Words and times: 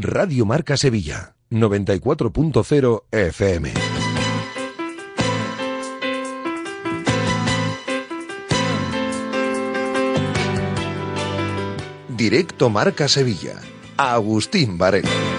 Radio 0.00 0.46
Marca 0.46 0.76
Sevilla, 0.76 1.34
94.0 1.50 3.02
FM. 3.10 3.72
Directo 12.16 12.70
Marca 12.70 13.08
Sevilla. 13.08 13.60
Agustín 13.96 14.78
Varela. 14.78 15.37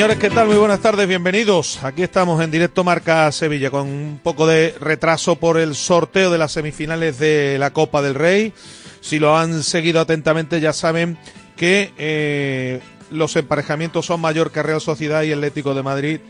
Señores, 0.00 0.18
¿qué 0.18 0.30
tal? 0.30 0.46
Muy 0.46 0.56
buenas 0.56 0.80
tardes, 0.80 1.06
bienvenidos. 1.06 1.84
Aquí 1.84 2.02
estamos 2.02 2.42
en 2.42 2.50
directo 2.50 2.84
Marca 2.84 3.30
Sevilla 3.32 3.70
con 3.70 3.86
un 3.86 4.20
poco 4.22 4.46
de 4.46 4.74
retraso 4.80 5.36
por 5.36 5.58
el 5.58 5.74
sorteo 5.74 6.30
de 6.30 6.38
las 6.38 6.52
semifinales 6.52 7.18
de 7.18 7.58
la 7.58 7.74
Copa 7.74 8.00
del 8.00 8.14
Rey. 8.14 8.54
Si 9.02 9.18
lo 9.18 9.36
han 9.36 9.62
seguido 9.62 10.00
atentamente 10.00 10.58
ya 10.58 10.72
saben 10.72 11.18
que 11.54 11.92
eh, 11.98 12.80
los 13.10 13.36
emparejamientos 13.36 14.06
son 14.06 14.22
Mallorca 14.22 14.62
Real 14.62 14.80
Sociedad 14.80 15.22
y 15.22 15.32
Atlético 15.32 15.74
de 15.74 15.82
Madrid 15.82 16.20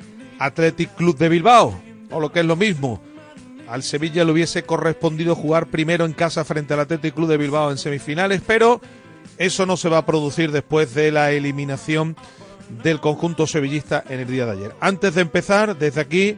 Athletic 0.41 0.93
Club 0.96 1.16
de 1.16 1.29
Bilbao, 1.29 1.80
o 2.10 2.18
lo 2.18 2.32
que 2.32 2.41
es 2.41 2.46
lo 2.46 2.57
mismo. 2.57 3.01
Al 3.68 3.84
Sevilla 3.84 4.24
le 4.24 4.32
hubiese 4.32 4.65
correspondido 4.65 5.37
jugar 5.37 5.66
primero 5.66 6.07
en 6.07 6.12
casa 6.12 6.45
frente 6.45 6.74
al 6.74 6.80
Athletic 6.80 7.15
Club 7.15 7.29
de 7.29 7.37
Bilbao 7.37 7.71
en 7.71 7.79
semifinales, 7.79 8.43
pero 8.45 8.80
eso 9.38 9.65
no 9.65 9.77
se 9.77 9.88
va 9.88 9.98
a 9.98 10.07
producir 10.07 10.51
después 10.51 10.93
de 10.93 11.12
la 11.12 11.30
eliminación 11.30 12.16
del 12.83 13.01
conjunto 13.01 13.47
sevillista 13.47 14.05
en 14.09 14.20
el 14.20 14.27
día 14.29 14.47
de 14.47 14.52
ayer. 14.52 14.74
Antes 14.80 15.15
de 15.15 15.23
empezar, 15.23 15.76
desde 15.76 16.01
aquí 16.01 16.37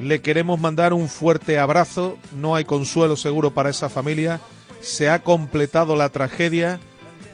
le 0.00 0.20
queremos 0.20 0.60
mandar 0.60 0.92
un 0.92 1.08
fuerte 1.08 1.58
abrazo. 1.58 2.18
No 2.36 2.54
hay 2.54 2.64
consuelo 2.64 3.16
seguro 3.16 3.52
para 3.52 3.70
esa 3.70 3.88
familia. 3.88 4.40
Se 4.80 5.08
ha 5.08 5.22
completado 5.22 5.96
la 5.96 6.10
tragedia 6.10 6.80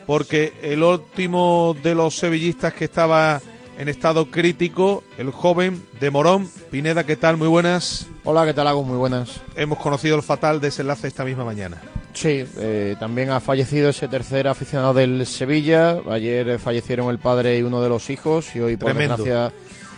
porque 0.07 0.53
el 0.63 0.83
último 0.83 1.77
de 1.83 1.95
los 1.95 2.17
sevillistas 2.17 2.75
que 2.75 2.85
estaba 2.85 3.41
en 3.79 3.89
estado 3.89 4.31
crítico, 4.31 5.03
el 5.19 5.31
joven 5.31 5.85
de 6.01 6.11
Morón. 6.11 6.49
Pineda, 6.71 7.05
¿qué 7.05 7.17
tal? 7.17 7.37
Muy 7.37 7.49
buenas. 7.49 8.07
Hola, 8.25 8.45
¿qué 8.45 8.55
tal, 8.55 8.67
Hago? 8.67 8.83
Muy 8.83 8.97
buenas. 8.97 9.41
Hemos 9.57 9.79
conocido 9.79 10.17
el 10.17 10.23
fatal 10.23 10.61
desenlace 10.61 11.09
esta 11.09 11.25
misma 11.25 11.45
mañana. 11.45 11.81
Sí, 12.13 12.45
eh, 12.59 12.97
también 13.01 13.31
ha 13.31 13.41
fallecido 13.41 13.89
ese 13.89 14.07
tercer 14.09 14.47
aficionado 14.47 14.95
del 14.95 15.27
Sevilla. 15.27 15.99
Ayer 16.11 16.59
fallecieron 16.59 17.09
el 17.11 17.19
padre 17.19 17.59
y 17.59 17.63
uno 17.63 17.81
de 17.83 17.89
los 17.89 18.11
hijos 18.11 18.55
y 18.55 18.61
hoy, 18.61 18.77
por 18.77 18.91
Tremendo. 18.91 19.17
desgracia, 19.17 19.53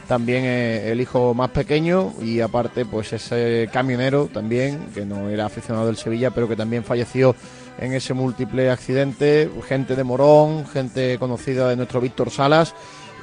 también 0.07 0.45
eh, 0.45 0.93
el 0.93 1.01
hijo 1.01 1.35
más 1.35 1.51
pequeño 1.51 2.13
y 2.23 2.41
aparte, 2.41 2.85
pues 2.85 3.13
ese 3.13 3.69
camionero 3.73 4.29
también, 4.33 4.87
que 4.95 5.05
no 5.05 5.29
era 5.29 5.47
aficionado 5.47 5.87
del 5.87 5.97
Sevilla, 5.97 6.31
pero 6.31 6.49
que 6.49 6.57
también 6.57 6.85
falleció 6.85 7.35
en 7.79 7.93
ese 7.93 8.15
múltiple 8.15 8.71
accidente. 8.71 9.51
Gente 9.67 9.97
de 9.97 10.05
Morón, 10.05 10.67
gente 10.67 11.19
conocida 11.19 11.69
de 11.69 11.77
nuestro 11.77 12.01
Víctor 12.01 12.31
Salas. 12.31 12.75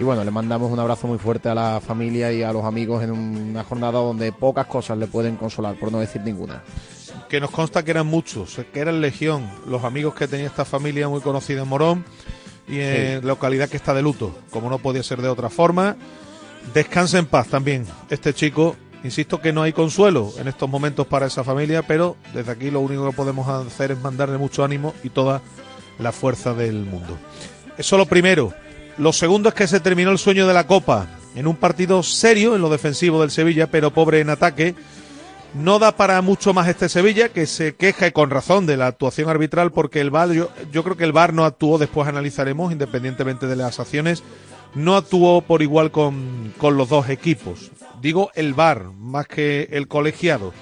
Y 0.02 0.04
bueno, 0.04 0.24
le 0.24 0.32
mandamos 0.32 0.72
un 0.72 0.80
abrazo 0.80 1.06
muy 1.06 1.20
fuerte 1.20 1.48
a 1.48 1.54
la 1.54 1.80
familia 1.80 2.34
y 2.34 2.42
a 2.42 2.52
los 2.52 2.66
amigos 2.66 3.04
en 3.04 3.12
una 3.12 3.64
jornada 3.64 4.00
donde 4.00 4.32
pocas 4.32 4.66
cosas 4.66 4.98
le 4.98 5.06
pueden 5.06 5.36
consolar, 5.36 5.76
por 5.76 5.92
no 5.92 6.00
decir 6.00 6.24
ninguna. 6.24 6.64
que 7.30 7.40
nos 7.40 7.52
consta 7.52 7.86
que 7.86 7.92
eran 7.92 8.08
muchos, 8.08 8.60
que 8.74 8.80
eran 8.80 9.00
legión, 9.00 9.48
los 9.68 9.84
amigos 9.84 10.16
que 10.16 10.28
tenía 10.28 10.48
esta 10.48 10.66
familia 10.66 11.08
muy 11.08 11.22
conocida 11.22 11.62
en 11.62 11.68
Morón 11.68 12.04
y 12.68 12.80
en 12.80 13.28
localidad 13.28 13.70
que 13.70 13.78
está 13.78 13.94
de 13.94 14.02
luto, 14.02 14.36
como 14.50 14.72
no 14.72 14.80
podía 14.80 15.04
ser 15.04 15.22
de 15.22 15.30
otra 15.30 15.52
forma. 15.52 15.96
Descansa 16.74 17.20
en 17.20 17.28
paz 17.28 17.50
también 17.50 17.86
este 18.10 18.34
chico. 18.34 18.76
Insisto 19.04 19.40
que 19.40 19.54
no 19.54 19.62
hay 19.62 19.72
consuelo 19.72 20.34
en 20.40 20.48
estos 20.48 20.68
momentos 20.68 21.06
para 21.06 21.28
esa 21.28 21.44
familia, 21.44 21.84
pero 21.84 22.18
desde 22.34 22.52
aquí 22.52 22.72
lo 22.72 22.80
único 22.80 23.08
que 23.08 23.16
podemos 23.16 23.48
hacer 23.48 23.92
es 23.92 24.00
mandarle 24.00 24.40
mucho 24.40 24.64
ánimo 24.64 24.96
y 25.04 25.10
toda 25.10 25.44
la 26.00 26.12
fuerza 26.12 26.56
del 26.56 26.86
mundo. 26.86 27.20
Eso 27.78 28.00
lo 28.00 28.08
primero. 28.08 28.52
Lo 29.02 29.14
segundo 29.14 29.50
es 29.50 29.56
que 29.56 29.68
se 29.68 29.80
terminó 29.80 30.12
el 30.12 30.20
sueño 30.20 30.46
de 30.46 30.54
la 30.54 30.68
Copa 30.68 31.08
en 31.34 31.48
un 31.48 31.56
partido 31.56 32.04
serio 32.04 32.54
en 32.54 32.62
lo 32.62 32.70
defensivo 32.70 33.20
del 33.20 33.32
Sevilla, 33.32 33.66
pero 33.66 33.90
pobre 33.90 34.20
en 34.20 34.30
ataque. 34.30 34.76
No 35.56 35.80
da 35.80 35.96
para 35.98 36.22
mucho 36.22 36.54
más 36.54 36.68
este 36.68 36.88
Sevilla, 36.88 37.30
que 37.30 37.48
se 37.48 37.74
queja 37.74 38.06
y 38.06 38.12
con 38.12 38.30
razón 38.30 38.68
de 38.68 38.78
la 38.78 38.86
actuación 38.86 39.28
arbitral, 39.28 39.72
porque 39.72 40.02
el 40.02 40.12
VAR, 40.12 40.30
yo, 40.34 40.50
yo 40.72 40.84
creo 40.84 40.98
que 40.98 41.04
el 41.04 41.14
VAR 41.14 41.34
no 41.34 41.46
actuó, 41.46 41.80
después 41.80 42.08
analizaremos, 42.08 42.72
independientemente 42.72 43.48
de 43.48 43.56
las 43.56 43.80
acciones, 43.80 44.22
no 44.76 44.96
actuó 44.96 45.42
por 45.42 45.64
igual 45.64 45.90
con, 45.90 46.54
con 46.60 46.78
los 46.78 46.88
dos 46.88 47.10
equipos. 47.10 47.72
Digo 48.04 48.30
el 48.36 48.54
VAR, 48.54 48.92
más 49.00 49.26
que 49.26 49.68
el 49.72 49.88
colegiado. 49.88 50.54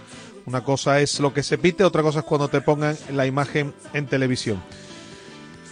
Una 0.45 0.63
cosa 0.63 1.01
es 1.01 1.19
lo 1.19 1.33
que 1.33 1.43
se 1.43 1.57
pite, 1.57 1.83
otra 1.83 2.03
cosa 2.03 2.19
es 2.19 2.25
cuando 2.25 2.47
te 2.47 2.61
pongan 2.61 2.95
la 3.11 3.25
imagen 3.25 3.73
en 3.91 4.05
televisión. 4.07 4.63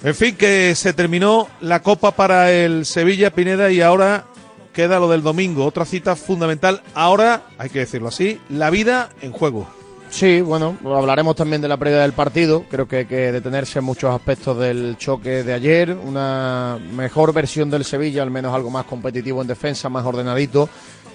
En 0.03 0.13
fin, 0.13 0.35
que 0.35 0.75
se 0.75 0.93
terminó 0.93 1.47
la 1.59 1.81
Copa 1.81 2.11
para 2.11 2.51
el 2.51 2.85
Sevilla 2.85 3.31
Pineda 3.31 3.71
y 3.71 3.81
ahora 3.81 4.25
queda 4.71 4.99
lo 4.99 5.09
del 5.09 5.23
domingo, 5.23 5.65
otra 5.65 5.85
cita 5.85 6.15
fundamental. 6.15 6.83
Ahora, 6.93 7.41
hay 7.57 7.69
que 7.69 7.79
decirlo 7.79 8.09
así, 8.09 8.39
la 8.49 8.69
vida 8.69 9.09
en 9.21 9.31
juego. 9.31 9.67
Sí, 10.09 10.39
bueno, 10.41 10.77
hablaremos 10.85 11.35
también 11.35 11.61
de 11.61 11.67
la 11.67 11.77
previa 11.77 11.99
del 11.99 12.13
partido. 12.13 12.63
Creo 12.69 12.87
que 12.87 12.97
hay 12.97 13.05
que 13.05 13.31
detenerse 13.31 13.79
en 13.79 13.85
muchos 13.85 14.13
aspectos 14.13 14.57
del 14.57 14.95
choque 14.97 15.43
de 15.43 15.53
ayer. 15.53 15.91
Una 15.91 16.79
mejor 16.93 17.33
versión 17.33 17.69
del 17.69 17.83
Sevilla, 17.83 18.21
al 18.21 18.31
menos 18.31 18.53
algo 18.53 18.69
más 18.69 18.85
competitivo 18.85 19.41
en 19.41 19.47
defensa, 19.47 19.89
más 19.89 20.05
ordenadito. 20.05 20.69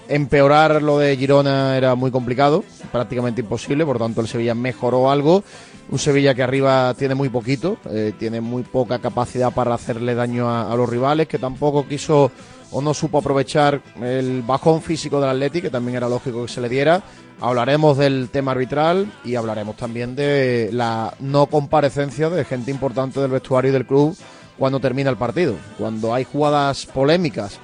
Empeorar 0.09 0.83
lo 0.83 0.99
de 0.99 1.17
Girona 1.17 1.77
era 1.77 1.95
muy 1.95 2.11
complicado, 2.11 2.65
prácticamente 2.91 3.41
imposible, 3.41 3.87
por 3.87 3.99
tanto 3.99 4.21
el 4.21 4.29
Sevilla 4.29 4.55
mejoró 4.55 5.11
algo. 5.11 5.45
Un 5.93 5.99
Sevilla 5.99 6.35
que 6.35 6.43
arriba 6.43 6.95
tiene 6.95 7.15
muy 7.15 7.29
poquito, 7.29 7.77
eh, 7.91 8.15
tiene 8.19 8.41
muy 8.41 8.63
poca 8.63 8.99
capacidad 8.99 9.53
para 9.53 9.75
hacerle 9.75 10.15
daño 10.15 10.49
a, 10.49 10.73
a 10.73 10.75
los 10.75 10.89
rivales, 10.89 11.29
que 11.29 11.39
tampoco 11.39 11.87
quiso 11.87 12.33
o 12.71 12.81
no 12.81 12.95
supo 12.95 13.19
aprovechar 13.19 13.83
el 14.01 14.41
bajón 14.41 14.81
físico 14.81 15.21
del 15.21 15.29
Atleti, 15.29 15.61
que 15.61 15.69
también 15.69 15.99
era 15.99 16.09
lógico 16.09 16.47
que 16.47 16.51
se 16.51 16.63
le 16.63 16.71
diera. 16.71 17.03
Hablaremos 17.43 17.99
del 17.99 18.31
tema 18.31 18.53
arbitral 18.53 19.13
y 19.23 19.35
hablaremos 19.35 19.77
también 19.77 20.17
de 20.17 20.71
la 20.73 21.13
no 21.21 21.45
comparecencia 21.45 22.31
de 22.31 22.47
gente 22.47 22.71
importante 22.71 23.21
del 23.21 23.31
vestuario 23.31 23.69
y 23.69 23.75
del 23.75 23.85
club 23.85 24.17
cuando 24.59 24.81
termina 24.81 25.11
el 25.11 25.19
partido. 25.19 25.57
Cuando 25.77 26.15
hay 26.15 26.25
jugadas 26.25 26.87
polémicas 26.87 27.59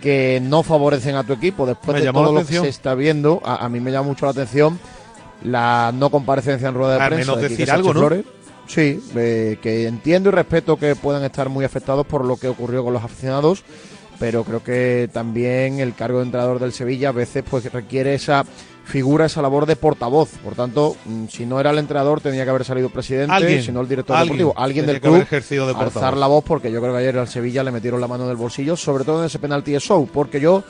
que 0.00 0.40
no 0.40 0.62
favorecen 0.62 1.16
a 1.16 1.24
tu 1.24 1.32
equipo 1.32 1.66
después 1.66 1.98
Me 1.98 2.04
de 2.04 2.12
todo 2.12 2.32
lo 2.32 2.46
que 2.46 2.60
se 2.60 2.68
está 2.68 2.94
viendo, 2.94 3.42
a, 3.44 3.64
a 3.64 3.68
mí 3.68 3.80
me 3.80 3.90
llama 3.90 4.10
mucho 4.10 4.26
la 4.26 4.30
atención 4.30 4.78
la 5.42 5.92
no 5.94 6.10
comparecencia 6.10 6.68
en 6.68 6.74
rueda 6.74 6.94
de 6.96 7.00
Al 7.00 7.08
prensa. 7.10 7.32
menos 7.32 7.42
de 7.42 7.48
decir 7.48 7.70
algo. 7.70 7.92
Flores. 7.92 8.24
Sí, 8.66 9.02
eh, 9.16 9.58
que 9.62 9.86
entiendo 9.86 10.28
y 10.28 10.32
respeto 10.32 10.76
que 10.76 10.94
puedan 10.94 11.24
estar 11.24 11.48
muy 11.48 11.64
afectados 11.64 12.06
por 12.06 12.24
lo 12.24 12.36
que 12.36 12.48
ocurrió 12.48 12.84
con 12.84 12.92
los 12.92 13.02
aficionados, 13.02 13.64
pero 14.18 14.44
creo 14.44 14.62
que 14.62 15.08
también 15.10 15.80
el 15.80 15.94
cargo 15.94 16.18
de 16.18 16.26
entrenador 16.26 16.58
del 16.58 16.72
Sevilla 16.72 17.08
a 17.08 17.12
veces 17.12 17.44
pues 17.48 17.72
requiere 17.72 18.14
esa 18.14 18.44
figura, 18.84 19.26
esa 19.26 19.40
labor 19.40 19.64
de 19.64 19.76
portavoz. 19.76 20.30
Por 20.44 20.54
tanto, 20.54 20.96
mm, 21.04 21.26
si 21.28 21.46
no 21.46 21.60
era 21.60 21.70
el 21.70 21.78
entrenador, 21.78 22.20
tenía 22.20 22.44
que 22.44 22.50
haber 22.50 22.64
salido 22.64 22.90
presidente, 22.90 23.32
Alguien, 23.32 23.62
si 23.62 23.72
no 23.72 23.80
el 23.80 23.88
director 23.88 24.16
alguien 24.16 24.38
deportivo, 24.38 24.62
alguien 24.62 24.86
tenía 24.86 24.92
del 24.94 25.02
club, 25.02 25.22
ejercido 25.22 25.66
de 25.66 25.74
alzar 25.74 26.16
la 26.16 26.26
voz, 26.26 26.44
porque 26.44 26.70
yo 26.70 26.80
creo 26.80 26.92
que 26.92 26.98
ayer 26.98 27.18
al 27.18 27.28
Sevilla 27.28 27.62
le 27.62 27.70
metieron 27.70 28.00
la 28.00 28.06
mano 28.06 28.24
en 28.24 28.30
el 28.30 28.36
bolsillo, 28.36 28.76
sobre 28.76 29.04
todo 29.04 29.20
en 29.20 29.26
ese 29.26 29.38
penalti 29.38 29.72
de 29.72 29.80
show, 29.80 30.08
porque 30.12 30.40
yo 30.40 30.62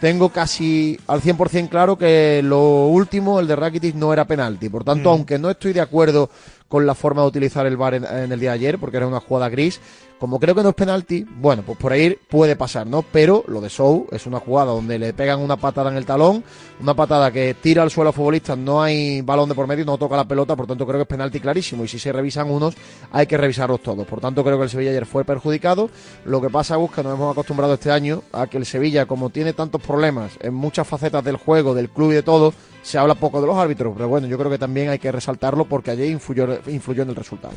tengo 0.00 0.30
casi 0.30 0.98
al 1.06 1.20
100% 1.20 1.68
claro 1.68 1.96
que 1.98 2.40
lo 2.42 2.86
último, 2.86 3.38
el 3.40 3.46
de 3.46 3.56
Rakitic, 3.56 3.94
no 3.94 4.12
era 4.12 4.24
penalti. 4.24 4.68
Por 4.68 4.82
tanto, 4.84 5.10
Mm. 5.10 5.12
aunque 5.12 5.38
no 5.38 5.50
estoy 5.50 5.72
de 5.72 5.80
acuerdo 5.80 6.30
con 6.68 6.86
la 6.86 6.94
forma 6.94 7.22
de 7.22 7.28
utilizar 7.28 7.66
el 7.66 7.76
VAR 7.76 7.94
en, 7.94 8.04
en 8.04 8.32
el 8.32 8.40
día 8.40 8.50
de 8.50 8.54
ayer, 8.56 8.78
porque 8.78 8.96
era 8.96 9.06
una 9.06 9.20
jugada 9.20 9.48
gris, 9.48 9.80
como 10.20 10.38
creo 10.38 10.54
que 10.54 10.62
no 10.62 10.68
es 10.68 10.74
penalti, 10.74 11.24
bueno, 11.24 11.62
pues 11.64 11.78
por 11.78 11.92
ahí 11.92 12.14
puede 12.28 12.54
pasar, 12.54 12.86
¿no? 12.86 13.00
Pero 13.00 13.42
lo 13.48 13.62
de 13.62 13.70
Show 13.70 14.06
es 14.12 14.26
una 14.26 14.38
jugada 14.38 14.72
donde 14.72 14.98
le 14.98 15.14
pegan 15.14 15.40
una 15.40 15.56
patada 15.56 15.90
en 15.90 15.96
el 15.96 16.04
talón, 16.04 16.44
una 16.78 16.92
patada 16.92 17.32
que 17.32 17.54
tira 17.54 17.82
al 17.82 17.90
suelo 17.90 18.10
a 18.10 18.12
futbolistas, 18.12 18.58
no 18.58 18.82
hay 18.82 19.22
balón 19.22 19.48
de 19.48 19.54
por 19.54 19.66
medio, 19.66 19.86
no 19.86 19.96
toca 19.96 20.16
la 20.16 20.28
pelota, 20.28 20.54
por 20.56 20.66
tanto 20.66 20.86
creo 20.86 20.98
que 20.98 21.02
es 21.04 21.08
penalti 21.08 21.40
clarísimo. 21.40 21.84
Y 21.84 21.88
si 21.88 21.98
se 21.98 22.12
revisan 22.12 22.50
unos, 22.50 22.74
hay 23.10 23.26
que 23.26 23.38
revisarlos 23.38 23.82
todos. 23.82 24.06
Por 24.06 24.20
tanto, 24.20 24.44
creo 24.44 24.58
que 24.58 24.64
el 24.64 24.70
Sevilla 24.70 24.90
ayer 24.90 25.06
fue 25.06 25.24
perjudicado. 25.24 25.88
Lo 26.26 26.42
que 26.42 26.50
pasa 26.50 26.76
es 26.78 26.90
que 26.90 27.02
nos 27.02 27.14
hemos 27.14 27.32
acostumbrado 27.32 27.72
este 27.72 27.90
año 27.90 28.22
a 28.32 28.46
que 28.46 28.58
el 28.58 28.66
Sevilla, 28.66 29.06
como 29.06 29.30
tiene 29.30 29.54
tantos 29.54 29.80
problemas 29.80 30.32
en 30.40 30.52
muchas 30.52 30.86
facetas 30.86 31.24
del 31.24 31.38
juego, 31.38 31.74
del 31.74 31.88
club 31.88 32.12
y 32.12 32.16
de 32.16 32.22
todo, 32.22 32.52
se 32.82 32.98
habla 32.98 33.14
poco 33.14 33.40
de 33.40 33.46
los 33.46 33.56
árbitros. 33.56 33.94
Pero 33.96 34.10
bueno, 34.10 34.26
yo 34.26 34.36
creo 34.36 34.50
que 34.50 34.58
también 34.58 34.90
hay 34.90 34.98
que 34.98 35.10
resaltarlo 35.10 35.64
porque 35.64 35.92
ayer 35.92 36.10
influyó, 36.10 36.60
influyó 36.66 37.04
en 37.04 37.08
el 37.08 37.16
resultado. 37.16 37.54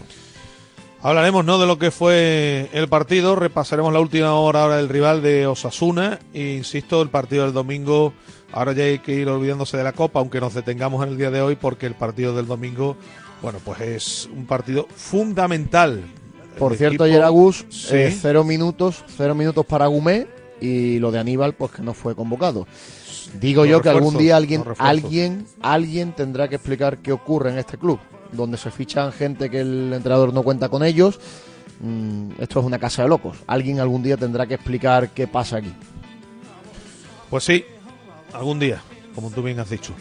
Hablaremos 1.05 1.43
no 1.43 1.59
de 1.59 1.67
lo 1.67 1.77
que 1.77 1.91
fue 1.91 2.69
el 2.71 2.87
partido, 2.87 3.35
repasaremos 3.35 3.91
la 3.91 3.99
última 3.99 4.35
hora 4.35 4.61
ahora 4.61 4.77
del 4.77 4.87
rival 4.87 5.21
de 5.21 5.45
Osasuna 5.45 6.17
e 6.33 6.53
insisto, 6.53 7.01
el 7.01 7.09
partido 7.09 7.43
del 7.43 7.51
domingo, 7.51 8.13
ahora 8.53 8.71
ya 8.71 8.85
hay 8.85 8.99
que 8.99 9.13
ir 9.13 9.27
olvidándose 9.27 9.75
de 9.75 9.83
la 9.83 9.91
Copa, 9.91 10.19
aunque 10.19 10.39
nos 10.39 10.53
detengamos 10.53 11.05
en 11.05 11.11
el 11.11 11.17
día 11.17 11.29
de 11.29 11.41
hoy 11.41 11.57
porque 11.57 11.87
el 11.87 11.95
partido 11.95 12.33
del 12.33 12.47
domingo, 12.47 12.95
bueno, 13.41 13.59
pues 13.65 13.81
es 13.81 14.29
un 14.33 14.45
partido 14.45 14.87
fundamental. 14.95 16.05
Por 16.57 16.71
el 16.71 16.77
cierto, 16.77 17.03
ayer 17.03 17.21
Agus, 17.21 17.65
Sí. 17.69 17.95
eh, 17.97 18.17
cero 18.17 18.45
minutos, 18.45 19.03
cero 19.17 19.35
minutos 19.35 19.65
para 19.65 19.87
Gumé 19.87 20.27
y 20.61 20.99
lo 20.99 21.11
de 21.11 21.19
Aníbal, 21.19 21.51
pues 21.53 21.71
que 21.73 21.81
no 21.81 21.93
fue 21.93 22.15
convocado. 22.15 22.65
Digo 23.41 23.65
yo 23.65 23.81
que 23.81 23.89
algún 23.89 24.17
día 24.17 24.37
alguien, 24.37 24.63
alguien, 24.77 25.47
alguien 25.61 26.13
tendrá 26.13 26.47
que 26.47 26.55
explicar 26.55 26.99
qué 26.99 27.11
ocurre 27.11 27.49
en 27.49 27.57
este 27.57 27.77
club, 27.77 27.99
donde 28.33 28.57
se 28.57 28.71
fichan 28.71 29.11
gente 29.11 29.49
que 29.49 29.61
el 29.61 29.93
entrenador 29.93 30.33
no 30.33 30.43
cuenta 30.43 30.69
con 30.69 30.83
ellos. 30.83 31.19
Mm, 31.79 32.31
esto 32.39 32.59
es 32.59 32.65
una 32.65 32.79
casa 32.79 33.03
de 33.03 33.09
locos. 33.09 33.37
Alguien 33.47 33.79
algún 33.79 34.03
día 34.03 34.17
tendrá 34.17 34.45
que 34.45 34.55
explicar 34.55 35.09
qué 35.09 35.27
pasa 35.27 35.57
aquí. 35.57 35.73
Pues 37.29 37.43
sí, 37.43 37.65
algún 38.33 38.59
día, 38.59 38.81
como 39.15 39.31
tú 39.31 39.41
bien 39.41 39.59
has 39.59 39.69
dicho. 39.69 39.93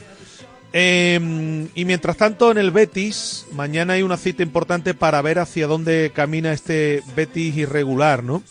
Eh, 0.73 1.69
y 1.75 1.85
mientras 1.85 2.17
tanto, 2.17 2.51
en 2.51 2.59
el 2.59 2.71
Betis, 2.71 3.47
mañana 3.53 3.95
hay 3.95 4.03
una 4.03 4.17
cita 4.17 4.43
importante 4.43 4.95
para 4.95 5.21
ver 5.21 5.39
hacia 5.39 5.67
dónde 5.67 6.13
camina 6.15 6.53
este 6.53 7.03
Betis 7.15 7.57
irregular, 7.57 8.25
¿no? 8.25 8.43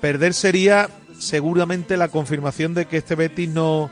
Perder 0.00 0.34
sería 0.34 0.88
seguramente 1.18 1.96
la 1.96 2.08
confirmación 2.08 2.74
de 2.74 2.86
que 2.86 2.98
este 2.98 3.16
Betis 3.16 3.48
no 3.48 3.90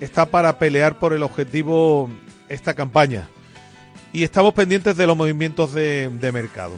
está 0.00 0.26
para 0.26 0.58
pelear 0.58 0.98
por 0.98 1.14
el 1.14 1.22
objetivo 1.22 2.10
esta 2.48 2.74
campaña. 2.74 3.28
Y 4.12 4.22
estamos 4.22 4.54
pendientes 4.54 4.96
de 4.96 5.06
los 5.06 5.16
movimientos 5.16 5.72
de, 5.72 6.08
de 6.08 6.32
mercado. 6.32 6.74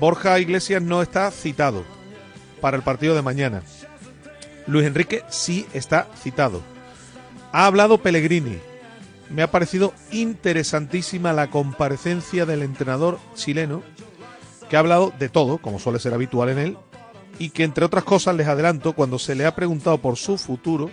Borja 0.00 0.38
Iglesias 0.38 0.82
no 0.82 1.02
está 1.02 1.30
citado 1.30 1.84
para 2.60 2.76
el 2.76 2.82
partido 2.82 3.14
de 3.14 3.22
mañana. 3.22 3.62
Luis 4.66 4.86
Enrique 4.86 5.22
sí 5.28 5.66
está 5.74 6.08
citado. 6.16 6.62
Ha 7.52 7.66
hablado 7.66 7.98
Pellegrini. 7.98 8.58
Me 9.30 9.42
ha 9.42 9.50
parecido 9.50 9.92
interesantísima 10.10 11.32
la 11.32 11.50
comparecencia 11.50 12.46
del 12.46 12.62
entrenador 12.62 13.18
chileno, 13.34 13.82
que 14.68 14.76
ha 14.76 14.80
hablado 14.80 15.12
de 15.18 15.28
todo, 15.28 15.58
como 15.58 15.78
suele 15.78 15.98
ser 15.98 16.14
habitual 16.14 16.48
en 16.50 16.58
él, 16.58 16.78
y 17.38 17.50
que 17.50 17.64
entre 17.64 17.84
otras 17.84 18.04
cosas 18.04 18.34
les 18.36 18.48
adelanto, 18.48 18.92
cuando 18.92 19.18
se 19.18 19.34
le 19.34 19.46
ha 19.46 19.54
preguntado 19.54 19.98
por 19.98 20.16
su 20.16 20.38
futuro, 20.38 20.90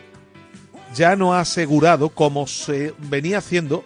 ya 0.93 1.15
no 1.15 1.33
ha 1.33 1.41
asegurado, 1.41 2.09
como 2.09 2.47
se 2.47 2.93
venía 2.97 3.37
haciendo, 3.37 3.83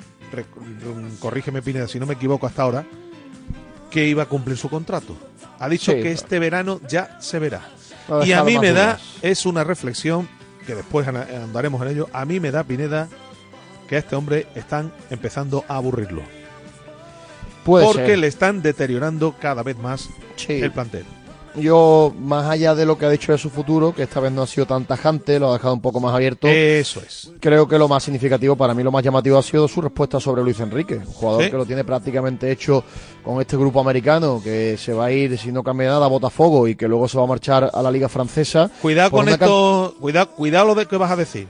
corrígeme 1.20 1.62
Pineda 1.62 1.88
si 1.88 2.00
no 2.00 2.06
me 2.06 2.14
equivoco 2.16 2.48
hasta 2.48 2.64
ahora, 2.64 2.86
que 3.90 4.06
iba 4.08 4.24
a 4.24 4.26
cumplir 4.26 4.58
su 4.58 4.70
contrato. 4.70 5.16
Ha 5.60 5.70
dicho 5.70 5.92
Sí, 5.92 5.98
que 5.98 6.02
claro. 6.04 6.16
este 6.16 6.40
verano 6.40 6.82
ya 6.88 7.18
se 7.22 7.40
verá. 7.40 7.62
Y 8.26 8.34
a 8.34 8.44
mí 8.44 8.58
me 8.60 8.72
da, 8.74 9.00
es 9.22 9.46
una 9.46 9.64
reflexión, 9.64 10.28
que 10.68 10.76
después 10.76 11.08
andaremos 11.08 11.82
en 11.84 11.88
ello, 11.90 12.10
a 12.14 12.26
mí 12.26 12.40
me 12.40 12.52
da, 12.52 12.64
Pineda, 12.64 13.08
que 13.88 13.96
a 13.96 14.00
este 14.00 14.16
hombre 14.16 14.48
están 14.56 14.92
empezando 15.10 15.64
a 15.68 15.76
aburrirlo. 15.78 16.22
Puede 17.64 17.86
porque 17.86 18.06
ser. 18.08 18.18
le 18.20 18.28
están 18.28 18.62
deteriorando 18.62 19.36
cada 19.40 19.64
vez 19.64 19.78
más 19.78 20.10
Sí. 20.36 20.54
el 20.62 20.72
plantel. 20.72 21.06
Yo, 21.58 22.14
más 22.20 22.46
allá 22.50 22.76
de 22.76 22.86
lo 22.86 22.98
que 22.98 23.06
ha 23.06 23.10
dicho 23.10 23.32
de 23.32 23.38
su 23.38 23.50
futuro, 23.50 23.94
que 23.96 24.04
esta 24.04 24.20
vez 24.20 24.32
no 24.32 24.42
ha 24.42 24.48
sido 24.48 24.66
tan 24.66 24.86
tajante, 24.86 25.40
lo 25.40 25.50
ha 25.50 25.54
dejado 25.54 25.74
un 25.74 25.82
poco 25.82 26.00
más 26.00 26.14
abierto. 26.14 26.48
Eso 26.48 27.00
es. 27.06 27.32
Creo 27.40 27.68
que 27.68 27.78
lo 27.78 27.88
más 27.88 28.04
significativo, 28.04 28.56
para 28.56 28.74
mí 28.74 28.84
lo 28.84 28.92
más 28.92 29.04
llamativo 29.04 29.38
ha 29.38 29.44
sido 29.44 29.68
su 29.68 29.82
respuesta 29.82 30.20
sobre 30.20 30.44
Luis 30.44 30.60
Enrique, 30.60 30.96
un 30.96 31.06
jugador 31.06 31.44
Sí. 31.46 31.52
que 31.52 31.58
lo 31.58 31.66
tiene 31.66 31.84
prácticamente 31.84 32.52
hecho 32.52 32.84
con 33.24 33.40
este 33.42 33.56
grupo 33.58 33.80
americano, 33.80 34.42
que 34.44 34.78
se 34.78 34.94
va 34.94 35.06
a 35.06 35.12
ir, 35.12 35.38
si 35.38 35.52
no 35.52 35.64
cambia 35.64 35.88
nada, 35.90 36.06
a 36.06 36.10
Botafogo 36.10 36.68
y 36.68 36.76
que 36.76 36.88
luego 36.88 37.08
se 37.08 37.18
va 37.18 37.24
a 37.24 37.28
marchar 37.28 37.72
a 37.74 37.82
la 37.82 37.90
Liga 37.92 38.10
Francesa. 38.10 38.70
Cuidado 38.82 39.12
con 39.12 39.22
una 39.28 39.38
can- 39.38 39.48
esto, 39.48 39.96
cuidado, 40.00 40.30
cuidado 40.32 40.66
lo 40.68 40.76
de 40.76 40.86
que 40.86 40.98
vas 40.98 41.12
a 41.12 41.16
decir. 41.16 41.48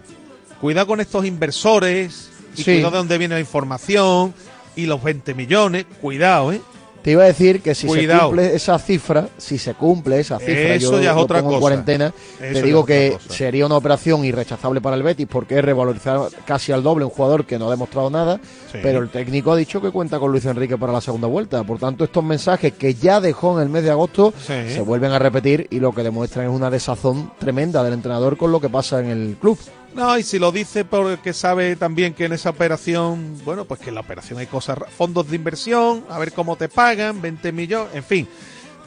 Cuidado 0.61 0.87
con 0.87 1.01
estos 1.01 1.25
inversores 1.25 2.29
y 2.55 2.57
Sí. 2.57 2.63
cuidado 2.75 2.91
de 2.91 2.97
dónde 2.99 3.17
viene 3.17 3.33
la 3.35 3.39
información 3.41 4.33
y 4.75 4.85
los 4.85 5.01
20 5.03 5.33
millones. 5.33 5.85
Cuidado, 6.01 6.51
¿eh? 6.53 6.61
Te 7.05 7.11
iba 7.11 7.21
a 7.21 7.27
decir 7.27 7.61
que 7.61 7.75
si 7.75 7.85
Cuidado. 7.85 8.19
se 8.21 8.25
cumple 8.25 8.55
esa 8.55 8.79
cifra, 8.79 9.29
si 9.37 9.59
se 9.59 9.75
cumple 9.75 10.19
esa 10.21 10.39
cifra, 10.39 10.73
Eso 10.73 10.93
yo 10.93 11.01
ya 11.03 11.11
es 11.11 11.15
lo 11.15 11.21
otra 11.21 11.39
pongo 11.39 11.53
en 11.53 11.59
cuarentena, 11.59 12.11
Eso 12.41 12.53
te 12.61 12.65
digo 12.65 12.83
que 12.83 13.11
cosa. 13.13 13.31
sería 13.31 13.67
una 13.67 13.77
operación 13.77 14.25
irrechazable 14.25 14.81
para 14.81 14.95
el 14.95 15.03
Betis 15.03 15.27
porque 15.29 15.59
es 15.59 15.63
revalorizar 15.63 16.21
casi 16.47 16.71
al 16.71 16.81
doble 16.81 17.05
un 17.05 17.11
jugador 17.11 17.45
que 17.45 17.59
no 17.59 17.67
ha 17.67 17.69
demostrado 17.69 18.09
nada, 18.09 18.39
Sí. 18.71 18.79
pero 18.81 19.03
el 19.03 19.09
técnico 19.09 19.51
ha 19.51 19.55
dicho 19.55 19.79
que 19.79 19.91
cuenta 19.91 20.17
con 20.17 20.31
Luis 20.31 20.45
Enrique 20.45 20.79
para 20.79 20.93
la 20.93 20.99
segunda 20.99 21.27
vuelta. 21.27 21.63
Por 21.63 21.77
tanto, 21.77 22.05
estos 22.05 22.23
mensajes 22.23 22.73
que 22.73 22.95
ya 22.95 23.21
dejó 23.21 23.55
en 23.55 23.61
el 23.61 23.69
mes 23.69 23.83
de 23.83 23.91
agosto 23.91 24.33
Sí. 24.39 24.53
se 24.73 24.81
vuelven 24.81 25.11
a 25.11 25.19
repetir 25.19 25.67
y 25.69 25.79
lo 25.79 25.93
que 25.93 26.01
demuestran 26.01 26.47
es 26.47 26.51
una 26.51 26.71
desazón 26.71 27.31
tremenda 27.37 27.83
del 27.83 27.93
entrenador 27.93 28.35
con 28.35 28.51
lo 28.51 28.59
que 28.59 28.69
pasa 28.69 28.99
en 28.99 29.11
el 29.11 29.37
club. 29.39 29.59
No, 29.95 30.17
y 30.17 30.23
si 30.23 30.39
lo 30.39 30.51
dice 30.51 30.83
porque 30.83 31.31
sabe 31.31 31.77
también 31.77 32.13
que 32.13 32.25
en 32.25 32.33
esa 32.33 32.49
operación, 32.49 33.39
bueno, 33.45 33.63
pues 33.63 33.79
que 33.79 33.87
en 33.89 33.95
la 33.95 34.01
operación 34.01 34.37
hay 34.37 34.45
cosas, 34.45 34.77
fondos 34.89 35.29
de 35.29 35.37
inversión, 35.37 36.03
a 36.09 36.19
ver 36.19 36.33
cómo 36.33 36.57
te 36.57 36.67
pagan, 36.67 37.21
20 37.21 37.53
millones, 37.53 37.95
en 37.95 38.03
fin. 38.03 38.27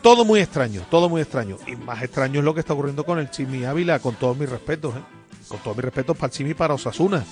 Todo 0.02 0.26
muy 0.26 0.40
extraño, 0.40 0.82
todo 0.90 1.08
muy 1.08 1.22
extraño. 1.22 1.56
Y 1.66 1.76
más 1.76 2.02
extraño 2.02 2.40
es 2.40 2.44
lo 2.44 2.52
que 2.52 2.60
está 2.60 2.74
ocurriendo 2.74 3.06
con 3.06 3.18
el 3.18 3.30
Chimi 3.30 3.64
Ávila, 3.64 4.00
con 4.00 4.16
todos 4.16 4.36
mis 4.36 4.50
respetos, 4.50 4.96
¿eh? 4.96 5.00
Con 5.48 5.58
todos 5.60 5.78
mis 5.78 5.84
respetos 5.86 6.14
para 6.14 6.26
el 6.26 6.36
Chimi 6.36 6.50
y 6.50 6.54
para 6.54 6.74
Osasuna. 6.74 7.24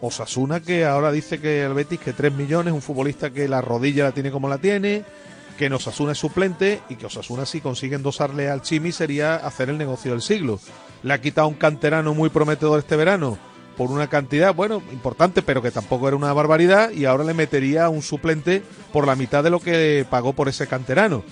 Osasuna 0.00 0.60
que 0.60 0.86
ahora 0.86 1.12
dice 1.12 1.38
que 1.38 1.64
el 1.64 1.74
Betis 1.74 2.00
que 2.00 2.14
3 2.14 2.32
millones, 2.32 2.72
un 2.72 2.80
futbolista 2.80 3.28
que 3.28 3.46
la 3.46 3.60
rodilla 3.60 4.04
la 4.04 4.12
tiene 4.12 4.30
como 4.30 4.48
la 4.48 4.56
tiene, 4.56 5.04
que 5.58 5.66
en 5.66 5.74
Osasuna 5.74 6.12
es 6.12 6.18
suplente 6.18 6.80
y 6.88 6.96
que 6.96 7.04
Osasuna 7.04 7.44
si 7.44 7.60
consigue 7.60 7.96
endosarle 7.96 8.48
al 8.48 8.62
Chimi 8.62 8.90
sería 8.90 9.36
hacer 9.36 9.68
el 9.68 9.76
negocio 9.76 10.12
del 10.12 10.22
siglo. 10.22 10.58
Le 11.06 11.14
ha 11.14 11.20
quitado 11.20 11.46
un 11.46 11.54
canterano 11.54 12.14
muy 12.14 12.30
prometedor 12.30 12.80
este 12.80 12.96
verano 12.96 13.38
por 13.76 13.92
una 13.92 14.08
cantidad, 14.08 14.52
bueno, 14.52 14.82
importante, 14.90 15.40
pero 15.40 15.62
que 15.62 15.70
tampoco 15.70 16.08
era 16.08 16.16
una 16.16 16.32
barbaridad 16.32 16.90
y 16.90 17.04
ahora 17.04 17.22
le 17.22 17.32
metería 17.32 17.88
un 17.88 18.02
suplente 18.02 18.62
por 18.92 19.06
la 19.06 19.14
mitad 19.14 19.44
de 19.44 19.50
lo 19.50 19.60
que 19.60 20.04
pagó 20.10 20.32
por 20.32 20.48
ese 20.48 20.66
canterano. 20.66 21.22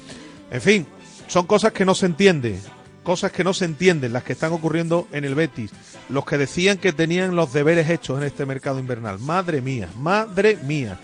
En 0.53 0.61
fin, 0.61 0.87
son 1.27 1.47
cosas 1.47 1.73
que 1.73 1.85
no 1.85 1.97
se 1.97 2.07
entienden, 2.07 2.61
cosas 3.03 3.33
que 3.33 3.43
no 3.43 3.53
se 3.53 3.65
entienden, 3.65 4.13
las 4.13 4.23
que 4.23 4.35
están 4.35 4.53
ocurriendo 4.53 5.09
en 5.11 5.25
el 5.25 5.35
Betis. 5.35 5.73
Los 6.09 6.25
que 6.25 6.39
decían 6.39 6.79
que 6.79 6.93
tenían 6.93 7.35
los 7.35 7.53
deberes 7.53 7.91
hechos 7.91 8.19
en 8.19 8.25
este 8.25 8.47
mercado 8.47 8.79
invernal. 8.79 9.19
Madre 9.19 9.61
mía, 9.61 9.89
madre 9.99 10.57
mía. 10.63 11.01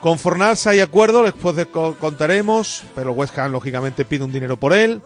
Con 0.00 0.18
Fornals 0.18 0.66
hay 0.66 0.80
acuerdo, 0.80 1.22
después 1.22 1.54
de 1.54 1.66
co- 1.66 1.94
contaremos, 2.00 2.82
pero 2.96 3.12
West 3.12 3.38
Ham 3.38 3.52
lógicamente 3.52 4.04
pide 4.06 4.24
un 4.24 4.32
dinero 4.32 4.56
por 4.56 4.72
él. 4.72 5.02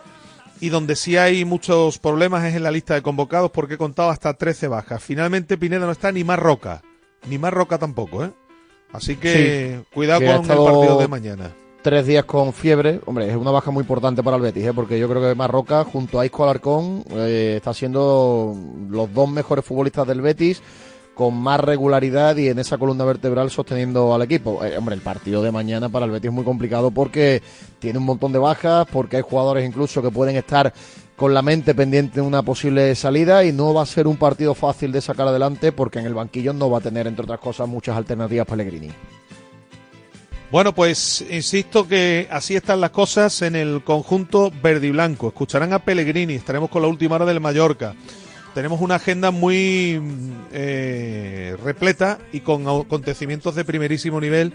Y 0.65 0.71
donde 0.71 0.97
sí 0.97 1.19
hay 1.19 1.45
muchos 1.45 1.99
problemas 1.99 2.43
es 2.47 2.55
en 2.55 2.63
la 2.63 2.71
lista 2.71 2.95
de 2.95 3.03
convocados 3.03 3.51
porque 3.51 3.75
he 3.75 3.77
contado 3.77 4.09
hasta 4.09 4.33
13 4.33 4.69
bajas. 4.69 5.03
Finalmente 5.03 5.59
Pineda 5.59 5.85
no 5.85 5.93
está 5.93 6.11
ni 6.11 6.25
más 6.25 6.39
roca, 6.39 6.81
ni 7.29 7.37
más 7.37 7.53
roca 7.53 7.77
tampoco, 7.77 8.25
¿eh? 8.25 8.31
Así 8.91 9.17
que 9.17 9.83
cuidado 9.93 10.21
que 10.21 10.27
con 10.27 10.37
el 10.37 10.47
partido 10.47 10.99
de 10.99 11.07
mañana. 11.07 11.53
Tres 11.83 12.07
días 12.07 12.25
con 12.25 12.55
fiebre, 12.55 13.03
hombre, 13.05 13.29
es 13.29 13.37
una 13.37 13.51
baja 13.51 13.71
muy 13.71 13.83
importante 13.83 14.23
para 14.23 14.39
el 14.39 14.43
Betis, 14.43 14.65
¿eh? 14.65 14.73
porque 14.73 14.99
yo 14.99 15.07
creo 15.07 15.21
que 15.21 15.35
Marroca 15.35 15.85
junto 15.85 16.19
a 16.19 16.25
Isco 16.25 16.45
Alarcón 16.45 17.05
eh, 17.11 17.57
está 17.59 17.75
siendo 17.75 18.57
los 18.89 19.13
dos 19.13 19.29
mejores 19.29 19.67
futbolistas 19.67 20.07
del 20.07 20.23
Betis 20.23 20.63
con 21.15 21.35
más 21.35 21.61
regularidad 21.61 22.37
y 22.37 22.49
en 22.49 22.59
esa 22.59 22.77
columna 22.77 23.05
vertebral 23.05 23.51
sosteniendo 23.51 24.15
al 24.15 24.23
equipo. 24.23 24.65
Eh, 24.65 24.77
hombre, 24.77 24.95
el 24.95 25.01
partido 25.01 25.43
de 25.43 25.53
mañana 25.53 25.89
para 25.89 26.07
el 26.07 26.11
Betis 26.11 26.29
es 26.29 26.35
muy 26.35 26.45
complicado 26.45 26.91
porque 26.91 27.43
tiene 27.79 27.99
un 27.99 28.05
montón 28.05 28.33
de 28.33 28.39
bajas, 28.39 28.87
porque 28.91 29.17
hay 29.17 29.23
jugadores 29.23 29.67
incluso 29.67 30.03
que 30.03 30.11
pueden 30.11 30.37
estar 30.37 30.73
con 31.17 31.33
la 31.33 31.43
mente 31.43 31.75
pendiente 31.75 32.17
de 32.17 32.27
una 32.27 32.43
posible 32.43 32.95
salida 32.95 33.45
y 33.45 33.53
no 33.53 33.73
va 33.73 33.83
a 33.83 33.87
ser 33.87 34.07
un 34.07 34.17
partido 34.17 34.55
fácil 34.55 34.91
de 34.91 35.01
sacar 35.01 35.29
adelante 35.29 35.71
porque 35.71 36.01
en 36.01 36.07
el 36.07 36.15
banquillo 36.15 36.53
no 36.53 36.69
va 36.69 36.79
a 36.79 36.83
tener, 36.83 37.07
entre 37.07 37.23
otras 37.23 37.39
cosas, 37.39 37.69
muchas 37.69 37.97
alternativas 37.97 38.47
Pellegrini. 38.47 38.91
Bueno, 40.51 40.75
pues 40.75 41.25
insisto 41.31 41.89
que 41.89 42.29
así 42.31 42.55
están 42.55 42.81
las 42.81 42.91
cosas 42.91 43.43
en 43.43 43.57
el 43.57 43.83
conjunto 43.83 44.53
verde 44.63 44.89
y 44.89 44.91
blanco. 44.91 45.29
Escucharán 45.29 45.73
a 45.73 45.81
Pellegrini, 45.81 46.35
estaremos 46.35 46.71
con 46.71 46.83
la 46.83 46.89
última 46.89 47.17
hora 47.17 47.25
del 47.25 47.41
Mallorca. 47.41 47.95
Tenemos 48.55 48.81
una 48.81 48.95
agenda 48.95 49.33
muy 49.33 50.01
eh, 50.53 51.57
repleta 51.65 52.21
y 52.33 52.41
con 52.41 52.69
acontecimientos 52.69 53.57
de 53.57 53.65
primerísimo 53.65 54.21
nivel, 54.21 54.53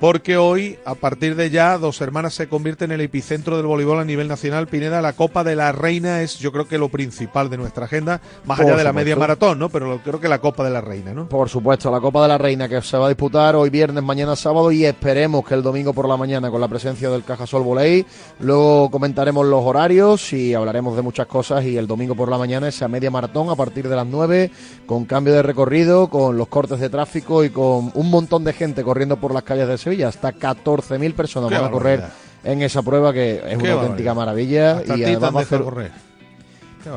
porque 0.00 0.36
hoy, 0.36 0.78
a 0.84 0.94
partir 0.94 1.36
de 1.36 1.50
ya, 1.50 1.78
Dos 1.78 2.00
Hermanas 2.00 2.34
se 2.34 2.48
convierte 2.48 2.84
en 2.84 2.92
el 2.92 3.00
epicentro 3.00 3.56
del 3.56 3.66
voleibol 3.66 3.98
a 3.98 4.04
nivel 4.04 4.28
nacional. 4.28 4.66
Pineda, 4.66 5.00
la 5.00 5.14
Copa 5.14 5.42
de 5.42 5.56
la 5.56 5.72
Reina 5.72 6.22
es, 6.22 6.38
yo 6.38 6.52
creo 6.52 6.68
que 6.68 6.76
lo 6.78 6.88
principal 6.90 7.48
de 7.48 7.56
nuestra 7.56 7.86
agenda, 7.86 8.20
más 8.44 8.58
Por 8.58 8.66
allá 8.66 8.76
de 8.76 8.84
la 8.84 8.90
supuesto. 8.90 9.04
media 9.04 9.16
maratón, 9.16 9.58
¿no? 9.58 9.68
Pero 9.70 10.00
creo 10.04 10.20
que 10.20 10.28
la 10.28 10.38
Copa 10.38 10.64
de 10.64 10.70
la 10.70 10.80
Reina, 10.80 11.14
¿no? 11.14 11.28
Por 11.28 11.48
supuesto, 11.48 11.90
la 11.90 12.00
Copa 12.00 12.22
de 12.22 12.28
la 12.28 12.38
Reina 12.38 12.68
que 12.68 12.82
se 12.82 12.96
va 12.98 13.06
a 13.06 13.08
disputar 13.08 13.56
hoy 13.56 13.70
viernes, 13.70 14.04
mañana 14.04 14.36
sábado 14.36 14.70
y 14.70 14.84
esperemos 14.84 15.44
que 15.46 15.54
el 15.54 15.62
domingo 15.62 15.94
por 15.94 16.08
la 16.08 16.16
mañana 16.16 16.50
con 16.50 16.60
la 16.60 16.68
presencia 16.68 17.08
del 17.08 17.24
Cajasol 17.24 17.62
Voley. 17.62 18.04
Luego 18.40 18.90
comentaremos 18.90 19.46
los 19.46 19.64
horarios 19.64 20.32
y 20.32 20.52
hablaremos 20.52 20.94
de 20.96 21.02
muchas 21.02 21.26
cosas 21.26 21.64
y 21.64 21.76
el 21.78 21.86
domingo 21.86 22.14
por 22.14 22.28
la 22.30 22.36
mañana 22.38 22.68
esa 22.68 22.86
media 22.88 23.10
maratón 23.10 23.48
a 23.48 23.56
partir 23.56 23.88
de 23.88 23.96
las 23.96 24.06
9 24.06 24.50
con 24.84 25.06
cambio 25.06 25.32
de 25.32 25.42
recorrido, 25.42 26.08
con 26.08 26.36
los 26.36 26.48
cortes 26.48 26.80
de 26.80 26.90
tráfico 26.90 27.44
y 27.44 27.50
con 27.50 27.90
un 27.94 28.10
montón 28.10 28.44
de 28.44 28.52
gente 28.52 28.82
corriendo 28.82 29.16
por 29.16 29.32
las 29.32 29.42
calles 29.42 29.68
de 29.68 29.78
Sevilla. 29.90 30.08
Hasta 30.08 30.32
14.000 30.32 31.14
personas 31.14 31.48
Qué 31.50 31.56
van 31.56 31.64
a 31.64 31.70
correr 31.70 32.04
en 32.44 32.62
esa 32.62 32.82
prueba 32.82 33.12
que 33.12 33.36
es 33.36 33.42
Qué 33.58 33.64
una 33.64 33.72
auténtica 33.72 34.14
maravilla 34.14 34.78
Hasta 34.78 34.96
y 34.96 35.04
además 35.04 35.34
va 35.34 35.40
a 35.40 35.42
hacer 35.42 35.62
correr. 35.62 35.90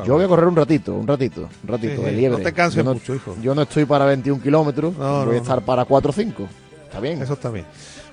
Yo 0.06 0.14
voy 0.14 0.24
a 0.24 0.28
correr 0.28 0.46
un 0.46 0.54
ratito, 0.54 0.94
un 0.94 1.06
ratito, 1.06 1.48
un 1.64 1.68
ratito 1.68 1.96
sí, 1.96 2.02
de 2.02 2.12
no 2.12 2.16
liebre. 2.18 2.44
te 2.44 2.52
canses 2.52 2.76
yo 2.76 2.84
no, 2.84 2.94
mucho, 2.94 3.12
hijo. 3.12 3.36
Yo 3.42 3.54
no 3.56 3.62
estoy 3.62 3.84
para 3.86 4.04
21 4.04 4.40
kilómetros, 4.40 4.96
No, 4.96 5.24
voy 5.24 5.26
no, 5.26 5.32
a 5.32 5.36
estar 5.42 5.62
para 5.62 5.84
4 5.84 6.10
o 6.10 6.12
5. 6.12 6.48
Está 6.84 7.00
bien. 7.00 7.20
Eso 7.20 7.32
está 7.32 7.50
bien. 7.50 7.64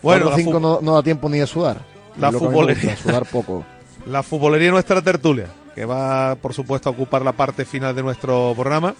Bueno, 0.01 0.25
Bueno, 0.25 0.29
la 0.31 0.35
5 0.37 0.51
fu- 0.53 0.59
no, 0.59 0.79
no 0.81 0.95
da 0.95 1.03
tiempo 1.03 1.29
ni 1.29 1.37
de 1.37 1.45
sudar. 1.45 1.77
La 2.19 2.31
futbolería. 2.31 2.97
sudar 2.97 3.25
poco. 3.25 3.63
La 4.07 4.23
futbolería 4.23 4.71
nuestra 4.71 5.03
tertulia, 5.03 5.47
que 5.75 5.85
va, 5.85 6.33
por 6.35 6.53
supuesto, 6.55 6.89
a 6.89 6.93
ocupar 6.93 7.21
la 7.23 7.33
parte 7.33 7.63
final 7.63 7.95
de 7.95 8.01
nuestro 8.01 8.53
programa. 8.55 8.95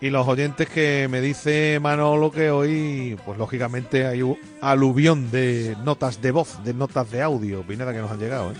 Y 0.00 0.08
los 0.08 0.26
oyentes 0.26 0.68
que 0.68 1.08
me 1.10 1.20
dice 1.20 1.78
Manolo 1.80 2.30
que 2.30 2.50
hoy, 2.50 3.18
pues 3.26 3.38
lógicamente 3.38 4.06
hay 4.06 4.22
un 4.22 4.38
aluvión 4.62 5.30
de 5.30 5.76
notas 5.84 6.22
de 6.22 6.30
voz, 6.30 6.64
de 6.64 6.72
notas 6.72 7.10
de 7.10 7.20
audio, 7.20 7.62
Pineda, 7.62 7.92
que 7.92 7.98
nos 7.98 8.10
han 8.10 8.18
llegado, 8.18 8.52
¿eh? 8.52 8.56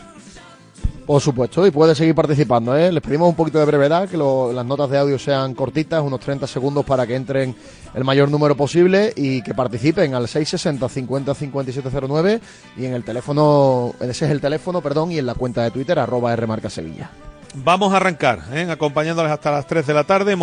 Por 1.07 1.21
supuesto, 1.21 1.67
y 1.67 1.73
puede 1.73 1.95
seguir 1.97 2.15
participando. 2.15 2.77
¿eh? 2.77 2.93
Les 2.93 3.03
pedimos 3.03 3.29
un 3.29 3.35
poquito 3.35 3.59
de 3.59 3.65
brevedad, 3.65 4.09
que 4.09 4.17
las 4.17 4.65
notas 4.65 4.91
de 4.91 4.99
audio 4.99 5.19
sean 5.19 5.55
cortitas, 5.55 6.03
unos 6.03 6.21
30 6.21 6.47
segundos 6.47 6.85
para 6.85 7.05
que 7.05 7.17
entren 7.17 7.57
el 7.95 8.05
mayor 8.05 8.31
número 8.31 8.57
posible 8.57 9.13
y 9.17 9.43
que 9.43 9.53
participen 9.53 10.15
al 10.15 10.29
660 10.29 10.89
50 10.89 11.35
5709 11.35 12.41
y 12.77 12.85
en 12.85 12.95
el 12.95 13.03
teléfono, 13.03 13.93
ese 13.99 14.27
es 14.27 14.31
el 14.31 14.41
teléfono, 14.41 14.83
perdón, 14.83 15.11
y 15.11 15.19
en 15.19 15.27
la 15.27 15.35
cuenta 15.35 15.65
de 15.65 15.73
Twitter, 15.73 15.99
arroba 15.99 16.37
Sevilla. 16.69 17.11
Vamos 17.55 17.93
a 17.93 17.97
arrancar, 17.97 18.45
¿eh? 18.53 18.69
acompañándoles 18.71 19.33
hasta 19.33 19.51
las 19.51 19.67
3 19.67 19.85
de 19.87 19.95
la 19.95 20.05
tarde. 20.05 20.37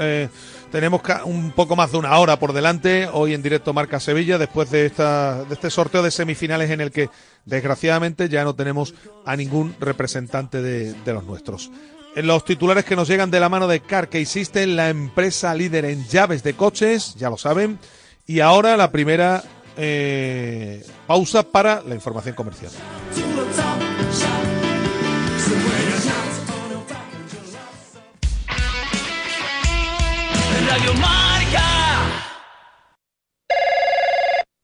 Eh, 0.00 0.28
tenemos 0.72 1.02
un 1.24 1.50
poco 1.52 1.76
más 1.76 1.92
de 1.92 1.98
una 1.98 2.18
hora 2.18 2.38
por 2.38 2.54
delante, 2.54 3.06
hoy 3.12 3.34
en 3.34 3.42
directo 3.42 3.74
Marca 3.74 4.00
Sevilla, 4.00 4.38
después 4.38 4.70
de, 4.70 4.86
este 4.86 5.70
sorteo 5.70 6.02
de 6.02 6.10
semifinales 6.10 6.70
en 6.70 6.80
el 6.80 6.90
que 6.90 7.10
desgraciadamente 7.44 8.30
ya 8.30 8.44
no 8.44 8.54
tenemos 8.54 8.94
a 9.26 9.36
ningún 9.36 9.76
representante 9.78 10.62
de, 10.62 11.12
los 11.12 11.24
nuestros. 11.24 11.70
Los 12.16 12.44
titulares 12.44 12.84
que 12.84 12.96
nos 12.96 13.08
llegan 13.08 13.30
de 13.30 13.40
la 13.40 13.48
mano 13.48 13.68
de 13.68 13.80
Car 13.80 14.08
que 14.08 14.24
System, 14.24 14.70
la 14.70 14.88
empresa 14.88 15.54
líder 15.54 15.84
en 15.84 16.06
llaves 16.08 16.42
de 16.42 16.54
coches, 16.54 17.14
ya 17.16 17.28
lo 17.28 17.36
saben. 17.36 17.78
Y 18.26 18.40
ahora 18.40 18.76
la 18.76 18.90
primera 18.90 19.42
eh, 19.76 20.82
pausa 21.06 21.42
para 21.42 21.82
la 21.82 21.94
información 21.94 22.34
comercial. 22.34 22.70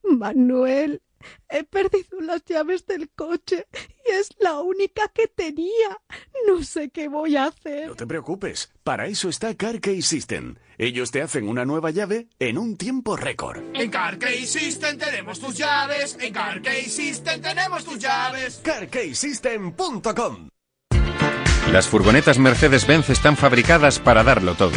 Manuel, 0.02 1.02
he 1.48 1.64
perdido 1.64 2.20
las 2.20 2.44
llaves 2.44 2.86
del 2.86 3.10
coche 3.10 3.66
y 3.72 4.12
es 4.12 4.28
la 4.38 4.60
única 4.60 5.08
que 5.08 5.28
tenía. 5.28 5.98
No 6.46 6.62
sé 6.62 6.90
qué 6.90 7.08
voy 7.08 7.36
a 7.36 7.46
hacer. 7.46 7.88
No 7.88 7.94
te 7.94 8.06
preocupes, 8.06 8.72
para 8.84 9.06
eso 9.06 9.28
está 9.28 9.54
CarKey 9.54 10.02
System. 10.02 10.56
Ellos 10.78 11.10
te 11.10 11.22
hacen 11.22 11.48
una 11.48 11.64
nueva 11.64 11.90
llave 11.90 12.28
en 12.38 12.58
un 12.58 12.76
tiempo 12.76 13.16
récord. 13.16 13.62
En 13.74 13.90
CarKey 13.90 14.46
System 14.46 14.98
tenemos 14.98 15.38
tus 15.38 15.56
llaves. 15.56 16.18
En 16.20 16.34
System 16.88 17.40
tenemos 17.40 17.84
tus 17.84 17.98
llaves. 17.98 18.60
CarKeySystem.com 18.64 20.48
Las 21.72 21.88
furgonetas 21.88 22.38
Mercedes-Benz 22.38 23.10
están 23.10 23.36
fabricadas 23.36 23.98
para 23.98 24.24
darlo 24.24 24.54
todo 24.54 24.76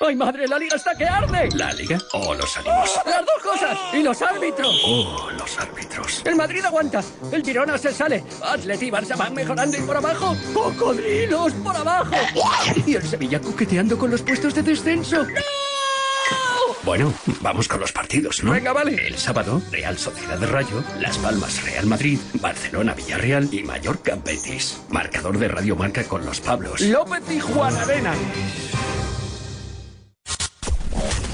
¡Ay, 0.00 0.14
madre! 0.14 0.46
¡La 0.46 0.58
liga 0.58 0.76
está 0.76 0.94
que 0.94 1.04
arde! 1.04 1.48
¿La 1.56 1.72
liga 1.72 1.98
o 2.12 2.32
los 2.32 2.56
ánimos? 2.56 3.00
¡Las 3.04 3.20
dos 3.26 3.42
cosas! 3.42 3.76
¡Y 3.92 4.02
los 4.02 4.22
árbitros! 4.22 4.80
¡Oh, 4.84 5.28
los 5.36 5.58
árbitros! 5.58 6.22
El 6.24 6.36
Madrid 6.36 6.64
aguanta. 6.64 7.02
El 7.32 7.42
Girona 7.42 7.76
se 7.76 7.92
sale. 7.92 8.22
Atleti 8.42 8.86
y 8.86 8.90
Barça 8.92 9.16
van 9.16 9.34
mejorando 9.34 9.76
y 9.76 9.80
por 9.80 9.96
abajo. 9.96 10.36
¡Cocodrilos 10.54 11.52
por 11.54 11.76
abajo! 11.76 12.14
Y 12.86 12.94
el 12.94 13.02
Sevilla 13.02 13.40
coqueteando 13.40 13.98
con 13.98 14.12
los 14.12 14.22
puestos 14.22 14.54
de 14.54 14.62
descenso. 14.62 15.24
¡No! 15.24 15.40
Bueno, 16.84 17.12
vamos 17.40 17.66
con 17.66 17.80
los 17.80 17.90
partidos, 17.90 18.44
¿no? 18.44 18.52
Venga, 18.52 18.72
vale. 18.72 19.08
El 19.08 19.18
sábado, 19.18 19.60
Real 19.72 19.98
Sociedad 19.98 20.38
de 20.38 20.46
Rayo, 20.46 20.82
Las 21.00 21.18
Palmas 21.18 21.62
Real 21.64 21.86
Madrid, 21.86 22.20
Barcelona 22.34 22.94
Villarreal 22.94 23.52
y 23.52 23.64
Mallorca 23.64 24.16
Betis. 24.24 24.80
Marcador 24.90 25.38
de 25.38 25.48
Radio 25.48 25.74
Marca 25.74 26.04
con 26.04 26.24
los 26.24 26.40
Pablos. 26.40 26.80
López 26.82 27.24
y 27.30 27.40
Juan 27.40 27.76
Arena. 27.76 28.14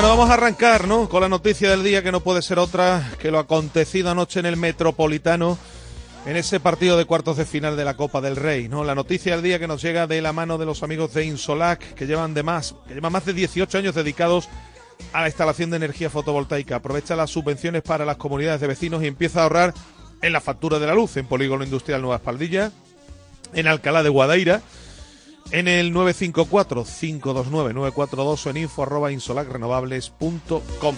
Bueno, 0.00 0.16
vamos 0.16 0.30
a 0.30 0.32
arrancar, 0.34 0.88
¿no? 0.88 1.10
Con 1.10 1.20
la 1.20 1.28
noticia 1.28 1.68
del 1.68 1.84
día 1.84 2.02
que 2.02 2.10
no 2.10 2.20
puede 2.20 2.40
ser 2.40 2.58
otra 2.58 3.06
que 3.18 3.30
lo 3.30 3.38
acontecido 3.38 4.10
anoche 4.10 4.40
en 4.40 4.46
el 4.46 4.56
Metropolitano 4.56 5.58
en 6.24 6.38
ese 6.38 6.58
partido 6.58 6.96
de 6.96 7.04
cuartos 7.04 7.36
de 7.36 7.44
final 7.44 7.76
de 7.76 7.84
la 7.84 7.98
Copa 7.98 8.22
del 8.22 8.36
Rey, 8.36 8.66
¿no? 8.66 8.82
La 8.82 8.94
noticia 8.94 9.32
del 9.32 9.42
día 9.42 9.58
que 9.58 9.68
nos 9.68 9.82
llega 9.82 10.06
de 10.06 10.22
la 10.22 10.32
mano 10.32 10.56
de 10.56 10.64
los 10.64 10.82
amigos 10.82 11.12
de 11.12 11.26
Insolac, 11.26 11.92
que 11.92 12.06
llevan 12.06 12.32
de 12.32 12.42
más, 12.42 12.74
que 12.88 12.94
llevan 12.94 13.12
más 13.12 13.26
de 13.26 13.34
18 13.34 13.76
años 13.76 13.94
dedicados 13.94 14.48
a 15.12 15.20
la 15.20 15.26
instalación 15.26 15.68
de 15.68 15.76
energía 15.76 16.08
fotovoltaica. 16.08 16.76
Aprovecha 16.76 17.14
las 17.14 17.28
subvenciones 17.28 17.82
para 17.82 18.06
las 18.06 18.16
comunidades 18.16 18.62
de 18.62 18.68
vecinos 18.68 19.02
y 19.02 19.06
empieza 19.06 19.40
a 19.40 19.42
ahorrar 19.42 19.74
en 20.22 20.32
la 20.32 20.40
factura 20.40 20.78
de 20.78 20.86
la 20.86 20.94
luz 20.94 21.18
en 21.18 21.26
Polígono 21.26 21.62
Industrial 21.62 22.00
Nueva 22.00 22.16
Espaldilla, 22.16 22.72
en 23.52 23.66
Alcalá 23.66 24.02
de 24.02 24.08
Guadaira 24.08 24.62
en 25.52 25.68
el 25.68 25.94
954-529-942 25.94 28.46
o 28.46 28.50
en 28.50 28.56
info 28.56 28.82
arroba 28.82 29.12
insolacrenovables.com. 29.12 30.96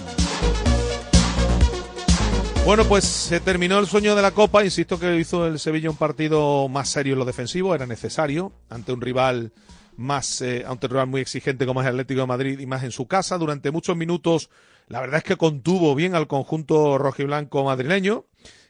Bueno, 2.64 2.84
pues 2.84 3.02
se 3.04 3.40
terminó 3.40 3.80
el 3.80 3.88
sueño 3.88 4.14
de 4.14 4.22
la 4.22 4.30
Copa. 4.30 4.64
Insisto 4.64 5.00
que 5.00 5.16
hizo 5.16 5.48
el 5.48 5.58
Sevilla 5.58 5.90
un 5.90 5.96
partido 5.96 6.68
más 6.68 6.88
serio 6.88 7.14
en 7.14 7.18
lo 7.18 7.24
defensivo, 7.24 7.74
era 7.74 7.86
necesario, 7.86 8.52
ante 8.68 8.92
un 8.92 9.00
rival 9.00 9.52
más, 9.96 10.40
eh, 10.42 10.64
ante 10.66 10.86
un 10.86 10.92
rival 10.92 11.08
muy 11.08 11.20
exigente 11.20 11.66
como 11.66 11.80
es 11.80 11.88
el 11.88 11.94
Atlético 11.94 12.20
de 12.20 12.28
Madrid 12.28 12.60
y 12.60 12.66
más 12.66 12.84
en 12.84 12.92
su 12.92 13.08
casa. 13.08 13.36
Durante 13.36 13.72
muchos 13.72 13.96
minutos, 13.96 14.48
la 14.86 15.00
verdad 15.00 15.18
es 15.18 15.24
que 15.24 15.34
contuvo 15.36 15.96
bien 15.96 16.14
al 16.14 16.28
conjunto 16.28 16.98
rojiblanco 16.98 17.64
madrileño, 17.64 18.26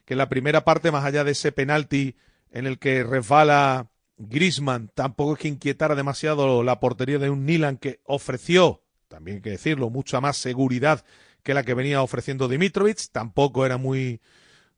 que 0.06 0.14
en 0.14 0.18
la 0.18 0.30
primera 0.30 0.64
parte, 0.64 0.90
más 0.90 1.04
allá 1.04 1.22
de 1.22 1.32
ese 1.32 1.52
penalti 1.52 2.16
en 2.50 2.66
el 2.66 2.78
que 2.78 3.04
resbala 3.04 3.88
Grisman 4.16 4.90
tampoco 4.94 5.34
es 5.34 5.38
que 5.40 5.48
inquietara 5.48 5.94
demasiado 5.94 6.62
la 6.62 6.80
portería 6.80 7.18
de 7.18 7.30
un 7.30 7.46
Nilan 7.46 7.76
que 7.76 8.00
ofreció, 8.04 8.82
también 9.08 9.36
hay 9.36 9.42
que 9.42 9.50
decirlo, 9.50 9.90
mucha 9.90 10.20
más 10.20 10.36
seguridad 10.36 11.04
que 11.42 11.54
la 11.54 11.64
que 11.64 11.74
venía 11.74 12.02
ofreciendo 12.02 12.48
Dimitrovic, 12.48 12.98
tampoco 13.10 13.66
era 13.66 13.76
muy, 13.76 14.20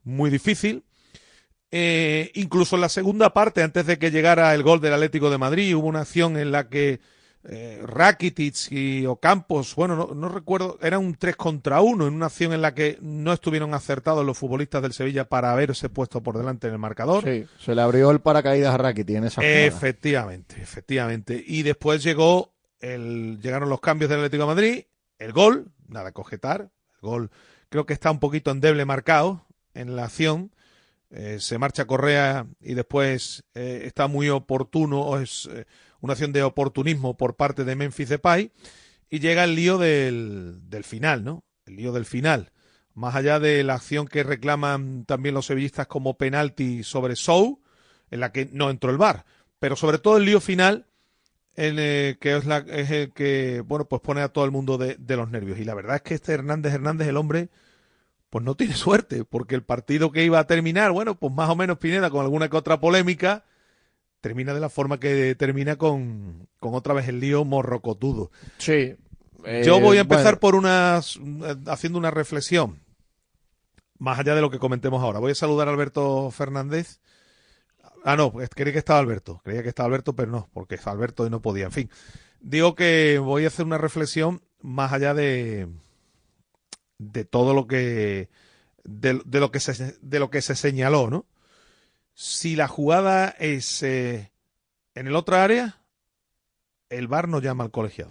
muy 0.03 0.31
difícil. 0.31 0.85
Eh, 1.71 2.31
incluso 2.35 2.77
en 2.77 2.83
la 2.83 2.89
segunda 2.89 3.35
parte, 3.35 3.63
antes 3.63 3.87
de 3.87 3.99
que 3.99 4.11
llegara 4.11 4.55
el 4.55 4.63
gol 4.63 4.81
del 4.81 4.95
Atlético 4.95 5.29
de 5.29 5.39
Madrid, 5.39 5.75
hubo 5.75 5.89
una 5.89 6.03
acción 6.03 6.37
en 6.37 6.53
la 6.53 6.69
que 6.69 7.01
eh, 7.47 7.81
Rakitic 7.85 8.73
y 8.73 9.07
Ocampos, 9.07 9.75
bueno, 9.75 9.97
no, 9.97 10.15
no, 10.15 10.29
recuerdo, 10.29 10.79
era 10.81 10.99
un 10.99 11.15
3 11.15 11.37
contra 11.37 11.81
1 11.83 12.07
en 12.07 12.15
una 12.15 12.27
acción 12.27 12.53
en 12.53 12.63
la 12.63 12.75
que 12.75 12.99
no 13.03 13.33
estuvieron 13.33 13.75
acertados 13.75 14.25
los 14.25 14.39
futbolistas 14.39 14.81
del 14.81 14.93
Sevilla 14.93 15.29
para 15.29 15.53
haberse 15.53 15.89
puesto 15.89 16.23
por 16.23 16.39
delante 16.39 16.69
en 16.69 16.73
el 16.73 16.79
marcador. 16.79 17.25
Sí, 17.25 17.47
se 17.59 17.75
le 17.75 17.83
abrió 17.83 18.11
el 18.11 18.21
paracaídas 18.21 18.75
a 18.75 18.79
Rakitic 18.79 19.17
en 19.17 19.25
esa 19.25 19.43
jugada. 19.43 19.61
Efectivamente, 19.61 20.57
efectivamente. 20.61 21.43
Y 21.47 21.63
después 21.63 22.03
llegó 22.03 22.55
el, 22.81 23.39
llegaron 23.43 23.69
los 23.69 23.81
cambios 23.81 24.09
del 24.09 24.21
Atlético 24.21 24.45
de 24.45 24.55
Madrid, 24.55 24.85
el 25.19 25.33
gol, 25.33 25.73
nada 25.87 26.13
que 26.13 26.21
objetar, 26.21 26.63
el 26.63 27.01
gol 27.01 27.31
creo 27.69 27.87
que 27.87 27.93
está 27.93 28.11
un 28.11 28.21
poquito 28.21 28.51
endeble 28.51 28.85
marcado 28.85 29.47
en 29.75 29.97
la 29.97 30.05
acción 30.05 30.51
eh, 31.17 31.39
se 31.39 31.59
marcha 31.59 31.87
Correa 31.87 32.47
y 32.61 32.75
después 32.75 33.45
eh, 33.55 33.83
está 33.85 34.09
muy 34.09 34.31
oportuno, 34.31 35.01
o 35.01 35.19
es 35.19 35.49
eh, 35.53 35.65
una 36.05 36.13
acción 36.13 36.35
de 36.35 36.43
oportunismo 36.43 37.17
por 37.17 37.35
parte 37.35 37.65
de 37.65 37.77
Memphis 37.77 38.11
Depay, 38.11 38.53
y 39.09 39.21
llega 39.21 39.45
el 39.45 39.55
lío 39.55 39.79
del, 39.79 40.59
del 40.69 40.85
final, 40.85 41.25
¿no? 41.25 41.45
El 41.65 41.77
lío 41.77 41.93
del 41.93 42.05
final. 42.05 42.53
Más 42.93 43.15
allá 43.15 43.41
de 43.41 43.65
la 43.65 43.77
acción 43.77 44.07
que 44.07 44.23
reclaman 44.23 45.07
también 45.07 45.35
los 45.35 45.47
sevillistas 45.47 45.87
como 45.87 46.19
penalti 46.19 46.83
sobre 46.83 47.17
Sou, 47.17 47.63
en 48.11 48.21
la 48.21 48.33
que 48.33 48.51
no 48.53 48.69
entró 48.69 48.91
el 48.91 48.99
VAR, 48.99 49.25
pero 49.59 49.77
sobre 49.77 49.97
todo 49.97 50.19
el 50.19 50.27
lío 50.27 50.43
final, 50.43 50.89
en, 51.57 51.77
que 51.77 52.37
es, 52.37 52.45
la, 52.45 52.59
es, 52.59 52.91
el 52.91 53.13
que, 53.15 53.63
bueno, 53.65 53.87
pues 53.87 54.03
pone 54.03 54.21
a 54.21 54.29
todo 54.29 54.45
el 54.45 54.51
mundo 54.51 54.77
de, 54.77 54.97
de 54.99 55.17
los 55.17 55.31
nervios. 55.31 55.59
Y 55.59 55.65
la 55.65 55.73
verdad 55.73 55.97
es 55.97 56.03
que 56.03 56.15
este 56.15 56.35
Hernández 56.35 56.75
Hernández, 56.75 57.09
el 57.09 57.17
hombre, 57.17 57.49
pues 58.29 58.45
no 58.45 58.57
tiene 58.57 58.75
suerte, 58.75 59.25
porque 59.25 59.55
el 59.55 59.63
partido 59.63 60.13
que 60.13 60.23
iba 60.23 60.39
a 60.39 60.47
terminar, 60.47 60.93
bueno, 60.93 61.15
pues 61.15 61.33
más 61.33 61.49
o 61.49 61.57
menos 61.57 61.79
Pineda 61.79 62.11
con 62.11 62.21
alguna 62.21 62.51
que 62.51 62.59
otra 62.59 62.79
polémica, 62.79 63.47
termina 64.25 64.55
de 64.55 64.61
la 64.61 64.71
forma 64.71 64.99
que 64.99 65.35
termina 65.35 65.77
con, 65.77 66.49
con 66.59 66.75
otra 66.75 66.95
vez 66.95 67.09
el 67.09 67.21
lío 67.21 67.45
morrocotudo. 67.45 68.31
Sí. 68.57 68.97
Eh, 69.45 69.63
Yo 69.67 69.81
voy 69.81 69.99
a 69.99 70.01
empezar 70.01 70.25
bueno. 70.25 70.41
por 70.41 70.55
unas, 70.55 71.21
haciendo 71.67 71.99
una 71.99 72.11
reflexión, 72.11 72.81
más 73.99 74.19
allá 74.19 74.35
de 74.35 74.41
lo 74.41 74.49
que 74.51 74.59
comentemos 74.59 75.03
ahora. 75.03 75.19
Voy 75.19 75.33
a 75.33 75.35
saludar 75.35 75.69
a 75.69 75.73
Alberto 75.73 76.31
Fernández. 76.31 77.01
Ah, 78.03 78.17
no, 78.17 78.33
creía 78.33 78.73
que 78.73 78.79
estaba 78.79 78.99
Alberto, 78.99 79.43
creía 79.45 79.63
que 79.63 79.69
estaba 79.69 79.89
Alberto, 79.89 80.17
pero 80.17 80.33
no, 80.33 80.49
porque 80.55 80.79
Alberto 80.87 81.29
no 81.29 81.43
podía. 81.43 81.67
En 81.67 81.73
fin, 81.73 81.91
digo 82.41 82.75
que 82.75 83.19
voy 83.19 83.45
a 83.45 83.49
hacer 83.49 83.67
una 83.67 83.77
reflexión 83.77 84.41
más 84.63 84.95
allá 84.95 85.13
de, 85.13 85.69
de 86.97 87.27
todo 87.27 87.53
lo 87.53 87.67
que 87.67 88.31
de, 88.85 89.21
de, 89.27 89.41
lo 89.41 89.51
que 89.51 89.61
se 89.61 89.99
de 90.01 90.19
lo 90.19 90.31
que 90.31 90.41
se 90.41 90.57
señaló, 90.57 91.11
¿no? 91.11 91.27
Si 92.15 92.57
la 92.57 92.69
jugada 92.69 93.29
es 93.39 93.83
eh, 93.83 94.31
en 94.95 95.07
el 95.09 95.17
otro 95.17 95.37
área, 95.37 95.79
el 96.89 97.09
VAR 97.09 97.29
no 97.29 97.41
llama 97.41 97.65
al 97.65 97.71
colegiado. 97.71 98.11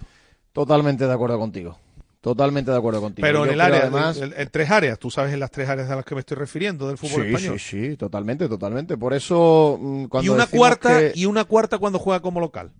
Totalmente 0.51 1.07
de 1.07 1.13
acuerdo 1.13 1.39
contigo. 1.39 1.77
Totalmente 2.19 2.71
de 2.71 2.77
acuerdo 2.77 3.01
contigo. 3.01 3.25
Pero 3.25 3.45
en 3.45 3.51
el 3.51 3.61
área, 3.61 3.81
además, 3.81 4.17
en, 4.17 4.33
en, 4.35 4.49
tres 4.49 4.71
áreas, 4.71 4.97
tú 4.97 5.11
sabes 5.11 5.33
en 5.33 5.39
las 5.39 5.51
tres 5.51 5.67
áreas 5.67 5.89
a 5.89 5.95
las 5.97 6.05
que 6.05 6.15
me 6.15 6.21
estoy 6.21 6.37
refiriendo 6.37 6.87
del 6.87 6.97
fútbol 6.97 7.23
sí, 7.23 7.27
español. 7.27 7.59
Sí, 7.59 7.89
sí, 7.89 7.97
totalmente, 7.97 8.47
totalmente. 8.47 8.97
Por 8.97 9.13
eso 9.13 9.77
mm, 9.81 10.05
cuando 10.05 10.31
y 10.31 10.33
una 10.33 10.47
cuarta 10.47 10.99
que... 10.99 11.11
y 11.15 11.25
una 11.25 11.43
cuarta 11.43 11.77
cuando 11.79 11.99
juega 11.99 12.21
como 12.21 12.39
local 12.39 12.71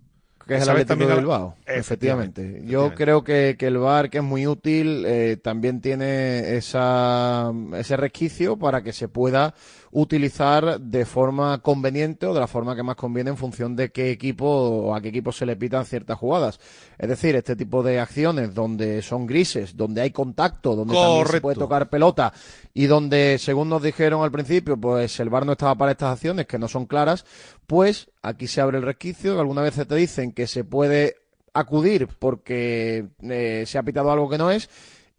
que 0.48 0.56
es 0.56 0.63
el 0.63 0.70
Atlético 0.70 1.08
de 1.08 1.15
Bilbao. 1.15 1.56
Efectivamente. 1.65 2.42
efectivamente. 2.42 2.72
Yo 2.72 2.94
creo 2.96 3.24
que, 3.24 3.56
que, 3.58 3.68
el 3.68 3.77
VAR, 3.77 4.10
que 4.10 4.18
es 4.20 4.24
muy 4.24 4.48
útil, 4.48 5.06
eh, 5.06 5.38
también 5.42 5.82
tiene 5.82 6.58
esa, 6.58 7.51
ese 7.75 7.98
resquicio 7.98 8.58
para 8.58 8.84
que 8.84 8.94
se 8.94 9.08
pueda 9.08 9.53
utilizar 9.94 10.82
de 10.82 11.06
forma 11.06 11.60
conveniente 11.60 12.26
o 12.26 12.34
de 12.34 12.40
la 12.40 12.48
forma 12.48 12.76
que 12.76 12.82
más 12.82 12.96
conviene 12.96 13.30
en 13.30 13.38
función 13.38 13.76
de 13.76 13.92
qué 13.92 14.10
equipo 14.10 14.46
o 14.46 14.96
a 14.96 15.01
qué 15.01 15.10
equipo 15.10 15.32
se 15.32 15.46
le 15.46 15.56
pitan 15.56 15.86
ciertas 15.86 16.18
jugadas. 16.18 16.60
Es 16.98 17.08
decir, 17.08 17.36
este 17.36 17.56
tipo 17.56 17.84
de 17.84 18.00
acciones 18.00 18.56
donde 18.56 19.03
son 19.03 19.27
grises, 19.27 19.77
donde 19.77 20.01
hay 20.01 20.10
contacto, 20.10 20.75
donde 20.75 20.96
Correcto. 20.96 21.10
también 21.10 21.27
se 21.32 21.42
puede 21.42 21.58
tocar 21.58 21.90
pelota 21.90 22.34
y 22.74 22.88
donde, 22.88 23.38
según 23.38 23.70
nos 23.70 23.84
dijeron 23.84 24.24
al 24.24 24.32
principio, 24.32 24.77
pues 24.77 25.20
el 25.20 25.29
VAR 25.29 25.46
no 25.46 25.51
estaba 25.51 25.75
para 25.75 25.92
estas 25.92 26.14
acciones 26.14 26.48
que 26.48 26.58
no 26.58 26.68
son 26.68 26.88
claras, 26.88 27.25
pues 27.68 28.10
aquí 28.24 28.48
se 28.48 28.62
abre 28.62 28.79
el 28.79 28.84
resquicio, 28.84 29.40
algunas 29.40 29.64
veces 29.64 29.88
te 29.88 29.96
dicen 29.96 30.32
que 30.32 30.48
se 30.48 30.64
puede 30.64 31.18
acudir 31.53 32.08
porque 32.18 33.10
eh, 33.22 33.64
se 33.68 33.77
ha 33.77 33.84
pitado 33.84 34.12
algo 34.12 34.27
que 34.27 34.40
no 34.40 34.50
es 34.50 34.70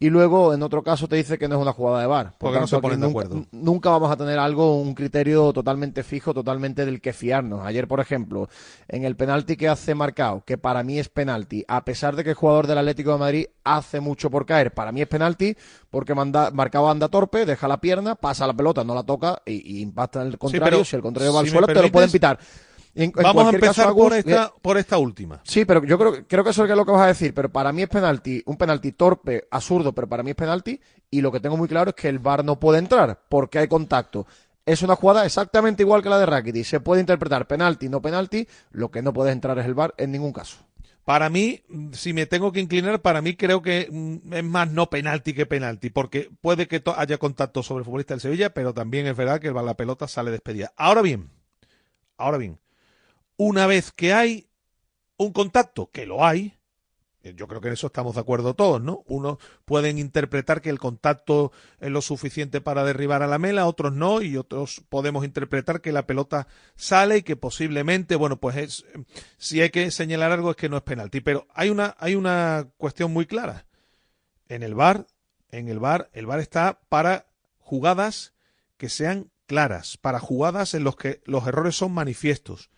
y 0.05 0.09
luego 0.11 0.53
en 0.53 0.61
otro 0.61 0.83
caso 0.83 1.07
te 1.07 1.15
dice 1.15 1.39
que 1.39 1.47
no 1.47 1.55
es 1.55 1.61
una 1.63 1.73
jugada 1.73 2.01
de 2.01 2.05
bar. 2.05 2.33
Por 2.37 2.51
tanto, 2.51 2.61
no 2.61 2.67
se 2.67 2.79
ponen 2.79 3.01
de 3.01 3.07
acuerdo. 3.07 3.43
Nunca 3.51 3.89
vamos 3.89 4.11
a 4.11 4.15
tener 4.15 4.37
algo, 4.37 4.79
un 4.79 4.93
criterio 4.93 5.51
totalmente 5.51 6.03
fijo, 6.03 6.31
totalmente 6.31 6.85
del 6.85 7.01
que 7.01 7.11
fiarnos. 7.11 7.65
Ayer, 7.65 7.87
por 7.87 7.99
ejemplo, 7.99 8.47
en 8.87 9.03
el 9.03 9.15
penalti 9.15 9.57
que 9.57 9.67
hace 9.67 9.95
Marcao, 9.95 10.43
que 10.45 10.59
para 10.59 10.83
mí 10.83 10.99
es 10.99 11.09
penalti, 11.09 11.65
a 11.67 11.83
pesar 11.83 12.15
de 12.15 12.23
que 12.23 12.29
el 12.29 12.35
jugador 12.35 12.67
del 12.67 12.77
Atlético 12.77 13.13
de 13.13 13.17
Madrid 13.17 13.45
hace 13.63 13.99
mucho 13.99 14.29
por 14.29 14.45
caer, 14.45 14.75
para 14.75 14.91
mí 14.91 15.01
es 15.01 15.07
penalti 15.07 15.57
porque 15.89 16.13
manda, 16.13 16.51
Marcao 16.51 16.87
anda 16.87 17.07
torpe, 17.07 17.47
deja 17.47 17.67
la 17.67 17.81
pierna, 17.81 18.13
pasa 18.13 18.45
la 18.45 18.53
pelota, 18.53 18.83
no 18.83 18.93
la 18.93 19.01
toca 19.01 19.41
y, 19.43 19.79
y 19.79 19.81
impacta 19.81 20.21
en 20.21 20.27
el 20.27 20.37
contrario. 20.37 20.83
Sí, 20.83 20.91
si 20.91 20.95
el 20.97 21.01
contrario 21.01 21.33
va 21.33 21.39
al 21.39 21.49
suelo, 21.49 21.65
te 21.65 21.81
lo 21.81 21.91
pueden 21.91 22.11
pitar. 22.11 22.37
En, 22.95 23.11
Vamos 23.11 23.47
a 23.47 23.49
empezar 23.49 23.87
caso, 23.87 23.95
por, 23.95 24.13
esta, 24.13 24.53
por 24.61 24.77
esta 24.77 24.97
última. 24.97 25.41
Sí, 25.43 25.65
pero 25.65 25.83
yo 25.83 25.97
creo, 25.99 26.25
creo 26.25 26.43
que 26.45 26.49
eso 26.51 26.63
es 26.63 26.69
lo 26.69 26.85
que 26.85 26.91
vas 26.91 27.01
a 27.01 27.07
decir. 27.07 27.33
Pero 27.33 27.49
para 27.49 27.73
mí 27.73 27.81
es 27.81 27.89
penalti, 27.89 28.41
un 28.45 28.57
penalti 28.57 28.93
torpe, 28.93 29.47
absurdo, 29.51 29.93
pero 29.93 30.07
para 30.07 30.23
mí 30.23 30.31
es 30.31 30.35
penalti. 30.35 30.79
Y 31.11 31.21
lo 31.21 31.31
que 31.31 31.41
tengo 31.41 31.57
muy 31.57 31.67
claro 31.67 31.89
es 31.89 31.95
que 31.95 32.07
el 32.07 32.19
VAR 32.19 32.45
no 32.45 32.57
puede 32.57 32.79
entrar 32.79 33.19
porque 33.27 33.59
hay 33.59 33.67
contacto. 33.67 34.25
Es 34.65 34.81
una 34.81 34.95
jugada 34.95 35.25
exactamente 35.25 35.83
igual 35.83 36.01
que 36.01 36.09
la 36.09 36.17
de 36.17 36.25
Rakitic. 36.25 36.63
Se 36.63 36.79
puede 36.79 37.01
interpretar 37.01 37.47
penalti, 37.47 37.89
no 37.89 38.01
penalti. 38.01 38.47
Lo 38.71 38.89
que 38.89 39.01
no 39.01 39.11
puede 39.11 39.31
entrar 39.31 39.59
es 39.59 39.65
el 39.65 39.73
VAR 39.73 39.93
en 39.97 40.11
ningún 40.11 40.31
caso. 40.31 40.57
Para 41.03 41.29
mí, 41.29 41.61
si 41.91 42.13
me 42.13 42.25
tengo 42.25 42.51
que 42.51 42.59
inclinar, 42.59 42.99
para 43.01 43.21
mí 43.21 43.35
creo 43.35 43.61
que 43.61 43.87
mm, 43.91 44.33
es 44.33 44.43
más 44.43 44.71
no 44.71 44.89
penalti 44.89 45.33
que 45.33 45.45
penalti, 45.45 45.91
porque 45.91 46.31
puede 46.41 46.67
que 46.67 46.81
haya 46.97 47.19
contacto 47.19 47.61
sobre 47.61 47.81
el 47.81 47.85
futbolista 47.85 48.15
del 48.15 48.21
Sevilla, 48.21 48.53
pero 48.55 48.73
también 48.73 49.05
es 49.05 49.15
verdad 49.15 49.39
que 49.39 49.51
la 49.51 49.75
pelota 49.75 50.07
sale 50.07 50.31
despedida. 50.31 50.73
Ahora 50.75 51.03
bien, 51.03 51.29
ahora 52.17 52.39
bien, 52.39 52.57
una 53.37 53.67
vez 53.67 53.91
que 53.91 54.13
hay 54.13 54.49
un 55.17 55.31
contacto, 55.31 55.89
que 55.91 56.05
lo 56.05 56.25
hay, 56.25 56.55
eh, 57.25 57.33
yo 57.35 57.47
creo 57.47 57.59
que 57.59 57.69
en 57.69 57.73
eso 57.73 57.87
estamos 57.87 58.15
de 58.15 58.21
acuerdo 58.21 58.53
todos, 58.53 58.81
¿no? 58.81 59.03
Unos 59.07 59.39
pueden 59.65 59.97
interpretar 59.97 60.61
que 60.61 60.69
el 60.69 60.79
contacto 60.79 61.51
es 61.79 61.89
lo 61.89 62.01
suficiente 62.01 62.61
para 62.61 62.83
derribar 62.83 63.23
a 63.23 63.27
la 63.27 63.39
mela, 63.39 63.65
otros 63.65 63.93
no, 63.93 64.21
y 64.21 64.37
otros 64.37 64.83
podemos 64.89 65.25
interpretar 65.25 65.81
que 65.81 65.91
la 65.91 66.05
pelota 66.05 66.47
sale 66.75 67.17
y 67.17 67.23
que 67.23 67.35
posiblemente, 67.35 68.15
bueno, 68.15 68.37
pues 68.37 68.57
es, 68.57 68.85
si 69.37 69.61
hay 69.61 69.71
que 69.71 69.89
señalar 69.89 70.31
algo 70.31 70.51
es 70.51 70.55
que 70.55 70.69
no 70.69 70.77
es 70.77 70.83
penalti. 70.83 71.19
Pero 71.19 71.47
hay 71.53 71.69
una, 71.69 71.95
hay 71.99 72.15
una 72.15 72.69
cuestión 72.77 73.11
muy 73.11 73.25
clara. 73.25 73.65
En 74.47 74.61
el 74.61 74.75
bar, 74.75 75.07
en 75.49 75.67
el 75.67 75.79
bar, 75.79 76.11
el 76.13 76.27
bar 76.27 76.39
está 76.39 76.79
para 76.89 77.25
jugadas 77.57 78.33
que 78.77 78.89
sean 78.89 79.31
claras, 79.47 79.97
para 79.97 80.19
jugadas 80.19 80.75
en 80.75 80.83
los 80.83 80.95
que 80.95 81.21
los 81.25 81.47
errores 81.47 81.75
son 81.75 81.91
manifiestos 81.91 82.69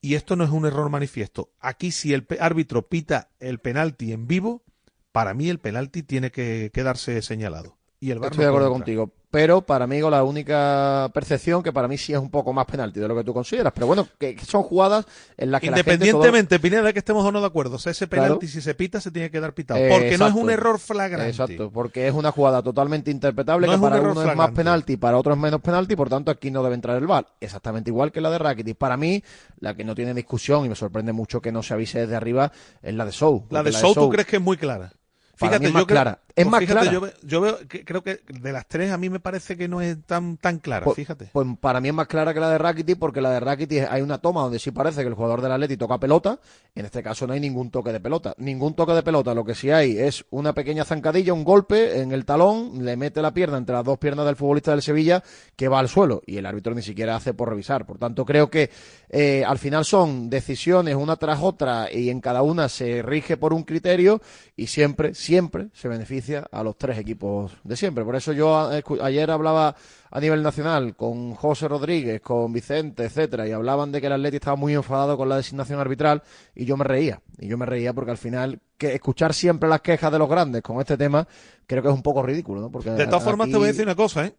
y 0.00 0.14
esto 0.14 0.36
no 0.36 0.44
es 0.44 0.50
un 0.50 0.66
error 0.66 0.90
manifiesto. 0.90 1.52
Aquí 1.58 1.90
si 1.90 2.14
el 2.14 2.26
árbitro 2.40 2.88
pita 2.88 3.30
el 3.40 3.58
penalti 3.58 4.12
en 4.12 4.26
vivo, 4.26 4.64
para 5.12 5.34
mí 5.34 5.48
el 5.48 5.58
penalti 5.58 6.02
tiene 6.02 6.30
que 6.30 6.70
quedarse 6.72 7.20
señalado. 7.22 7.77
Y 8.00 8.10
el 8.12 8.22
Estoy 8.22 8.38
no 8.38 8.42
de 8.44 8.48
acuerdo 8.48 8.70
contigo. 8.70 9.10
Pero 9.30 9.60
para 9.60 9.86
mí, 9.86 10.00
la 10.00 10.24
única 10.24 11.10
percepción 11.12 11.62
que 11.62 11.70
para 11.70 11.86
mí 11.86 11.98
sí 11.98 12.14
es 12.14 12.18
un 12.18 12.30
poco 12.30 12.54
más 12.54 12.64
penalti 12.64 12.98
de 12.98 13.08
lo 13.08 13.14
que 13.14 13.24
tú 13.24 13.34
consideras. 13.34 13.74
Pero 13.74 13.86
bueno, 13.86 14.08
que 14.18 14.38
son 14.38 14.62
jugadas 14.62 15.04
en 15.36 15.50
las 15.50 15.60
que 15.60 15.66
Independientemente, 15.66 16.30
la 16.30 16.36
gente, 16.38 16.58
Pineda, 16.60 16.82
de 16.82 16.92
que 16.94 17.00
estemos 17.00 17.22
o 17.26 17.30
no 17.30 17.40
de 17.42 17.46
acuerdo, 17.46 17.76
o 17.76 17.78
sea, 17.78 17.92
ese 17.92 18.06
penalti, 18.06 18.46
Claro. 18.46 18.52
si 18.52 18.62
se 18.62 18.74
pita, 18.74 19.02
se 19.02 19.10
tiene 19.10 19.30
que 19.30 19.38
dar 19.38 19.52
pitado. 19.52 19.80
Eh, 19.80 19.88
porque 19.90 20.16
no 20.16 20.28
es 20.28 20.34
un 20.34 20.48
error 20.48 20.78
flagrante. 20.78 21.28
Exacto, 21.28 21.70
porque 21.70 22.08
es 22.08 22.14
una 22.14 22.32
jugada 22.32 22.62
totalmente 22.62 23.10
interpretable 23.10 23.66
No 23.66 23.72
que 23.72 23.74
es 23.74 23.82
un 23.82 23.88
para 23.88 23.96
error 23.96 24.12
uno 24.12 24.20
es 24.22 24.26
más 24.28 24.34
flagrante. 24.34 24.56
penalti, 24.56 24.96
para 24.96 25.18
otro 25.18 25.34
es 25.34 25.38
menos 25.38 25.60
penalti, 25.60 25.94
por 25.94 26.08
tanto 26.08 26.30
aquí 26.30 26.50
no 26.50 26.62
debe 26.62 26.76
entrar 26.76 26.96
el 26.96 27.06
VAR. 27.06 27.26
Exactamente 27.38 27.90
igual 27.90 28.12
que 28.12 28.22
la 28.22 28.30
de 28.30 28.38
Rakitic. 28.38 28.78
Para 28.78 28.96
mí, 28.96 29.22
la 29.60 29.74
que 29.74 29.84
no 29.84 29.94
tiene 29.94 30.14
discusión 30.14 30.64
y 30.64 30.70
me 30.70 30.74
sorprende 30.74 31.12
mucho 31.12 31.42
que 31.42 31.52
no 31.52 31.62
se 31.62 31.74
avise 31.74 31.98
desde 32.00 32.16
arriba 32.16 32.50
es 32.80 32.94
la 32.94 33.04
de 33.04 33.12
Sou. 33.12 33.44
La 33.50 33.58
porque 33.58 33.72
de 33.72 33.78
Sou, 33.78 33.92
¿tú 33.94 34.08
crees 34.08 34.26
que 34.26 34.36
es 34.36 34.42
muy 34.42 34.56
clara? 34.56 34.90
Para 35.38 35.52
Fíjate, 35.52 35.60
mí 35.60 35.66
es 35.66 35.72
más 35.72 35.82
yo 35.82 35.86
creo- 35.86 35.94
clara. 35.96 36.18
Es 36.38 36.44
pues 36.44 36.52
más 36.52 36.60
fíjate, 36.60 36.80
clara. 36.80 36.92
Yo, 36.92 37.00
ve- 37.00 37.14
yo 37.24 37.40
veo 37.40 37.58
que 37.68 37.84
creo 37.84 38.02
que 38.04 38.20
de 38.28 38.52
las 38.52 38.64
tres 38.66 38.92
a 38.92 38.96
mí 38.98 39.10
me 39.10 39.18
parece 39.18 39.56
que 39.56 39.66
no 39.66 39.80
es 39.80 39.96
tan 40.06 40.36
tan 40.36 40.58
clara, 40.60 40.84
Pues, 40.84 40.94
fíjate. 40.94 41.30
pues 41.32 41.46
para 41.60 41.80
mí 41.80 41.88
es 41.88 41.94
más 41.94 42.06
clara 42.06 42.32
que 42.32 42.38
la 42.38 42.48
de 42.50 42.58
Rakitic 42.58 42.96
porque 42.96 43.20
la 43.20 43.32
de 43.32 43.40
Rakitic 43.40 43.88
hay 43.90 44.02
una 44.02 44.18
toma 44.18 44.42
donde 44.42 44.60
sí 44.60 44.70
parece 44.70 45.00
que 45.02 45.08
el 45.08 45.14
jugador 45.14 45.40
del 45.42 45.50
Atleti 45.50 45.76
toca 45.76 45.98
pelota. 45.98 46.38
En 46.76 46.84
este 46.86 47.02
caso 47.02 47.26
no 47.26 47.32
hay 47.32 47.40
ningún 47.40 47.72
toque 47.72 47.92
de 47.92 47.98
pelota. 47.98 48.34
Ningún 48.38 48.74
toque 48.74 48.92
de 48.92 49.02
pelota. 49.02 49.34
Lo 49.34 49.44
que 49.44 49.56
sí 49.56 49.70
hay 49.72 49.98
es 49.98 50.24
una 50.30 50.52
pequeña 50.52 50.84
zancadilla, 50.84 51.32
un 51.32 51.42
golpe 51.42 52.00
en 52.00 52.12
el 52.12 52.24
talón, 52.24 52.84
le 52.84 52.96
mete 52.96 53.20
la 53.20 53.32
pierna 53.34 53.56
entre 53.58 53.74
las 53.74 53.84
dos 53.84 53.98
piernas 53.98 54.24
del 54.24 54.36
futbolista 54.36 54.70
del 54.70 54.82
Sevilla 54.82 55.24
que 55.56 55.66
va 55.66 55.80
al 55.80 55.88
suelo 55.88 56.22
y 56.24 56.36
el 56.36 56.46
árbitro 56.46 56.72
ni 56.72 56.82
siquiera 56.82 57.16
hace 57.16 57.34
por 57.34 57.48
revisar. 57.48 57.84
Por 57.84 57.98
tanto, 57.98 58.24
creo 58.24 58.48
que 58.48 58.70
eh, 59.08 59.44
al 59.44 59.58
final 59.58 59.84
son 59.84 60.30
decisiones 60.30 60.94
una 60.94 61.16
tras 61.16 61.40
otra 61.42 61.92
y 61.92 62.10
en 62.10 62.20
cada 62.20 62.42
una 62.42 62.68
se 62.68 63.02
rige 63.02 63.36
por 63.36 63.52
un 63.52 63.64
criterio 63.64 64.20
y 64.54 64.68
siempre, 64.68 65.14
siempre 65.14 65.27
se 65.72 65.88
beneficia 65.88 66.46
a 66.50 66.62
los 66.62 66.76
tres 66.78 66.98
equipos 66.98 67.52
de 67.62 67.76
siempre. 67.76 68.04
Por 68.04 68.16
eso 68.16 68.32
yo 68.32 68.70
ayer 69.02 69.30
hablaba 69.30 69.76
a 70.10 70.20
nivel 70.20 70.42
nacional 70.42 70.96
con 70.96 71.34
José 71.34 71.68
Rodríguez, 71.68 72.20
con 72.22 72.52
Vicente, 72.52 73.04
etcétera, 73.04 73.46
y 73.46 73.52
hablaban 73.52 73.92
de 73.92 74.00
que 74.00 74.06
el 74.06 74.14
Atleti 74.14 74.36
estaba 74.36 74.56
muy 74.56 74.74
enfadado 74.74 75.18
con 75.18 75.28
la 75.28 75.36
designación 75.36 75.80
arbitral 75.80 76.22
y 76.54 76.64
yo 76.64 76.76
me 76.78 76.84
reía. 76.84 77.20
Y 77.38 77.46
yo 77.46 77.58
me 77.58 77.66
reía 77.66 77.92
porque 77.92 78.10
al 78.10 78.16
final 78.16 78.60
que 78.78 78.94
escuchar 78.94 79.34
siempre 79.34 79.68
las 79.68 79.82
quejas 79.82 80.10
de 80.10 80.18
los 80.18 80.28
grandes 80.28 80.62
con 80.62 80.80
este 80.80 80.96
tema 80.96 81.28
creo 81.66 81.82
que 81.82 81.88
es 81.88 81.94
un 81.94 82.02
poco 82.02 82.22
ridículo, 82.22 82.60
¿no? 82.62 82.70
Porque 82.70 82.90
de 82.90 83.06
todas 83.06 83.22
formas 83.22 83.50
te 83.50 83.56
voy 83.56 83.64
a 83.64 83.68
decir 83.68 83.84
una 83.84 83.96
cosa, 83.96 84.24
¿eh? 84.24 84.34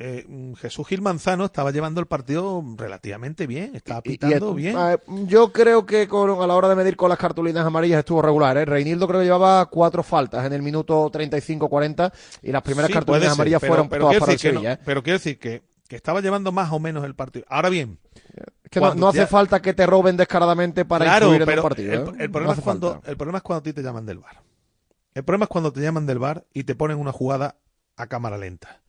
Eh, 0.00 0.24
Jesús 0.58 0.86
Gil 0.86 1.02
Manzano 1.02 1.44
estaba 1.44 1.72
llevando 1.72 2.00
el 2.00 2.06
partido 2.06 2.62
relativamente 2.76 3.48
bien, 3.48 3.74
estaba 3.74 4.00
pitando 4.00 4.54
bien. 4.54 4.76
yo 5.26 5.52
creo 5.52 5.86
que 5.86 6.02
a 6.02 6.46
la 6.46 6.54
hora 6.54 6.68
de 6.68 6.76
medir 6.76 6.94
con 6.94 7.08
las 7.08 7.18
cartulinas 7.18 7.66
amarillas 7.66 7.98
estuvo 7.98 8.22
regular. 8.22 8.56
¿eh? 8.58 8.64
Reinildo 8.64 9.08
creo 9.08 9.18
que 9.18 9.26
llevaba 9.26 9.66
cuatro 9.66 10.04
faltas 10.04 10.46
en 10.46 10.52
el 10.52 10.62
minuto 10.62 11.10
35-40 11.10 12.12
y 12.42 12.52
las 12.52 12.62
primeras 12.62 12.92
cartulinas 12.92 13.32
amarillas 13.32 13.60
fueron 13.60 13.88
pero, 13.88 14.04
todas 14.04 14.20
para 14.20 14.32
el 14.32 14.38
Sevilla. 14.38 14.72
¿eh? 14.74 14.78
pero 14.84 15.02
quiero 15.02 15.18
decir 15.18 15.36
que, 15.36 15.62
estaba 15.88 16.20
llevando 16.20 16.52
más 16.52 16.70
o 16.70 16.78
menos 16.78 17.04
el 17.04 17.16
partido. 17.16 17.44
Ahora 17.48 17.68
bien, 17.68 17.98
que 18.70 18.78
no, 18.78 19.08
hace 19.08 19.26
falta 19.26 19.60
que 19.60 19.74
te 19.74 19.84
roben 19.84 20.16
descaradamente 20.16 20.84
para 20.84 21.06
claro, 21.06 21.34
en 21.34 21.42
el 21.42 21.60
partido. 21.60 22.14
El, 22.16 22.20
¿eh? 22.20 22.28
problema 22.28 22.54
es 22.54 22.60
cuando, 22.60 23.02
el 23.04 23.16
problema 23.16 23.38
es 23.38 23.42
cuando 23.42 23.60
a 23.60 23.62
ti 23.64 23.72
te 23.72 23.82
llaman 23.82 24.06
del 24.06 24.18
bar. 24.18 24.42
El 25.14 25.24
problema 25.24 25.46
es 25.46 25.48
cuando 25.48 25.72
te 25.72 25.80
llaman 25.80 26.06
del 26.06 26.20
bar 26.20 26.44
y 26.52 26.62
te 26.62 26.76
ponen 26.76 26.98
una 26.98 27.10
jugada 27.10 27.56
a 27.96 28.06
cámara 28.06 28.38
lenta 28.38 28.80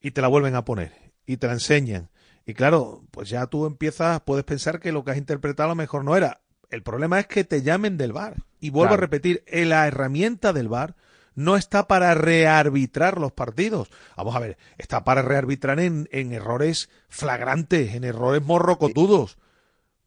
y 0.00 0.12
te 0.12 0.20
la 0.20 0.28
vuelven 0.28 0.54
a 0.54 0.64
poner 0.64 0.92
y 1.26 1.36
te 1.36 1.46
la 1.46 1.52
enseñan. 1.54 2.10
Y 2.46 2.54
claro, 2.54 3.04
pues 3.10 3.28
ya 3.28 3.46
tú 3.46 3.66
empiezas, 3.66 4.22
puedes 4.22 4.44
pensar 4.44 4.80
que 4.80 4.92
lo 4.92 5.04
que 5.04 5.10
has 5.10 5.18
interpretado 5.18 5.66
a 5.66 5.72
lo 5.72 5.76
mejor 5.76 6.04
no 6.04 6.16
era. 6.16 6.40
El 6.70 6.82
problema 6.82 7.20
es 7.20 7.26
que 7.26 7.44
te 7.44 7.62
llamen 7.62 7.98
del 7.98 8.12
bar. 8.12 8.36
Y 8.60 8.70
vuelvo 8.70 8.94
a 8.94 8.98
repetir, 8.98 9.44
eh, 9.46 9.64
la 9.64 9.86
herramienta 9.86 10.52
del 10.52 10.68
bar 10.68 10.96
no 11.34 11.56
está 11.56 11.86
para 11.86 12.14
rearbitrar 12.14 13.18
los 13.18 13.32
partidos. 13.32 13.90
Vamos 14.16 14.34
a 14.34 14.40
ver, 14.40 14.58
está 14.78 15.04
para 15.04 15.22
rearbitrar 15.22 15.78
en, 15.78 16.08
en 16.10 16.32
errores 16.32 16.88
flagrantes, 17.08 17.94
en 17.94 18.04
errores 18.04 18.42
morrocotudos. 18.42 19.38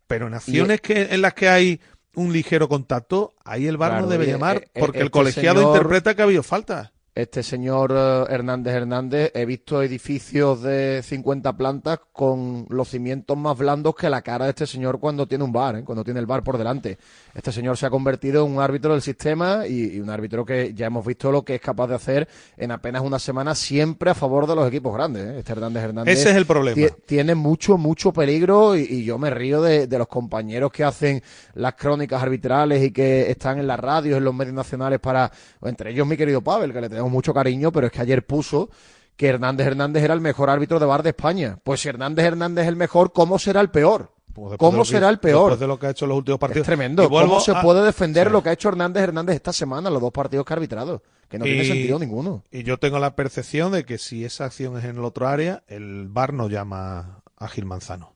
Pero 0.08 0.28
en 0.28 0.34
acciones 0.34 0.82
que, 0.82 1.04
en 1.14 1.22
las 1.22 1.36
que 1.36 1.48
hay 1.48 1.80
un 2.16 2.34
ligero 2.34 2.68
contacto, 2.68 3.34
ahí 3.46 3.68
el 3.68 3.78
bar 3.78 4.02
no 4.02 4.08
debe 4.08 4.26
llamar, 4.26 4.58
eh, 4.58 4.80
porque 4.80 5.00
el 5.00 5.06
este 5.06 5.12
colegiado 5.12 5.62
interpreta 5.62 6.16
que 6.16 6.22
ha 6.22 6.26
habido 6.26 6.44
falta 6.44 6.92
este 7.14 7.44
señor 7.44 7.94
eh, 7.94 8.26
Hernández 8.30 8.74
Hernández, 8.74 9.32
he 9.34 9.46
visto 9.46 9.84
edificios 9.84 10.62
de 10.62 11.02
50 11.04 11.58
plantas 11.58 12.00
con 12.14 12.66
los 12.70 12.88
cimientos 12.88 13.38
más 13.38 13.58
blandos 13.58 13.96
que 13.96 14.10
la 14.10 14.22
cara 14.22 14.46
de 14.46 14.52
este 14.52 14.66
señor 14.66 15.00
cuando 15.00 15.28
tiene 15.28 15.44
un 15.44 15.52
bar, 15.52 15.76
¿eh? 15.76 15.84
cuando 15.84 16.06
tiene 16.06 16.22
el 16.22 16.26
bar 16.26 16.42
por 16.42 16.58
delante. 16.58 16.98
Este 17.34 17.52
señor 17.52 17.76
se 17.76 17.86
ha 17.86 17.90
convertido 17.90 18.46
en 18.46 18.54
un 18.54 18.62
árbitro 18.62 18.94
del 18.94 19.02
sistema 19.02 19.68
y, 19.68 20.00
un 20.00 20.10
árbitro 20.10 20.46
que 20.46 20.74
ya 20.74 20.86
hemos 20.86 21.06
visto 21.06 21.32
lo 21.32 21.44
que 21.44 21.56
es 21.56 21.62
capaz 21.62 21.88
de 21.88 21.96
hacer 21.96 22.30
en 22.56 22.72
apenas 22.72 23.02
una 23.02 23.20
semana, 23.20 23.56
siempre 23.56 24.12
a 24.12 24.16
favor 24.16 24.48
de 24.48 24.56
los 24.56 24.68
equipos 24.68 24.94
grandes. 24.94 25.24
¿eh? 25.24 25.40
Este 25.40 25.52
Hernández 25.52 25.84
Hernández. 25.84 26.18
Ese 26.18 26.30
es 26.30 26.36
el 26.38 26.46
problema. 26.46 26.96
Tiene 27.06 27.36
mucho, 27.36 27.78
mucho 27.78 28.14
peligro 28.14 28.78
y, 28.78 29.04
yo 29.04 29.18
me 29.18 29.32
río 29.32 29.62
de, 29.62 29.88
de, 29.88 29.98
los 29.98 30.08
compañeros 30.08 30.72
que 30.72 30.84
hacen 30.84 31.22
las 31.56 31.74
crónicas 31.74 32.22
arbitrales 32.22 32.84
y 32.84 32.92
que 32.92 33.30
están 33.30 33.60
en 33.60 33.68
las 33.68 33.80
radios, 33.80 34.18
en 34.18 34.24
los 34.24 34.34
medios 34.34 34.54
nacionales 34.54 35.00
para, 35.00 35.30
entre 35.64 35.92
ellos 35.92 36.08
mi 36.08 36.16
querido 36.16 36.42
Pavel, 36.42 36.72
que 36.72 36.82
le 36.82 37.01
tenemos 37.02 37.12
mucho 37.12 37.34
cariño, 37.34 37.72
pero 37.72 37.88
es 37.88 37.94
que 37.94 38.02
ayer 38.02 38.26
puso 38.26 38.70
que 39.16 39.28
Hernández 39.28 39.68
Hernández 39.68 40.04
era 40.04 40.14
el 40.14 40.22
mejor 40.22 40.50
árbitro 40.50 40.80
de 40.80 40.86
bar 40.86 41.02
de 41.02 41.10
España. 41.10 41.60
Pues 41.64 41.82
si 41.82 41.90
Hernández 41.90 42.26
Hernández 42.26 42.64
es 42.64 42.70
el 42.70 42.76
mejor, 42.76 43.12
¿cómo 43.12 43.40
será 43.40 43.60
el 43.62 43.72
peor? 43.72 44.14
Pues 44.34 44.58
¿Cómo 44.58 44.86
será 44.86 45.10
el 45.10 45.20
peor? 45.20 45.52
Después 45.52 45.60
de 45.60 45.68
lo 45.68 45.78
que 45.78 45.88
ha 45.88 45.90
hecho 45.90 46.06
en 46.06 46.10
los 46.10 46.20
últimos 46.20 46.40
partidos. 46.40 46.62
Es 46.62 46.68
tremendo. 46.68 47.10
¿Cómo 47.10 47.40
se 47.42 47.54
puede 47.56 47.84
defender 47.84 48.32
lo 48.32 48.42
que 48.42 48.50
ha 48.50 48.54
hecho 48.54 48.70
Hernández 48.70 49.04
Hernández 49.04 49.36
esta 49.36 49.52
semana, 49.52 49.90
los 49.90 50.00
dos 50.02 50.12
partidos 50.12 50.46
que 50.46 50.54
ha 50.54 50.56
arbitrado? 50.56 51.02
Que 51.28 51.38
no 51.38 51.46
tiene 51.46 51.66
sentido 51.66 52.00
ninguno. 52.00 52.44
Y 52.52 52.64
yo 52.64 52.78
tengo 52.78 53.00
la 53.00 53.16
percepción 53.16 53.72
de 53.72 53.84
que 53.84 53.98
si 53.98 54.24
esa 54.24 54.46
acción 54.46 54.78
es 54.78 54.86
en 54.86 54.98
el 54.98 55.04
otro 55.04 55.28
área, 55.28 55.64
el 55.68 56.08
VAR 56.08 56.34
no 56.34 56.50
llama 56.50 57.24
a 57.36 57.48
Gil 57.48 57.66
Manzano. 57.66 58.16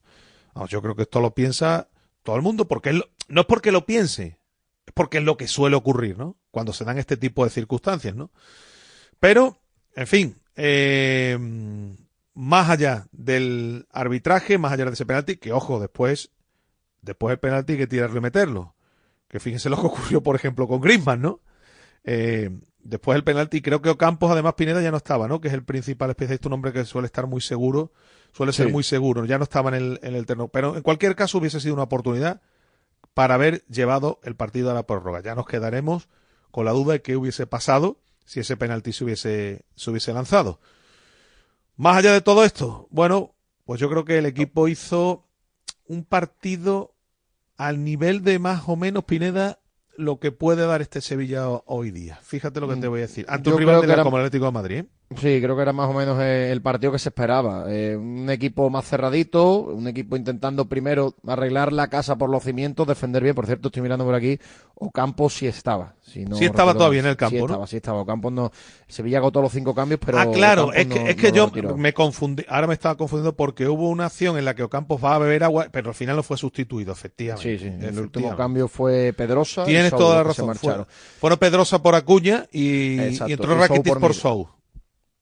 yo 0.69 0.81
creo 0.81 0.95
que 0.95 1.03
esto 1.03 1.19
lo 1.19 1.33
piensa 1.33 1.89
todo 2.23 2.35
el 2.35 2.41
mundo, 2.41 2.67
porque 2.67 2.93
no 3.27 3.41
es 3.41 3.47
porque 3.47 3.71
lo 3.71 3.85
piense, 3.85 4.39
es 4.85 4.93
porque 4.93 5.17
es 5.17 5.23
lo 5.23 5.37
que 5.37 5.47
suele 5.47 5.75
ocurrir, 5.75 6.17
¿no? 6.17 6.37
Cuando 6.51 6.71
se 6.71 6.85
dan 6.85 6.97
este 6.97 7.17
tipo 7.17 7.43
de 7.43 7.49
circunstancias, 7.49 8.15
¿no? 8.15 8.31
Pero, 9.19 9.57
en 9.95 10.07
fin, 10.07 10.37
eh, 10.55 11.37
más 12.33 12.69
allá 12.69 13.07
del 13.11 13.87
arbitraje, 13.91 14.57
más 14.57 14.73
allá 14.73 14.85
de 14.85 14.91
ese 14.91 15.05
penalti, 15.05 15.37
que 15.37 15.51
ojo, 15.51 15.79
después, 15.79 16.31
después 17.01 17.33
el 17.33 17.39
penalti 17.39 17.73
hay 17.73 17.79
que 17.79 17.87
tirarlo 17.87 18.17
y 18.17 18.21
meterlo. 18.21 18.75
Que 19.27 19.39
fíjense 19.39 19.69
lo 19.69 19.79
que 19.79 19.87
ocurrió, 19.87 20.21
por 20.21 20.35
ejemplo, 20.35 20.67
con 20.67 20.81
Griezmann, 20.81 21.21
¿no? 21.21 21.41
Eh, 22.03 22.51
después 22.79 23.15
del 23.15 23.23
penalti, 23.23 23.61
creo 23.61 23.81
que 23.81 23.89
Ocampos, 23.89 24.31
además 24.31 24.53
Pineda 24.53 24.81
ya 24.81 24.91
no 24.91 24.97
estaba, 24.97 25.27
¿no? 25.27 25.41
Que 25.41 25.47
es 25.47 25.53
el 25.53 25.63
principal 25.63 26.09
especialista, 26.09 26.49
un 26.49 26.53
hombre 26.53 26.73
que 26.73 26.85
suele 26.85 27.07
estar 27.07 27.25
muy 27.25 27.41
seguro, 27.41 27.91
suele 28.31 28.53
ser 28.53 28.69
muy 28.69 28.83
seguro, 28.83 29.25
ya 29.25 29.37
no 29.37 29.43
estaba 29.43 29.69
en 29.69 29.75
el, 29.75 29.99
en 30.03 30.15
el 30.15 30.25
terreno. 30.25 30.49
Pero 30.49 30.75
en 30.75 30.83
cualquier 30.83 31.15
caso 31.15 31.37
hubiese 31.37 31.59
sido 31.59 31.73
una 31.73 31.83
oportunidad 31.83 32.41
para 33.13 33.35
haber 33.35 33.65
llevado 33.67 34.19
el 34.23 34.35
partido 34.35 34.69
a 34.69 34.73
la 34.73 34.85
prórroga. 34.85 35.21
Ya 35.21 35.35
nos 35.35 35.47
quedaremos 35.47 36.09
con 36.51 36.65
la 36.65 36.71
duda 36.71 36.93
de 36.93 37.01
qué 37.01 37.15
hubiese 37.15 37.47
pasado 37.47 37.97
si 38.25 38.39
ese 38.39 38.57
penalti 38.57 38.91
se 38.91 39.03
hubiese, 39.03 39.65
se 39.75 39.89
hubiese 39.89 40.13
lanzado. 40.13 40.59
Más 41.77 41.97
allá 41.97 42.13
de 42.13 42.21
todo 42.21 42.43
esto, 42.43 42.87
bueno, 42.89 43.35
pues 43.65 43.79
yo 43.79 43.89
creo 43.89 44.05
que 44.05 44.17
el 44.17 44.25
equipo 44.25 44.67
hizo 44.67 45.27
un 45.87 46.03
partido 46.03 46.95
al 47.57 47.83
nivel 47.83 48.23
de 48.23 48.39
más 48.39 48.63
o 48.67 48.75
menos 48.75 49.03
Pineda 49.03 49.59
lo 49.97 50.19
que 50.19 50.31
puede 50.31 50.65
dar 50.65 50.81
este 50.81 51.01
Sevilla 51.01 51.47
hoy 51.47 51.91
día. 51.91 52.19
Fíjate 52.21 52.59
lo 52.59 52.67
que 52.67 52.75
te 52.75 52.87
voy 52.87 52.99
a 52.99 53.03
decir. 53.03 53.25
Ante 53.29 53.49
un 53.49 53.57
rival 53.57 53.85
de 53.85 54.03
como 54.03 54.17
el 54.17 54.25
Atlético 54.25 54.45
de 54.45 54.51
Madrid. 54.51 54.77
¿eh? 54.79 54.85
Sí, 55.17 55.41
creo 55.41 55.55
que 55.55 55.61
era 55.61 55.73
más 55.73 55.89
o 55.89 55.93
menos 55.93 56.19
eh, 56.21 56.51
el 56.51 56.61
partido 56.61 56.91
que 56.91 56.99
se 56.99 57.09
esperaba. 57.09 57.65
Eh, 57.67 57.95
un 57.95 58.29
equipo 58.29 58.69
más 58.69 58.85
cerradito, 58.87 59.59
un 59.61 59.87
equipo 59.87 60.15
intentando 60.15 60.65
primero 60.65 61.15
arreglar 61.25 61.73
la 61.73 61.87
casa 61.87 62.17
por 62.17 62.29
los 62.29 62.43
cimientos, 62.43 62.87
defender 62.87 63.23
bien. 63.23 63.35
Por 63.35 63.45
cierto, 63.45 63.69
estoy 63.69 63.81
mirando 63.81 64.05
por 64.05 64.15
aquí. 64.15 64.39
Ocampo 64.75 65.29
sí 65.29 65.47
estaba. 65.47 65.95
Si 66.01 66.25
sí 66.25 66.45
estaba 66.45 66.73
todavía 66.73 66.99
en 66.99 67.07
el 67.07 67.15
campo, 67.15 67.37
sí 67.37 67.43
Estaba, 67.43 67.67
sí 67.67 67.75
estaba. 67.77 67.99
Ocampo 68.01 68.29
no. 68.29 68.51
Sevilla 68.87 69.17
agotó 69.19 69.41
los 69.41 69.51
cinco 69.51 69.73
cambios, 69.73 69.99
pero. 70.05 70.19
Ah, 70.19 70.27
claro, 70.31 70.73
es 70.73 70.87
que, 70.87 71.09
es 71.09 71.15
que 71.15 71.31
yo 71.31 71.49
me 71.75 71.93
confundí. 71.93 72.45
Ahora 72.47 72.67
me 72.67 72.73
estaba 72.73 72.95
confundiendo 72.95 73.35
porque 73.35 73.67
hubo 73.67 73.89
una 73.89 74.07
acción 74.07 74.37
en 74.37 74.45
la 74.45 74.53
que 74.53 74.63
Ocampo 74.63 74.99
va 74.99 75.15
a 75.15 75.19
beber 75.19 75.43
agua, 75.43 75.67
pero 75.71 75.89
al 75.89 75.95
final 75.95 76.15
no 76.15 76.23
fue 76.23 76.37
sustituido, 76.37 76.91
efectivamente. 76.91 77.57
Sí, 77.57 77.69
sí. 77.69 77.85
El 77.85 77.99
último 77.99 78.35
cambio 78.35 78.67
fue 78.67 79.13
Pedrosa. 79.13 79.65
Tienes 79.65 79.91
toda 79.91 80.17
la 80.17 80.23
razón. 80.23 80.55
Fueron, 81.19 81.39
Pedrosa 81.39 81.81
por 81.81 81.95
Acuña 81.95 82.47
y, 82.51 82.97
entró 82.99 83.55
Rakitic 83.57 83.99
por 83.99 84.13
Sou. 84.13 84.49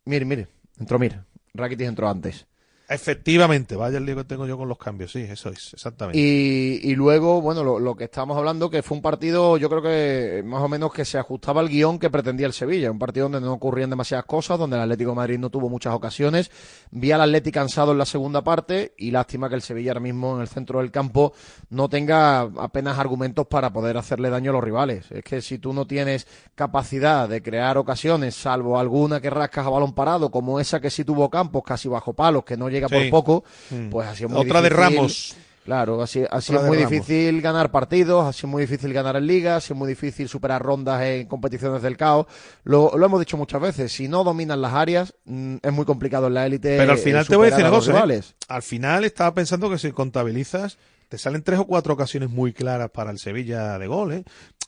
Mire, 0.05 0.25
mire, 0.25 0.47
entró 0.79 0.99
Mir. 0.99 1.23
Rakitic 1.53 1.87
entró 1.87 2.09
antes. 2.09 2.45
Efectivamente, 2.89 3.75
vaya 3.75 3.97
el 3.97 4.05
lío 4.05 4.17
que 4.17 4.25
tengo 4.25 4.45
yo 4.45 4.57
con 4.57 4.67
los 4.67 4.77
cambios, 4.77 5.13
sí, 5.13 5.21
eso 5.21 5.49
es, 5.49 5.73
exactamente. 5.73 6.19
Y, 6.19 6.81
y 6.83 6.95
luego, 6.95 7.41
bueno, 7.41 7.63
lo, 7.63 7.95
que 7.95 8.03
estábamos 8.03 8.37
hablando, 8.37 8.69
que 8.69 8.83
fue 8.83 8.97
un 8.97 9.01
partido, 9.01 9.57
yo 9.57 9.69
creo 9.69 9.81
que 9.81 10.43
más 10.45 10.61
o 10.61 10.67
menos 10.67 10.91
que 10.91 11.05
se 11.05 11.17
ajustaba 11.17 11.61
al 11.61 11.69
guion 11.69 11.97
que 11.97 12.09
pretendía 12.09 12.45
el 12.45 12.53
Sevilla, 12.53 12.91
un 12.91 12.99
partido 12.99 13.29
donde 13.29 13.45
no 13.45 13.53
ocurrían 13.53 13.89
demasiadas 13.89 14.25
cosas, 14.25 14.59
donde 14.59 14.75
el 14.75 14.81
Atlético 14.81 15.15
Madrid 15.15 15.39
no 15.39 15.49
tuvo 15.49 15.69
muchas 15.69 15.93
ocasiones, 15.93 16.51
vi 16.91 17.11
al 17.11 17.21
Atlético 17.21 17.53
cansado 17.53 17.91
en 17.91 17.99
la 17.99 18.05
segunda 18.05 18.43
parte 18.43 18.93
y 18.97 19.11
lástima 19.11 19.47
que 19.47 19.55
el 19.55 19.61
Sevilla 19.61 19.91
ahora 19.91 20.01
mismo 20.01 20.35
en 20.35 20.41
el 20.41 20.47
centro 20.47 20.79
del 20.79 20.91
campo 20.91 21.33
no 21.69 21.87
tenga 21.87 22.41
apenas 22.41 22.97
argumentos 22.97 23.47
para 23.47 23.71
poder 23.71 23.95
hacerle 23.95 24.29
daño 24.29 24.51
a 24.51 24.53
los 24.53 24.63
rivales. 24.63 25.09
Es 25.11 25.23
que 25.23 25.41
si 25.41 25.59
tú 25.59 25.71
no 25.71 25.85
tienes 25.85 26.27
capacidad 26.55 27.29
de 27.29 27.41
crear 27.41 27.77
ocasiones, 27.77 28.35
salvo 28.35 28.79
alguna 28.79 29.21
que 29.21 29.29
rascas 29.29 29.65
a 29.65 29.69
balón 29.69 29.93
parado, 29.93 30.31
como 30.31 30.59
esa 30.59 30.81
que 30.81 30.89
sí 30.89 31.05
tuvo 31.05 31.29
Campos, 31.29 31.63
casi 31.63 31.87
bajo 31.87 32.13
palos, 32.13 32.43
que 32.43 32.57
no 32.57 32.67
llega 32.73 32.89
por 32.89 33.09
poco, 33.09 33.43
mm. 33.69 33.89
pues 33.89 34.07
ha 34.07 34.15
sido 34.15 34.29
muy 34.29 34.41
Otra 34.41 34.61
de 34.61 34.69
Ramos. 34.69 35.35
Claro, 35.63 36.01
así, 36.01 36.23
así 36.29 36.53
es 36.53 36.61
muy 36.63 36.77
difícil 36.77 37.41
ganar 37.41 37.71
partidos, 37.71 38.25
así 38.25 38.45
es 38.45 38.51
muy 38.51 38.63
difícil 38.63 38.91
ganar 38.91 39.15
en 39.15 39.25
ligas, 39.25 39.63
así 39.63 39.71
es 39.71 39.79
muy 39.79 39.87
difícil 39.87 40.27
superar 40.27 40.61
rondas 40.61 41.01
en 41.03 41.25
competiciones 41.27 41.81
del 41.81 41.95
caos. 41.95 42.27
Lo, 42.65 42.93
hemos 42.93 43.19
dicho 43.19 43.37
muchas 43.37 43.61
veces, 43.61 43.91
si 43.93 44.09
no 44.09 44.25
dominan 44.25 44.61
las 44.61 44.73
áreas, 44.73 45.13
mm, 45.23 45.57
es 45.61 45.71
muy 45.71 45.85
complicado 45.85 46.27
en 46.27 46.33
la 46.33 46.45
élite. 46.45 46.77
Pero 46.77 46.91
al 46.91 46.97
final 46.97 47.25
te 47.25 47.37
voy 47.37 47.47
a 47.47 47.51
decir 47.51 47.69
cosa. 47.69 48.05
¿eh? 48.13 48.21
Al 48.49 48.61
final 48.61 49.05
estaba 49.05 49.33
pensando 49.33 49.69
que 49.69 49.77
si 49.77 49.91
contabilizas, 49.93 50.77
te 51.07 51.17
salen 51.17 51.43
tres 51.43 51.59
o 51.59 51.65
cuatro 51.65 51.93
ocasiones 51.93 52.29
muy 52.29 52.51
claras 52.51 52.89
para 52.89 53.11
el 53.11 53.19
Sevilla 53.19 53.79
de 53.79 53.87
gol. 53.87 54.11
¿eh? 54.11 54.23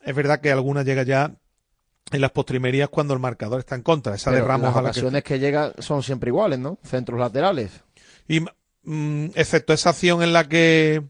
Es 0.05 0.15
verdad 0.15 0.39
que 0.39 0.51
alguna 0.51 0.83
llega 0.83 1.03
ya 1.03 1.35
en 2.11 2.21
las 2.21 2.31
postrimerías 2.31 2.87
cuando 2.87 3.13
el 3.13 3.19
marcador 3.19 3.59
está 3.59 3.75
en 3.75 3.81
contra. 3.81 4.15
Esa 4.15 4.31
de 4.31 4.41
Ramos 4.41 4.73
las 4.73 4.77
ocasiones 4.77 5.23
que... 5.23 5.33
que 5.33 5.39
llegan 5.39 5.73
son 5.79 6.03
siempre 6.03 6.29
iguales, 6.29 6.59
¿no? 6.59 6.77
Centros 6.83 7.19
laterales. 7.19 7.81
Y 8.27 8.41
mm, 8.83 9.25
excepto 9.35 9.73
esa 9.73 9.89
acción 9.91 10.21
en 10.23 10.33
la 10.33 10.47
que 10.47 11.01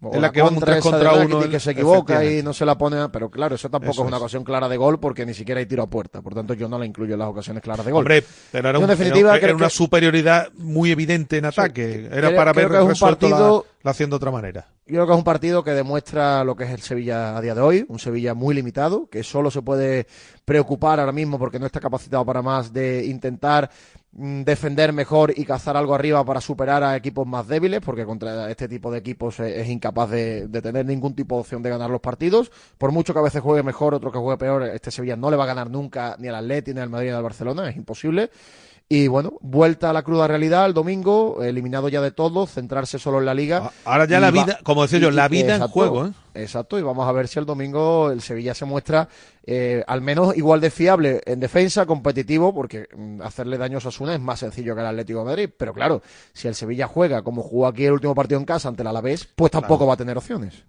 O 0.00 0.14
en 0.14 0.22
la 0.22 0.30
que 0.30 0.40
van 0.42 0.50
un 0.54 0.60
contra 0.60 0.74
3 0.74 0.86
esa 0.86 0.96
de 0.98 1.04
contra 1.04 1.18
Rakitic 1.18 1.36
1. 1.42 1.50
que 1.50 1.60
se 1.60 1.70
equivoca 1.72 2.24
y 2.24 2.42
no 2.42 2.52
se 2.52 2.64
la 2.64 2.78
pone, 2.78 3.08
pero 3.08 3.30
claro, 3.30 3.56
eso 3.56 3.68
tampoco 3.68 3.92
Eso 3.92 4.02
es 4.02 4.08
una 4.08 4.16
es. 4.18 4.22
ocasión 4.22 4.44
clara 4.44 4.68
de 4.68 4.76
gol 4.76 5.00
porque 5.00 5.26
ni 5.26 5.34
siquiera 5.34 5.58
hay 5.58 5.66
tiro 5.66 5.82
a 5.82 5.86
puerta, 5.90 6.22
por 6.22 6.34
tanto 6.34 6.54
yo 6.54 6.68
no 6.68 6.78
la 6.78 6.86
incluyo 6.86 7.14
en 7.14 7.18
las 7.18 7.28
ocasiones 7.28 7.62
claras 7.64 7.84
de 7.84 7.90
gol. 7.90 8.02
Hombre, 8.02 8.22
pero 8.52 8.68
era, 8.68 8.78
un- 8.78 8.84
en 8.84 8.90
definitiva, 8.90 9.36
era- 9.36 9.46
era 9.46 9.56
una 9.56 9.66
que- 9.66 9.70
superioridad 9.74 10.52
muy 10.54 10.92
evidente 10.92 11.38
en 11.38 11.46
ataque. 11.46 12.06
Era 12.12 12.28
creo- 12.28 12.36
para 12.36 12.52
creo 12.52 12.66
haber 12.66 12.68
que 12.68 12.76
es 12.76 12.82
un 12.84 12.88
resuelto 12.90 13.28
la- 13.28 13.36
partido- 13.36 13.66
la 13.82 13.90
haciendo 13.90 14.14
de 14.14 14.16
otra 14.18 14.30
manera. 14.30 14.68
Yo 14.86 14.94
creo 14.94 15.06
que 15.06 15.12
es 15.12 15.18
un 15.18 15.24
partido 15.24 15.64
que 15.64 15.70
demuestra 15.72 16.44
lo 16.44 16.54
que 16.56 16.64
es 16.64 16.70
el 16.70 16.80
Sevilla 16.80 17.36
a 17.36 17.40
día 17.40 17.54
de 17.56 17.60
hoy, 17.60 17.84
un 17.88 17.98
Sevilla 17.98 18.34
muy 18.34 18.54
limitado, 18.54 19.08
que 19.10 19.22
solo 19.24 19.50
se 19.50 19.62
puede 19.62 20.06
preocupar 20.44 21.00
ahora 21.00 21.12
mismo 21.12 21.38
porque 21.38 21.58
no 21.58 21.66
está 21.66 21.80
capacitado 21.80 22.24
para 22.24 22.40
más 22.40 22.72
de 22.72 23.04
intentar 23.04 23.68
defender 24.12 24.92
mejor 24.92 25.32
y 25.36 25.44
cazar 25.44 25.76
algo 25.76 25.94
arriba 25.94 26.24
para 26.24 26.40
superar 26.40 26.82
a 26.82 26.96
equipos 26.96 27.26
más 27.26 27.46
débiles, 27.46 27.80
porque 27.80 28.04
contra 28.04 28.50
este 28.50 28.68
tipo 28.68 28.90
de 28.90 28.98
equipos 28.98 29.38
es, 29.40 29.56
es 29.56 29.68
incapaz 29.68 30.10
de, 30.10 30.48
de 30.48 30.62
tener 30.62 30.86
ningún 30.86 31.14
tipo 31.14 31.36
de 31.36 31.40
opción 31.42 31.62
de 31.62 31.70
ganar 31.70 31.90
los 31.90 32.00
partidos. 32.00 32.50
Por 32.78 32.90
mucho 32.92 33.12
que 33.12 33.20
a 33.20 33.22
veces 33.22 33.42
juegue 33.42 33.62
mejor, 33.62 33.94
otro 33.94 34.10
que 34.10 34.18
juegue 34.18 34.38
peor, 34.38 34.62
este 34.64 34.90
Sevilla 34.90 35.16
no 35.16 35.30
le 35.30 35.36
va 35.36 35.44
a 35.44 35.48
ganar 35.48 35.70
nunca 35.70 36.16
ni 36.18 36.28
al 36.28 36.36
Atleti, 36.36 36.74
ni 36.74 36.80
al 36.80 36.90
Madrid, 36.90 37.10
ni 37.10 37.14
al 37.14 37.22
Barcelona, 37.22 37.68
es 37.68 37.76
imposible. 37.76 38.30
Y 38.90 39.06
bueno, 39.06 39.34
vuelta 39.42 39.90
a 39.90 39.92
la 39.92 40.02
cruda 40.02 40.26
realidad 40.26 40.64
el 40.64 40.72
domingo, 40.72 41.42
eliminado 41.42 41.90
ya 41.90 42.00
de 42.00 42.10
todo, 42.10 42.46
centrarse 42.46 42.98
solo 42.98 43.18
en 43.18 43.26
la 43.26 43.34
liga. 43.34 43.70
Ahora 43.84 44.06
ya 44.06 44.18
la 44.18 44.30
va- 44.30 44.44
vida, 44.44 44.58
como 44.62 44.80
decía 44.80 44.98
yo, 44.98 45.10
la 45.10 45.28
vida 45.28 45.48
en 45.56 45.62
exacto, 45.62 45.72
juego, 45.74 46.06
¿eh? 46.06 46.12
Exacto, 46.34 46.78
y 46.78 46.82
vamos 46.82 47.06
a 47.06 47.12
ver 47.12 47.28
si 47.28 47.38
el 47.38 47.44
domingo 47.44 48.10
el 48.10 48.22
Sevilla 48.22 48.54
se 48.54 48.64
muestra 48.64 49.06
eh, 49.44 49.84
al 49.86 50.00
menos 50.00 50.34
igual 50.38 50.62
de 50.62 50.70
fiable 50.70 51.20
en 51.26 51.38
defensa, 51.38 51.84
competitivo, 51.84 52.54
porque 52.54 52.86
mm, 52.96 53.20
hacerle 53.20 53.58
daño 53.58 53.76
a 53.76 53.78
Osasuna 53.78 54.14
es 54.14 54.20
más 54.20 54.38
sencillo 54.38 54.74
que 54.74 54.80
al 54.80 54.86
Atlético 54.86 55.18
de 55.18 55.24
Madrid. 55.26 55.50
Pero 55.58 55.74
claro, 55.74 56.00
si 56.32 56.48
el 56.48 56.54
Sevilla 56.54 56.86
juega 56.86 57.20
como 57.20 57.42
jugó 57.42 57.66
aquí 57.66 57.84
el 57.84 57.92
último 57.92 58.14
partido 58.14 58.40
en 58.40 58.46
casa 58.46 58.68
ante 58.70 58.80
el 58.80 58.88
Alavés, 58.88 59.28
pues 59.36 59.50
tampoco 59.52 59.86
va 59.86 59.94
a 59.94 59.98
tener 59.98 60.16
opciones. 60.16 60.64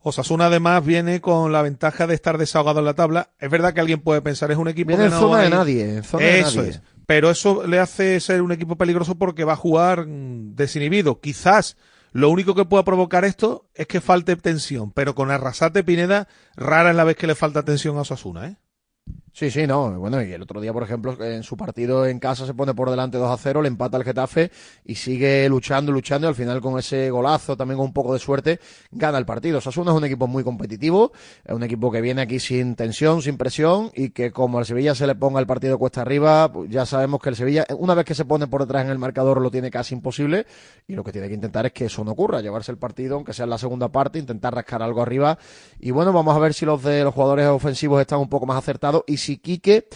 Osasuna 0.00 0.46
además 0.46 0.84
viene 0.84 1.20
con 1.20 1.52
la 1.52 1.62
ventaja 1.62 2.06
de 2.06 2.14
estar 2.14 2.38
desahogado 2.38 2.78
en 2.80 2.84
la 2.86 2.94
tabla. 2.94 3.30
Es 3.38 3.50
verdad 3.50 3.72
que 3.74 3.80
alguien 3.80 4.00
puede 4.00 4.20
pensar 4.22 4.50
es 4.50 4.56
un 4.56 4.68
equipo 4.68 4.88
Viene 4.88 5.04
que 5.04 5.08
en 5.08 5.14
no 5.14 5.20
zona 5.20 5.42
de 5.42 5.50
nadie, 5.50 5.96
en 5.96 6.04
zona 6.04 6.24
de 6.26 6.40
Eso 6.40 6.56
nadie. 6.58 6.70
es. 6.70 6.82
Pero 7.06 7.30
eso 7.30 7.66
le 7.66 7.78
hace 7.78 8.18
ser 8.20 8.42
un 8.42 8.52
equipo 8.52 8.76
peligroso 8.76 9.16
porque 9.16 9.44
va 9.44 9.54
a 9.54 9.56
jugar 9.56 10.06
mm, 10.06 10.56
desinhibido. 10.56 11.20
Quizás 11.20 11.76
lo 12.12 12.30
único 12.30 12.54
que 12.54 12.64
pueda 12.64 12.84
provocar 12.84 13.24
esto 13.24 13.68
es 13.74 13.86
que 13.86 14.00
falte 14.00 14.36
tensión, 14.36 14.90
pero 14.90 15.14
con 15.14 15.30
Arrasate 15.30 15.84
Pineda 15.84 16.28
rara 16.56 16.90
es 16.90 16.96
la 16.96 17.04
vez 17.04 17.16
que 17.16 17.26
le 17.26 17.34
falta 17.34 17.64
tensión 17.64 17.96
a 17.96 18.00
Osasuna, 18.00 18.48
¿eh? 18.48 18.56
Sí, 19.38 19.50
sí, 19.50 19.66
no. 19.66 19.90
Bueno, 20.00 20.22
y 20.22 20.32
el 20.32 20.40
otro 20.40 20.62
día, 20.62 20.72
por 20.72 20.82
ejemplo, 20.82 21.14
en 21.22 21.42
su 21.42 21.58
partido 21.58 22.06
en 22.06 22.18
casa 22.18 22.46
se 22.46 22.54
pone 22.54 22.72
por 22.72 22.88
delante 22.88 23.18
2 23.18 23.30
a 23.30 23.36
0, 23.36 23.60
le 23.60 23.68
empata 23.68 23.98
el 23.98 24.02
Getafe 24.02 24.50
y 24.82 24.94
sigue 24.94 25.46
luchando, 25.50 25.92
luchando 25.92 26.26
y 26.26 26.30
al 26.30 26.34
final 26.34 26.62
con 26.62 26.78
ese 26.78 27.10
golazo, 27.10 27.54
también 27.54 27.76
con 27.76 27.88
un 27.88 27.92
poco 27.92 28.14
de 28.14 28.18
suerte, 28.18 28.60
gana 28.92 29.18
el 29.18 29.26
partido. 29.26 29.58
Osasuna 29.58 29.90
es 29.90 29.96
un 29.98 30.06
equipo 30.06 30.26
muy 30.26 30.42
competitivo, 30.42 31.12
es 31.44 31.54
un 31.54 31.62
equipo 31.62 31.92
que 31.92 32.00
viene 32.00 32.22
aquí 32.22 32.40
sin 32.40 32.76
tensión, 32.76 33.20
sin 33.20 33.36
presión 33.36 33.90
y 33.94 34.08
que 34.08 34.32
como 34.32 34.56
al 34.56 34.64
Sevilla 34.64 34.94
se 34.94 35.06
le 35.06 35.14
ponga 35.14 35.38
el 35.38 35.46
partido 35.46 35.78
cuesta 35.78 36.00
arriba, 36.00 36.50
pues 36.50 36.70
ya 36.70 36.86
sabemos 36.86 37.20
que 37.20 37.28
el 37.28 37.36
Sevilla, 37.36 37.66
una 37.76 37.92
vez 37.92 38.06
que 38.06 38.14
se 38.14 38.24
pone 38.24 38.46
por 38.46 38.62
detrás 38.62 38.86
en 38.86 38.90
el 38.90 38.98
marcador, 38.98 39.42
lo 39.42 39.50
tiene 39.50 39.70
casi 39.70 39.94
imposible 39.94 40.46
y 40.88 40.94
lo 40.94 41.04
que 41.04 41.12
tiene 41.12 41.28
que 41.28 41.34
intentar 41.34 41.66
es 41.66 41.72
que 41.72 41.84
eso 41.84 42.02
no 42.04 42.12
ocurra, 42.12 42.40
llevarse 42.40 42.72
el 42.72 42.78
partido, 42.78 43.16
aunque 43.16 43.34
sea 43.34 43.44
en 43.44 43.50
la 43.50 43.58
segunda 43.58 43.92
parte, 43.92 44.18
intentar 44.18 44.54
rascar 44.54 44.82
algo 44.82 45.02
arriba 45.02 45.36
y 45.78 45.90
bueno, 45.90 46.14
vamos 46.14 46.34
a 46.34 46.38
ver 46.38 46.54
si 46.54 46.64
los 46.64 46.82
de 46.82 47.04
los 47.04 47.12
jugadores 47.12 47.48
ofensivos 47.48 48.00
están 48.00 48.18
un 48.18 48.30
poco 48.30 48.46
más 48.46 48.56
acertados 48.56 49.04
y 49.06 49.25
si 49.26 49.38
Quique 49.38 49.88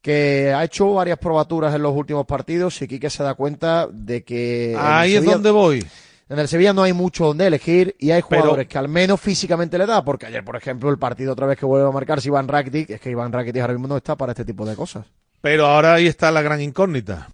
que 0.00 0.52
ha 0.54 0.62
hecho 0.64 0.94
varias 0.94 1.18
probaturas 1.18 1.74
en 1.74 1.82
los 1.82 1.94
últimos 1.94 2.24
partidos, 2.26 2.76
si 2.76 2.86
Quique 2.86 3.10
se 3.10 3.22
da 3.22 3.34
cuenta 3.34 3.88
de 3.90 4.22
que... 4.22 4.76
Ahí 4.78 5.14
es 5.14 5.20
Sevilla- 5.22 5.32
donde 5.34 5.50
voy. 5.50 5.86
En 6.28 6.38
el 6.38 6.46
Sevilla 6.46 6.72
no 6.74 6.82
hay 6.82 6.92
mucho 6.92 7.24
donde 7.26 7.46
elegir 7.46 7.96
y 7.98 8.10
hay 8.10 8.22
Pero- 8.28 8.42
jugadores 8.42 8.68
que 8.68 8.78
al 8.78 8.88
menos 8.88 9.18
físicamente 9.20 9.76
le 9.78 9.86
da, 9.86 10.04
porque 10.04 10.26
ayer, 10.26 10.44
por 10.44 10.56
ejemplo, 10.56 10.90
el 10.90 10.98
partido 10.98 11.32
otra 11.32 11.46
vez 11.46 11.58
que 11.58 11.64
vuelve 11.66 11.88
a 11.88 11.90
marcar 11.90 12.20
si 12.20 12.28
Iván 12.28 12.46
Rakitic, 12.48 12.90
es 12.90 13.00
que 13.00 13.10
Iván 13.10 13.32
Rakitic 13.32 13.60
ahora 13.62 13.72
mismo 13.72 13.88
no 13.88 13.96
está 13.96 14.14
para 14.14 14.32
este 14.32 14.44
tipo 14.44 14.64
de 14.66 14.76
cosas. 14.76 15.06
Pero 15.40 15.66
ahora 15.66 15.94
ahí 15.94 16.06
está 16.06 16.30
la 16.30 16.42
gran 16.42 16.60
incógnita. 16.60 17.28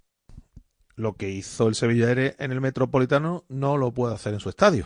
Lo 0.95 1.13
que 1.13 1.29
hizo 1.29 1.67
el 1.67 1.75
Sevilla 1.75 2.11
en 2.13 2.51
el 2.51 2.61
Metropolitano 2.61 3.43
no 3.49 3.75
lo 3.77 3.91
puede 3.91 4.15
hacer 4.15 4.33
en 4.33 4.39
su 4.39 4.47
estadio. 4.49 4.85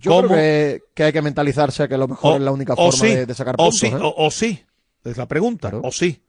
Yo 0.00 0.10
¿Cómo? 0.10 0.28
creo 0.28 0.38
que, 0.38 0.82
que 0.94 1.04
hay 1.04 1.12
que 1.12 1.22
mentalizarse 1.22 1.86
que 1.88 1.94
a 1.94 1.98
lo 1.98 2.08
mejor 2.08 2.36
es 2.36 2.42
la 2.42 2.52
única 2.52 2.74
forma 2.74 2.92
sí, 2.92 3.08
de, 3.14 3.26
de 3.26 3.34
sacar 3.34 3.54
o 3.58 3.64
puntos. 3.64 3.78
sí, 3.80 3.86
¿eh? 3.86 3.94
o, 4.00 4.14
o 4.16 4.30
sí, 4.30 4.64
es 5.04 5.16
la 5.16 5.26
pregunta, 5.26 5.72
o 5.82 5.92
sí. 5.92 6.22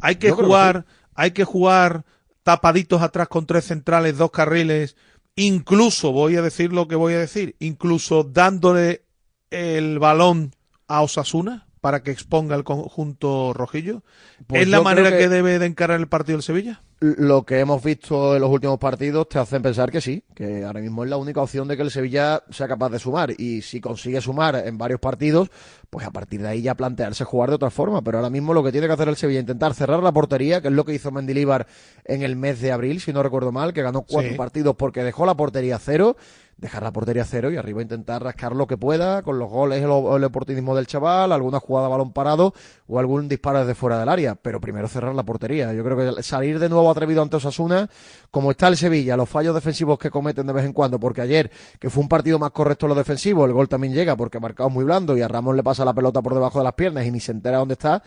Hay 0.00 0.16
que 0.16 0.28
Yo 0.28 0.36
creo 0.36 0.46
que 0.48 0.52
jugar, 0.52 0.86
hay 1.14 1.30
que 1.32 1.44
jugar 1.44 2.04
tapaditos 2.42 3.02
atrás 3.02 3.28
con 3.28 3.46
tres 3.46 3.66
centrales, 3.66 4.18
dos 4.18 4.30
carriles, 4.30 4.96
incluso 5.36 6.12
voy 6.12 6.36
a 6.36 6.42
decir 6.42 6.72
lo 6.72 6.88
que 6.88 6.96
voy 6.96 7.14
a 7.14 7.18
decir, 7.18 7.56
incluso 7.58 8.24
dándole 8.24 9.04
el 9.50 9.98
balón 9.98 10.54
a 10.86 11.02
Osasuna 11.02 11.66
para 11.84 12.02
que 12.02 12.10
exponga 12.10 12.56
el 12.56 12.64
conjunto 12.64 13.52
rojillo. 13.52 14.02
Pues 14.46 14.62
¿Es 14.62 14.68
la 14.68 14.80
manera 14.80 15.10
que... 15.10 15.18
que- 15.18 15.28
debe 15.28 15.58
de 15.58 15.66
encarar 15.66 16.00
el 16.00 16.08
partido 16.08 16.38
del 16.38 16.42
Sevilla? 16.42 16.80
lo 17.00 17.42
que 17.44 17.58
hemos 17.60 17.82
visto 17.84 18.34
en 18.34 18.40
los 18.40 18.48
últimos 18.50 18.78
partidos 18.78 19.28
te 19.28 19.38
hacen 19.38 19.60
pensar 19.60 19.90
que 19.92 20.00
sí, 20.00 20.24
que 20.34 20.64
ahora 20.64 20.80
mismo 20.80 21.04
es 21.04 21.10
la 21.10 21.18
única 21.18 21.42
opción 21.42 21.68
de 21.68 21.76
que 21.76 21.82
el 21.82 21.90
Sevilla 21.90 22.42
sea 22.48 22.66
capaz 22.66 22.88
de 22.88 22.98
sumar. 22.98 23.32
Y 23.38 23.60
si 23.60 23.82
consigue 23.82 24.22
sumar 24.22 24.56
en 24.64 24.78
varios 24.78 25.00
partidos, 25.00 25.50
pues 25.90 26.06
a 26.06 26.10
partir 26.10 26.40
de 26.40 26.48
ahí 26.48 26.62
ya 26.62 26.74
plantearse 26.74 27.24
jugar 27.24 27.50
de 27.50 27.56
otra 27.56 27.68
forma. 27.70 28.00
Pero 28.00 28.16
ahora 28.16 28.30
mismo 28.30 28.54
lo 28.54 28.64
que 28.64 28.72
tiene 28.72 28.86
que 28.86 28.94
hacer 28.94 29.08
el 29.08 29.16
Sevilla 29.16 29.40
es 29.40 29.42
intentar 29.42 29.74
cerrar 29.74 30.02
la 30.02 30.12
portería, 30.12 30.62
que 30.62 30.68
es 30.68 30.72
lo 30.74 30.86
que 30.86 30.94
hizo 30.94 31.10
Mendilíbar 31.10 31.66
en 32.06 32.22
el 32.22 32.36
mes 32.36 32.62
de 32.62 32.72
abril, 32.72 32.98
si 33.02 33.12
no 33.12 33.22
recuerdo 33.22 33.52
mal, 33.52 33.74
que 33.74 33.82
ganó 33.82 34.00
cuatro 34.02 34.30
Sí. 34.30 34.38
partidos 34.38 34.74
porque 34.76 35.04
dejó 35.04 35.26
la 35.26 35.34
portería 35.36 35.76
a 35.76 35.80
cero. 35.80 36.16
Dejar 36.56 36.82
la 36.82 36.92
portería 36.92 37.22
a 37.22 37.26
cero 37.26 37.50
y 37.50 37.56
arriba 37.56 37.82
intentar 37.82 38.22
rascar 38.22 38.54
lo 38.54 38.66
que 38.66 38.76
pueda 38.76 39.22
con 39.22 39.38
los 39.38 39.50
goles, 39.50 39.78
el, 39.82 39.90
el 39.90 40.24
oportunismo 40.24 40.76
del 40.76 40.86
chaval, 40.86 41.32
alguna 41.32 41.60
jugada 41.60 41.88
balón 41.88 42.12
parado 42.12 42.54
o 42.86 42.98
algún 42.98 43.28
disparo 43.28 43.60
desde 43.60 43.74
fuera 43.74 43.98
del 43.98 44.08
área. 44.08 44.34
Pero 44.34 44.60
primero 44.60 44.88
cerrar 44.88 45.14
la 45.14 45.24
portería. 45.24 45.72
Yo 45.72 45.84
creo 45.84 45.96
que 46.16 46.22
salir 46.22 46.58
de 46.58 46.68
nuevo 46.68 46.90
atrevido 46.90 47.22
ante 47.22 47.36
Osasuna, 47.36 47.88
como 48.30 48.50
está 48.50 48.68
el 48.68 48.76
Sevilla, 48.76 49.16
los 49.16 49.28
fallos 49.28 49.54
defensivos 49.54 49.98
que 49.98 50.10
cometen 50.10 50.46
de 50.46 50.52
vez 50.52 50.64
en 50.64 50.72
cuando, 50.72 51.00
porque 51.00 51.20
ayer, 51.20 51.50
que 51.78 51.90
fue 51.90 52.02
un 52.02 52.08
partido 52.08 52.38
más 52.38 52.52
correcto 52.52 52.86
lo 52.86 52.94
defensivo, 52.94 53.44
el 53.44 53.52
gol 53.52 53.68
también 53.68 53.92
llega 53.92 54.16
porque 54.16 54.40
marcado 54.40 54.70
muy 54.70 54.84
blando 54.84 55.16
y 55.16 55.22
a 55.22 55.28
Ramón 55.28 55.56
le 55.56 55.62
pasa 55.62 55.84
la 55.84 55.94
pelota 55.94 56.22
por 56.22 56.34
debajo 56.34 56.58
de 56.58 56.64
las 56.64 56.74
piernas 56.74 57.06
y 57.06 57.10
ni 57.10 57.20
se 57.20 57.32
entera 57.32 57.58
dónde 57.58 57.74
está. 57.74 58.02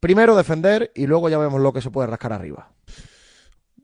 Primero 0.00 0.36
defender 0.36 0.92
y 0.94 1.06
luego 1.06 1.28
ya 1.28 1.38
vemos 1.38 1.60
lo 1.60 1.72
que 1.72 1.80
se 1.80 1.90
puede 1.90 2.08
rascar 2.08 2.32
arriba. 2.32 2.70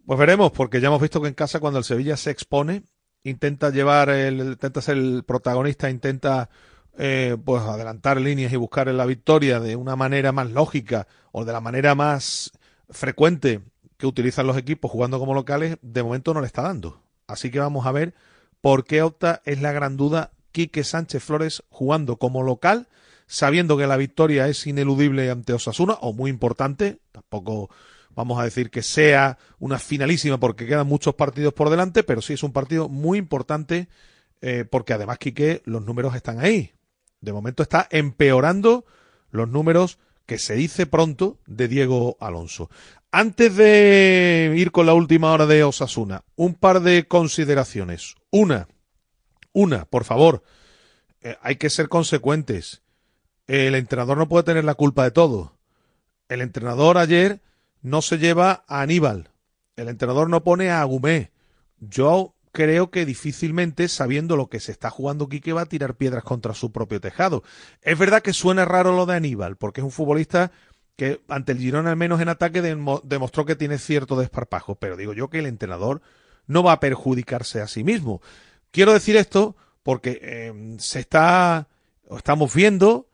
Pues 0.04 0.18
veremos, 0.18 0.50
porque 0.52 0.80
ya 0.80 0.88
hemos 0.88 1.00
visto 1.00 1.22
que 1.22 1.28
en 1.28 1.34
casa 1.34 1.60
cuando 1.60 1.78
el 1.78 1.84
Sevilla 1.84 2.16
se 2.16 2.30
expone, 2.30 2.82
intenta 3.24 3.70
llevar 3.70 4.11
el, 4.11 4.40
intenta 4.40 4.80
ser 4.80 4.96
el 4.96 5.24
protagonista, 5.24 5.90
intenta 5.90 6.50
eh, 6.98 7.37
pues 7.44 7.62
adelantar 7.62 8.20
líneas 8.20 8.52
y 8.52 8.56
buscar 8.56 8.88
la 8.88 9.06
victoria 9.06 9.61
de 9.61 9.76
una 9.76 9.96
manera 9.96 10.33
más 10.33 10.50
lógica 10.50 11.06
o 11.33 11.44
de 11.44 11.52
la 11.52 11.61
manera 11.61 11.94
más 11.94 12.52
frecuente 12.90 13.61
que 13.96 14.06
utilizan 14.06 14.46
los 14.46 14.56
equipos 14.56 14.90
jugando 14.90 15.18
como 15.18 15.35
locales, 15.35 15.76
de 15.83 16.02
momento 16.02 16.35
no 16.35 16.40
le 16.40 16.46
está 16.46 16.62
dando. 16.62 17.00
Así 17.26 17.50
que 17.50 17.61
vamos 17.61 17.87
a 17.87 17.92
ver 17.92 18.14
por 18.61 18.85
qué 18.85 19.02
opta, 19.02 19.42
es 19.44 19.61
la 19.61 19.72
gran 19.72 19.96
duda, 19.96 20.33
Quique 20.52 20.85
Sánchez 20.85 21.22
Flores 21.22 21.62
jugando 21.70 22.16
como 22.16 22.42
local, 22.42 22.88
sabiendo 23.26 23.76
que 23.76 23.87
la 23.87 23.96
victoria 23.96 24.48
es 24.48 24.66
ineludible 24.66 25.30
ante 25.30 25.52
Osasuna, 25.52 25.94
o 26.00 26.12
muy 26.12 26.30
importante, 26.30 26.98
tampoco 27.12 27.70
vamos 28.20 28.38
a 28.38 28.44
decir 28.44 28.70
que 28.70 28.83
sea 28.83 29.38
una 29.59 29.78
finalísima 29.78 30.38
porque 30.38 30.66
quedan 30.66 30.87
muchos 30.87 31.14
partidos 31.14 31.54
por 31.54 31.70
delante, 31.70 32.02
pero 32.02 32.20
sí 32.20 32.35
es 32.35 32.42
un 32.42 32.52
partido 32.52 32.88
muy 32.88 33.18
importante 33.18 33.88
eh, 34.42 34.66
porque 34.70 34.92
además, 34.92 35.18
Quique, 35.18 35.62
los 35.64 35.83
números 35.83 36.14
están 36.14 36.38
ahí. 36.38 36.72
De 37.20 37.33
momento 37.33 37.62
está 37.62 37.88
empeorando 37.90 38.85
los 39.30 39.48
números 39.48 39.98
que 40.26 40.38
se 40.38 40.54
dice 40.54 40.87
pronto 40.87 41.38
de 41.46 41.66
Diego 41.66 42.18
Alonso. 42.20 42.70
Antes 43.11 43.56
de 43.56 44.52
ir 44.54 44.70
con 44.70 44.87
la 44.87 44.94
última 44.94 45.33
hora 45.33 45.46
de 45.46 45.64
Osasuna, 45.64 46.22
un 46.37 46.54
par 46.54 46.80
de 46.80 47.09
consideraciones. 47.09 48.16
Una, 48.30 48.68
una, 49.52 49.87
por 49.87 50.04
favor, 50.04 50.42
eh, 51.22 51.37
hay 51.42 51.56
que 51.56 51.70
ser 51.70 51.88
consecuentes. 51.88 52.83
El 53.46 53.74
entrenador 53.74 54.18
no 54.18 54.28
puede 54.28 54.44
tener 54.44 54.64
la 54.64 54.74
culpa 54.74 55.04
de 55.04 55.11
todo. 55.11 55.59
El 56.28 56.42
entrenador 56.42 56.98
ayer 56.98 57.40
no 57.82 58.02
se 58.02 58.18
lleva 58.18 58.64
a 58.66 58.82
Aníbal. 58.82 59.30
El 59.76 59.88
entrenador 59.88 60.28
no 60.28 60.44
pone 60.44 60.70
a 60.70 60.80
Agumé. 60.80 61.30
Yo 61.78 62.34
creo 62.52 62.90
que 62.90 63.06
difícilmente, 63.06 63.88
sabiendo 63.88 64.36
lo 64.36 64.48
que 64.48 64.60
se 64.60 64.72
está 64.72 64.90
jugando 64.90 65.28
Quique, 65.28 65.52
va 65.52 65.62
a 65.62 65.66
tirar 65.66 65.94
piedras 65.94 66.24
contra 66.24 66.54
su 66.54 66.72
propio 66.72 67.00
tejado. 67.00 67.42
Es 67.82 67.98
verdad 67.98 68.22
que 68.22 68.32
suena 68.32 68.64
raro 68.64 68.94
lo 68.94 69.06
de 69.06 69.16
Aníbal, 69.16 69.56
porque 69.56 69.80
es 69.80 69.84
un 69.84 69.92
futbolista 69.92 70.50
que 70.96 71.20
ante 71.28 71.52
el 71.52 71.58
Girona, 71.58 71.90
al 71.90 71.96
menos 71.96 72.20
en 72.20 72.28
ataque, 72.28 72.60
demo- 72.60 73.00
demostró 73.04 73.46
que 73.46 73.56
tiene 73.56 73.78
cierto 73.78 74.18
desparpajo. 74.18 74.74
Pero 74.74 74.96
digo 74.96 75.14
yo 75.14 75.30
que 75.30 75.38
el 75.38 75.46
entrenador 75.46 76.02
no 76.46 76.62
va 76.62 76.72
a 76.72 76.80
perjudicarse 76.80 77.60
a 77.60 77.68
sí 77.68 77.84
mismo. 77.84 78.20
Quiero 78.70 78.92
decir 78.92 79.16
esto 79.16 79.56
porque 79.82 80.20
eh, 80.22 80.76
se 80.78 81.00
está, 81.00 81.68
estamos 82.10 82.54
viendo 82.54 83.08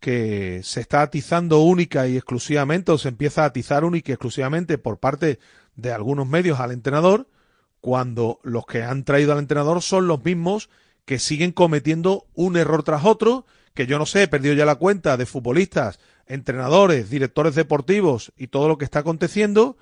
que 0.00 0.62
se 0.64 0.80
está 0.80 1.02
atizando 1.02 1.60
única 1.60 2.08
y 2.08 2.16
exclusivamente, 2.16 2.90
o 2.92 2.98
se 2.98 3.08
empieza 3.08 3.42
a 3.42 3.46
atizar 3.46 3.84
única 3.84 4.10
y 4.10 4.14
exclusivamente 4.14 4.78
por 4.78 4.98
parte 4.98 5.38
de 5.76 5.92
algunos 5.92 6.26
medios 6.26 6.58
al 6.58 6.72
entrenador, 6.72 7.28
cuando 7.80 8.40
los 8.42 8.66
que 8.66 8.82
han 8.82 9.04
traído 9.04 9.32
al 9.32 9.38
entrenador 9.38 9.82
son 9.82 10.06
los 10.06 10.24
mismos 10.24 10.68
que 11.04 11.18
siguen 11.18 11.52
cometiendo 11.52 12.26
un 12.34 12.56
error 12.56 12.82
tras 12.82 13.04
otro, 13.04 13.46
que 13.74 13.86
yo 13.86 13.98
no 13.98 14.06
sé, 14.06 14.24
he 14.24 14.28
perdido 14.28 14.54
ya 14.54 14.64
la 14.64 14.76
cuenta 14.76 15.16
de 15.16 15.26
futbolistas, 15.26 16.00
entrenadores, 16.26 17.10
directores 17.10 17.54
deportivos 17.54 18.32
y 18.36 18.48
todo 18.48 18.68
lo 18.68 18.78
que 18.78 18.84
está 18.84 19.00
aconteciendo, 19.00 19.76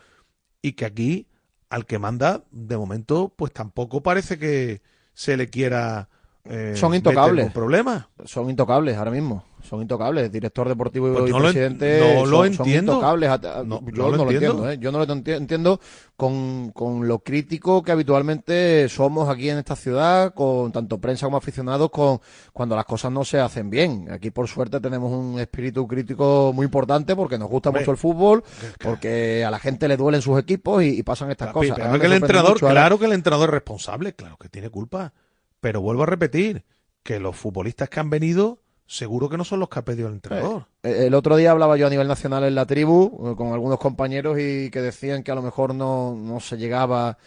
y 0.63 0.73
que 0.73 0.85
aquí 0.85 1.27
al 1.71 1.87
que 1.87 1.99
manda, 1.99 2.45
de 2.51 2.77
momento, 2.77 3.33
pues 3.37 3.53
tampoco 3.53 4.03
parece 4.03 4.39
que 4.39 4.81
se 5.13 5.37
le 5.37 5.49
quiera 5.49 6.09
eh, 6.45 6.73
Son 6.77 6.95
intocables. 6.95 7.53
problemas. 7.53 8.07
Son 8.25 8.49
intocables 8.49 8.97
ahora 8.97 9.11
mismo. 9.11 9.45
Son 9.63 9.83
intocables. 9.83 10.31
Director 10.33 10.67
deportivo 10.69 11.13
Pues 11.13 11.29
y 11.29 11.33
no 11.33 11.41
lo 11.41 11.49
en- 11.49 11.53
presidente. 11.53 12.01
no 12.15 12.21
son, 12.21 12.31
lo 12.31 12.37
son 12.39 12.47
entiendo. 12.47 12.93
intocables. 12.95 13.31
No, 13.67 13.81
yo 13.91 14.03
no 14.03 14.09
lo 14.11 14.17
lo 14.17 14.23
entiendo. 14.23 14.31
entiendo. 14.31 14.71
¿eh? 14.71 14.79
Yo 14.79 14.93
no 14.93 14.99
lo 14.99 15.07
enti- 15.07 15.37
entiendo 15.37 15.81
con, 16.17 16.71
con 16.73 17.07
lo 17.07 17.19
crítico 17.19 17.83
que 17.83 17.93
habitualmente 17.93 18.89
somos 18.89 19.29
aquí 19.29 19.51
en 19.51 19.59
esta 19.59 19.77
ciudad, 19.77 20.33
con 20.33 20.73
tanto 20.73 20.99
prensa 20.99 21.27
como 21.27 21.37
aficionados, 21.37 21.91
con 21.91 22.21
cuando 22.53 22.77
las 22.77 22.85
cosas 22.87 23.13
no 23.13 23.25
se 23.25 23.41
hacen 23.41 23.69
bien. 23.69 24.09
Aquí, 24.11 24.31
por 24.31 24.49
suerte, 24.49 24.81
tenemos 24.81 25.13
un 25.13 25.39
espíritu 25.41 25.87
crítico 25.87 26.53
muy 26.55 26.65
importante 26.65 27.15
porque 27.17 27.37
nos 27.37 27.49
gusta 27.51 27.69
Hombre, 27.71 27.83
mucho 27.83 27.91
el 27.91 27.99
fútbol, 27.99 28.45
porque 28.83 29.45
a 29.45 29.51
la 29.51 29.59
gente 29.59 29.87
le 29.89 29.97
duelen 29.97 30.23
sus 30.23 30.39
equipos 30.39 30.83
y, 30.83 30.99
y 30.99 31.03
pasan 31.03 31.31
estas 31.31 31.53
cosas. 31.53 31.77
que 31.77 32.07
el 32.07 32.13
entrenador, 32.13 32.53
mucho 32.53 32.67
ahora- 32.67 32.81
claro 32.81 32.99
que 32.99 33.07
el 33.07 33.13
entrenador 33.13 33.49
es 33.51 33.55
responsable, 33.55 34.15
claro 34.15 34.37
que 34.39 34.49
tiene 34.49 34.71
culpa. 34.71 35.13
Pero 35.61 35.81
vuelvo 35.81 36.05
a 36.05 36.07
repetir 36.07 36.65
que 37.03 37.21
los 37.21 37.37
futbolistas 37.37 37.89
que 37.89 38.01
han 38.01 38.11
venido, 38.11 38.61
seguro 38.87 39.29
que 39.29 39.37
no 39.37 39.45
son 39.45 39.61
los 39.61 39.69
que 39.69 39.79
ha 39.79 39.85
pedido 39.85 40.09
el 40.09 40.15
entrenador. 40.15 40.67
Eh, 40.83 41.07
El 41.07 41.15
otro 41.15 41.37
día 41.37 41.51
hablaba 41.51 41.77
yo 41.77 41.87
a 41.87 41.91
nivel 41.91 42.09
nacional 42.09 42.45
en 42.45 42.55
la 42.55 42.67
tribu 42.67 43.31
eh, 43.31 43.37
con 43.37 43.53
algunos 43.53 43.79
compañeros 43.79 44.39
y 44.39 44.71
que 44.71 44.81
decían 44.81 45.23
que 45.23 45.33
a 45.33 45.35
lo 45.35 45.43
mejor 45.43 45.75
no, 45.75 46.15
no 46.15 46.41
se 46.41 46.57
llegaba, 46.57 47.19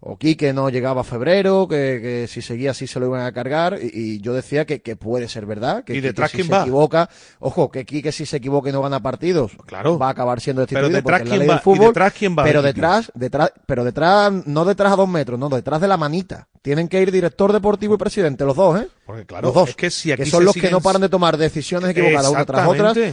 o 0.00 0.16
Quique 0.16 0.52
no 0.52 0.68
llegaba 0.70 1.00
a 1.00 1.04
febrero, 1.04 1.66
que, 1.68 1.98
que 2.00 2.26
si 2.28 2.40
seguía 2.40 2.70
así 2.70 2.86
se 2.86 3.00
lo 3.00 3.06
iban 3.06 3.22
a 3.22 3.32
cargar, 3.32 3.78
y, 3.82 3.90
y 3.92 4.20
yo 4.20 4.32
decía 4.32 4.64
que, 4.64 4.80
que 4.80 4.94
puede 4.96 5.28
ser 5.28 5.44
verdad, 5.44 5.82
que 5.84 5.92
¿Y 5.92 5.96
Quique 5.96 6.08
detrás 6.08 6.30
si 6.30 6.36
quién 6.36 6.46
se 6.46 6.52
va? 6.52 6.62
equivoca, 6.62 7.10
ojo, 7.40 7.70
que 7.70 7.84
Quique 7.84 8.12
si 8.12 8.24
se 8.24 8.36
equivoca 8.36 8.68
y 8.68 8.72
no 8.72 8.80
gana 8.82 9.00
partidos, 9.02 9.52
Claro. 9.66 9.98
va 9.98 10.06
a 10.08 10.10
acabar 10.10 10.40
siendo 10.40 10.64
Pero 10.66 10.88
destituido 10.88 10.96
detrás 10.98 11.20
porque 11.20 11.22
es 11.22 11.28
la 11.28 11.30
quién 11.34 11.38
ley 11.40 11.48
va, 11.48 11.54
del 11.54 11.60
y 11.60 11.64
fútbol, 11.64 11.86
detrás 11.88 12.12
quién 12.12 12.36
va 12.38 12.44
pero 12.44 12.62
de 12.62 12.68
Quique? 12.68 12.80
detrás, 12.80 13.12
detrás, 13.14 13.52
pero 13.66 13.84
detrás, 13.84 14.32
no 14.46 14.64
detrás 14.64 14.92
a 14.92 14.96
dos 14.96 15.08
metros, 15.08 15.38
no, 15.38 15.48
detrás 15.48 15.80
de 15.80 15.88
la 15.88 15.96
manita. 15.96 16.48
Tienen 16.62 16.88
que 16.88 17.00
ir 17.00 17.10
director 17.10 17.52
deportivo 17.52 17.94
y 17.94 17.98
presidente, 17.98 18.44
los 18.44 18.54
dos, 18.56 18.80
¿eh? 18.82 18.88
Porque 19.06 19.24
claro, 19.24 19.46
los 19.46 19.54
dos, 19.54 19.68
es 19.70 19.76
que 19.76 19.90
si 19.90 20.12
aquí 20.12 20.26
son 20.26 20.44
los 20.44 20.54
que 20.54 20.70
no 20.70 20.80
paran 20.80 21.00
de 21.00 21.08
tomar 21.08 21.36
decisiones 21.36 21.90
equivocadas 21.90 22.30
una 22.30 22.44
tras 22.44 22.68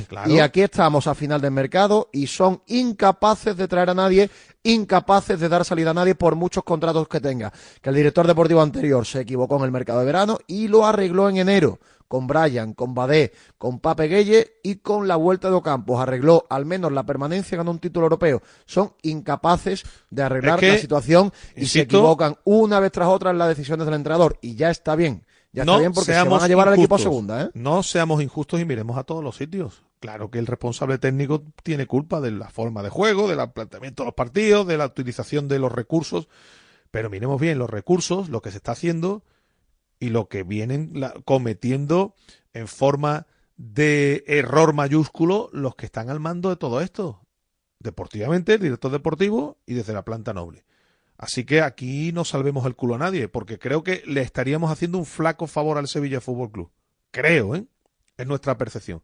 claro. 0.08 0.30
Y 0.32 0.40
aquí 0.40 0.62
estamos 0.62 1.08
a 1.08 1.16
final 1.16 1.40
del 1.40 1.52
mercado 1.52 2.10
y 2.12 2.28
son 2.28 2.62
incapaces 2.68 3.56
de 3.56 3.68
traer 3.68 3.92
a 3.92 3.94
nadie, 3.94 4.30
incapaces 4.66 5.40
de 5.40 5.48
dar 5.48 5.64
salida 5.64 5.92
a 5.92 5.94
nadie 5.94 6.16
por 6.16 6.36
muchos 6.36 6.64
contratos 6.64 7.08
que 7.08 7.22
tenga. 7.22 7.54
Que 7.82 7.90
el 7.90 7.96
director 7.96 8.28
deportivo 8.28 8.62
anterior 8.62 9.06
se 9.06 9.22
equivocó 9.22 9.58
en 9.58 9.64
el 9.64 9.72
mercado 9.72 10.00
de 10.00 10.06
verano 10.06 10.38
y 10.48 10.68
lo 10.68 10.86
arregló 10.86 11.30
en 11.30 11.38
enero. 11.38 11.80
Con 12.08 12.28
Brian, 12.28 12.74
con 12.74 12.94
Badé, 12.94 13.34
con 13.58 13.80
Pape 13.80 14.08
Gueye 14.08 14.58
y 14.64 14.76
con 14.76 15.08
la 15.08 15.16
vuelta 15.16 15.50
de 15.50 15.56
Ocampos. 15.56 16.00
Arregló 16.00 16.46
al 16.50 16.66
menos 16.66 16.92
la 16.92 17.04
permanencia, 17.04 17.58
ganó 17.58 17.72
un 17.72 17.80
título 17.80 18.06
europeo. 18.06 18.42
Son 18.66 18.94
incapaces 19.02 19.84
de 20.12 20.22
arreglar 20.22 20.56
Es 20.56 20.60
que, 20.60 20.72
la 20.74 20.78
situación 20.78 21.34
y 21.56 21.66
se 21.66 21.82
equivocan 21.82 22.38
una 22.44 22.80
vez 22.80 22.92
tras 22.92 23.08
otra 23.08 23.32
en 23.32 23.40
las 23.40 23.48
decisiones 23.48 23.86
del 23.86 23.96
entrenador. 23.96 24.38
Y 24.42 24.56
ya 24.56 24.70
está 24.70 24.96
bien. 24.96 25.26
Ya 25.52 25.64
está 25.64 25.78
bien 25.78 25.94
porque 25.94 26.14
se 26.14 26.24
van 26.24 26.44
a 26.44 26.48
llevar 26.48 26.68
al 26.68 26.76
equipo 26.76 26.96
a 26.96 27.00
segunda, 27.00 27.44
¿eh? 27.44 27.50
No 27.54 27.82
seamos 27.82 28.22
injustos 28.22 28.60
y 28.60 28.66
miremos 28.66 28.98
a 28.98 29.04
todos 29.04 29.24
los 29.24 29.38
sitios. 29.38 29.84
Claro 30.00 30.30
que 30.30 30.40
el 30.40 30.48
responsable 30.48 30.98
técnico 30.98 31.44
tiene 31.64 31.88
culpa 31.88 32.22
de 32.22 32.32
la 32.32 32.50
forma 32.50 32.84
de 32.84 32.90
juego, 32.90 33.28
del 33.28 33.50
planteamiento 33.52 34.04
de 34.04 34.08
los 34.08 34.14
partidos, 34.14 34.68
de 34.68 34.78
la 34.78 34.86
utilización 34.86 35.48
de 35.48 35.60
los 35.60 35.72
recursos. 35.72 36.28
Pero 36.92 37.10
miremos 37.10 37.40
bien 37.40 37.58
los 37.58 37.70
recursos, 37.70 38.30
lo 38.30 38.42
que 38.42 38.52
se 38.52 38.58
está 38.58 38.74
haciendo 38.74 39.24
y 40.00 40.10
lo 40.10 40.28
que 40.28 40.44
vienen 40.44 40.94
cometiendo 41.24 42.16
en 42.54 42.68
forma 42.68 43.28
de 43.58 44.24
error 44.28 44.74
mayúsculo 44.74 45.50
los 45.54 45.76
que 45.76 45.86
están 45.86 46.10
al 46.10 46.20
mando 46.20 46.50
de 46.50 46.58
todo 46.58 46.82
esto. 46.82 47.22
Deportivamente, 47.80 48.56
el 48.56 48.62
director 48.62 48.92
deportivo 48.92 49.58
y 49.66 49.74
desde 49.74 49.94
la 49.94 50.06
planta 50.06 50.34
noble. 50.34 50.66
Así 51.18 51.46
que 51.46 51.62
aquí 51.62 52.12
no 52.12 52.26
salvemos 52.26 52.66
el 52.66 52.76
culo 52.76 52.96
a 52.96 53.00
nadie, 53.00 53.30
porque 53.30 53.58
creo 53.58 53.84
que 53.84 54.04
le 54.06 54.22
estaríamos 54.22 54.72
haciendo 54.72 54.98
un 54.98 55.06
flaco 55.06 55.48
favor 55.48 55.78
al 55.78 55.88
Sevilla 55.88 56.20
Fútbol 56.20 56.52
Club. 56.52 56.72
Creo, 57.12 57.56
¿eh? 57.56 57.66
Es 58.18 58.28
nuestra 58.28 58.58
percepción. 58.58 59.02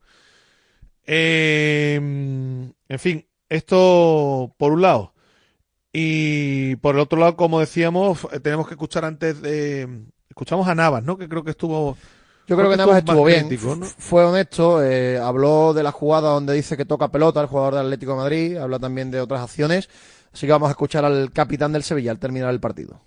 Eh, 1.05 1.95
en 1.95 2.99
fin, 2.99 3.25
esto 3.49 4.53
por 4.57 4.71
un 4.71 4.81
lado. 4.81 5.13
Y 5.93 6.75
por 6.77 6.95
el 6.95 7.01
otro 7.01 7.19
lado, 7.19 7.35
como 7.35 7.59
decíamos, 7.59 8.25
eh, 8.31 8.39
tenemos 8.39 8.67
que 8.67 8.75
escuchar 8.75 9.03
antes 9.05 9.41
de. 9.41 10.05
Escuchamos 10.29 10.67
a 10.67 10.75
Navas, 10.75 11.03
¿no? 11.03 11.17
Que 11.17 11.27
creo 11.27 11.43
que 11.43 11.51
estuvo. 11.51 11.97
Yo 12.47 12.57
creo 12.57 12.69
que 12.69 12.77
Navas 12.77 12.97
estuvo 12.99 13.25
bien, 13.25 13.47
crítico, 13.47 13.75
¿no? 13.75 13.85
f- 13.85 13.95
fue 13.97 14.25
honesto, 14.25 14.83
eh, 14.83 15.17
habló 15.17 15.73
de 15.73 15.83
la 15.83 15.91
jugada 15.91 16.29
donde 16.31 16.53
dice 16.53 16.75
que 16.75 16.85
toca 16.85 17.09
pelota 17.11 17.39
el 17.41 17.47
jugador 17.47 17.75
del 17.75 17.83
Atlético 17.85 18.13
de 18.13 18.17
Madrid, 18.17 18.57
habla 18.57 18.79
también 18.79 19.11
de 19.11 19.21
otras 19.21 19.41
acciones, 19.41 19.89
así 20.33 20.47
que 20.47 20.51
vamos 20.51 20.67
a 20.67 20.71
escuchar 20.71 21.05
al 21.05 21.31
capitán 21.31 21.71
del 21.71 21.83
Sevilla 21.83 22.11
al 22.11 22.19
terminar 22.19 22.49
el 22.49 22.59
partido. 22.59 23.01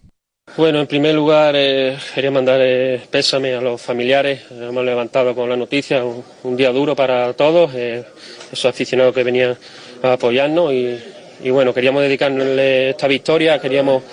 Bueno, 0.57 0.81
en 0.81 0.87
primer 0.87 1.17
lugar, 1.17 1.57
eh, 1.57 1.99
quería 2.15 2.31
mandar 2.31 2.61
eh, 2.63 3.01
pésame 3.11 3.55
a 3.55 3.61
los 3.61 3.81
familiares. 3.81 4.43
Hemos 4.53 4.85
levantado 4.85 5.35
con 5.35 5.49
la 5.49 5.57
noticia, 5.57 6.05
un, 6.05 6.57
día 6.57 6.71
duro 6.71 6.95
para 6.95 7.33
todos, 7.33 7.75
eh, 7.75 8.05
esos 8.53 8.67
aficionados 8.67 9.13
que 9.13 9.25
venían 9.25 9.57
a 10.01 10.13
apoyarnos 10.13 10.73
y, 10.73 10.97
y 11.43 11.51
bueno, 11.51 11.75
queríamos 11.75 12.03
dedicarle 12.03 12.91
esta 12.91 13.09
victoria, 13.09 13.59
queríamos 13.59 14.05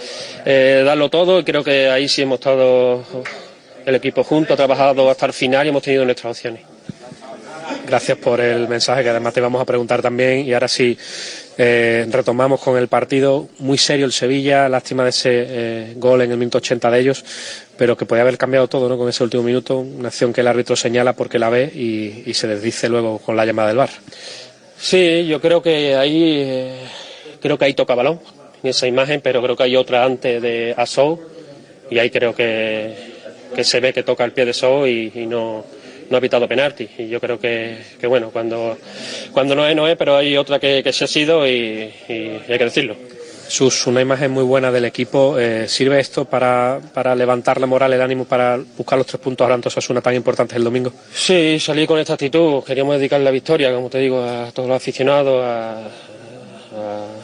eh, 0.43 0.81
darlo 0.83 1.09
todo 1.09 1.39
y 1.39 1.43
creo 1.43 1.63
que 1.63 1.89
ahí 1.89 2.07
sí 2.07 2.23
hemos 2.23 2.39
estado 2.39 3.03
el 3.85 3.95
equipo 3.95 4.23
junto, 4.23 4.55
ha 4.55 4.57
trabajado 4.57 5.11
hasta 5.11 5.27
el 5.27 5.33
final 5.33 5.67
y 5.67 5.69
hemos 5.69 5.83
tenido 5.83 6.05
nuestras 6.05 6.31
opciones. 6.31 6.63
Gracias 7.85 8.17
por 8.17 8.39
el 8.39 8.67
mensaje 8.67 9.03
que 9.03 9.09
además 9.09 9.33
te 9.33 9.41
vamos 9.41 9.61
a 9.61 9.65
preguntar 9.65 10.01
también. 10.01 10.45
Y 10.47 10.53
ahora 10.53 10.67
sí, 10.67 10.97
eh, 11.57 12.07
retomamos 12.09 12.59
con 12.59 12.77
el 12.77 12.87
partido. 12.87 13.47
Muy 13.59 13.77
serio 13.77 14.05
el 14.05 14.11
Sevilla, 14.11 14.69
lástima 14.69 15.03
de 15.03 15.09
ese 15.09 15.29
eh, 15.33 15.93
gol 15.97 16.21
en 16.21 16.31
el 16.31 16.37
minuto 16.37 16.57
80 16.59 16.89
de 16.91 16.99
ellos, 16.99 17.23
pero 17.77 17.97
que 17.97 18.05
podía 18.05 18.23
haber 18.23 18.37
cambiado 18.37 18.67
todo 18.67 18.87
¿no? 18.89 18.97
con 18.97 19.09
ese 19.09 19.23
último 19.23 19.43
minuto. 19.43 19.77
Una 19.77 20.07
acción 20.09 20.33
que 20.33 20.41
el 20.41 20.47
árbitro 20.47 20.75
señala 20.75 21.13
porque 21.13 21.39
la 21.39 21.49
ve 21.49 21.71
y, 21.73 22.23
y 22.29 22.33
se 22.33 22.47
desdice 22.47 22.89
luego 22.89 23.19
con 23.19 23.35
la 23.35 23.45
llamada 23.45 23.69
del 23.69 23.77
VAR. 23.77 23.89
Sí, 24.77 25.27
yo 25.27 25.39
creo 25.39 25.61
que 25.61 25.95
ahí 25.95 26.41
eh, 26.41 26.75
creo 27.39 27.57
que 27.57 27.65
ahí 27.65 27.73
toca 27.73 27.93
balón 27.93 28.19
en 28.63 28.69
esa 28.69 28.87
imagen, 28.87 29.21
pero 29.21 29.41
creo 29.41 29.55
que 29.55 29.63
hay 29.63 29.75
otra 29.75 30.03
antes 30.03 30.41
de 30.41 30.73
Asou 30.75 31.19
y 31.91 31.99
ahí 31.99 32.09
creo 32.09 32.33
que, 32.33 32.95
se 33.61 33.79
ve 33.79 33.93
que 33.93 34.03
toca 34.03 34.23
el 34.23 34.31
pie 34.31 34.45
de 34.45 34.53
Sou 34.53 34.87
y, 34.87 35.11
y 35.13 35.25
no, 35.27 35.65
no 36.11 36.17
ha 36.17 36.21
pitado 36.21 36.47
penalti. 36.47 36.87
Y 36.99 37.07
yo 37.07 37.19
creo 37.19 37.39
que, 37.39 37.77
que 37.99 38.05
bueno, 38.05 38.29
cuando, 38.31 38.77
cuando 39.31 39.55
no 39.55 39.65
es, 39.65 39.75
no 39.75 39.87
es, 39.87 39.95
pero 39.97 40.15
hay 40.17 40.37
otra 40.37 40.59
que, 40.59 40.83
que 40.83 40.93
se 40.93 41.05
ha 41.05 41.07
sido 41.07 41.47
y, 41.47 41.91
y 42.07 42.13
hay 42.47 42.57
que 42.59 42.65
decirlo. 42.65 42.95
Sus, 43.47 43.85
una 43.87 43.99
imagen 43.99 44.31
muy 44.31 44.43
buena 44.43 44.71
del 44.71 44.85
equipo. 44.85 45.37
Eh, 45.37 45.67
¿Sirve 45.67 45.99
esto 45.99 46.23
para, 46.23 46.79
para 46.93 47.13
levantar 47.15 47.59
la 47.59 47.67
moral, 47.67 47.91
el 47.91 48.01
ánimo, 48.01 48.23
para 48.23 48.57
buscar 48.77 48.97
los 48.97 49.07
tres 49.07 49.19
puntos 49.19 49.43
ahora 49.43 49.55
ante 49.55 49.67
Osasuna 49.67 49.99
tan 50.01 50.15
importantes 50.15 50.55
el 50.55 50.63
domingo? 50.63 50.93
Sí, 51.13 51.59
salí 51.59 51.85
con 51.85 51.99
esta 51.99 52.13
actitud. 52.13 52.63
Queríamos 52.63 52.95
dedicar 52.97 53.19
la 53.19 53.31
victoria, 53.31 53.73
como 53.73 53.89
te 53.89 53.97
digo, 53.97 54.23
a 54.23 54.51
todos 54.53 54.69
los 54.69 54.77
aficionados, 54.77 55.43
a, 55.43 55.79
a- 55.79 57.20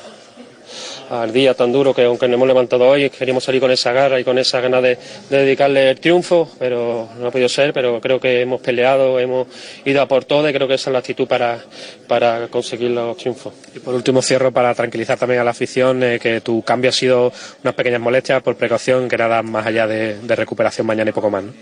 al 1.10 1.32
día 1.32 1.54
tan 1.54 1.72
duro 1.72 1.94
que 1.94 2.04
aunque 2.04 2.28
nos 2.28 2.36
hemos 2.36 2.48
levantado 2.48 2.88
hoy, 2.88 3.10
queríamos 3.10 3.44
salir 3.44 3.62
con 3.62 3.72
esa 3.72 3.92
garra 3.92 4.20
y 4.20 4.24
con 4.24 4.38
esa 4.38 4.60
ganas 4.62 4.84
de, 4.84 4.98
de 5.30 5.38
dedicarle 5.38 5.92
el 5.92 6.00
triunfo, 6.00 6.50
pero 6.60 7.10
no 7.20 7.28
ha 7.28 7.32
podido 7.32 7.50
ser, 7.50 7.74
pero 7.74 8.00
creo 8.02 8.20
que 8.20 8.42
hemos 8.42 8.62
peleado, 8.62 9.20
hemos 9.20 9.48
ido 9.86 10.02
a 10.02 10.08
por 10.08 10.26
todo 10.26 10.50
y 10.50 10.54
creo 10.54 10.68
que 10.68 10.74
esa 10.76 10.90
es 10.90 10.94
la 10.94 11.00
actitud 11.00 11.28
para, 11.28 11.60
para 12.08 12.48
conseguir 12.48 12.92
los 12.92 13.16
triunfos. 13.18 13.54
Y 13.76 13.80
por 13.80 13.94
último 13.96 14.22
cierro 14.22 14.52
para 14.52 14.74
tranquilizar 14.74 15.18
también 15.18 15.42
a 15.42 15.44
la 15.44 15.52
afición 15.52 16.04
eh, 16.04 16.20
que 16.20 16.42
tu 16.42 16.62
cambio 16.62 16.90
ha 16.90 16.94
sido 16.94 17.32
unas 17.64 17.74
pequeñas 17.76 18.02
molestias 18.02 18.42
por 18.44 18.56
precaución, 18.56 19.08
que 19.08 19.18
nada 19.18 19.42
más 19.44 19.66
allá 19.66 19.88
de, 19.88 20.20
de 20.20 20.36
recuperación 20.36 20.88
mañana 20.88 21.10
y 21.10 21.14
poco 21.14 21.30
más. 21.30 21.44
¿no? 21.44 21.54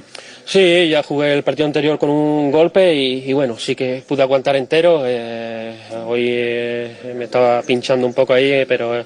Sí, 0.45 0.89
ya 0.89 1.01
jugué 1.03 1.33
el 1.33 1.43
partido 1.43 1.65
anterior 1.65 1.97
con 1.97 2.09
un 2.09 2.51
golpe 2.51 2.93
y, 2.93 3.29
y 3.29 3.33
bueno, 3.33 3.57
sí 3.57 3.75
que 3.75 4.03
pude 4.07 4.21
aguantar 4.21 4.55
entero. 4.55 5.03
eh, 5.05 5.73
hoy 6.05 6.25
eh, 6.29 7.13
me 7.15 7.25
estaba 7.25 7.61
pinchando 7.63 8.05
un 8.05 8.13
poco 8.13 8.33
ahí, 8.33 8.63
pero 8.67 9.05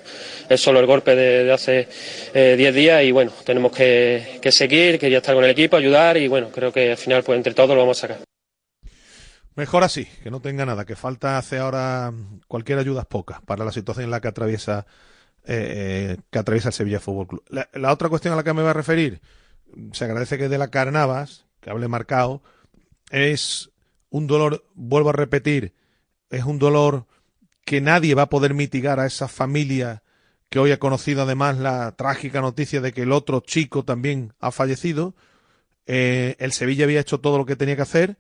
es 0.50 0.60
solo 0.60 0.80
el 0.80 0.86
golpe 0.86 1.16
de, 1.16 1.52
hace 1.52 1.88
10 2.34 2.74
días 2.74 3.04
y 3.04 3.12
bueno, 3.12 3.32
tenemos 3.46 3.72
que, 3.72 4.40
que 4.42 4.52
seguir, 4.52 5.00
quería 5.00 5.20
estar 5.20 5.36
con 5.36 5.44
el 5.44 5.52
equipo, 5.52 5.78
ayudar 5.78 6.18
y 6.18 6.28
bueno, 6.28 6.50
creo 6.52 6.72
que 6.72 6.92
al 6.92 6.98
final 6.98 7.24
pues 7.24 7.38
entre 7.38 7.54
todos 7.54 7.70
lo 7.70 7.78
vamos 7.78 7.98
a 8.00 8.08
sacar. 8.08 8.24
Mejor 9.56 9.84
así, 9.84 10.08
que 10.24 10.32
no 10.32 10.40
tenga 10.40 10.66
nada, 10.66 10.86
que 10.86 10.96
falta 10.96 11.38
hace 11.38 11.58
ahora 11.58 12.14
cualquier 12.48 12.80
ayuda 12.80 13.02
es 13.02 13.08
poca 13.08 13.42
para 13.46 13.66
la 13.66 13.72
situación 13.72 14.06
en 14.06 14.12
la 14.12 14.22
que 14.22 14.30
atraviesa 14.30 14.86
eh, 15.46 16.14
eh, 16.16 16.18
que 16.30 16.40
atraviesa 16.40 16.70
el 16.70 16.74
Sevilla 16.74 17.00
Fútbol 17.00 17.28
Club. 17.28 17.44
La, 17.50 17.92
otra 17.92 18.10
cuestión 18.10 18.34
a 18.34 18.38
la 18.38 18.44
que 18.44 18.54
me 18.54 18.62
voy 18.62 18.70
a 18.70 18.74
referir, 18.74 19.20
se 19.94 20.06
agradece 20.06 20.38
que 20.38 20.50
de 20.50 20.58
la 20.58 20.70
Carnavas, 20.70 21.48
que 21.60 21.70
hable 21.70 21.88
marcado, 21.88 22.44
es 23.10 23.72
un 24.10 24.28
dolor, 24.28 24.64
vuelvo 24.76 25.10
a 25.10 25.14
repetir, 25.14 25.74
es 26.30 26.44
un 26.44 26.60
dolor 26.60 27.08
que 27.66 27.82
nadie 27.82 28.16
va 28.16 28.24
a 28.24 28.30
poder 28.30 28.54
mitigar 28.54 29.00
a 29.00 29.08
esa 29.08 29.28
familia 29.28 30.04
que 30.50 30.60
hoy 30.60 30.72
ha 30.72 30.80
conocido 30.80 31.22
además 31.22 31.58
la 31.58 31.92
trágica 31.96 32.42
noticia 32.42 32.82
de 32.82 32.92
que 32.92 33.04
el 33.04 33.12
otro 33.12 33.40
chico 33.42 33.86
también 33.86 34.34
ha 34.40 34.52
fallecido. 34.52 35.16
Eh, 35.86 36.36
el 36.40 36.52
Sevilla 36.52 36.86
había 36.86 37.00
hecho 37.00 37.20
todo 37.20 37.38
lo 37.38 37.46
que 37.46 37.56
tenía 37.56 37.76
que 37.76 37.84
hacer, 37.84 38.18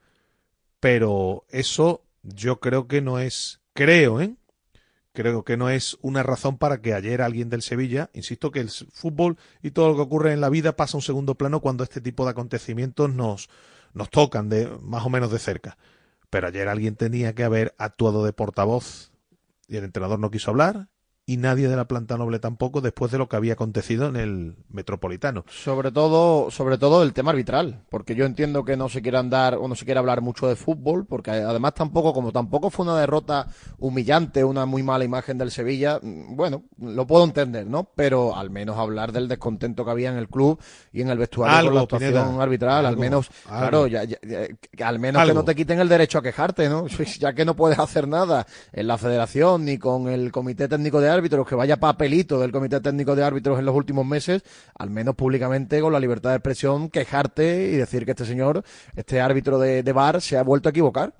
pero 0.79 1.45
eso 1.49 2.03
yo 2.21 2.59
creo 2.59 2.87
que 2.87 3.01
no 3.01 3.19
es, 3.19 3.61
creo, 3.73 4.21
¿eh? 4.21 4.35
Creo 5.11 5.43
que 5.43 5.57
no 5.57 5.69
es 5.69 5.97
una 6.01 6.21
razón 6.21 6.59
para 6.59 6.81
que 6.81 6.93
ayer 6.93 7.21
alguien 7.21 7.49
del 7.49 7.63
Sevilla, 7.63 8.11
insisto 8.13 8.51
que 8.51 8.59
el 8.59 8.69
fútbol 8.69 9.37
y 9.61 9.71
todo 9.71 9.89
lo 9.89 9.95
que 9.95 10.01
ocurre 10.01 10.33
en 10.33 10.39
la 10.39 10.49
vida 10.49 10.75
pasa 10.75 10.95
a 10.95 10.99
un 10.99 11.01
segundo 11.01 11.35
plano 11.35 11.61
cuando 11.61 11.83
este 11.83 11.99
tipo 11.99 12.25
de 12.25 12.31
acontecimientos 12.31 13.11
nos, 13.13 13.49
nos 13.93 14.09
tocan 14.11 14.49
de 14.49 14.69
más 14.81 15.05
o 15.05 15.09
menos 15.09 15.31
de 15.31 15.39
cerca. 15.39 15.77
Pero 16.29 16.47
ayer 16.47 16.67
alguien 16.67 16.95
tenía 16.95 17.33
que 17.33 17.43
haber 17.43 17.73
actuado 17.79 18.23
de 18.23 18.33
portavoz 18.33 19.11
y 19.67 19.77
el 19.77 19.83
entrenador 19.83 20.19
no 20.19 20.29
quiso 20.29 20.51
hablar 20.51 20.87
y 21.29 21.37
nadie 21.37 21.67
de 21.67 21.75
la 21.75 21.85
planta 21.85 22.17
noble 22.17 22.39
tampoco 22.39 22.81
después 22.81 23.11
de 23.11 23.19
lo 23.19 23.29
que 23.29 23.35
había 23.35 23.53
acontecido 23.53 24.07
en 24.07 24.15
el 24.15 24.55
Metropolitano. 24.71 25.45
Sobre 25.47 25.91
todo, 25.91 26.49
sobre 26.49 26.79
todo 26.79 27.03
el 27.03 27.13
tema 27.13 27.29
arbitral, 27.29 27.83
porque 27.91 28.15
yo 28.15 28.25
entiendo 28.25 28.65
que 28.65 28.75
no 28.75 28.89
se 28.89 29.03
quiera 29.03 29.19
andar 29.19 29.53
o 29.53 29.67
no 29.67 29.75
se 29.75 29.85
quiera 29.85 29.99
hablar 29.99 30.21
mucho 30.21 30.47
de 30.47 30.55
fútbol, 30.55 31.05
porque 31.05 31.29
además 31.29 31.75
tampoco, 31.75 32.13
como 32.13 32.31
tampoco 32.31 32.71
fue 32.71 32.83
una 32.83 32.99
derrota 32.99 33.45
humillante, 33.77 34.43
una 34.43 34.65
muy 34.65 34.81
mala 34.81 35.05
imagen 35.05 35.37
del 35.37 35.51
Sevilla, 35.51 35.99
mm, 36.01 36.35
bueno, 36.35 36.63
lo 36.79 37.05
puedo 37.05 37.25
entender, 37.25 37.67
¿no? 37.67 37.91
Pero 37.95 38.35
al 38.35 38.49
menos 38.49 38.79
hablar 38.79 39.11
del 39.11 39.27
descontento 39.27 39.85
que 39.85 39.91
había 39.91 40.09
en 40.09 40.17
el 40.17 40.29
club 40.29 40.59
y 40.91 41.01
en 41.01 41.09
el 41.09 41.19
vestuario 41.19 41.67
con 41.67 41.75
la 41.75 41.81
actuación 41.81 42.41
arbitral, 42.41 42.87
al 42.87 42.97
menos, 42.97 43.29
claro, 43.47 43.85
ya, 43.85 44.01
al 44.83 44.97
menos 44.97 45.23
que 45.23 45.33
no 45.35 45.43
te 45.43 45.53
quiten 45.53 45.79
el 45.79 45.89
derecho 45.89 46.17
a 46.17 46.23
quejarte, 46.23 46.69
¿no? 46.69 46.87
ya 47.19 47.33
que 47.33 47.45
no 47.45 47.55
puedes 47.55 47.77
hacer 47.77 48.07
nada 48.07 48.47
en 48.73 48.87
la 48.87 48.97
federación 48.97 49.65
ni 49.65 49.77
con 49.77 50.09
el 50.09 50.31
comité 50.31 50.67
técnico 50.67 50.99
de 50.99 51.18
árbitros, 51.19 51.47
que 51.47 51.55
vaya 51.55 51.79
papelito 51.79 52.39
del 52.39 52.51
Comité 52.51 52.79
Técnico 52.79 53.15
de 53.15 53.23
Árbitros 53.23 53.59
en 53.59 53.65
los 53.65 53.75
últimos 53.75 54.05
meses, 54.05 54.43
al 54.77 54.89
menos 54.89 55.15
públicamente 55.15 55.79
con 55.81 55.93
la 55.93 55.99
libertad 55.99 56.31
de 56.31 56.37
expresión, 56.37 56.89
quejarte 56.89 57.67
y 57.67 57.75
decir 57.75 58.05
que 58.05 58.11
este 58.11 58.25
señor, 58.25 58.63
este 58.95 59.21
árbitro 59.21 59.59
de, 59.59 59.83
de 59.83 59.93
bar, 59.93 60.21
se 60.21 60.37
ha 60.37 60.43
vuelto 60.43 60.69
a 60.69 60.71
equivocar. 60.71 61.13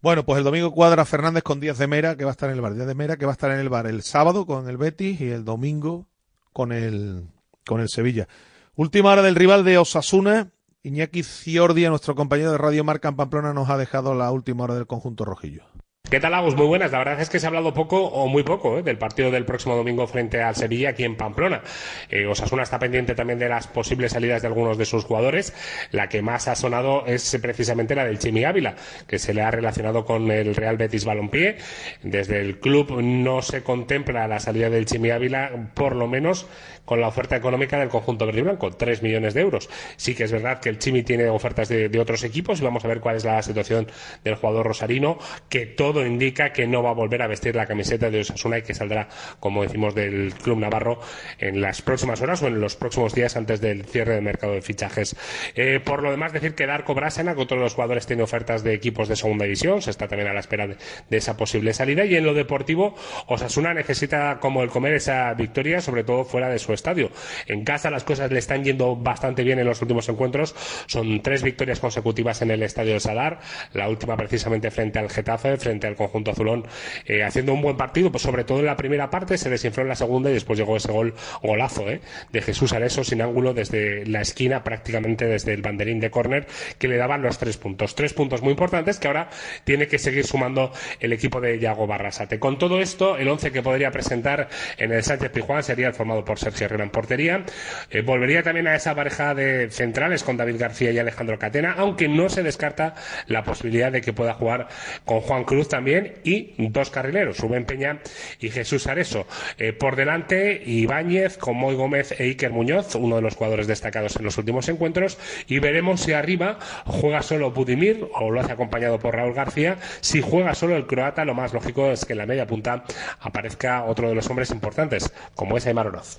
Bueno, 0.00 0.24
pues 0.24 0.38
el 0.38 0.44
domingo 0.44 0.72
cuadra 0.72 1.04
Fernández 1.04 1.42
con 1.42 1.60
Díaz 1.60 1.78
de 1.78 1.86
Mera, 1.86 2.16
que 2.16 2.24
va 2.24 2.30
a 2.30 2.32
estar 2.32 2.48
en 2.48 2.56
el 2.56 2.60
bar. 2.60 2.74
Díaz 2.74 2.86
de 2.86 2.94
Mera, 2.94 3.16
que 3.16 3.26
va 3.26 3.32
a 3.32 3.34
estar 3.34 3.50
en 3.50 3.58
el 3.58 3.68
bar 3.68 3.86
el 3.86 4.02
sábado 4.02 4.46
con 4.46 4.68
el 4.68 4.76
Betis 4.76 5.20
y 5.20 5.30
el 5.30 5.44
domingo 5.44 6.06
con 6.52 6.72
el, 6.72 7.28
con 7.66 7.80
el 7.80 7.88
Sevilla. 7.88 8.28
Última 8.76 9.10
hora 9.10 9.22
del 9.22 9.34
rival 9.34 9.64
de 9.64 9.76
Osasuna. 9.78 10.52
Iñaki 10.84 11.24
Ciordia, 11.24 11.90
nuestro 11.90 12.14
compañero 12.14 12.52
de 12.52 12.58
Radio 12.58 12.84
Marca 12.84 13.08
en 13.08 13.16
Pamplona, 13.16 13.52
nos 13.52 13.68
ha 13.68 13.76
dejado 13.76 14.14
la 14.14 14.30
última 14.30 14.64
hora 14.64 14.74
del 14.74 14.86
conjunto 14.86 15.24
rojillo. 15.24 15.64
¿Qué 16.10 16.20
tal, 16.20 16.32
Agus? 16.32 16.56
Muy 16.56 16.66
buenas. 16.66 16.90
La 16.90 17.00
verdad 17.00 17.20
es 17.20 17.28
que 17.28 17.38
se 17.38 17.44
ha 17.44 17.48
hablado 17.48 17.74
poco 17.74 18.02
o 18.02 18.28
muy 18.28 18.42
poco 18.42 18.78
¿eh? 18.78 18.82
del 18.82 18.96
partido 18.96 19.30
del 19.30 19.44
próximo 19.44 19.76
domingo 19.76 20.06
frente 20.06 20.40
al 20.40 20.56
Sevilla 20.56 20.88
aquí 20.88 21.04
en 21.04 21.16
Pamplona. 21.16 21.60
Eh, 22.08 22.24
Osasuna 22.24 22.62
está 22.62 22.78
pendiente 22.78 23.14
también 23.14 23.38
de 23.38 23.46
las 23.50 23.66
posibles 23.66 24.12
salidas 24.12 24.40
de 24.40 24.48
algunos 24.48 24.78
de 24.78 24.86
sus 24.86 25.04
jugadores. 25.04 25.52
La 25.90 26.08
que 26.08 26.22
más 26.22 26.48
ha 26.48 26.54
sonado 26.54 27.04
es 27.04 27.36
precisamente 27.42 27.94
la 27.94 28.06
del 28.06 28.18
Chimi 28.18 28.44
Ávila, 28.44 28.74
que 29.06 29.18
se 29.18 29.34
le 29.34 29.42
ha 29.42 29.50
relacionado 29.50 30.06
con 30.06 30.30
el 30.30 30.54
Real 30.54 30.78
Betis 30.78 31.04
Balompié. 31.04 31.58
Desde 32.02 32.40
el 32.40 32.58
club 32.58 33.02
no 33.02 33.42
se 33.42 33.62
contempla 33.62 34.26
la 34.28 34.40
salida 34.40 34.70
del 34.70 34.86
Chimi 34.86 35.10
Ávila, 35.10 35.72
por 35.74 35.94
lo 35.94 36.08
menos 36.08 36.46
con 36.86 37.02
la 37.02 37.08
oferta 37.08 37.36
económica 37.36 37.78
del 37.78 37.90
conjunto 37.90 38.24
verde 38.24 38.38
y 38.38 38.44
blanco, 38.44 38.70
3 38.70 39.02
millones 39.02 39.34
de 39.34 39.42
euros. 39.42 39.68
Sí 39.96 40.14
que 40.14 40.24
es 40.24 40.32
verdad 40.32 40.58
que 40.58 40.70
el 40.70 40.78
Chimi 40.78 41.02
tiene 41.02 41.28
ofertas 41.28 41.68
de, 41.68 41.90
de 41.90 42.00
otros 42.00 42.24
equipos 42.24 42.62
y 42.62 42.64
vamos 42.64 42.82
a 42.82 42.88
ver 42.88 43.00
cuál 43.00 43.16
es 43.16 43.26
la 43.26 43.42
situación 43.42 43.88
del 44.24 44.36
jugador 44.36 44.66
rosarino, 44.66 45.18
que 45.50 45.66
todo 45.66 45.97
indica 46.06 46.52
que 46.52 46.66
no 46.66 46.82
va 46.82 46.90
a 46.90 46.94
volver 46.94 47.22
a 47.22 47.26
vestir 47.26 47.54
la 47.54 47.66
camiseta 47.66 48.10
de 48.10 48.20
Osasuna 48.20 48.58
y 48.58 48.62
que 48.62 48.74
saldrá, 48.74 49.08
como 49.40 49.62
decimos, 49.62 49.94
del 49.94 50.34
club 50.34 50.58
navarro 50.58 51.00
en 51.38 51.60
las 51.60 51.82
próximas 51.82 52.20
horas 52.20 52.42
o 52.42 52.46
en 52.46 52.60
los 52.60 52.76
próximos 52.76 53.14
días 53.14 53.36
antes 53.36 53.60
del 53.60 53.84
cierre 53.84 54.14
del 54.14 54.22
mercado 54.22 54.52
de 54.54 54.62
fichajes. 54.62 55.16
Eh, 55.54 55.80
por 55.84 56.02
lo 56.02 56.10
demás, 56.10 56.32
decir 56.32 56.54
que 56.54 56.66
Darko 56.66 56.94
Brasena, 56.94 57.34
con 57.34 57.46
todos 57.46 57.60
los 57.62 57.74
jugadores, 57.74 58.06
tiene 58.06 58.22
ofertas 58.22 58.62
de 58.62 58.74
equipos 58.74 59.08
de 59.08 59.16
segunda 59.16 59.44
división, 59.44 59.82
se 59.82 59.90
está 59.90 60.08
también 60.08 60.30
a 60.30 60.34
la 60.34 60.40
espera 60.40 60.66
de, 60.66 60.76
de 61.08 61.16
esa 61.16 61.36
posible 61.36 61.72
salida. 61.72 62.04
Y 62.04 62.16
en 62.16 62.24
lo 62.24 62.34
deportivo, 62.34 62.94
Osasuna 63.26 63.74
necesita, 63.74 64.38
como 64.40 64.62
el 64.62 64.70
comer, 64.70 64.94
esa 64.94 65.34
victoria, 65.34 65.80
sobre 65.80 66.04
todo 66.04 66.24
fuera 66.24 66.48
de 66.48 66.58
su 66.58 66.72
estadio. 66.72 67.10
En 67.46 67.64
casa 67.64 67.90
las 67.90 68.04
cosas 68.04 68.30
le 68.30 68.38
están 68.38 68.64
yendo 68.64 68.96
bastante 68.96 69.42
bien 69.42 69.58
en 69.58 69.66
los 69.66 69.80
últimos 69.82 70.08
encuentros. 70.08 70.54
Son 70.86 71.22
tres 71.22 71.42
victorias 71.42 71.80
consecutivas 71.80 72.42
en 72.42 72.50
el 72.50 72.62
estadio 72.62 72.94
de 72.94 73.00
Sadar, 73.00 73.40
la 73.72 73.88
última 73.88 74.16
precisamente 74.16 74.70
frente 74.70 74.98
al 74.98 75.10
Getafe, 75.10 75.56
frente 75.56 75.86
al 75.88 75.96
conjunto 75.96 76.30
azulón, 76.30 76.66
eh, 77.06 77.22
haciendo 77.22 77.52
un 77.52 77.62
buen 77.62 77.76
partido, 77.76 78.10
pues 78.10 78.22
sobre 78.22 78.44
todo 78.44 78.60
en 78.60 78.66
la 78.66 78.76
primera 78.76 79.10
parte, 79.10 79.38
se 79.38 79.50
desinfló 79.50 79.82
en 79.82 79.88
la 79.88 79.96
segunda 79.96 80.30
y 80.30 80.34
después 80.34 80.58
llegó 80.58 80.76
ese 80.76 80.92
gol 80.92 81.14
golazo 81.42 81.88
eh, 81.88 82.00
de 82.32 82.42
Jesús 82.42 82.72
Areso 82.72 83.04
sin 83.04 83.22
ángulo 83.22 83.54
desde 83.54 84.06
la 84.06 84.20
esquina, 84.20 84.64
prácticamente 84.64 85.26
desde 85.26 85.54
el 85.54 85.62
banderín 85.62 86.00
de 86.00 86.10
córner, 86.10 86.46
que 86.78 86.88
le 86.88 86.96
daban 86.96 87.22
los 87.22 87.38
tres 87.38 87.56
puntos. 87.56 87.94
Tres 87.94 88.12
puntos 88.12 88.42
muy 88.42 88.50
importantes 88.50 88.98
que 88.98 89.08
ahora 89.08 89.28
tiene 89.64 89.88
que 89.88 89.98
seguir 89.98 90.26
sumando 90.26 90.72
el 91.00 91.12
equipo 91.12 91.40
de 91.40 91.58
Yago 91.58 91.86
Barrasate. 91.86 92.38
Con 92.38 92.58
todo 92.58 92.80
esto, 92.80 93.16
el 93.16 93.28
once 93.28 93.50
que 93.52 93.62
podría 93.62 93.90
presentar 93.90 94.48
en 94.76 94.92
el 94.92 95.02
Sánchez 95.02 95.30
Pijuán 95.30 95.62
sería 95.62 95.88
el 95.88 95.94
formado 95.94 96.24
por 96.24 96.38
Sergio 96.38 96.66
Herrera 96.66 96.88
portería. 96.90 97.44
Eh, 97.90 98.02
volvería 98.02 98.42
también 98.42 98.66
a 98.66 98.74
esa 98.74 98.94
pareja 98.94 99.34
de 99.34 99.70
centrales 99.70 100.22
con 100.22 100.36
David 100.36 100.56
García 100.58 100.90
y 100.90 100.98
Alejandro 100.98 101.38
Catena, 101.38 101.74
aunque 101.76 102.08
no 102.08 102.28
se 102.28 102.42
descarta 102.42 102.94
la 103.26 103.44
posibilidad 103.44 103.92
de 103.92 104.00
que 104.00 104.12
pueda 104.12 104.34
jugar 104.34 104.68
con 105.04 105.20
Juan 105.20 105.44
Cruz 105.44 105.68
también 105.78 106.14
y 106.24 106.54
dos 106.70 106.90
carrileros, 106.90 107.38
Rubén 107.38 107.64
Peña 107.64 108.00
y 108.40 108.50
Jesús 108.50 108.88
Areso. 108.88 109.28
Eh, 109.58 109.72
por 109.72 109.94
delante, 109.94 110.60
Ibáñez 110.66 111.38
con 111.38 111.56
Moy 111.56 111.76
Gómez 111.76 112.10
e 112.18 112.24
Iker 112.24 112.50
Muñoz, 112.50 112.96
uno 112.96 113.14
de 113.14 113.22
los 113.22 113.36
jugadores 113.36 113.68
destacados 113.68 114.16
en 114.16 114.24
los 114.24 114.36
últimos 114.38 114.68
encuentros, 114.68 115.18
y 115.46 115.60
veremos 115.60 116.00
si 116.00 116.14
arriba 116.14 116.58
juega 116.84 117.22
solo 117.22 117.52
Budimir 117.52 118.08
o 118.12 118.32
lo 118.32 118.40
hace 118.40 118.50
acompañado 118.50 118.98
por 118.98 119.14
Raúl 119.14 119.34
García. 119.34 119.78
Si 120.00 120.20
juega 120.20 120.56
solo 120.56 120.74
el 120.76 120.88
croata, 120.88 121.24
lo 121.24 121.34
más 121.34 121.52
lógico 121.52 121.92
es 121.92 122.04
que 122.04 122.14
en 122.14 122.18
la 122.18 122.26
media 122.26 122.48
punta 122.48 122.82
aparezca 123.20 123.84
otro 123.84 124.08
de 124.08 124.16
los 124.16 124.28
hombres 124.28 124.50
importantes, 124.50 125.12
como 125.36 125.56
es 125.56 125.66
Aymar 125.68 125.86
Oroz. 125.86 126.18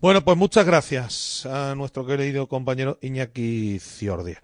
Bueno, 0.00 0.22
pues 0.22 0.36
muchas 0.36 0.64
gracias 0.64 1.44
a 1.46 1.74
nuestro 1.74 2.06
querido 2.06 2.46
compañero 2.46 2.98
Iñaki 3.02 3.80
Ciordia. 3.80 4.40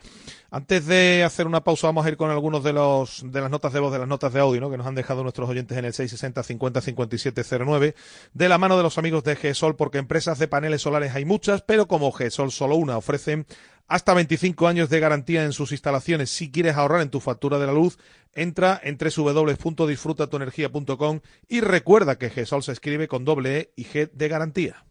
Antes 0.54 0.84
de 0.84 1.24
hacer 1.24 1.46
una 1.46 1.64
pausa, 1.64 1.86
vamos 1.86 2.04
a 2.04 2.10
ir 2.10 2.18
con 2.18 2.30
algunos 2.30 2.62
de 2.62 2.74
los 2.74 3.22
de 3.24 3.40
las 3.40 3.50
notas 3.50 3.72
de 3.72 3.80
voz, 3.80 3.90
de 3.90 3.98
las 3.98 4.06
notas 4.06 4.34
de 4.34 4.40
audio, 4.40 4.70
que 4.70 4.76
nos 4.76 4.86
han 4.86 4.94
dejado 4.94 5.22
nuestros 5.22 5.48
oyentes 5.48 5.78
en 5.78 5.86
el 5.86 5.94
660 5.94 6.42
50 6.42 6.82
57 6.82 7.42
09, 7.64 7.94
de 8.34 8.48
la 8.50 8.58
mano 8.58 8.76
de 8.76 8.82
los 8.82 8.98
amigos 8.98 9.24
de 9.24 9.34
GESOL, 9.34 9.76
porque 9.76 9.96
empresas 9.96 10.38
de 10.38 10.48
paneles 10.48 10.82
solares 10.82 11.14
hay 11.14 11.24
muchas, 11.24 11.62
pero 11.62 11.88
como 11.88 12.12
GESOL 12.12 12.52
solo 12.52 12.76
una 12.76 12.98
ofrecen 12.98 13.46
hasta 13.88 14.12
25 14.12 14.68
años 14.68 14.90
de 14.90 15.00
garantía 15.00 15.44
en 15.44 15.54
sus 15.54 15.72
instalaciones. 15.72 16.28
Si 16.28 16.50
quieres 16.50 16.76
ahorrar 16.76 17.00
en 17.00 17.08
tu 17.08 17.20
factura 17.20 17.58
de 17.58 17.66
la 17.66 17.72
luz, 17.72 17.96
entra 18.34 18.78
en 18.84 18.98
www.disfrutatuenergia.com 18.98 21.20
y 21.48 21.62
recuerda 21.62 22.18
que 22.18 22.28
GESOL 22.28 22.62
se 22.62 22.72
escribe 22.72 23.08
con 23.08 23.24
doble 23.24 23.56
E 23.56 23.72
y 23.74 23.86
G 23.86 24.10
de 24.12 24.28
garantía. 24.28 24.84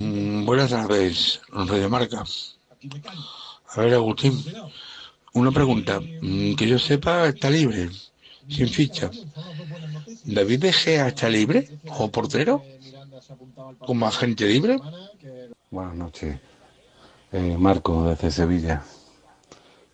Mm, 0.00 0.44
buenas 0.44 0.68
tardes, 0.68 1.40
Radio 1.48 1.88
Marca. 1.88 2.22
A 3.72 3.82
ver, 3.82 3.94
Agustín, 3.94 4.36
una 5.34 5.50
pregunta. 5.50 6.00
Mm, 6.00 6.54
que 6.54 6.66
yo 6.66 6.78
sepa, 6.78 7.28
está 7.28 7.50
libre, 7.50 7.90
sin 8.48 8.68
ficha. 8.68 9.10
¿David 10.24 10.60
De 10.60 10.72
Gea 10.72 11.08
está 11.08 11.28
libre 11.28 11.68
o 11.98 12.10
portero? 12.10 12.62
¿Como 13.78 14.06
agente 14.06 14.46
libre? 14.46 14.78
Buenas 15.70 15.94
noches. 15.94 16.38
Eh, 17.32 17.56
Marco, 17.58 18.04
desde 18.04 18.30
Sevilla. 18.30 18.82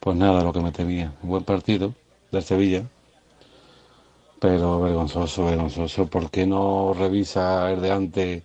Pues 0.00 0.16
nada, 0.16 0.42
lo 0.42 0.52
que 0.52 0.60
me 0.60 0.72
temía. 0.72 1.12
Buen 1.22 1.44
partido 1.44 1.94
del 2.30 2.42
Sevilla. 2.42 2.84
Pero 4.40 4.80
vergonzoso, 4.80 5.46
vergonzoso. 5.46 6.06
¿Por 6.06 6.30
qué 6.30 6.46
no 6.46 6.94
revisa 6.94 7.70
el 7.72 7.80
de 7.82 7.90
antes 7.90 8.42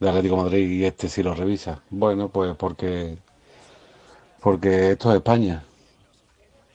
de 0.00 0.08
Atlético 0.08 0.36
Madrid 0.36 0.70
y 0.70 0.84
este 0.84 1.08
sí 1.08 1.22
lo 1.22 1.34
revisa? 1.34 1.82
Bueno, 1.90 2.28
pues 2.28 2.54
porque 2.56 3.18
porque 4.40 4.92
esto 4.92 5.10
es 5.10 5.16
España. 5.16 5.64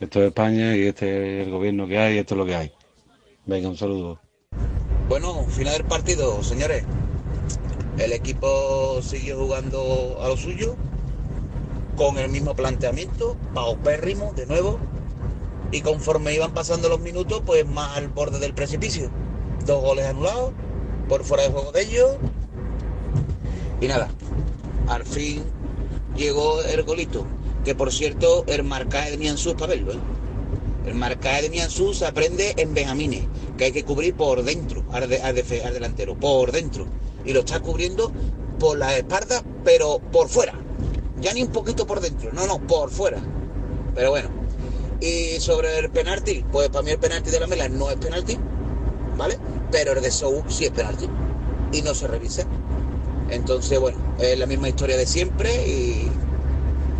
Esto 0.03 0.19
es 0.19 0.27
España 0.27 0.75
y 0.75 0.87
este 0.87 1.39
es 1.39 1.47
el 1.47 1.53
gobierno 1.53 1.87
que 1.87 1.97
hay 1.97 2.15
y 2.15 2.17
esto 2.17 2.33
es 2.33 2.37
lo 2.37 2.45
que 2.45 2.55
hay. 2.55 2.73
Venga, 3.45 3.69
un 3.69 3.77
saludo. 3.77 4.19
Bueno, 5.07 5.45
final 5.45 5.77
del 5.77 5.85
partido, 5.85 6.43
señores. 6.43 6.83
El 7.97 8.11
equipo 8.11 9.01
siguió 9.01 9.37
jugando 9.37 10.17
a 10.21 10.27
lo 10.27 10.35
suyo, 10.35 10.75
con 11.95 12.17
el 12.17 12.29
mismo 12.29 12.53
planteamiento, 12.53 13.37
paupérrimo 13.53 14.33
de 14.33 14.45
nuevo, 14.45 14.77
y 15.71 15.79
conforme 15.79 16.33
iban 16.33 16.53
pasando 16.53 16.89
los 16.89 16.99
minutos, 16.99 17.41
pues 17.45 17.65
más 17.65 17.95
al 17.95 18.09
borde 18.09 18.39
del 18.39 18.53
precipicio. 18.53 19.09
Dos 19.65 19.81
goles 19.81 20.05
anulados, 20.05 20.51
por 21.07 21.23
fuera 21.23 21.43
de 21.43 21.49
juego 21.49 21.71
de 21.71 21.81
ellos, 21.81 22.17
y 23.79 23.87
nada, 23.87 24.09
al 24.89 25.05
fin 25.05 25.43
llegó 26.17 26.61
el 26.61 26.83
golito, 26.83 27.25
que 27.63 27.75
por 27.75 27.91
cierto, 27.91 28.43
el 28.47 28.63
marcaje 28.63 29.11
de 29.11 29.17
Nianzú 29.17 29.55
para 29.55 29.67
verlo, 29.73 29.93
¿eh? 29.93 29.99
El 30.85 30.95
marcaje 30.95 31.43
de 31.43 31.49
Nianzú 31.49 31.93
se 31.93 32.05
aprende 32.05 32.53
en 32.57 32.73
Benjamines, 32.73 33.23
que 33.57 33.65
hay 33.65 33.71
que 33.71 33.83
cubrir 33.83 34.15
por 34.15 34.43
dentro, 34.43 34.83
al, 34.91 35.07
de- 35.07 35.71
delantero, 35.73 36.15
por 36.15 36.51
dentro. 36.51 36.85
Y 37.23 37.31
lo 37.31 37.39
está 37.39 37.61
cubriendo 37.61 38.11
por 38.59 38.77
la 38.77 38.97
espalda, 38.97 39.41
pero 39.63 39.99
por 40.11 40.27
fuera. 40.27 40.53
Ya 41.21 41.33
ni 41.33 41.41
un 41.41 41.49
poquito 41.53 41.87
por 41.87 42.01
dentro, 42.01 42.33
no, 42.33 42.45
no, 42.47 42.59
por 42.67 42.89
fuera. 42.89 43.17
Pero 43.95 44.09
bueno. 44.09 44.29
Y 44.99 45.39
sobre 45.39 45.79
el 45.79 45.89
penalti, 45.89 46.43
pues 46.51 46.67
para 46.69 46.83
mí 46.83 46.91
el 46.91 46.99
penalti 46.99 47.29
de 47.29 47.39
la 47.39 47.47
Mela 47.47 47.69
no 47.69 47.89
es 47.89 47.95
penalti, 47.97 48.37
¿vale? 49.17 49.37
Pero 49.71 49.93
el 49.93 50.01
de 50.01 50.11
Sou 50.11 50.43
sí 50.49 50.65
es 50.65 50.71
penalti. 50.71 51.07
Y 51.71 51.81
no 51.81 51.93
se 51.93 52.07
revisa. 52.07 52.45
Entonces, 53.29 53.79
bueno, 53.79 53.97
es 54.19 54.37
la 54.37 54.45
misma 54.45 54.67
historia 54.69 54.97
de 54.97 55.05
siempre 55.05 55.65
y 55.67 56.09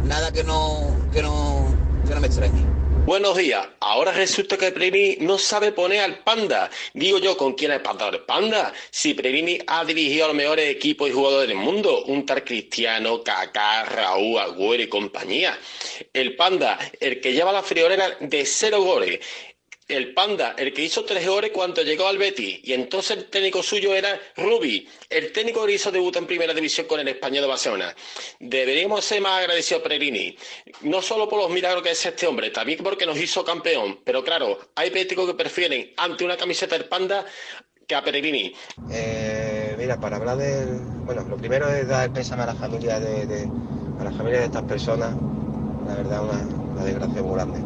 nada 0.04 0.32
que 0.32 0.44
no, 0.44 0.96
que 1.12 1.22
no, 1.22 1.66
que 2.08 2.14
no 2.14 2.22
me 2.22 2.28
extrañe. 2.28 2.74
Buenos 3.06 3.36
días. 3.36 3.68
Ahora 3.82 4.14
resulta 4.14 4.58
que 4.58 4.72
Previni 4.72 5.18
no 5.26 5.38
sabe 5.38 5.74
poner 5.74 6.00
al 6.00 6.20
Panda. 6.20 6.70
Digo 6.94 7.20
yo, 7.20 7.36
¿con 7.36 7.52
quién 7.54 7.72
es 7.72 7.82
el 7.82 8.22
Panda? 8.22 8.74
Si 8.92 9.14
Previni 9.14 9.60
ha 9.68 9.84
dirigido 9.84 10.24
a 10.24 10.28
los 10.30 10.38
mejores 10.38 10.70
equipos 10.70 11.10
y 11.10 11.12
jugadores 11.12 11.50
del 11.50 11.58
mundo, 11.58 12.06
un 12.06 12.26
tal 12.26 12.46
Cristiano, 12.46 13.22
Kaká, 13.22 13.84
Raúl, 13.84 14.40
Agüero 14.40 14.84
y 14.84 14.88
compañía. 14.88 15.60
El 16.14 16.38
Panda, 16.38 16.80
el 17.02 17.20
que 17.20 17.34
lleva 17.34 17.52
la 17.52 17.62
friolera 17.62 18.18
de 18.22 18.46
cero 18.46 18.82
goles 18.82 19.20
el 19.94 20.14
Panda, 20.14 20.56
el 20.58 20.74
que 20.74 20.84
hizo 20.84 21.06
tres 21.06 21.28
goles 21.28 21.52
cuando 21.52 21.82
llegó 21.82 22.08
al 22.08 22.18
Betis, 22.18 22.60
y 22.64 22.74
entonces 22.74 23.18
el 23.18 23.26
técnico 23.26 23.64
suyo 23.64 23.94
era 23.94 24.20
Rubi, 24.38 24.88
el 25.10 25.32
técnico 25.32 25.66
que 25.66 25.74
hizo 25.74 25.92
debut 25.92 26.16
en 26.16 26.28
primera 26.28 26.54
división 26.54 26.88
con 26.88 27.00
el 27.00 27.08
Español 27.08 27.44
de 27.44 27.48
Barcelona. 27.48 27.96
Deberíamos 28.40 29.06
ser 29.06 29.22
más 29.22 29.40
agradecidos 29.40 29.82
a 29.82 29.84
Peregrini, 29.84 30.36
no 30.82 31.02
solo 31.02 31.30
por 31.30 31.40
los 31.40 31.50
milagros 31.50 31.84
que 31.84 31.92
es 31.92 32.06
este 32.06 32.28
hombre, 32.28 32.50
también 32.50 32.80
porque 32.84 33.06
nos 33.06 33.18
hizo 33.18 33.44
campeón, 33.44 34.00
pero 34.04 34.24
claro, 34.24 34.60
hay 34.76 34.90
béticos 34.90 35.28
que 35.28 35.34
prefieren 35.34 35.94
ante 35.98 36.24
una 36.24 36.38
camiseta 36.38 36.78
del 36.78 36.88
Panda 36.88 37.26
que 37.88 37.96
a 37.96 38.04
Peregrini. 38.04 38.54
Eh, 38.92 39.76
mira, 39.78 40.00
para 40.00 40.18
hablar 40.18 40.38
del... 40.38 40.80
Bueno, 41.06 41.24
lo 41.30 41.38
primero 41.38 41.68
es 41.70 41.88
dar 41.88 42.12
pésame 42.14 42.44
a 42.44 42.48
la 42.48 42.56
familia 42.56 43.00
de, 43.00 43.50
a 44.00 44.04
la 44.04 44.12
familia 44.12 44.40
de 44.40 44.46
estas 44.46 44.64
personas, 44.64 45.14
la 45.88 45.96
verdad 45.96 46.24
una, 46.24 46.74
una 46.74 46.84
desgracia 46.84 47.22
muy 47.22 47.34
grande. 47.34 47.60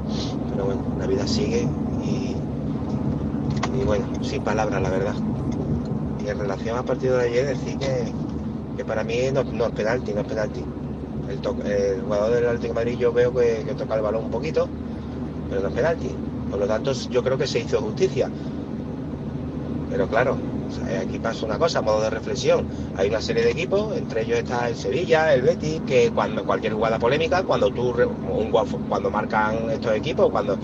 Pero 0.51 0.65
bueno, 0.65 0.82
la 0.99 1.07
vida 1.07 1.28
sigue 1.28 1.68
y, 2.03 2.36
bueno, 3.86 4.05
sin 4.22 4.43
palabras, 4.43 4.82
la 4.82 4.89
verdad. 4.89 5.15
Y 6.24 6.30
en 6.30 6.39
relación 6.39 6.78
al 6.78 6.86
partido 6.86 7.18
de 7.18 7.26
ayer, 7.26 7.47
decir 7.47 7.78
que, 7.78 8.86
para 8.86 9.03
mí 9.03 9.15
no, 9.34 9.41
es 9.41 9.72
penalti, 9.72 10.13
no 10.13 10.22
es 10.22 10.28
penalti. 10.28 10.63
El, 11.30 12.01
jugador 12.01 12.32
del 12.32 12.45
Atlético 12.45 12.74
Madrid 12.74 12.97
yo 12.97 13.11
veo 13.11 13.34
que, 13.34 13.65
toca 13.78 13.95
el 13.95 14.01
balón 14.01 14.26
un 14.26 14.32
poquito, 14.32 14.68
pero 15.49 15.61
no 15.61 15.68
es 15.68 15.74
penalti. 15.74 16.09
Por 16.49 16.59
lo 16.59 16.68
tanto, 16.68 16.93
yo 16.93 17.24
creo 17.24 17.38
que 17.38 17.47
se 17.47 17.59
hizo 17.59 17.82
justicia. 17.82 18.30
Pero 19.89 20.07
claro, 20.07 20.38
aquí 20.99 21.17
pasa 21.19 21.45
una 21.45 21.57
cosa, 21.57 21.81
modo 21.81 22.01
de 22.01 22.09
reflexión. 22.09 22.65
Hay 22.97 23.09
una 23.09 23.21
serie 23.21 23.43
de 23.43 23.51
equipos, 23.51 23.95
entre 23.95 24.23
ellos 24.23 24.39
está 24.39 24.67
el 24.67 24.75
Sevilla, 24.75 25.33
el 25.33 25.41
Betis, 25.41 25.81
que 25.88 26.11
cuando 26.11 26.45
cualquier 26.45 26.73
jugada 26.73 26.99
polémica, 26.99 27.43
cuando 27.43 27.69
tú 27.71 27.93
un, 27.93 28.51
cuando 28.89 29.09
marcan 29.09 29.69
estos 29.69 29.95
equipos, 29.95 30.29
cuando 30.29 30.57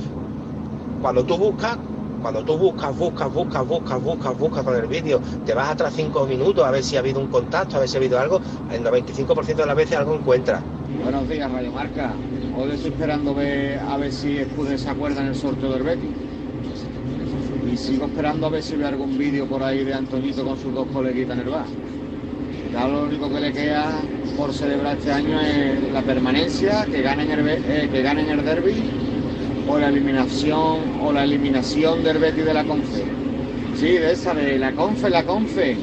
cuando 1.01 1.23
tú 1.25 1.37
buscas, 1.37 1.77
cuando 2.21 2.43
tú 2.43 2.57
buscas, 2.57 2.97
buscas, 2.97 3.33
buscas, 3.33 3.67
buscas, 4.01 4.37
buscas, 4.37 4.63
con 4.63 4.75
el 4.75 4.87
vídeo, 4.87 5.19
te 5.45 5.53
vas 5.53 5.69
atrás 5.69 5.93
cinco 5.95 6.25
minutos 6.25 6.65
a 6.65 6.71
ver 6.71 6.81
si 6.81 6.95
ha 6.95 6.99
habido 6.99 7.19
un 7.19 7.27
contacto, 7.27 7.75
a 7.75 7.79
ver 7.81 7.89
si 7.89 7.97
ha 7.97 7.99
habido 7.99 8.17
algo, 8.19 8.39
el 8.71 8.81
95% 8.81 9.55
de 9.55 9.65
las 9.65 9.75
veces 9.75 9.97
algo 9.97 10.15
encuentras. 10.15 10.61
Buenos 11.03 11.27
días, 11.27 11.51
Radio 11.51 11.71
Marca. 11.71 12.13
Hoy 12.55 12.71
estoy 12.71 12.91
esperando 12.91 13.31
a 13.31 13.97
ver 13.97 14.13
si 14.13 14.37
Escude 14.37 14.77
se 14.77 14.89
acuerda 14.89 15.21
en 15.21 15.27
el 15.27 15.35
sorteo 15.35 15.73
del 15.73 15.83
Betis. 15.83 16.11
Y 17.73 17.77
sigo 17.77 18.05
esperando 18.05 18.45
a 18.45 18.49
ver 18.51 18.61
si 18.61 18.75
veo 18.75 18.87
algún 18.87 19.17
vídeo 19.17 19.47
por 19.47 19.63
ahí 19.63 19.83
de 19.83 19.95
Antonito 19.95 20.45
con 20.45 20.59
sus 20.59 20.71
dos 20.75 20.85
coleguitas 20.93 21.39
en 21.39 21.43
el 21.43 21.49
bar. 21.49 21.65
Ya 22.71 22.87
lo 22.87 23.05
único 23.05 23.27
que 23.33 23.39
le 23.39 23.51
queda 23.51 23.99
por 24.37 24.53
celebrar 24.53 24.95
este 24.95 25.11
año 25.11 25.41
es 25.41 25.91
la 25.91 26.03
permanencia, 26.03 26.85
que 26.85 27.01
ganen 27.01 27.31
el, 27.31 27.47
eh, 27.47 27.89
que 27.91 28.03
ganen 28.03 28.29
el 28.29 28.45
derby 28.45 28.75
o 29.67 29.79
la 29.79 29.87
eliminación 29.87 30.81
o 31.01 31.11
la 31.11 31.23
eliminación 31.23 32.03
del 32.03 32.19
Betis 32.19 32.45
de 32.45 32.53
la 32.53 32.63
Confe. 32.63 33.05
Sí, 33.75 33.87
de 33.87 34.11
esa, 34.11 34.35
de 34.35 34.59
la 34.59 34.71
Confe, 34.73 35.09
la 35.09 35.23
Confe. 35.23 35.75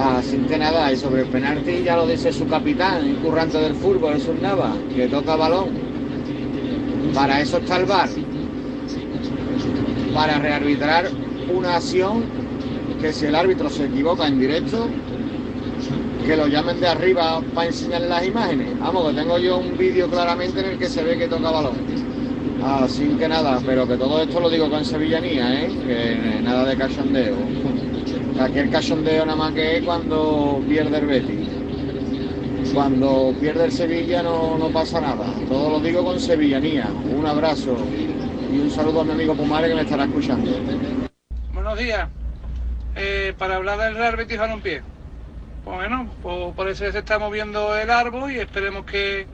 Así 0.00 0.36
que 0.48 0.58
nada, 0.58 0.92
y 0.92 0.96
sobre 0.96 1.22
el 1.22 1.28
penalti 1.28 1.84
ya 1.84 1.94
lo 1.94 2.08
dice 2.08 2.32
su 2.32 2.48
capitán, 2.48 3.06
incurrante 3.06 3.56
del 3.58 3.76
fútbol, 3.76 4.14
es 4.14 4.26
un 4.26 4.42
Nava, 4.42 4.74
que 4.96 5.06
toca 5.06 5.36
balón. 5.36 5.68
Para 7.14 7.40
eso 7.40 7.58
está 7.58 7.76
el 7.76 7.86
VAR. 7.86 8.08
Para 10.14 10.38
rearbitrar 10.38 11.08
una 11.52 11.76
acción 11.76 12.24
que 13.00 13.12
si 13.12 13.26
el 13.26 13.34
árbitro 13.34 13.68
se 13.70 13.86
equivoca 13.86 14.26
en 14.28 14.38
directo, 14.38 14.88
que 16.24 16.36
lo 16.36 16.46
llamen 16.46 16.80
de 16.80 16.88
arriba 16.88 17.40
para 17.54 17.68
enseñarle 17.68 18.08
las 18.08 18.26
imágenes. 18.26 18.78
Vamos, 18.78 19.08
que 19.08 19.16
tengo 19.16 19.38
yo 19.38 19.58
un 19.58 19.76
vídeo 19.76 20.08
claramente 20.08 20.60
en 20.60 20.66
el 20.66 20.78
que 20.78 20.88
se 20.88 21.02
ve 21.02 21.18
que 21.18 21.26
toca 21.26 21.50
balón. 21.50 21.74
Así 22.62 23.06
que 23.18 23.26
nada, 23.26 23.60
pero 23.66 23.88
que 23.88 23.96
todo 23.96 24.22
esto 24.22 24.38
lo 24.38 24.48
digo 24.48 24.70
con 24.70 24.84
sevillanía, 24.84 25.64
¿eh? 25.64 25.70
Que 25.86 26.40
nada 26.42 26.64
de 26.64 26.76
cachondeo. 26.76 27.34
Aquí 28.38 28.58
el 28.58 28.70
cachondeo 28.70 29.26
nada 29.26 29.36
más 29.36 29.52
que 29.52 29.78
es 29.78 29.84
cuando 29.84 30.62
pierde 30.68 30.98
el 30.98 31.06
Betis. 31.06 31.48
Cuando 32.72 33.34
pierde 33.40 33.64
el 33.64 33.72
Sevilla 33.72 34.22
no 34.22 34.70
pasa 34.72 35.00
nada. 35.00 35.26
Todo 35.48 35.70
lo 35.70 35.80
digo 35.80 36.04
con 36.04 36.20
sevillanía. 36.20 36.88
Un 37.18 37.26
abrazo 37.26 37.76
y 38.52 38.58
un 38.58 38.70
saludo 38.70 39.00
a 39.00 39.04
mi 39.04 39.12
amigo 39.12 39.34
Pumare 39.34 39.68
que 39.68 39.74
me 39.74 39.80
estará 39.80 40.04
escuchando. 40.04 40.50
Buenos 41.54 41.78
días. 41.78 42.08
Eh, 42.94 43.32
para 43.38 43.56
hablar 43.56 43.78
del 43.78 43.94
Real 43.94 44.16
Betis 44.16 44.38
pie 44.62 44.82
pues 45.64 45.76
bueno, 45.76 46.10
pues 46.22 46.54
por 46.54 46.68
eso 46.68 46.90
se 46.90 46.98
está 46.98 47.18
moviendo 47.18 47.74
el 47.76 47.88
árbol 47.88 48.30
y 48.32 48.38
esperemos 48.38 48.84
que, 48.84 49.26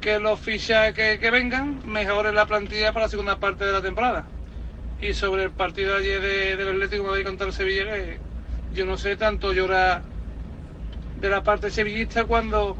que 0.00 0.18
los 0.18 0.40
fichas 0.40 0.94
que, 0.94 1.30
vengan 1.30 1.82
mejoren 1.86 2.34
la 2.34 2.46
plantilla 2.46 2.92
para 2.92 3.04
la 3.04 3.10
segunda 3.10 3.36
parte 3.38 3.64
de 3.64 3.72
la 3.72 3.82
temporada. 3.82 4.26
Y 5.00 5.12
sobre 5.12 5.44
el 5.44 5.50
partido 5.50 5.96
ayer 5.96 6.20
de, 6.20 6.56
del 6.56 6.68
Atlético 6.68 7.04
Madrid 7.04 7.24
contra 7.24 7.46
el 7.46 7.52
Sevilla, 7.52 7.84
yo 8.74 8.86
no 8.86 8.96
sé 8.96 9.16
tanto 9.16 9.52
llorar 9.52 10.02
de 11.20 11.28
la 11.28 11.42
parte 11.42 11.70
sevillista 11.70 12.24
cuando 12.24 12.76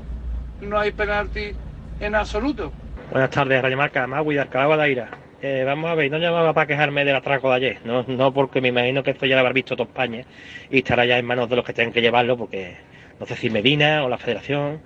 no 0.61 0.78
hay 0.78 0.91
penalti 0.91 1.53
en 2.01 2.14
absoluto. 2.14 2.72
Buenas 3.11 3.31
tardes, 3.31 3.61
Radio 3.61 3.77
Marca, 3.77 4.07
Magui 4.07 4.37
de 4.37 4.43
Alcalá. 4.43 5.11
Eh, 5.43 5.65
vamos 5.67 5.91
a 5.91 5.97
ver, 5.97 6.09
no 6.13 6.19
llamaba 6.19 6.55
para 6.55 6.69
quejarme 6.69 7.05
del 7.05 7.17
atraco 7.17 7.51
de 7.51 7.57
ayer, 7.57 7.79
no, 7.85 8.05
no 8.05 8.33
porque 8.33 8.61
me 8.61 8.69
imagino 8.69 9.03
que 9.03 9.11
esto 9.11 9.27
ya 9.27 9.35
lo 9.35 9.41
habrá 9.41 9.53
visto 9.53 9.75
toda 9.75 9.89
España 9.89 10.25
y 10.71 10.79
estará 10.79 11.05
ya 11.05 11.19
en 11.19 11.27
manos 11.27 11.51
de 11.51 11.57
los 11.57 11.65
que 11.65 11.73
tengan 11.73 11.93
que 11.93 12.03
llevarlo, 12.03 12.37
porque 12.37 12.77
no 13.19 13.27
sé 13.27 13.35
si 13.35 13.51
Medina 13.51 14.05
o 14.05 14.09
la 14.09 14.17
Federación, 14.17 14.81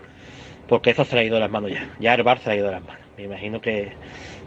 porque 0.68 0.93
eso 0.93 1.05
se 1.05 1.16
le 1.16 1.20
ha 1.20 1.25
ido 1.25 1.35
de 1.35 1.41
las 1.43 1.51
manos 1.51 1.70
ya, 1.70 1.91
ya 1.99 2.14
el 2.14 2.22
bar 2.22 2.39
se 2.39 2.49
le 2.49 2.55
ha 2.55 2.57
ido 2.57 2.66
de 2.68 2.72
las 2.72 2.83
manos. 2.83 3.03
Me 3.18 3.25
imagino 3.25 3.61
que 3.61 3.93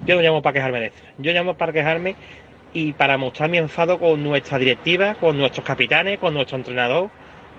yo 0.07 0.15
no 0.15 0.21
llamo 0.23 0.41
para 0.41 0.53
quejarme 0.53 0.79
de 0.79 0.85
esto, 0.87 1.03
yo 1.19 1.31
llamo 1.31 1.55
para 1.55 1.71
quejarme 1.71 2.15
y 2.73 2.93
para 2.93 3.19
mostrar 3.19 3.47
mi 3.51 3.59
enfado 3.59 3.99
con 3.99 4.23
nuestra 4.23 4.57
directiva, 4.57 5.13
con 5.15 5.37
nuestros 5.37 5.63
capitanes, 5.63 6.17
con 6.17 6.33
nuestro 6.33 6.57
entrenador, 6.57 7.11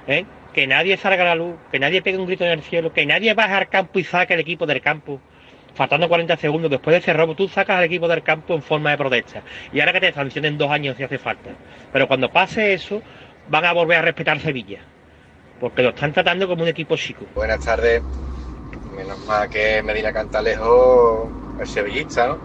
¿eh? 0.09 0.25
que 0.53 0.67
nadie 0.67 0.97
salga 0.97 1.23
a 1.23 1.27
la 1.27 1.35
luz, 1.37 1.55
que 1.71 1.79
nadie 1.79 2.03
pegue 2.03 2.19
un 2.19 2.27
grito 2.27 2.45
en 2.45 2.51
el 2.51 2.63
cielo, 2.63 2.93
que 2.93 3.07
nadie 3.07 3.35
baje 3.35 3.55
al 3.55 3.69
campo 3.69 4.01
y 4.01 4.05
saque 4.05 4.35
el 4.35 4.41
equipo 4.41 4.67
del 4.67 4.81
campo 4.81 5.21
faltando 5.79 6.09
40 6.09 6.37
segundos 6.39 6.71
después 6.73 6.93
de 6.93 6.99
ese 6.99 7.13
robo, 7.13 7.37
tú 7.37 7.47
sacas 7.47 7.79
al 7.79 7.85
equipo 7.85 8.09
del 8.09 8.25
campo 8.25 8.53
en 8.53 8.63
forma 8.63 8.91
de 8.91 8.99
protesta. 8.99 9.43
Y 9.73 9.79
ahora 9.79 9.93
que 9.93 10.01
te 10.01 10.13
sancionen 10.13 10.59
dos 10.59 10.71
años 10.73 10.97
si 10.97 11.05
hace 11.05 11.19
falta. 11.19 11.51
Pero 11.93 12.09
cuando 12.09 12.29
pase 12.31 12.75
eso, 12.75 13.01
van 13.49 13.65
a 13.65 13.73
volver 13.73 13.99
a 13.99 14.03
respetar 14.03 14.41
Sevilla. 14.41 14.81
Porque 15.61 15.83
lo 15.83 15.91
están 15.91 16.13
tratando 16.13 16.49
como 16.49 16.65
un 16.65 16.69
equipo 16.69 16.97
chico. 16.97 17.27
Buenas 17.37 17.65
tardes. 17.65 18.03
Menos 18.97 19.19
mal 19.27 19.49
que 19.49 19.81
Medina 19.85 20.13
Cantalejo 20.13 21.31
es 21.63 21.71
sevillista, 21.71 22.27
¿no? 22.27 22.39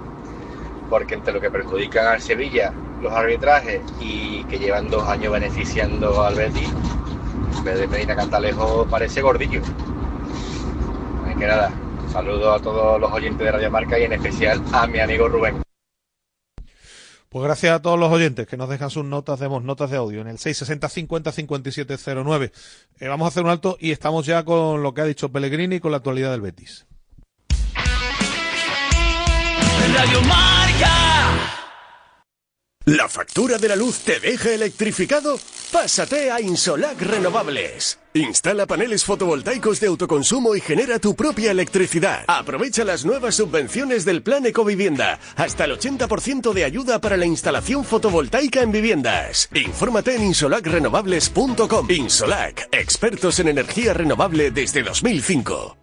Porque 0.91 1.15
entre 1.15 1.33
lo 1.33 1.41
que 1.41 1.49
perjudican 1.49 2.05
al 2.05 2.21
Sevilla 2.21 2.71
los 3.01 3.11
arbitrajes 3.11 3.81
y 3.99 4.43
que 4.43 4.59
llevan 4.59 4.89
dos 4.89 5.07
años 5.09 5.33
beneficiando 5.33 6.23
al 6.23 6.35
Betis, 6.35 6.71
Medina 7.89 8.15
Cantalejo 8.15 8.85
parece 8.87 9.23
gordillo. 9.23 9.61
No 11.23 11.29
hay 11.29 11.35
que 11.35 11.47
nada. 11.47 11.71
Saludos 12.11 12.59
a 12.59 12.63
todos 12.63 12.99
los 12.99 13.11
oyentes 13.11 13.39
de 13.39 13.51
Radio 13.51 13.71
Marca 13.71 13.99
y 13.99 14.03
en 14.03 14.13
especial 14.13 14.61
a 14.71 14.87
mi 14.87 14.99
amigo 14.99 15.27
Rubén. 15.27 15.63
Pues 17.29 17.45
gracias 17.45 17.73
a 17.73 17.81
todos 17.81 17.99
los 17.99 18.11
oyentes 18.11 18.45
que 18.45 18.57
nos 18.57 18.69
dejan 18.69 18.91
sus 18.91 19.03
notas 19.03 19.39
de 19.39 19.47
voz, 19.47 19.63
notas 19.63 19.89
de 19.89 19.97
audio 19.97 20.21
en 20.21 20.27
el 20.27 20.37
660 20.37 20.87
50 20.87 21.31
57 21.31 21.97
09. 22.23 22.51
vamos 23.01 23.25
a 23.25 23.29
hacer 23.29 23.43
un 23.43 23.49
alto 23.49 23.75
y 23.79 23.91
estamos 23.91 24.27
ya 24.27 24.45
con 24.45 24.83
lo 24.83 24.93
que 24.93 25.01
ha 25.01 25.05
dicho 25.05 25.31
Pellegrini 25.31 25.77
y 25.77 25.79
con 25.79 25.89
la 25.89 25.97
actualidad 25.97 26.29
del 26.29 26.41
Betis. 26.41 26.85
Radio 29.95 30.21
Marca. 30.21 31.63
¿La 32.85 33.09
factura 33.09 33.57
de 33.57 33.69
la 33.69 33.75
luz 33.75 33.99
te 33.99 34.19
deja 34.19 34.51
electrificado? 34.51 35.39
Pásate 35.71 36.29
a 36.29 36.39
Insolac 36.39 37.01
Renovables. 37.01 37.97
Instala 38.13 38.67
paneles 38.67 39.03
fotovoltaicos 39.03 39.79
de 39.79 39.87
autoconsumo 39.87 40.55
y 40.55 40.61
genera 40.61 40.99
tu 40.99 41.15
propia 41.15 41.49
electricidad. 41.49 42.25
Aprovecha 42.27 42.83
las 42.83 43.05
nuevas 43.05 43.35
subvenciones 43.35 44.05
del 44.05 44.21
Plan 44.21 44.45
Ecovivienda. 44.45 45.19
Hasta 45.35 45.65
el 45.65 45.71
80% 45.77 46.53
de 46.53 46.63
ayuda 46.63 47.01
para 47.01 47.17
la 47.17 47.25
instalación 47.25 47.83
fotovoltaica 47.83 48.61
en 48.61 48.71
viviendas. 48.71 49.49
Infórmate 49.53 50.15
en 50.15 50.25
insolacrenovables.com. 50.25 51.89
Insolac, 51.89 52.69
expertos 52.71 53.39
en 53.39 53.47
energía 53.47 53.93
renovable 53.93 54.51
desde 54.51 54.83
2005. 54.83 55.82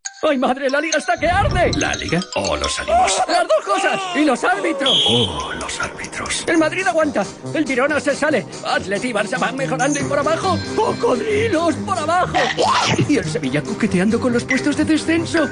¡Ay, 0.23 0.37
madre! 0.37 0.69
¡La 0.69 0.79
liga 0.79 0.99
está 0.99 1.17
que 1.17 1.27
arde! 1.27 1.71
¿La 1.77 1.95
liga 1.95 2.19
o 2.35 2.55
los 2.55 2.79
ánimos? 2.79 3.21
¡Las 3.27 3.47
dos 3.47 3.65
cosas! 3.65 3.99
¡Y 4.15 4.23
los 4.23 4.43
árbitros! 4.43 5.03
Oh, 5.07 5.51
los 5.59 5.81
árbitros. 5.81 6.43
El 6.45 6.59
Madrid 6.59 6.85
aguanta. 6.85 7.25
El 7.55 7.65
Girona 7.65 7.99
se 7.99 8.15
sale. 8.15 8.45
Atleti 8.63 9.07
y 9.07 9.13
Barça 9.13 9.39
van 9.39 9.55
mejorando 9.55 9.99
y 9.99 10.03
por 10.03 10.19
abajo. 10.19 10.59
¡Cocodrilos 10.75 11.73
por 11.77 11.97
abajo! 11.97 12.37
Y 13.09 13.17
el 13.17 13.25
Sevilla 13.25 13.63
coqueteando 13.63 14.19
con 14.19 14.31
los 14.31 14.43
puestos 14.43 14.77
de 14.77 14.85
descenso. 14.85 15.49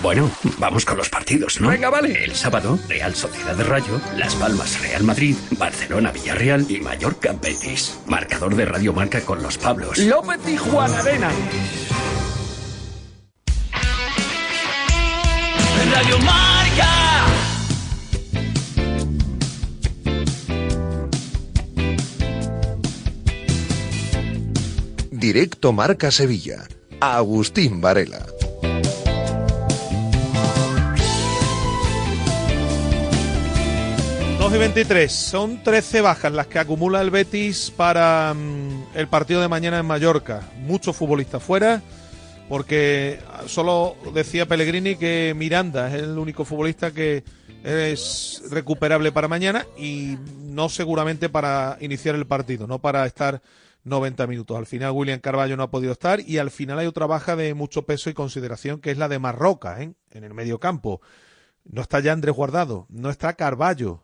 Bueno, 0.00 0.30
vamos 0.58 0.84
con 0.84 0.98
los 0.98 1.08
partidos, 1.08 1.58
¿no? 1.58 1.70
Venga, 1.70 1.88
vale. 1.88 2.22
El 2.22 2.34
sábado, 2.36 2.78
Real 2.86 3.14
Sociedad 3.14 3.54
de 3.54 3.64
Rayo, 3.64 3.98
Las 4.16 4.34
Palmas 4.34 4.78
Real 4.82 5.02
Madrid, 5.04 5.34
Barcelona 5.52 6.12
Villarreal 6.12 6.70
y 6.70 6.80
Mallorca 6.80 7.32
Betis. 7.32 7.98
Marcador 8.06 8.54
de 8.54 8.66
Radio 8.66 8.92
Marca 8.92 9.22
con 9.22 9.42
los 9.42 9.56
Pablos. 9.56 9.96
López 9.98 10.40
y 10.46 10.58
Juan 10.58 10.92
Arena. 10.94 11.30
Radio 15.96 16.18
Marca. 16.18 17.26
Directo 25.10 25.72
Marca 25.72 26.10
Sevilla. 26.10 26.68
Agustín 27.00 27.80
Varela. 27.80 28.26
Dos 34.38 34.54
y 34.54 34.58
23. 34.58 35.10
Son 35.10 35.62
13 35.62 36.02
bajas 36.02 36.30
las 36.30 36.46
que 36.46 36.58
acumula 36.58 37.00
el 37.00 37.10
Betis 37.10 37.72
para 37.74 38.34
mm, 38.34 38.88
el 38.94 39.08
partido 39.08 39.40
de 39.40 39.48
mañana 39.48 39.78
en 39.78 39.86
Mallorca. 39.86 40.42
Muchos 40.58 40.94
futbolistas 40.94 41.42
fuera, 41.42 41.80
porque 42.48 43.18
solo 43.46 43.96
decía 44.14 44.46
Pellegrini 44.46 44.96
que 44.96 45.34
Miranda 45.36 45.88
es 45.88 46.02
el 46.02 46.18
único 46.18 46.44
futbolista 46.44 46.92
que 46.92 47.24
es 47.64 48.42
recuperable 48.50 49.10
para 49.10 49.28
mañana 49.28 49.66
y 49.76 50.16
no 50.38 50.68
seguramente 50.68 51.28
para 51.28 51.76
iniciar 51.80 52.14
el 52.14 52.26
partido, 52.26 52.66
no 52.66 52.78
para 52.78 53.04
estar 53.06 53.42
90 53.84 54.26
minutos. 54.26 54.56
Al 54.56 54.66
final 54.66 54.92
William 54.92 55.20
Carballo 55.20 55.56
no 55.56 55.64
ha 55.64 55.70
podido 55.70 55.92
estar 55.92 56.20
y 56.20 56.38
al 56.38 56.50
final 56.50 56.78
hay 56.78 56.86
otra 56.86 57.06
baja 57.06 57.34
de 57.36 57.54
mucho 57.54 57.82
peso 57.82 58.10
y 58.10 58.14
consideración 58.14 58.80
que 58.80 58.90
es 58.90 58.98
la 58.98 59.08
de 59.08 59.18
Marroca, 59.18 59.82
¿eh? 59.82 59.94
en 60.12 60.24
el 60.24 60.34
medio 60.34 60.60
campo. 60.60 61.00
No 61.64 61.82
está 61.82 62.00
ya 62.00 62.12
Andrés 62.12 62.34
Guardado, 62.34 62.86
no 62.88 63.10
está 63.10 63.32
Carballo. 63.34 64.02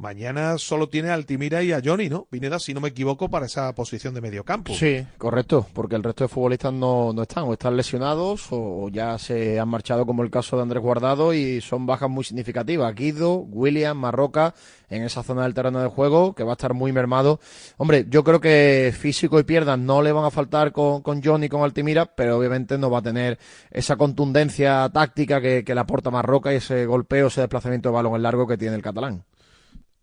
Mañana 0.00 0.56
solo 0.56 0.88
tiene 0.88 1.10
a 1.10 1.14
Altimira 1.14 1.62
y 1.62 1.72
a 1.72 1.82
Johnny, 1.84 2.08
¿no? 2.08 2.24
Pineda, 2.24 2.58
si 2.58 2.72
no 2.72 2.80
me 2.80 2.88
equivoco, 2.88 3.28
para 3.28 3.44
esa 3.44 3.74
posición 3.74 4.14
de 4.14 4.22
medio 4.22 4.44
campo. 4.44 4.72
Sí, 4.72 5.06
correcto, 5.18 5.66
porque 5.74 5.94
el 5.94 6.02
resto 6.02 6.24
de 6.24 6.28
futbolistas 6.28 6.72
no, 6.72 7.12
no 7.12 7.20
están, 7.20 7.44
o 7.44 7.52
están 7.52 7.76
lesionados 7.76 8.46
o 8.50 8.88
ya 8.88 9.18
se 9.18 9.60
han 9.60 9.68
marchado, 9.68 10.06
como 10.06 10.22
el 10.22 10.30
caso 10.30 10.56
de 10.56 10.62
Andrés 10.62 10.82
Guardado, 10.82 11.34
y 11.34 11.60
son 11.60 11.84
bajas 11.84 12.08
muy 12.08 12.24
significativas. 12.24 12.94
Guido, 12.94 13.40
William, 13.40 13.98
Marroca, 13.98 14.54
en 14.88 15.02
esa 15.02 15.22
zona 15.22 15.42
del 15.42 15.52
terreno 15.52 15.82
de 15.82 15.88
juego, 15.88 16.34
que 16.34 16.44
va 16.44 16.52
a 16.52 16.54
estar 16.54 16.72
muy 16.72 16.92
mermado. 16.92 17.38
Hombre, 17.76 18.06
yo 18.08 18.24
creo 18.24 18.40
que 18.40 18.94
físico 18.98 19.38
y 19.38 19.42
piernas 19.42 19.78
no 19.78 20.00
le 20.00 20.12
van 20.12 20.24
a 20.24 20.30
faltar 20.30 20.72
con, 20.72 21.02
con 21.02 21.22
Johnny 21.22 21.44
y 21.44 21.48
con 21.50 21.62
Altimira, 21.62 22.06
pero 22.06 22.38
obviamente 22.38 22.78
no 22.78 22.90
va 22.90 23.00
a 23.00 23.02
tener 23.02 23.38
esa 23.70 23.96
contundencia 23.96 24.88
táctica 24.88 25.42
que, 25.42 25.62
que 25.62 25.74
le 25.74 25.80
aporta 25.82 26.10
Marroca 26.10 26.54
y 26.54 26.56
ese 26.56 26.86
golpeo, 26.86 27.26
ese 27.26 27.42
desplazamiento 27.42 27.90
de 27.90 27.96
balón 27.96 28.14
en 28.14 28.22
largo 28.22 28.46
que 28.46 28.56
tiene 28.56 28.76
el 28.76 28.82
catalán. 28.82 29.24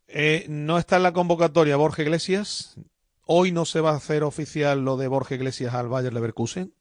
Eh, 0.08 0.46
no 0.48 0.78
está 0.78 0.98
en 0.98 1.04
la 1.04 1.14
convocatoria 1.14 1.76
Borja 1.76 2.02
Iglesias. 2.02 2.78
Hoy 3.26 3.52
no 3.52 3.66
se 3.66 3.82
va 3.82 3.92
a 3.92 3.98
hacer 3.98 4.24
oficial 4.24 4.86
lo 4.86 4.96
de 4.96 5.08
Borja 5.08 5.36
Iglesias 5.36 5.74
al 5.74 5.90
Bayer 5.90 6.14
Leverkusen, 6.14 6.74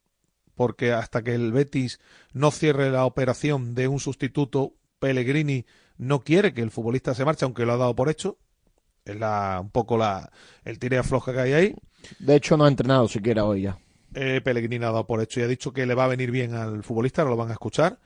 porque 0.55 0.93
hasta 0.93 1.23
que 1.23 1.35
el 1.35 1.53
Betis 1.53 1.99
no 2.33 2.53
cierre 2.53 2.91
la 2.91 3.05
operación 3.05 3.75
de 3.75 3.89
un 3.89 3.99
sustituto, 3.99 4.75
Pellegrini 5.01 5.67
no 5.99 6.21
quiere 6.21 6.55
que 6.55 6.63
el 6.63 6.71
futbolista 6.71 7.15
se 7.15 7.25
marche, 7.25 7.45
aunque 7.45 7.67
lo 7.67 7.73
ha 7.73 7.79
dado 7.79 7.97
por 7.97 8.09
hecho. 8.09 8.39
Es 9.05 9.17
la, 9.17 9.59
un 9.61 9.71
poco 9.71 9.97
la, 9.97 10.31
el 10.65 10.79
tire 10.79 11.03
floja 11.03 11.33
que 11.33 11.41
hay 11.41 11.53
ahí. 11.53 11.75
De 12.21 12.37
hecho, 12.37 12.57
no 12.57 12.65
ha 12.65 12.69
entrenado 12.69 13.09
siquiera 13.09 13.45
hoy 13.45 13.63
ya. 13.63 13.79
Eh, 14.15 14.41
Pellegrini 14.43 14.77
ha 14.77 14.93
dado 14.93 15.07
por 15.07 15.21
hecho 15.21 15.41
y 15.41 15.43
ha 15.43 15.49
dicho 15.49 15.73
que 15.73 15.85
le 15.85 15.95
va 15.95 16.05
a 16.05 16.09
venir 16.09 16.31
bien 16.31 16.55
al 16.55 16.85
futbolista, 16.85 17.23
ahora 17.23 17.31
lo 17.33 17.37
van 17.37 17.51
a 17.51 17.55
escuchar. 17.55 17.99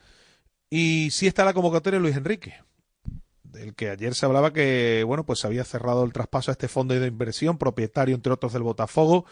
Y 0.70 1.10
sí 1.10 1.26
está 1.26 1.44
la 1.44 1.52
convocatoria 1.52 2.00
Luis 2.00 2.16
Enrique 2.16 2.54
del 3.52 3.74
que 3.74 3.90
ayer 3.90 4.14
se 4.14 4.26
hablaba 4.26 4.52
que, 4.52 5.04
bueno, 5.06 5.24
pues 5.24 5.40
se 5.40 5.46
había 5.46 5.64
cerrado 5.64 6.04
el 6.04 6.12
traspaso 6.12 6.50
a 6.50 6.52
este 6.52 6.68
fondo 6.68 6.98
de 6.98 7.06
inversión, 7.06 7.58
propietario, 7.58 8.14
entre 8.14 8.32
otros, 8.32 8.52
del 8.52 8.62
Botafogo, 8.62 9.24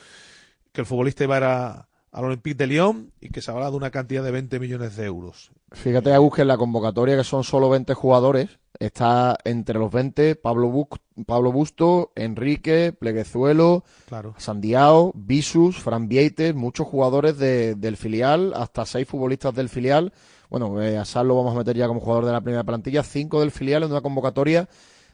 que 0.72 0.80
el 0.80 0.86
futbolista 0.86 1.24
iba 1.24 1.36
a 1.36 1.38
ir 1.38 1.44
a, 1.44 1.88
al 2.12 2.24
Olympique 2.24 2.56
de 2.56 2.66
Lyon 2.66 3.12
y 3.20 3.30
que 3.30 3.40
se 3.40 3.50
hablaba 3.50 3.70
de 3.70 3.76
una 3.76 3.90
cantidad 3.90 4.22
de 4.22 4.30
20 4.30 4.58
millones 4.60 4.96
de 4.96 5.04
euros. 5.04 5.50
Fíjate, 5.72 6.12
Agus, 6.12 6.34
que 6.34 6.42
en 6.42 6.48
la 6.48 6.56
convocatoria, 6.56 7.16
que 7.16 7.24
son 7.24 7.44
solo 7.44 7.68
20 7.68 7.92
jugadores, 7.94 8.58
está 8.78 9.36
entre 9.44 9.78
los 9.78 9.92
20 9.92 10.36
Pablo, 10.36 10.68
Bu 10.68 10.88
Pablo 11.26 11.52
Busto, 11.52 12.12
Enrique, 12.14 12.94
Pleguezuelo, 12.98 13.84
claro. 14.08 14.34
Sandiao, 14.38 15.12
Visus, 15.14 15.78
Fran 15.78 16.08
Vieites, 16.08 16.54
muchos 16.54 16.86
jugadores 16.86 17.38
de, 17.38 17.74
del 17.74 17.96
filial, 17.96 18.54
hasta 18.54 18.86
seis 18.86 19.06
futbolistas 19.06 19.54
del 19.54 19.68
filial. 19.68 20.12
Bueno, 20.48 20.80
eh, 20.82 20.96
a 20.96 21.04
Sal 21.04 21.28
lo 21.28 21.36
vamos 21.36 21.54
a 21.54 21.58
meter 21.58 21.76
ya 21.76 21.88
como 21.88 22.00
jugador 22.00 22.24
de 22.24 22.32
la 22.32 22.40
primera 22.40 22.64
plantilla, 22.64 23.02
cinco 23.02 23.40
del 23.40 23.50
filial 23.50 23.82
en 23.82 23.90
una 23.90 24.00
convocatoria 24.00 24.68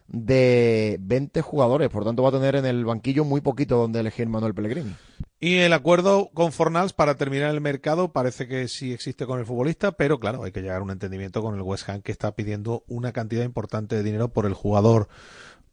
de 0.07 0.99
20 1.01 1.41
jugadores, 1.41 1.89
por 1.89 2.05
tanto 2.05 2.22
va 2.22 2.28
a 2.28 2.32
tener 2.32 2.57
en 2.57 2.66
el 2.66 2.85
banquillo 2.85 3.24
muy 3.24 3.41
poquito 3.41 3.76
donde 3.76 4.01
elegir 4.01 4.28
Manuel 4.28 4.55
Pellegrini. 4.55 4.95
Y 5.41 5.57
el 5.57 5.72
acuerdo 5.72 6.30
con 6.32 6.53
Fornals 6.53 6.93
para 6.93 7.16
terminar 7.16 7.51
el 7.51 7.61
mercado 7.61 8.12
parece 8.12 8.47
que 8.47 8.68
sí 8.68 8.93
existe 8.93 9.26
con 9.26 9.39
el 9.39 9.47
futbolista, 9.47 9.93
pero 9.93 10.18
claro, 10.18 10.45
hay 10.45 10.53
que 10.53 10.62
llegar 10.62 10.78
a 10.78 10.82
un 10.82 10.91
entendimiento 10.91 11.43
con 11.43 11.55
el 11.55 11.62
West 11.62 11.89
Ham 11.89 12.03
que 12.03 12.12
está 12.12 12.35
pidiendo 12.35 12.85
una 12.87 13.12
cantidad 13.12 13.45
importante 13.45 13.97
de 13.97 14.03
dinero 14.03 14.28
por 14.28 14.47
el 14.47 14.55
jugador 14.55 15.09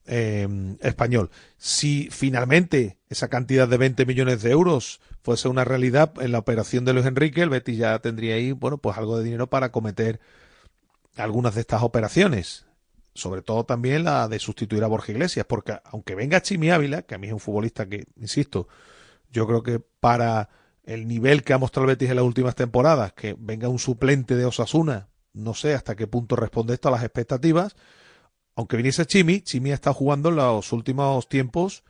eh, 0.05 0.47
español. 0.81 1.29
Si 1.57 2.09
finalmente 2.11 2.97
esa 3.09 3.27
cantidad 3.29 3.67
de 3.67 3.77
20 3.77 4.05
millones 4.05 4.41
de 4.41 4.51
euros 4.51 5.01
fuese 5.21 5.47
una 5.47 5.63
realidad 5.63 6.13
en 6.21 6.31
la 6.31 6.39
operación 6.39 6.85
de 6.85 6.93
Luis 6.93 7.05
Enrique, 7.05 7.41
el 7.41 7.49
Betis 7.49 7.77
ya 7.77 7.99
tendría 7.99 8.35
ahí, 8.35 8.51
bueno, 8.51 8.77
pues 8.77 8.97
algo 8.97 9.17
de 9.17 9.23
dinero 9.23 9.47
para 9.47 9.71
cometer 9.71 10.19
algunas 11.15 11.55
de 11.55 11.61
estas 11.61 11.83
operaciones 11.83 12.65
sobre 13.13 13.41
todo 13.41 13.65
también 13.65 14.03
la 14.03 14.27
de 14.27 14.39
sustituir 14.39 14.83
a 14.83 14.87
Borja 14.87 15.11
Iglesias, 15.11 15.45
porque 15.47 15.79
aunque 15.85 16.15
venga 16.15 16.41
Chimi 16.41 16.69
Ávila, 16.69 17.01
que 17.03 17.15
a 17.15 17.17
mí 17.17 17.27
es 17.27 17.33
un 17.33 17.39
futbolista 17.39 17.87
que, 17.87 18.05
insisto, 18.17 18.67
yo 19.31 19.47
creo 19.47 19.63
que 19.63 19.79
para 19.99 20.49
el 20.83 21.07
nivel 21.07 21.43
que 21.43 21.53
ha 21.53 21.57
mostrado 21.57 21.85
el 21.85 21.95
Betis 21.95 22.09
en 22.09 22.15
las 22.17 22.25
últimas 22.25 22.55
temporadas, 22.55 23.13
que 23.13 23.35
venga 23.37 23.69
un 23.69 23.79
suplente 23.79 24.35
de 24.35 24.45
Osasuna, 24.45 25.09
no 25.33 25.53
sé 25.53 25.73
hasta 25.73 25.95
qué 25.95 26.07
punto 26.07 26.35
responde 26.35 26.73
esto 26.73 26.89
a 26.89 26.91
las 26.91 27.03
expectativas, 27.03 27.75
aunque 28.55 28.77
viniese 28.77 29.05
Chimi, 29.05 29.41
Chimi 29.41 29.71
ha 29.71 29.75
estado 29.75 29.93
jugando 29.93 30.29
en 30.29 30.35
los 30.37 30.71
últimos 30.71 31.27
tiempos 31.29 31.83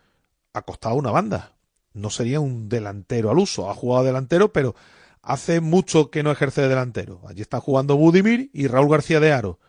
acostado 0.53 0.95
a 0.95 0.97
una 0.97 1.12
banda. 1.12 1.53
No 1.93 2.09
sería 2.09 2.39
un 2.39 2.70
delantero 2.70 3.32
al 3.32 3.39
uso, 3.39 3.70
ha 3.70 3.74
jugado 3.74 4.05
delantero, 4.05 4.53
pero 4.53 4.76
hace 5.22 5.59
mucho 5.59 6.09
que 6.09 6.24
no 6.24 6.32
ejerce 6.32 6.62
de 6.62 6.70
delantero. 6.70 7.22
Allí 7.28 7.41
está 7.41 7.59
jugando 7.59 7.97
Budimir 7.97 8.49
y 8.53 8.68
Raúl 8.68 8.89
García 8.89 9.20
de 9.20 9.32
Aro 9.32 9.59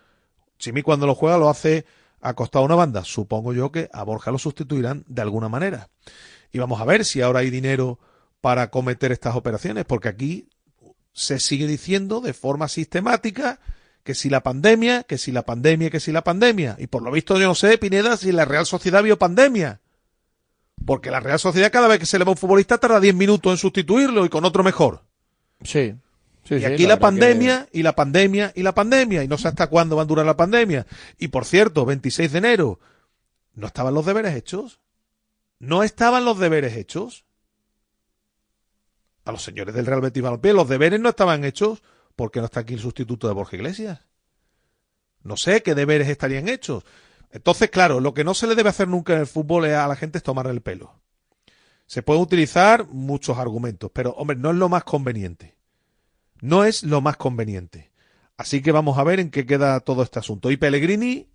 Chimi 0.62 0.82
cuando 0.82 1.08
lo 1.08 1.16
juega 1.16 1.38
lo 1.38 1.50
hace 1.50 1.84
acostado 2.20 2.62
a 2.62 2.66
una 2.66 2.76
banda. 2.76 3.04
Supongo 3.04 3.52
yo 3.52 3.72
que 3.72 3.90
a 3.92 4.04
Borja 4.04 4.30
lo 4.30 4.38
sustituirán 4.38 5.04
de 5.08 5.20
alguna 5.20 5.48
manera. 5.48 5.90
Y 6.52 6.60
vamos 6.60 6.80
a 6.80 6.84
ver 6.84 7.04
si 7.04 7.20
ahora 7.20 7.40
hay 7.40 7.50
dinero 7.50 7.98
para 8.40 8.70
cometer 8.70 9.10
estas 9.10 9.34
operaciones, 9.34 9.84
porque 9.84 10.08
aquí 10.08 10.48
se 11.12 11.40
sigue 11.40 11.66
diciendo 11.66 12.20
de 12.20 12.32
forma 12.32 12.68
sistemática 12.68 13.58
que 14.04 14.14
si 14.14 14.28
la 14.30 14.42
pandemia, 14.42 15.04
que 15.04 15.18
si 15.18 15.32
la 15.32 15.42
pandemia, 15.42 15.90
que 15.90 16.00
si 16.00 16.12
la 16.12 16.24
pandemia. 16.24 16.76
Y 16.78 16.88
por 16.88 17.02
lo 17.02 17.10
visto 17.10 17.38
yo 17.38 17.46
no 17.46 17.54
sé, 17.54 17.78
Pineda, 17.78 18.16
si 18.16 18.32
la 18.32 18.44
Real 18.44 18.66
Sociedad 18.66 19.02
vio 19.02 19.18
pandemia. 19.18 19.80
Porque 20.84 21.10
la 21.10 21.20
Real 21.20 21.38
Sociedad 21.38 21.70
cada 21.70 21.88
vez 21.88 22.00
que 22.00 22.06
se 22.06 22.18
le 22.18 22.24
va 22.24 22.32
un 22.32 22.36
futbolista 22.36 22.78
tarda 22.78 22.98
10 22.98 23.14
minutos 23.14 23.52
en 23.52 23.58
sustituirlo 23.58 24.24
y 24.24 24.28
con 24.28 24.44
otro 24.44 24.64
mejor. 24.64 25.02
Sí. 25.62 25.94
y 26.44 26.48
sí, 26.48 26.64
aquí 26.64 26.86
la 26.86 26.98
pandemia, 26.98 27.68
y 27.72 27.82
la 27.84 27.94
pandemia, 27.94 28.52
y 28.56 28.62
la 28.62 28.74
pandemia, 28.74 29.22
y 29.22 29.28
no 29.28 29.38
sé 29.38 29.48
hasta 29.48 29.68
cuándo 29.68 29.94
va 29.94 30.02
a 30.02 30.06
durar 30.06 30.26
la 30.26 30.36
pandemia. 30.36 30.86
Y 31.18 31.28
por 31.28 31.44
cierto, 31.44 31.86
26 31.86 32.32
de 32.32 32.38
enero, 32.38 32.80
¿no 33.54 33.68
estaban 33.68 33.94
los 33.94 34.04
deberes 34.04 34.34
hechos? 34.34 34.80
¿No 35.60 35.84
estaban 35.84 36.24
los 36.24 36.40
deberes 36.40 36.76
hechos? 36.76 37.24
A 39.24 39.30
los 39.30 39.44
señores 39.44 39.76
del 39.76 39.86
Real 39.86 40.00
Betis 40.00 40.20
Balompié, 40.20 40.52
los 40.52 40.68
deberes 40.68 40.98
no 40.98 41.10
estaban 41.10 41.44
hechos 41.44 41.84
porque 42.16 42.40
no 42.40 42.46
está 42.46 42.60
aquí 42.60 42.74
el 42.74 42.80
sustituto 42.80 43.28
de 43.28 43.34
Borja 43.34 43.56
Iglesias. 43.56 44.00
No 45.22 45.36
sé 45.36 45.62
qué 45.62 45.74
deberes 45.74 46.08
estarían 46.08 46.48
hechos. 46.48 46.84
Entonces, 47.30 47.70
claro, 47.70 48.00
lo 48.00 48.14
que 48.14 48.24
no 48.24 48.34
se 48.34 48.46
le 48.46 48.54
debe 48.54 48.68
hacer 48.68 48.88
nunca 48.88 49.14
en 49.14 49.20
el 49.20 49.26
fútbol 49.26 49.64
a 49.66 49.86
la 49.86 49.96
gente 49.96 50.18
es 50.18 50.24
tomar 50.24 50.46
el 50.46 50.60
pelo. 50.60 51.00
Se 51.86 52.02
pueden 52.02 52.22
utilizar 52.22 52.86
muchos 52.88 53.38
argumentos, 53.38 53.90
pero 53.92 54.12
hombre, 54.12 54.36
no 54.36 54.50
es 54.50 54.56
lo 54.56 54.68
más 54.68 54.84
conveniente. 54.84 55.56
No 56.40 56.64
es 56.64 56.82
lo 56.82 57.00
más 57.00 57.16
conveniente. 57.16 57.92
Así 58.36 58.62
que 58.62 58.72
vamos 58.72 58.98
a 58.98 59.04
ver 59.04 59.20
en 59.20 59.30
qué 59.30 59.46
queda 59.46 59.80
todo 59.80 60.02
este 60.02 60.18
asunto. 60.18 60.50
Y 60.50 60.56
Pellegrini, 60.56 61.28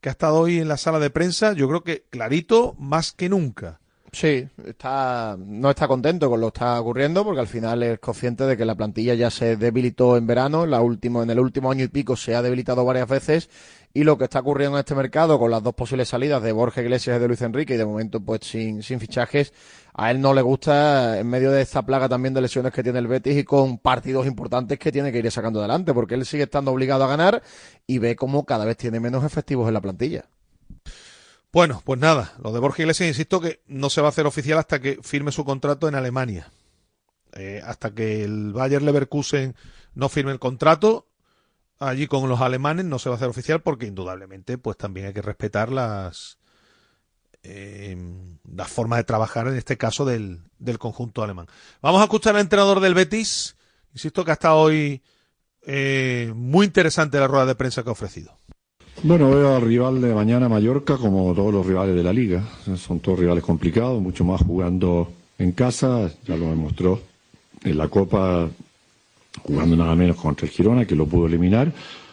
que 0.00 0.08
ha 0.08 0.12
estado 0.12 0.40
hoy 0.40 0.60
en 0.60 0.68
la 0.68 0.76
sala 0.76 0.98
de 0.98 1.10
prensa, 1.10 1.52
yo 1.54 1.68
creo 1.68 1.82
que 1.82 2.04
clarito 2.10 2.74
más 2.78 3.12
que 3.12 3.28
nunca. 3.28 3.80
Sí, 4.14 4.48
está, 4.64 5.36
no 5.36 5.70
está 5.70 5.88
contento 5.88 6.30
con 6.30 6.40
lo 6.40 6.46
que 6.52 6.58
está 6.58 6.80
ocurriendo 6.80 7.24
porque 7.24 7.40
al 7.40 7.48
final 7.48 7.82
es 7.82 7.98
consciente 7.98 8.44
de 8.44 8.56
que 8.56 8.64
la 8.64 8.76
plantilla 8.76 9.14
ya 9.14 9.28
se 9.28 9.56
debilitó 9.56 10.16
en 10.16 10.24
verano, 10.24 10.66
la 10.66 10.80
último, 10.82 11.24
en 11.24 11.30
el 11.30 11.40
último 11.40 11.72
año 11.72 11.82
y 11.82 11.88
pico 11.88 12.14
se 12.14 12.36
ha 12.36 12.40
debilitado 12.40 12.84
varias 12.84 13.08
veces 13.08 13.50
y 13.92 14.04
lo 14.04 14.16
que 14.16 14.24
está 14.24 14.38
ocurriendo 14.38 14.76
en 14.78 14.82
este 14.82 14.94
mercado 14.94 15.36
con 15.36 15.50
las 15.50 15.64
dos 15.64 15.74
posibles 15.74 16.08
salidas 16.08 16.40
de 16.44 16.52
Borja 16.52 16.80
Iglesias 16.80 17.16
y 17.16 17.20
de 17.20 17.26
Luis 17.26 17.42
Enrique 17.42 17.74
y 17.74 17.76
de 17.76 17.84
momento 17.84 18.20
pues 18.20 18.42
sin, 18.44 18.84
sin 18.84 19.00
fichajes, 19.00 19.52
a 19.94 20.12
él 20.12 20.20
no 20.20 20.32
le 20.32 20.42
gusta 20.42 21.18
en 21.18 21.26
medio 21.26 21.50
de 21.50 21.62
esta 21.62 21.84
plaga 21.84 22.08
también 22.08 22.34
de 22.34 22.40
lesiones 22.40 22.72
que 22.72 22.84
tiene 22.84 23.00
el 23.00 23.08
Betis 23.08 23.36
y 23.36 23.42
con 23.42 23.78
partidos 23.78 24.28
importantes 24.28 24.78
que 24.78 24.92
tiene 24.92 25.10
que 25.10 25.18
ir 25.18 25.30
sacando 25.32 25.58
adelante 25.58 25.92
porque 25.92 26.14
él 26.14 26.24
sigue 26.24 26.44
estando 26.44 26.70
obligado 26.70 27.02
a 27.02 27.08
ganar 27.08 27.42
y 27.84 27.98
ve 27.98 28.14
como 28.14 28.44
cada 28.44 28.64
vez 28.64 28.76
tiene 28.76 29.00
menos 29.00 29.24
efectivos 29.24 29.66
en 29.66 29.74
la 29.74 29.80
plantilla. 29.80 30.24
Bueno, 31.54 31.80
pues 31.84 32.00
nada, 32.00 32.32
lo 32.42 32.50
de 32.50 32.58
Borja 32.58 32.82
Iglesias, 32.82 33.06
insisto 33.06 33.40
que 33.40 33.62
no 33.68 33.88
se 33.88 34.00
va 34.00 34.08
a 34.08 34.10
hacer 34.10 34.26
oficial 34.26 34.58
hasta 34.58 34.80
que 34.80 34.98
firme 35.02 35.30
su 35.30 35.44
contrato 35.44 35.86
en 35.86 35.94
Alemania. 35.94 36.50
Eh, 37.32 37.62
hasta 37.64 37.94
que 37.94 38.24
el 38.24 38.52
Bayer 38.52 38.82
Leverkusen 38.82 39.54
no 39.94 40.08
firme 40.08 40.32
el 40.32 40.40
contrato, 40.40 41.06
allí 41.78 42.08
con 42.08 42.28
los 42.28 42.40
alemanes 42.40 42.86
no 42.86 42.98
se 42.98 43.08
va 43.08 43.14
a 43.14 43.18
hacer 43.18 43.28
oficial 43.28 43.62
porque 43.62 43.86
indudablemente 43.86 44.58
pues 44.58 44.76
también 44.76 45.06
hay 45.06 45.12
que 45.12 45.22
respetar 45.22 45.70
las 45.70 46.38
eh, 47.44 47.96
las 48.52 48.68
formas 48.68 48.96
de 48.96 49.04
trabajar 49.04 49.46
en 49.46 49.54
este 49.54 49.78
caso 49.78 50.04
del, 50.04 50.40
del 50.58 50.80
conjunto 50.80 51.22
alemán. 51.22 51.46
Vamos 51.80 52.00
a 52.00 52.04
escuchar 52.04 52.34
al 52.34 52.40
entrenador 52.40 52.80
del 52.80 52.94
Betis, 52.94 53.56
insisto 53.92 54.24
que 54.24 54.32
ha 54.32 54.34
estado 54.34 54.56
hoy 54.56 55.04
eh, 55.62 56.32
muy 56.34 56.66
interesante 56.66 57.20
la 57.20 57.28
rueda 57.28 57.46
de 57.46 57.54
prensa 57.54 57.84
que 57.84 57.90
ha 57.90 57.92
ofrecido. 57.92 58.36
Bueno, 59.06 59.28
veo 59.28 59.54
al 59.54 59.60
rival 59.60 60.00
de 60.00 60.14
mañana 60.14 60.48
Mallorca 60.48 60.96
como 60.96 61.34
todos 61.34 61.52
los 61.52 61.66
rivales 61.66 61.94
de 61.94 62.02
la 62.02 62.10
liga. 62.10 62.42
Son 62.78 63.00
todos 63.00 63.18
rivales 63.18 63.44
complicados, 63.44 64.00
mucho 64.00 64.24
más 64.24 64.40
jugando 64.40 65.12
en 65.38 65.52
casa, 65.52 66.10
ya 66.26 66.38
lo 66.38 66.48
demostró 66.48 67.02
en 67.64 67.76
la 67.76 67.88
Copa, 67.88 68.48
jugando 69.42 69.76
nada 69.76 69.94
menos 69.94 70.16
contra 70.16 70.46
el 70.46 70.52
Girona, 70.52 70.86
que 70.86 70.94
lo 70.94 71.04
pudo 71.04 71.26
eliminar. 71.26 71.70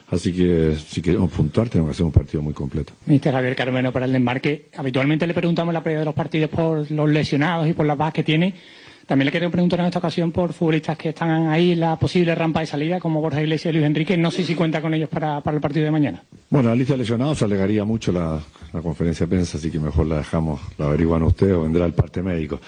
Así 0.09 0.33
que 0.33 0.75
si 0.85 1.01
queremos 1.01 1.31
puntuar 1.31 1.69
tenemos 1.69 1.91
que 1.91 1.93
hacer 1.93 2.05
un 2.05 2.11
partido 2.11 2.43
muy 2.43 2.53
completo. 2.53 2.91
Mister 3.05 3.31
Javier 3.31 3.55
Carmeno 3.55 3.93
para 3.93 4.05
el 4.05 4.11
desmarque. 4.11 4.65
Habitualmente 4.75 5.25
le 5.25 5.33
preguntamos 5.33 5.73
la 5.73 5.81
previa 5.81 5.99
de 5.99 6.05
los 6.05 6.13
partidos 6.13 6.49
por 6.49 6.91
los 6.91 7.09
lesionados 7.09 7.69
y 7.69 7.73
por 7.73 7.85
las 7.85 7.97
bajas 7.97 8.15
que 8.15 8.23
tiene. 8.23 8.53
También 9.07 9.25
le 9.25 9.31
quiero 9.31 9.51
preguntar 9.51 9.79
en 9.79 9.87
esta 9.87 9.99
ocasión 9.99 10.31
por 10.31 10.53
futbolistas 10.53 10.97
que 10.97 11.09
están 11.09 11.47
ahí 11.47 11.75
la 11.75 11.97
posible 11.97 12.33
rampa 12.35 12.61
de 12.61 12.65
salida, 12.65 12.99
como 12.99 13.21
Borja 13.21 13.41
Iglesias 13.41 13.73
y 13.73 13.77
Luis 13.77 13.87
Enrique. 13.87 14.17
No 14.17 14.31
sé 14.31 14.43
si 14.43 14.55
cuenta 14.55 14.81
con 14.81 14.93
ellos 14.93 15.09
para, 15.09 15.41
para 15.41 15.55
el 15.55 15.61
partido 15.61 15.85
de 15.85 15.91
mañana. 15.91 16.23
Bueno, 16.49 16.69
la 16.69 16.75
lista 16.75 16.93
de 16.93 16.99
lesionados 16.99 17.41
alegaría 17.41 17.83
mucho 17.83 18.11
la, 18.11 18.39
la 18.73 18.81
conferencia 18.81 19.25
de 19.25 19.29
prensa, 19.29 19.57
así 19.57 19.69
que 19.69 19.79
mejor 19.79 20.07
la 20.07 20.17
dejamos, 20.17 20.61
la 20.77 20.85
averiguan 20.85 21.23
ustedes 21.23 21.53
o 21.53 21.63
vendrá 21.63 21.85
el 21.85 21.93
parte 21.93 22.21
médico. 22.21 22.59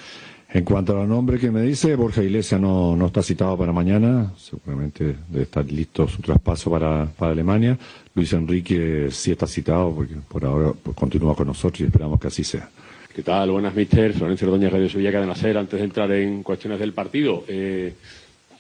En 0.54 0.64
cuanto 0.64 0.94
a 0.94 0.98
los 0.98 1.08
nombres 1.08 1.42
que 1.42 1.50
me 1.50 1.64
dice, 1.64 1.96
Borja 1.96 2.22
Iglesias 2.22 2.62
no, 2.62 2.96
no 2.96 3.08
está 3.08 3.24
citado 3.24 3.58
para 3.58 3.72
mañana, 3.72 4.34
seguramente 4.38 5.16
debe 5.28 5.46
estar 5.46 5.66
listo 5.66 6.08
su 6.08 6.22
traspaso 6.22 6.70
para, 6.70 7.08
para 7.08 7.32
Alemania. 7.32 7.76
Luis 8.14 8.34
Enrique 8.34 9.08
sí 9.10 9.32
está 9.32 9.48
citado 9.48 9.92
porque 9.96 10.14
por 10.28 10.46
ahora 10.46 10.72
pues, 10.84 10.96
continúa 10.96 11.36
con 11.36 11.48
nosotros 11.48 11.82
y 11.82 11.86
esperamos 11.86 12.20
que 12.20 12.28
así 12.28 12.44
sea. 12.44 12.70
¿Qué 13.16 13.22
tal? 13.22 13.52
Buenas, 13.52 13.76
mister. 13.76 14.12
Florencio 14.12 14.48
Ordóñez, 14.48 14.72
Radio 14.72 14.90
Sevilla, 14.90 15.12
Cadena 15.12 15.36
Ser. 15.36 15.56
Antes 15.56 15.78
de 15.80 15.86
entrar 15.86 16.12
en 16.14 16.42
cuestiones 16.42 16.80
del 16.80 16.94
partido, 16.94 17.44
eh, 17.48 17.94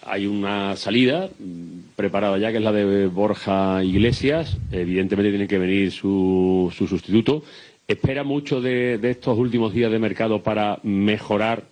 hay 0.04 0.28
una 0.28 0.76
salida 0.76 1.28
mm, 1.40 1.96
preparada 1.96 2.38
ya, 2.38 2.52
que 2.52 2.58
es 2.58 2.64
la 2.64 2.72
de 2.72 3.08
Borja 3.08 3.84
Iglesias. 3.84 4.56
Evidentemente 4.72 5.32
tiene 5.32 5.48
que 5.48 5.58
venir 5.58 5.92
su, 5.92 6.72
su 6.78 6.88
sustituto. 6.88 7.44
¿Espera 7.88 8.24
mucho 8.24 8.62
de, 8.62 9.00
estos 9.02 9.40
últimos 9.40 9.74
días 9.74 9.92
de 9.92 9.98
mercado 9.98 10.44
para 10.44 10.78
mejorar 10.84 11.64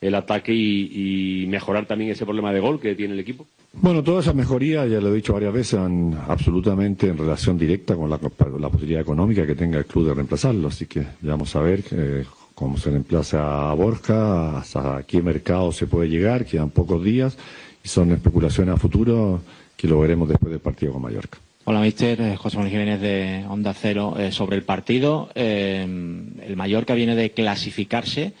el 0.00 0.16
ataque 0.16 0.52
y, 0.52 1.46
mejorar 1.48 1.86
también 1.86 2.10
ese 2.10 2.24
problema 2.24 2.52
de 2.52 2.58
gol 2.58 2.80
que 2.80 2.96
tiene 2.96 3.14
el 3.14 3.20
equipo? 3.20 3.46
Bueno, 3.80 4.02
todas 4.02 4.24
esas 4.24 4.34
mejorías, 4.34 4.88
ya 4.88 5.00
lo 5.00 5.10
he 5.10 5.16
dicho 5.16 5.32
varias 5.32 5.52
veces, 5.52 5.80
van 5.80 6.18
absolutamente 6.28 7.08
en 7.08 7.18
relación 7.18 7.58
directa 7.58 7.96
con 7.96 8.08
la, 8.08 8.18
posibilidad 8.18 9.00
económica 9.00 9.46
que 9.46 9.54
tenga 9.54 9.78
el 9.78 9.86
club 9.86 10.08
de 10.08 10.14
reemplazarlo. 10.14 10.68
Así 10.68 10.86
que 10.86 11.04
vamos 11.20 11.54
a 11.56 11.60
ver 11.60 11.82
eh, 11.90 12.24
cómo 12.54 12.78
se 12.78 12.90
reemplaza 12.90 13.70
a 13.70 13.74
Borja, 13.74 14.58
hasta 14.58 15.02
qué 15.06 15.20
mercado 15.22 15.72
se 15.72 15.86
puede 15.86 16.08
llegar, 16.08 16.46
quedan 16.46 16.70
pocos 16.70 17.02
días 17.02 17.36
y 17.84 17.88
son 17.88 18.12
especulaciones 18.12 18.74
a 18.74 18.78
futuro 18.78 19.42
que 19.76 19.88
lo 19.88 20.00
veremos 20.00 20.28
después 20.28 20.50
del 20.50 20.60
partido 20.60 20.92
con 20.92 21.02
Mallorca. 21.02 21.38
Hola, 21.64 21.80
mister. 21.80 22.20
Eh, 22.20 22.36
José 22.36 22.56
Manuel 22.56 22.72
Jiménez 22.72 23.00
de 23.00 23.44
Onda 23.48 23.74
Cero. 23.74 24.14
Eh, 24.18 24.30
sobre 24.30 24.56
el 24.56 24.62
partido, 24.62 25.30
el 25.34 26.54
Mallorca 26.56 26.94
viene 26.94 27.16
de 27.16 27.32
clasificarse 27.32 28.34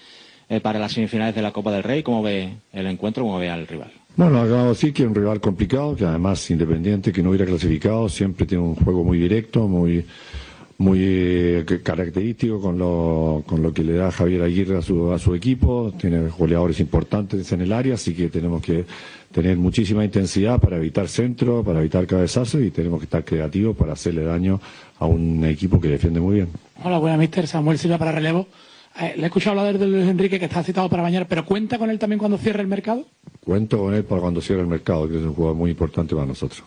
para 0.62 0.78
las 0.78 0.92
semifinales 0.92 1.34
de 1.34 1.42
la 1.42 1.52
Copa 1.52 1.72
del 1.72 1.82
Rey. 1.82 2.02
¿Cómo 2.02 2.22
ve 2.22 2.52
el 2.72 2.86
encuentro? 2.86 3.24
¿Cómo 3.24 3.38
ve 3.38 3.50
al 3.50 3.66
rival? 3.66 3.90
Bueno, 4.16 4.40
acabo 4.40 4.62
de 4.62 4.68
decir 4.68 4.92
que 4.92 5.02
es 5.02 5.08
un 5.08 5.14
rival 5.14 5.40
complicado, 5.40 5.96
que 5.96 6.04
además 6.04 6.48
independiente, 6.50 7.12
que 7.12 7.22
no 7.22 7.30
hubiera 7.30 7.46
clasificado, 7.46 8.08
siempre 8.08 8.46
tiene 8.46 8.62
un 8.62 8.76
juego 8.76 9.02
muy 9.02 9.18
directo, 9.18 9.66
muy 9.66 10.04
muy 10.76 10.98
eh, 11.02 11.64
característico 11.82 12.60
con 12.60 12.78
lo, 12.78 13.44
con 13.46 13.62
lo 13.62 13.72
que 13.72 13.84
le 13.84 13.94
da 13.94 14.10
Javier 14.10 14.42
Aguirre 14.42 14.78
a 14.78 14.82
su, 14.82 15.12
a 15.12 15.18
su 15.18 15.34
equipo, 15.34 15.92
tiene 15.98 16.28
goleadores 16.28 16.80
importantes 16.80 17.50
en 17.52 17.60
el 17.60 17.72
área, 17.72 17.94
así 17.94 18.12
que 18.12 18.28
tenemos 18.28 18.60
que 18.60 18.84
tener 19.30 19.56
muchísima 19.56 20.04
intensidad 20.04 20.60
para 20.60 20.76
evitar 20.76 21.08
centro, 21.08 21.62
para 21.62 21.80
evitar 21.80 22.06
cabezazos 22.06 22.60
y 22.62 22.70
tenemos 22.70 23.00
que 23.00 23.04
estar 23.04 23.24
creativos 23.24 23.76
para 23.76 23.92
hacerle 23.92 24.24
daño 24.24 24.60
a 24.98 25.06
un 25.06 25.44
equipo 25.44 25.80
que 25.80 25.88
defiende 25.88 26.20
muy 26.20 26.36
bien. 26.36 26.48
Hola, 26.82 26.98
buenas, 26.98 27.18
mister. 27.18 27.46
Samuel 27.46 27.78
Silva 27.78 27.98
para 27.98 28.12
relevo. 28.12 28.48
Eh, 29.00 29.14
le 29.16 29.22
he 29.24 29.26
escuchado 29.26 29.58
hablar 29.58 29.78
de 29.78 29.86
Luis 29.86 30.08
Enrique 30.08 30.38
que 30.38 30.44
está 30.44 30.62
citado 30.62 30.88
para 30.88 31.02
mañana, 31.02 31.26
pero 31.28 31.44
¿cuenta 31.44 31.78
con 31.78 31.90
él 31.90 31.98
también 31.98 32.18
cuando 32.18 32.38
cierre 32.38 32.60
el 32.60 32.68
mercado? 32.68 33.04
Cuento 33.44 33.78
con 33.78 33.94
él 33.94 34.04
para 34.04 34.20
cuando 34.20 34.40
cierre 34.40 34.60
el 34.60 34.68
mercado, 34.68 35.08
que 35.08 35.16
es 35.16 35.22
un 35.22 35.34
jugador 35.34 35.56
muy 35.56 35.72
importante 35.72 36.14
para 36.14 36.26
nosotros. 36.26 36.62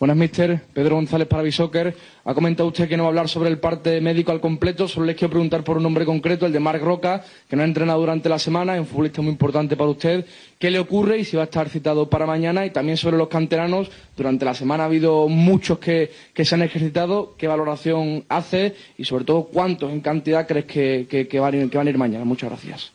Buenas, 0.00 0.16
mister. 0.16 0.60
Pedro 0.72 0.96
González 0.96 1.28
para 1.28 1.44
Bisoccer. 1.44 1.94
Ha 2.24 2.34
comentado 2.34 2.68
usted 2.68 2.88
que 2.88 2.96
no 2.96 3.04
va 3.04 3.08
a 3.08 3.10
hablar 3.10 3.28
sobre 3.28 3.48
el 3.48 3.58
parte 3.58 4.00
médico 4.00 4.32
al 4.32 4.40
completo. 4.40 4.88
Solo 4.88 5.06
les 5.06 5.14
quiero 5.14 5.30
preguntar 5.30 5.62
por 5.62 5.76
un 5.76 5.84
nombre 5.84 6.04
concreto, 6.04 6.46
el 6.46 6.52
de 6.52 6.58
Marc 6.58 6.82
Roca, 6.82 7.22
que 7.48 7.54
no 7.54 7.62
ha 7.62 7.64
entrenado 7.64 8.00
durante 8.00 8.28
la 8.28 8.40
semana. 8.40 8.74
Es 8.74 8.80
un 8.80 8.86
futbolista 8.88 9.22
muy 9.22 9.30
importante 9.30 9.76
para 9.76 9.90
usted. 9.90 10.26
¿Qué 10.58 10.72
le 10.72 10.80
ocurre 10.80 11.18
y 11.18 11.24
si 11.24 11.36
va 11.36 11.42
a 11.42 11.44
estar 11.44 11.68
citado 11.68 12.10
para 12.10 12.26
mañana? 12.26 12.66
Y 12.66 12.70
también 12.70 12.96
sobre 12.96 13.16
los 13.16 13.28
canteranos. 13.28 13.88
Durante 14.16 14.44
la 14.44 14.54
semana 14.54 14.82
ha 14.82 14.86
habido 14.86 15.28
muchos 15.28 15.78
que, 15.78 16.10
se 16.34 16.54
han 16.56 16.62
ejercitado. 16.62 17.36
¿Qué 17.38 17.46
valoración 17.46 18.24
hace? 18.28 18.74
Y 18.98 19.04
sobre 19.04 19.24
todo, 19.24 19.44
¿cuántos 19.44 19.92
en 19.92 20.00
cantidad 20.00 20.44
crees 20.48 20.64
que, 20.64 21.06
van, 21.38 21.70
que 21.70 21.78
van 21.78 21.86
a 21.86 21.90
ir 21.90 21.98
mañana? 21.98 22.24
Muchas 22.24 22.50
gracias. 22.50 22.92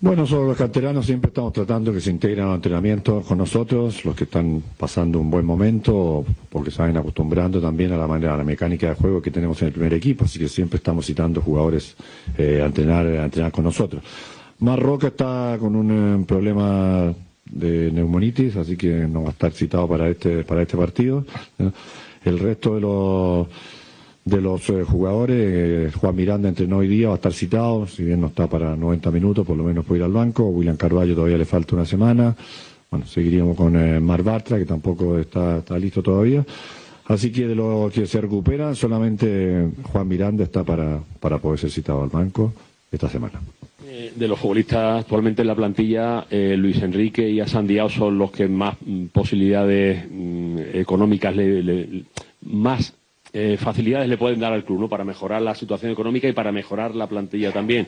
Bueno, 0.00 0.26
sobre 0.26 0.48
los 0.48 0.56
canteranos 0.56 1.06
siempre 1.06 1.28
estamos 1.28 1.52
tratando 1.52 1.92
que 1.92 2.00
se 2.00 2.10
integren 2.10 2.44
al 2.44 2.54
entrenamiento 2.54 3.22
con 3.22 3.38
nosotros, 3.38 4.04
los 4.04 4.14
que 4.14 4.24
están 4.24 4.62
pasando 4.78 5.18
un 5.18 5.30
buen 5.30 5.44
momento, 5.44 6.24
porque 6.48 6.70
se 6.70 6.80
van 6.80 6.96
acostumbrando 6.96 7.60
también 7.60 7.92
a 7.92 7.96
la 7.96 8.06
manera, 8.06 8.34
a 8.34 8.36
la 8.38 8.44
mecánica 8.44 8.88
de 8.88 8.94
juego 8.94 9.20
que 9.20 9.30
tenemos 9.30 9.60
en 9.60 9.68
el 9.68 9.72
primer 9.72 9.92
equipo, 9.94 10.24
así 10.24 10.38
que 10.38 10.48
siempre 10.48 10.78
estamos 10.78 11.06
citando 11.06 11.42
jugadores 11.42 11.96
eh, 12.38 12.60
a, 12.62 12.66
entrenar, 12.66 13.06
a 13.06 13.24
entrenar 13.24 13.52
con 13.52 13.64
nosotros. 13.64 14.02
Marroca 14.60 15.08
está 15.08 15.56
con 15.58 15.74
un 15.74 16.20
eh, 16.20 16.24
problema 16.26 17.12
de 17.44 17.90
neumonitis, 17.90 18.56
así 18.56 18.76
que 18.76 19.06
no 19.08 19.22
va 19.22 19.28
a 19.28 19.32
estar 19.32 19.52
citado 19.52 19.88
para 19.88 20.08
este, 20.08 20.44
para 20.44 20.62
este 20.62 20.76
partido. 20.76 21.24
El 22.24 22.38
resto 22.38 22.74
de 22.74 22.80
los 22.80 23.48
de 24.30 24.40
los 24.40 24.68
eh, 24.70 24.84
jugadores. 24.84 25.36
Eh, 25.38 25.90
Juan 26.00 26.14
Miranda 26.16 26.48
entrenó 26.48 26.78
hoy 26.78 26.88
día, 26.88 27.08
va 27.08 27.14
a 27.14 27.16
estar 27.16 27.32
citado, 27.32 27.86
si 27.86 28.04
bien 28.04 28.20
no 28.20 28.28
está 28.28 28.46
para 28.46 28.76
90 28.76 29.10
minutos, 29.10 29.46
por 29.46 29.56
lo 29.56 29.64
menos 29.64 29.84
puede 29.84 29.98
ir 30.00 30.04
al 30.04 30.12
banco. 30.12 30.44
William 30.44 30.76
Carballo 30.76 31.14
todavía 31.14 31.36
le 31.36 31.44
falta 31.44 31.74
una 31.76 31.84
semana. 31.84 32.34
Bueno, 32.90 33.06
seguiríamos 33.06 33.56
con 33.56 33.76
eh, 33.76 34.00
Mar 34.00 34.22
Bartra, 34.22 34.58
que 34.58 34.64
tampoco 34.64 35.18
está, 35.18 35.58
está 35.58 35.78
listo 35.78 36.02
todavía. 36.02 36.44
Así 37.06 37.32
que 37.32 37.46
de 37.46 37.54
los 37.56 37.92
que 37.92 38.06
se 38.06 38.20
recuperan, 38.20 38.76
solamente 38.76 39.68
Juan 39.92 40.06
Miranda 40.08 40.44
está 40.44 40.62
para, 40.64 41.00
para 41.18 41.38
poder 41.38 41.58
ser 41.58 41.70
citado 41.70 42.02
al 42.02 42.08
banco 42.08 42.52
esta 42.90 43.08
semana. 43.08 43.40
Eh, 43.86 44.12
de 44.14 44.28
los 44.28 44.38
futbolistas 44.38 45.00
actualmente 45.00 45.42
en 45.42 45.48
la 45.48 45.56
plantilla, 45.56 46.24
Luis 46.30 46.80
Enrique 46.82 47.28
y 47.28 47.40
Asandiao 47.40 47.88
son 47.88 48.16
los 48.18 48.30
que 48.30 48.46
más 48.46 48.76
mm, 48.86 49.06
posibilidades 49.06 50.04
mm, 50.08 50.58
económicas, 50.74 51.34
le, 51.34 51.62
le- 51.62 52.04
más 52.42 52.94
eh, 53.32 53.56
facilidades 53.58 54.08
le 54.08 54.18
pueden 54.18 54.40
dar 54.40 54.52
al 54.52 54.64
club, 54.64 54.80
¿no? 54.80 54.88
Para 54.88 55.04
mejorar 55.04 55.42
la 55.42 55.54
situación 55.54 55.92
económica 55.92 56.28
y 56.28 56.32
para 56.32 56.52
mejorar 56.52 56.94
la 56.94 57.06
plantilla 57.06 57.52
también. 57.52 57.86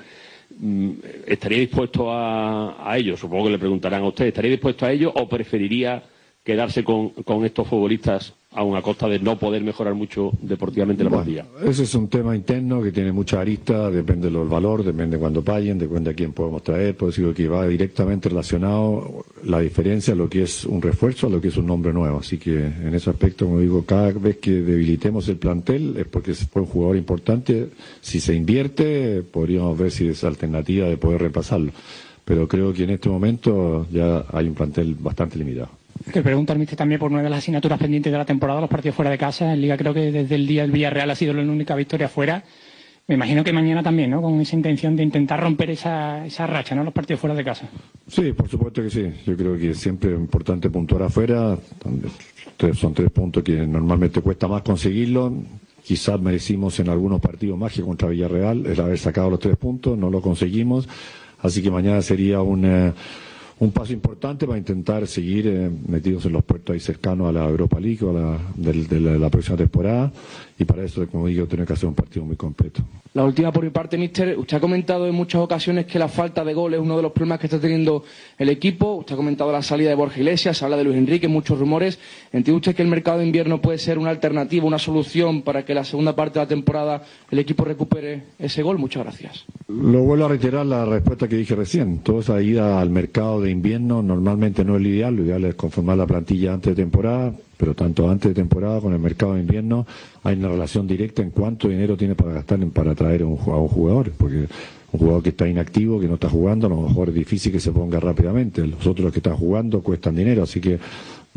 Mm, 0.58 0.90
¿Estaría 1.26 1.58
dispuesto 1.58 2.08
a, 2.10 2.94
ello? 2.96 3.16
Supongo 3.16 3.46
que 3.46 3.52
le 3.52 3.58
preguntarán 3.58 4.02
a 4.02 4.08
usted. 4.08 4.26
¿Estaría 4.26 4.50
dispuesto 4.50 4.86
a 4.86 4.92
ello 4.92 5.12
o 5.14 5.28
preferiría 5.28 6.02
quedarse 6.44 6.84
con 6.84 7.44
estos 7.44 7.68
futbolistas 7.68 8.34
aun 8.54 8.76
a 8.76 8.82
costa 8.82 9.08
de 9.08 9.18
no 9.18 9.38
poder 9.38 9.62
mejorar 9.62 9.94
mucho 9.94 10.30
deportivamente 10.42 11.02
la 11.04 11.10
Bueno, 11.10 11.24
plantilla? 11.24 11.46
ese 11.68 11.84
es 11.84 11.94
un 11.94 12.08
tema 12.08 12.36
interno 12.36 12.82
que 12.82 12.92
tiene 12.92 13.10
mucha 13.12 13.40
arista, 13.40 13.90
depende 13.90 14.28
del 14.30 14.46
valor, 14.46 14.84
depende 14.84 15.16
de 15.16 15.20
cuándo 15.20 15.42
paguen, 15.42 15.78
depende 15.78 16.10
de 16.10 16.14
quién 16.16 16.32
podemos 16.32 16.62
traer, 16.62 16.94
por 16.96 17.08
decirlo 17.08 17.32
que 17.32 17.48
va 17.48 17.66
directamente 17.66 18.28
relacionado 18.28 19.24
la 19.44 19.60
diferencia 19.60 20.12
a 20.12 20.16
lo 20.16 20.28
que 20.28 20.42
es 20.42 20.64
un 20.64 20.82
refuerzo, 20.82 21.28
a 21.28 21.30
lo 21.30 21.40
que 21.40 21.48
es 21.48 21.56
un 21.56 21.66
nombre 21.66 21.92
nuevo. 21.92 22.18
Así 22.18 22.38
que 22.38 22.66
en 22.66 22.94
ese 22.94 23.08
aspecto, 23.10 23.46
como 23.46 23.58
digo, 23.60 23.84
cada 23.84 24.12
vez 24.12 24.36
que 24.38 24.50
debilitemos 24.50 25.28
el 25.28 25.36
plantel 25.36 25.96
es 25.96 26.06
porque 26.06 26.34
fue 26.34 26.62
un 26.62 26.68
jugador 26.68 26.96
importante. 26.96 27.68
Si 28.00 28.20
se 28.20 28.34
invierte, 28.34 29.22
podríamos 29.22 29.78
ver 29.78 29.90
si 29.90 30.08
es 30.08 30.24
alternativa 30.24 30.86
de 30.86 30.96
poder 30.96 31.20
reemplazarlo. 31.20 31.72
Pero 32.24 32.46
creo 32.46 32.72
que 32.72 32.84
en 32.84 32.90
este 32.90 33.08
momento 33.08 33.86
ya 33.90 34.24
hay 34.32 34.46
un 34.46 34.54
plantel 34.54 34.94
bastante 34.94 35.38
limitado. 35.38 35.70
Que 36.10 36.22
pregunta 36.22 36.52
al 36.52 36.58
mister 36.58 36.76
también 36.76 36.98
por 36.98 37.12
una 37.12 37.22
de 37.22 37.30
las 37.30 37.38
asignaturas 37.40 37.78
pendientes 37.78 38.10
de 38.10 38.18
la 38.18 38.24
temporada, 38.24 38.60
los 38.60 38.70
partidos 38.70 38.96
fuera 38.96 39.10
de 39.10 39.18
casa. 39.18 39.52
En 39.52 39.60
Liga 39.60 39.76
creo 39.76 39.92
que 39.92 40.10
desde 40.10 40.34
el 40.34 40.46
día 40.46 40.62
del 40.62 40.70
Villarreal 40.70 41.10
ha 41.10 41.14
sido 41.14 41.34
la 41.34 41.42
única 41.42 41.74
victoria 41.74 42.08
fuera. 42.08 42.42
Me 43.08 43.16
imagino 43.16 43.42
que 43.42 43.52
mañana 43.52 43.82
también, 43.82 44.10
¿no? 44.10 44.22
Con 44.22 44.40
esa 44.40 44.54
intención 44.54 44.94
de 44.94 45.02
intentar 45.02 45.40
romper 45.40 45.70
esa, 45.70 46.24
esa 46.24 46.46
racha, 46.46 46.74
¿no? 46.74 46.84
Los 46.84 46.94
partidos 46.94 47.20
fuera 47.20 47.34
de 47.34 47.44
casa. 47.44 47.68
Sí, 48.06 48.32
por 48.32 48.48
supuesto 48.48 48.80
que 48.82 48.90
sí. 48.90 49.12
Yo 49.26 49.36
creo 49.36 49.58
que 49.58 49.74
siempre 49.74 50.12
importante 50.12 50.70
puntuar 50.70 51.02
afuera. 51.02 51.58
Son 52.74 52.94
tres 52.94 53.10
puntos 53.10 53.42
que 53.42 53.66
normalmente 53.66 54.20
cuesta 54.20 54.46
más 54.46 54.62
conseguirlo. 54.62 55.32
Quizás 55.84 56.20
merecimos 56.20 56.78
en 56.78 56.88
algunos 56.88 57.20
partidos 57.20 57.58
más 57.58 57.72
que 57.72 57.82
contra 57.82 58.08
Villarreal 58.08 58.66
el 58.66 58.80
haber 58.80 58.98
sacado 58.98 59.30
los 59.30 59.40
tres 59.40 59.56
puntos, 59.56 59.98
no 59.98 60.08
lo 60.08 60.20
conseguimos. 60.22 60.88
Así 61.40 61.60
que 61.60 61.72
mañana 61.72 62.00
sería 62.02 62.40
un, 62.40 62.64
eh, 62.64 62.92
un 63.62 63.70
paso 63.70 63.92
importante 63.92 64.44
para 64.44 64.58
intentar 64.58 65.06
seguir 65.06 65.46
eh, 65.46 65.70
metidos 65.86 66.26
en 66.26 66.32
los 66.32 66.42
puertos 66.42 66.74
ahí 66.74 66.80
cercanos 66.80 67.28
a 67.28 67.32
la 67.32 67.48
Europa 67.48 67.78
League 67.78 68.04
o 68.04 68.10
a 68.10 68.12
la, 68.12 68.38
de 68.56 69.00
la, 69.00 69.16
la 69.16 69.30
próxima 69.30 69.56
temporada. 69.56 70.12
Y 70.58 70.64
para 70.64 70.84
eso, 70.84 71.06
como 71.08 71.26
digo, 71.26 71.46
tiene 71.46 71.66
que 71.66 71.72
hacer 71.72 71.88
un 71.88 71.94
partido 71.94 72.24
muy 72.24 72.36
completo. 72.36 72.82
La 73.14 73.24
última 73.24 73.52
por 73.52 73.62
mi 73.62 73.70
parte, 73.70 73.98
mister. 73.98 74.38
Usted 74.38 74.56
ha 74.56 74.60
comentado 74.60 75.06
en 75.06 75.14
muchas 75.14 75.42
ocasiones 75.42 75.84
que 75.84 75.98
la 75.98 76.08
falta 76.08 76.44
de 76.44 76.54
gol 76.54 76.72
es 76.72 76.80
uno 76.80 76.96
de 76.96 77.02
los 77.02 77.12
problemas 77.12 77.40
que 77.40 77.46
está 77.46 77.60
teniendo 77.60 78.04
el 78.38 78.48
equipo. 78.48 78.94
Usted 78.94 79.14
ha 79.14 79.16
comentado 79.16 79.52
la 79.52 79.62
salida 79.62 79.90
de 79.90 79.94
Borja 79.94 80.18
Iglesias, 80.18 80.56
se 80.56 80.64
habla 80.64 80.78
de 80.78 80.84
Luis 80.84 80.96
Enrique, 80.96 81.28
muchos 81.28 81.58
rumores. 81.58 81.98
¿Entiende 82.32 82.56
usted 82.56 82.74
que 82.74 82.82
el 82.82 82.88
mercado 82.88 83.18
de 83.18 83.26
invierno 83.26 83.60
puede 83.60 83.76
ser 83.76 83.98
una 83.98 84.08
alternativa, 84.08 84.64
una 84.64 84.78
solución 84.78 85.42
para 85.42 85.64
que 85.64 85.74
la 85.74 85.84
segunda 85.84 86.16
parte 86.16 86.38
de 86.38 86.44
la 86.46 86.48
temporada 86.48 87.02
el 87.30 87.38
equipo 87.38 87.64
recupere 87.64 88.22
ese 88.38 88.62
gol? 88.62 88.78
Muchas 88.78 89.02
gracias. 89.04 89.44
Lo 89.68 90.00
vuelvo 90.00 90.24
a 90.24 90.28
reiterar 90.28 90.64
la 90.64 90.86
respuesta 90.86 91.28
que 91.28 91.36
dije 91.36 91.54
recién. 91.54 91.98
Toda 91.98 92.20
esa 92.20 92.40
ida 92.40 92.80
al 92.80 92.88
mercado 92.88 93.42
de 93.42 93.50
invierno 93.50 94.02
normalmente 94.02 94.64
no 94.64 94.76
es 94.76 94.82
lo 94.82 94.88
ideal. 94.88 95.16
Lo 95.16 95.24
ideal 95.24 95.44
es 95.44 95.54
conformar 95.54 95.98
la 95.98 96.06
plantilla 96.06 96.54
antes 96.54 96.74
de 96.74 96.82
temporada, 96.82 97.34
pero 97.62 97.74
tanto 97.76 98.10
antes 98.10 98.28
de 98.30 98.34
temporada 98.34 98.80
con 98.80 98.92
el 98.92 98.98
mercado 98.98 99.34
de 99.34 99.40
invierno 99.40 99.86
hay 100.24 100.34
una 100.34 100.48
relación 100.48 100.84
directa 100.84 101.22
en 101.22 101.30
cuánto 101.30 101.68
dinero 101.68 101.96
tiene 101.96 102.16
para 102.16 102.32
gastar 102.32 102.60
en- 102.60 102.72
para 102.72 102.92
traer 102.96 103.22
a 103.22 103.26
un, 103.26 103.36
jugador. 103.36 104.10
Porque 104.18 104.48
un 104.90 104.98
jugador 104.98 105.22
que 105.22 105.28
está 105.28 105.46
inactivo, 105.48 106.00
que 106.00 106.08
no 106.08 106.14
está 106.14 106.28
jugando, 106.28 106.66
a 106.66 106.70
lo 106.70 106.80
mejor 106.80 107.10
es 107.10 107.14
difícil 107.14 107.52
que 107.52 107.60
se 107.60 107.70
ponga 107.70 108.00
rápidamente. 108.00 108.66
Los 108.66 108.84
otros 108.84 109.12
que 109.12 109.20
están 109.20 109.36
jugando 109.36 109.80
cuestan 109.80 110.16
dinero, 110.16 110.42
así 110.42 110.60
que 110.60 110.76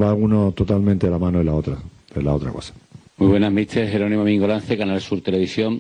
va 0.02 0.16
uno 0.16 0.52
totalmente 0.54 1.06
de 1.06 1.12
la 1.12 1.20
mano 1.20 1.38
de 1.38 1.44
la 1.44 1.54
otra, 1.54 1.78
de 2.16 2.24
la 2.24 2.34
otra 2.34 2.50
cosa. 2.52 2.74
Muy 3.18 3.28
buenas, 3.30 3.52
mister 3.54 3.88
Jerónimo 3.88 4.24
Mingolance, 4.24 4.76
Canal 4.76 5.00
Sur 5.02 5.22
Televisión. 5.22 5.80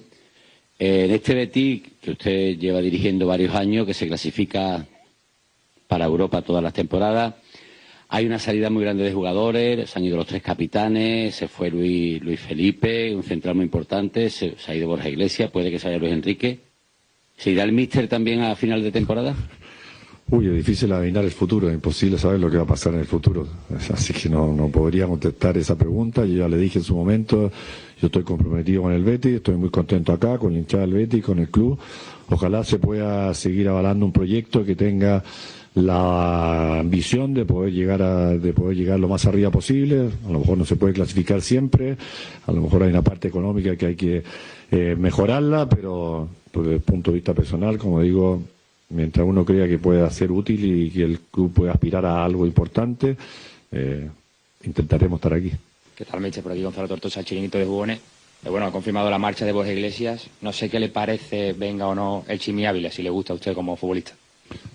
Eh, 0.78 1.06
en 1.06 1.12
este 1.12 1.34
Betis, 1.34 1.82
que 2.04 2.12
usted 2.12 2.60
lleva 2.60 2.82
dirigiendo 2.82 3.26
varios 3.26 3.56
años, 3.56 3.88
que 3.88 3.96
se 3.96 4.06
clasifica 4.06 4.86
para 5.88 6.06
Europa 6.06 6.44
todas 6.44 6.62
las 6.62 6.74
temporadas, 6.74 7.34
hay 8.10 8.26
una 8.26 8.40
salida 8.40 8.70
muy 8.70 8.84
grande 8.84 9.04
de 9.04 9.14
jugadores, 9.14 9.90
se 9.90 10.00
han 10.00 10.06
ido 10.06 10.18
los 10.18 10.28
tres 10.28 10.42
capitanes, 10.42 11.36
se 11.36 11.48
fue 11.48 11.70
Luis, 11.70 12.22
Luis 12.22 12.40
Felipe, 12.40 13.16
un 13.16 13.24
central 13.24 13.56
muy 13.56 13.66
importante, 13.66 14.30
se, 14.30 14.56
ha 14.68 14.76
ido 14.76 14.88
Borja 14.88 15.10
Iglesias, 15.10 15.50
puede 15.52 15.72
que 15.72 15.80
se 15.80 15.88
vaya 15.88 16.00
Luis 16.00 16.14
Enrique. 16.14 16.60
¿Se 17.38 17.52
irá 17.52 17.64
el 17.64 17.72
míster 17.72 18.08
también 18.08 18.42
a 18.42 18.56
final 18.56 18.82
de 18.82 18.92
temporada? 18.92 19.36
Uy, 20.32 20.48
es 20.48 20.54
difícil 20.54 20.92
adivinar 20.92 21.24
el 21.24 21.32
futuro, 21.32 21.68
es 21.68 21.76
imposible 21.76 22.18
saber 22.18 22.40
lo 22.40 22.50
que 22.50 22.58
va 22.58 22.64
a 22.64 22.68
pasar 22.68 22.94
en 22.96 23.02
el 23.02 23.06
futuro. 23.06 23.48
Así 23.94 24.12
que 24.12 24.28
no, 24.28 24.52
no 24.54 24.70
podría 24.70 25.06
contestar 25.06 25.56
esa 25.56 25.78
pregunta. 25.78 26.26
Yo 26.26 26.38
ya 26.38 26.48
le 26.48 26.58
dije 26.58 26.80
en 26.80 26.86
su 26.86 26.96
momento, 26.96 27.52
yo 28.02 28.08
estoy 28.08 28.24
comprometido 28.24 28.82
con 28.82 28.94
el 28.94 29.04
Betis, 29.04 29.36
estoy 29.36 29.56
muy 29.56 29.70
contento 29.70 30.14
acá, 30.14 30.40
con 30.40 30.54
la 30.54 30.60
hinchada 30.60 30.82
del 30.82 30.96
Betis, 30.96 31.24
con 31.24 31.38
el 31.38 31.50
club. 31.50 31.78
Ojalá 32.28 32.64
se 32.64 32.80
pueda 32.80 33.32
seguir 33.36 33.70
avalando 33.70 34.04
un 34.04 34.12
proyecto 34.12 34.66
que 34.66 34.76
tenga 34.76 35.24
la 35.76 36.80
ambición 36.80 37.34
de 37.34 37.46
poder 37.46 37.74
llegar 37.74 38.02
a, 38.02 38.30
de 38.30 38.54
poder 38.54 38.78
llegar 38.78 39.00
lo 39.00 39.10
más 39.10 39.26
arriba 39.26 39.52
posible. 39.52 40.10
A 40.28 40.32
lo 40.32 40.40
mejor 40.40 40.58
no 40.58 40.66
se 40.66 40.78
puede 40.78 40.94
clasificar 40.94 41.42
siempre, 41.42 41.98
a 42.48 42.52
lo 42.52 42.62
mejor 42.62 42.84
hay 42.84 42.90
una 42.90 43.02
parte 43.02 43.28
económica 43.28 43.76
que 43.76 43.86
hay 43.88 43.96
que 43.96 44.24
eh, 44.72 44.96
mejorarla, 44.98 45.68
pero 45.68 46.30
desde 46.54 46.76
el 46.76 46.82
punto 46.82 47.12
de 47.12 47.16
vista 47.16 47.34
personal, 47.34 47.78
como 47.78 48.02
digo, 48.02 48.42
mientras 48.90 49.28
uno 49.28 49.44
crea 49.44 49.68
que 49.68 49.78
pueda 49.78 50.10
ser 50.10 50.32
útil 50.32 50.64
y 50.64 50.90
que 50.90 51.04
el 51.04 51.20
club 51.20 51.54
pueda 51.54 51.74
aspirar 51.74 52.06
a 52.06 52.24
algo 52.24 52.46
importante, 52.46 53.18
eh, 53.72 54.10
intentaremos 54.64 55.18
estar 55.18 55.34
aquí. 55.34 55.52
¿Qué 55.94 56.06
tal, 56.06 56.22
Miche? 56.22 56.42
Por 56.42 56.54
aquí 56.54 56.64
Gonzalo 56.64 56.88
Tortosa, 56.88 57.24
chiringuito 57.24 57.58
de 57.58 57.66
jugones. 57.66 58.00
Eh, 58.46 58.50
bueno, 58.50 58.66
ha 58.66 58.72
confirmado 58.72 59.10
la 59.10 59.18
marcha 59.18 59.46
de 59.46 59.52
Borja 59.52 59.74
Iglesias. 59.74 60.28
No 60.42 60.54
sé 60.54 60.70
qué 60.70 60.80
le 60.80 60.88
parece, 60.88 61.52
venga 61.52 61.88
o 61.88 61.96
no, 61.96 62.24
el 62.30 62.40
Chimi 62.40 62.66
Ávila, 62.66 62.92
si 62.92 63.04
le 63.04 63.10
gusta 63.10 63.34
a 63.34 63.36
usted 63.36 63.54
como 63.54 63.76
futbolista. 63.76 64.14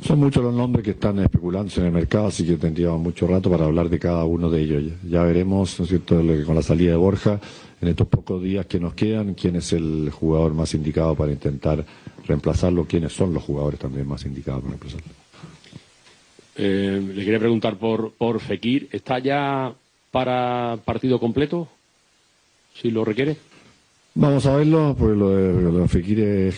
Son 0.03 0.19
muchos 0.19 0.43
los 0.43 0.55
nombres 0.55 0.85
que 0.85 0.93
están 0.93 1.19
especulándose 1.21 1.81
en 1.81 1.87
el 1.87 1.93
mercado, 1.93 2.27
así 2.27 2.45
que 2.45 2.57
tendríamos 2.57 3.01
mucho 3.01 3.27
rato 3.27 3.51
para 3.51 3.67
hablar 3.67 3.89
de 3.89 3.99
cada 3.99 4.25
uno 4.25 4.51
de 4.51 4.63
ellos. 4.63 4.83
Ya, 5.09 5.23
veremos, 5.23 5.79
¿no 5.79 5.85
es 5.85 5.89
cierto?, 5.91 6.21
con 6.47 6.55
la 6.55 6.63
salida 6.63 6.91
de 6.93 6.97
Borja, 6.97 7.41
en 7.81 7.89
estos 7.89 8.09
pocos 8.09 8.43
días 8.43 8.67
que 8.67 8.81
nos 8.81 8.95
quedan, 8.95 9.35
quién 9.35 9.57
es 9.57 9.73
el 9.73 10.11
jugador 10.11 10.55
más 10.55 10.75
indicado 10.75 11.15
para 11.15 11.33
intentar 11.33 11.85
reemplazarlo, 12.27 12.85
quiénes 12.85 13.13
son 13.13 13.33
los 13.33 13.43
jugadores 13.43 13.79
también 13.79 14.07
más 14.07 14.25
indicados 14.25 14.63
para 14.63 14.71
reemplazarlo. 14.71 15.13
Eh, 16.57 17.01
le 17.15 17.25
quería 17.25 17.39
preguntar 17.39 17.77
por, 17.77 18.13
por 18.13 18.41
Fekir. 18.41 18.89
¿Está 18.93 19.19
ya 19.19 19.73
para 20.11 20.79
partido 20.85 21.19
completo? 21.19 21.69
Si 22.75 22.91
lo 22.91 23.05
requiere. 23.05 23.37
Vamos 24.15 24.45
a 24.47 24.57
verlo, 24.57 24.95
porque 24.99 25.17
lo 25.17 25.31
de, 25.31 25.63
lo 25.63 25.79
de 25.79 25.89
Fekir 25.89 26.21
es, 26.21 26.57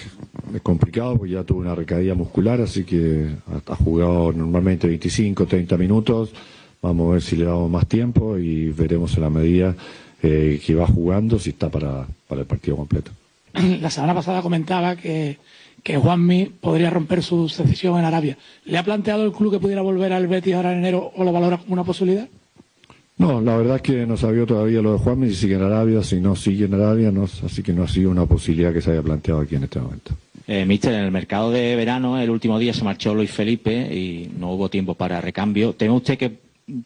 es 0.55 0.61
complicado, 0.63 1.17
porque 1.17 1.33
ya 1.33 1.45
tuvo 1.45 1.61
una 1.61 1.75
recaída 1.75 2.15
muscular, 2.15 2.61
así 2.61 2.85
que 2.85 3.29
ha, 3.67 3.77
jugado 3.77 4.33
normalmente 4.33 4.87
25, 4.87 5.47
30 5.47 5.77
minutos. 5.77 6.33
Vamos 6.81 7.09
a 7.09 7.13
ver 7.15 7.23
si 7.23 7.37
le 7.37 7.45
damos 7.45 7.71
más 7.71 7.87
tiempo 7.87 8.39
y 8.39 8.71
veremos 8.71 9.15
en 9.17 9.23
la 9.23 9.31
medida 9.31 9.75
eh, 10.23 10.61
que 10.65 10.75
va 10.75 10.87
jugando 10.87 11.39
si 11.39 11.51
está 11.51 11.69
para, 11.69 12.07
para 12.27 12.41
el 12.41 12.47
partido 12.47 12.77
completo. 12.77 13.11
La 13.81 13.91
semana 13.91 14.15
pasada 14.15 14.43
comentaba 14.43 14.97
que, 14.97 15.39
que 15.83 15.97
Juanmi 15.97 16.47
podría 16.47 16.91
romper 16.91 17.23
su 17.23 17.49
secesión 17.49 17.99
en 17.99 18.05
Arabia. 18.05 18.39
¿Le 18.65 18.79
ha 18.79 18.85
planteado 18.85 19.25
el 19.25 19.33
club 19.33 19.53
que 19.53 19.61
pudiera 19.61 19.83
volver 19.83 20.13
al 20.13 20.27
Betis 20.27 20.55
ahora 20.55 20.73
en 20.73 20.79
enero 20.79 21.13
o 21.17 21.25
lo 21.25 21.33
valora 21.33 21.59
como 21.59 21.73
una 21.75 21.85
posibilidad? 21.85 22.29
No, 23.19 23.41
la 23.41 23.57
verdad 23.57 23.77
es 23.77 23.83
que 23.83 24.07
no 24.07 24.17
sabía 24.17 24.47
todavía 24.47 24.81
lo 24.81 24.95
de 24.95 24.99
Juanmi, 24.99 25.29
si 25.29 25.35
sigue 25.37 25.55
en 25.55 25.63
Arabia, 25.63 26.03
si 26.03 26.21
no 26.21 26.35
sigue 26.35 26.65
en 26.65 26.75
Arabia, 26.75 27.13
no, 27.13 27.25
así 27.25 27.63
que 27.63 27.73
no 27.73 27.85
ha 27.85 27.89
sido 27.89 28.11
una 28.11 28.27
posibilidad 28.27 28.73
que 28.73 28.81
se 28.81 28.91
haya 28.91 29.03
planteado 29.03 29.41
aquí 29.41 29.55
en 29.55 29.65
este 29.65 29.81
momento. 29.81 30.13
Eh, 30.47 30.65
Mister, 30.65 30.93
en 30.93 31.05
el 31.05 31.11
mercado 31.11 31.51
de 31.51 31.77
verano, 31.77 32.21
el 32.21 32.31
último 32.31 32.59
día 32.59 32.73
se 32.73 32.85
marchó 32.85 33.15
Luis 33.15 33.31
Felipe 33.31 33.73
y 33.73 34.31
no 34.39 34.53
hubo 34.53 34.69
tiempo 34.69 34.95
para 34.95 35.21
recambio. 35.21 35.73
¿Teme 35.75 35.95
usted 35.95 36.19
que 36.19 36.39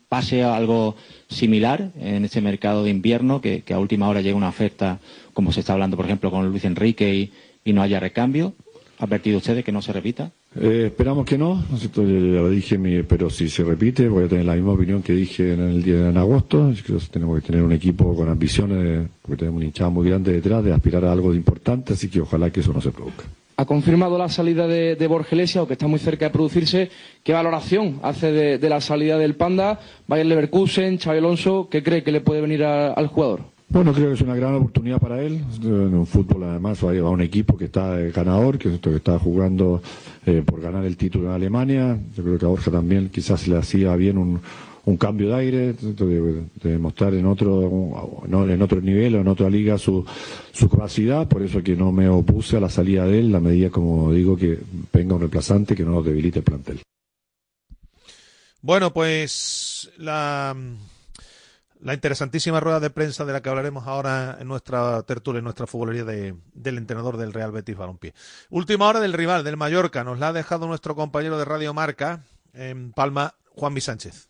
pase 0.09 0.43
algo 0.43 0.97
similar 1.29 1.91
en 1.99 2.25
este 2.25 2.41
mercado 2.41 2.85
de 2.85 2.91
invierno, 2.91 3.41
que, 3.41 3.63
a 3.73 3.79
última 3.79 4.09
hora 4.09 4.21
llegue 4.21 4.35
una 4.35 4.49
oferta, 4.49 4.99
como 5.33 5.53
se 5.53 5.61
está 5.61 5.73
hablando, 5.73 5.97
por 5.97 6.07
ejemplo, 6.07 6.31
con 6.31 6.49
Luis 6.49 6.65
Enrique 6.65 7.31
y, 7.65 7.73
no 7.73 7.83
haya 7.83 7.99
recambio? 7.99 8.55
¿Ha 8.99 9.05
advertido 9.05 9.39
usted 9.39 9.57
de 9.57 9.63
que 9.63 9.73
no 9.73 9.83
se 9.83 9.93
repita? 9.93 10.31
Eh, 10.59 10.85
esperamos 10.87 11.27
que 11.27 11.37
no. 11.37 11.63
Ya, 11.79 12.03
lo 12.03 12.49
dije, 12.49 12.79
pero 13.05 13.29
si 13.29 13.51
se 13.51 13.63
repite 13.63 14.09
voy 14.09 14.25
a 14.25 14.29
tener 14.29 14.47
la 14.47 14.55
misma 14.55 14.73
opinión 14.73 15.03
que 15.03 15.13
dije 15.13 15.53
en 15.53 15.61
el 15.61 15.83
día 15.83 16.09
en 16.09 16.17
agosto. 16.17 16.73
Tenemos 17.11 17.41
que 17.41 17.47
tener 17.47 17.63
un 17.63 17.73
equipo 17.73 18.15
con 18.15 18.29
ambiciones, 18.29 19.09
porque 19.21 19.41
tenemos 19.41 19.61
un 19.61 19.67
hinchado 19.67 19.91
muy 19.91 20.09
grande 20.09 20.33
detrás, 20.33 20.65
de 20.65 20.73
aspirar 20.73 21.05
a 21.05 21.13
algo 21.13 21.33
de 21.33 21.37
importante, 21.37 21.93
así 21.93 22.09
que 22.09 22.21
ojalá 22.21 22.51
que 22.51 22.61
eso 22.61 22.73
no 22.73 22.81
se 22.81 22.91
produzca. 22.91 23.25
Ha 23.59 23.65
confirmado 23.65 24.19
la 24.19 24.29
salida 24.29 24.67
de, 24.67 24.97
de 24.97 25.07
Borja 25.07 25.35
Iglesias, 25.35 25.65
o 25.65 25.67
que 25.67 25.73
está 25.73 25.87
muy 25.87 25.99
cerca 25.99 26.27
de 26.27 26.31
producirse. 26.31 26.91
¿Qué 27.23 27.33
valoración 27.33 28.01
hace 28.03 28.31
de, 28.31 28.69
la 28.69 28.83
salida 28.83 29.17
del 29.17 29.35
Panda? 29.35 29.81
Bayern 30.07 30.29
Leverkusen, 30.29 30.99
Xavi 30.99 31.19
Alonso, 31.19 31.69
¿qué 31.71 31.83
cree 31.83 32.03
que 32.03 32.13
le 32.13 32.21
puede 32.21 32.43
venir 32.43 32.65
al 32.65 33.07
jugador? 33.07 33.41
Bueno, 33.69 33.93
creo 33.93 34.09
que 34.09 34.15
es 34.15 34.21
una 34.21 34.37
gran 34.37 34.55
oportunidad 34.55 35.01
para 35.01 35.23
él. 35.23 35.43
En 35.63 35.95
un 35.95 36.07
fútbol, 36.07 36.45
además, 36.45 36.85
va 36.85 36.91
a 36.91 37.11
un 37.11 37.21
equipo 37.21 37.57
que 37.57 37.65
está 37.65 37.97
ganador, 38.15 38.59
que, 38.59 38.79
que 38.79 38.95
está 38.95 39.19
jugando 39.19 39.83
eh, 40.25 40.43
por 40.45 40.61
ganar 40.61 40.85
el 40.85 40.97
título 40.97 41.29
en 41.29 41.35
Alemania. 41.35 41.99
Yo 42.15 42.23
creo 42.23 42.39
que 42.39 42.45
a 42.45 42.49
Borja 42.49 42.71
también 42.71 43.09
quizás 43.09 43.49
le 43.49 43.57
hacía 43.57 43.97
bien 43.97 44.19
un, 44.19 44.41
un 44.87 44.97
cambio 44.97 45.29
de 45.29 45.35
aire, 45.35 45.73
de, 45.75 46.79
mostrar 46.79 47.13
en 47.15 47.27
otro, 47.27 48.23
en 48.25 48.63
otro 48.63 48.81
nivel 48.81 49.17
o 49.17 49.21
en 49.21 49.29
otra 49.29 49.51
liga 49.51 49.79
su, 49.79 50.05
su 50.53 50.69
capacidad. 50.69 51.29
Por 51.29 51.43
eso 51.43 51.63
que 51.63 51.77
no 51.77 51.93
me 51.93 52.09
opuse 52.09 52.57
a 52.57 52.61
la 52.61 52.71
salida 52.71 53.05
de 53.05 53.19
él, 53.19 53.33
la 53.33 53.41
medida, 53.41 53.69
como 53.69 54.13
digo, 54.13 54.37
que 54.37 54.59
venga 54.93 55.15
un 55.15 55.21
reemplazante 55.21 55.75
que 55.75 55.85
no 55.85 55.91
nos 55.91 56.05
debilite 56.05 56.39
el 56.39 56.45
plantel. 56.45 56.81
Bueno, 58.63 58.93
pues 58.93 59.91
la 59.99 60.57
la 61.81 61.95
interesantísima 61.95 62.61
rueda 62.61 62.81
de 62.81 62.91
prensa 62.91 63.25
de 63.25 63.33
la 63.33 63.43
que 63.43 63.49
hablaremos 63.49 63.87
ahora 63.87 64.39
en 64.41 64.49
nuestra 64.49 65.03
tertulia, 65.03 65.39
en 65.39 65.45
nuestra 65.45 65.67
futbolería 65.67 66.05
de, 66.05 66.35
del 66.55 66.79
entrenador 66.79 67.17
del 67.17 67.33
Real 67.33 67.53
Betis 67.53 67.77
Balompié. 67.77 68.15
Última 68.51 68.89
hora 68.89 69.01
del 69.01 69.13
rival, 69.13 69.45
del 69.45 69.57
Mallorca, 69.57 70.03
nos 70.03 70.19
la 70.19 70.29
ha 70.29 70.33
dejado 70.33 70.67
nuestro 70.67 70.97
compañero 70.97 71.39
de 71.39 71.45
Radio 71.45 71.75
Marca 71.75 72.25
en 72.55 72.93
Palma, 72.93 73.35
Juan 73.51 73.81
Sánchez. 73.81 74.29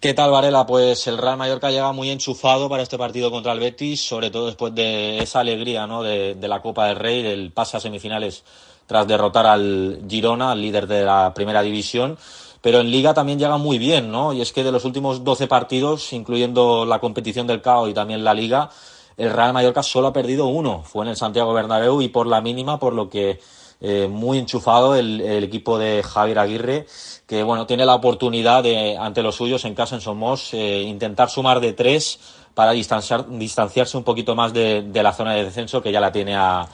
¿Qué 0.00 0.14
tal, 0.14 0.30
Varela? 0.30 0.64
Pues 0.64 1.08
el 1.08 1.18
Real 1.18 1.36
Mallorca 1.36 1.70
llega 1.70 1.90
muy 1.90 2.10
enchufado 2.10 2.68
para 2.68 2.84
este 2.84 2.96
partido 2.96 3.32
contra 3.32 3.50
el 3.50 3.58
Betis, 3.58 4.00
sobre 4.00 4.30
todo 4.30 4.46
después 4.46 4.72
de 4.72 5.18
esa 5.18 5.40
alegría 5.40 5.88
¿no? 5.88 6.04
de, 6.04 6.36
la 6.40 6.62
Copa 6.62 6.86
del 6.86 6.96
Rey, 6.96 7.20
del 7.24 7.50
pase 7.50 7.76
a 7.76 7.80
semifinales 7.80 8.44
tras 8.86 9.08
derrotar 9.08 9.46
al 9.46 10.04
Girona, 10.08 10.52
al 10.52 10.62
líder 10.62 10.86
de 10.86 11.04
la 11.04 11.34
primera 11.34 11.62
división 11.62 12.16
pero 12.60 12.80
en 12.80 12.90
Liga 12.90 13.14
también 13.14 13.38
llega 13.38 13.56
muy 13.56 13.78
bien, 13.78 14.10
¿no? 14.10 14.32
Y 14.32 14.40
es 14.40 14.52
que 14.52 14.64
de 14.64 14.72
los 14.72 14.84
últimos 14.84 15.22
12 15.22 15.46
partidos, 15.46 16.12
incluyendo 16.12 16.84
la 16.84 16.98
competición 16.98 17.46
del 17.46 17.62
CAO 17.62 17.88
y 17.88 17.94
también 17.94 18.24
la 18.24 18.34
Liga, 18.34 18.70
el 19.16 19.32
Real 19.32 19.52
Mallorca 19.52 19.82
solo 19.82 20.08
ha 20.08 20.12
perdido 20.12 20.46
uno, 20.46 20.82
fue 20.84 21.04
en 21.04 21.10
el 21.10 21.16
Santiago 21.16 21.52
Bernabéu 21.52 22.02
y 22.02 22.08
por 22.08 22.26
la 22.26 22.40
mínima, 22.40 22.78
por 22.78 22.94
lo 22.94 23.08
que 23.08 23.40
eh, 23.80 24.08
muy 24.08 24.38
enchufado 24.38 24.96
el, 24.96 25.20
equipo 25.44 25.78
de 25.78 26.02
Javier 26.02 26.38
Aguirre, 26.38 26.86
que 27.26 27.42
bueno, 27.42 27.66
tiene 27.66 27.86
la 27.86 27.94
oportunidad 27.94 28.62
de, 28.62 28.96
ante 28.96 29.22
los 29.22 29.36
suyos 29.36 29.64
en 29.64 29.74
casa 29.74 29.94
en 29.94 30.00
Somos, 30.00 30.52
eh, 30.54 30.82
intentar 30.82 31.30
sumar 31.30 31.60
de 31.60 31.72
tres 31.72 32.18
para 32.54 32.72
distanciar, 32.72 33.28
distanciarse 33.28 33.96
un 33.96 34.04
poquito 34.04 34.34
más 34.34 34.52
de, 34.52 34.84
la 34.92 35.12
zona 35.12 35.34
de 35.34 35.44
descenso 35.44 35.80
que 35.80 35.92
ya 35.92 36.00
la 36.00 36.10
tiene 36.10 36.34
a 36.36 36.66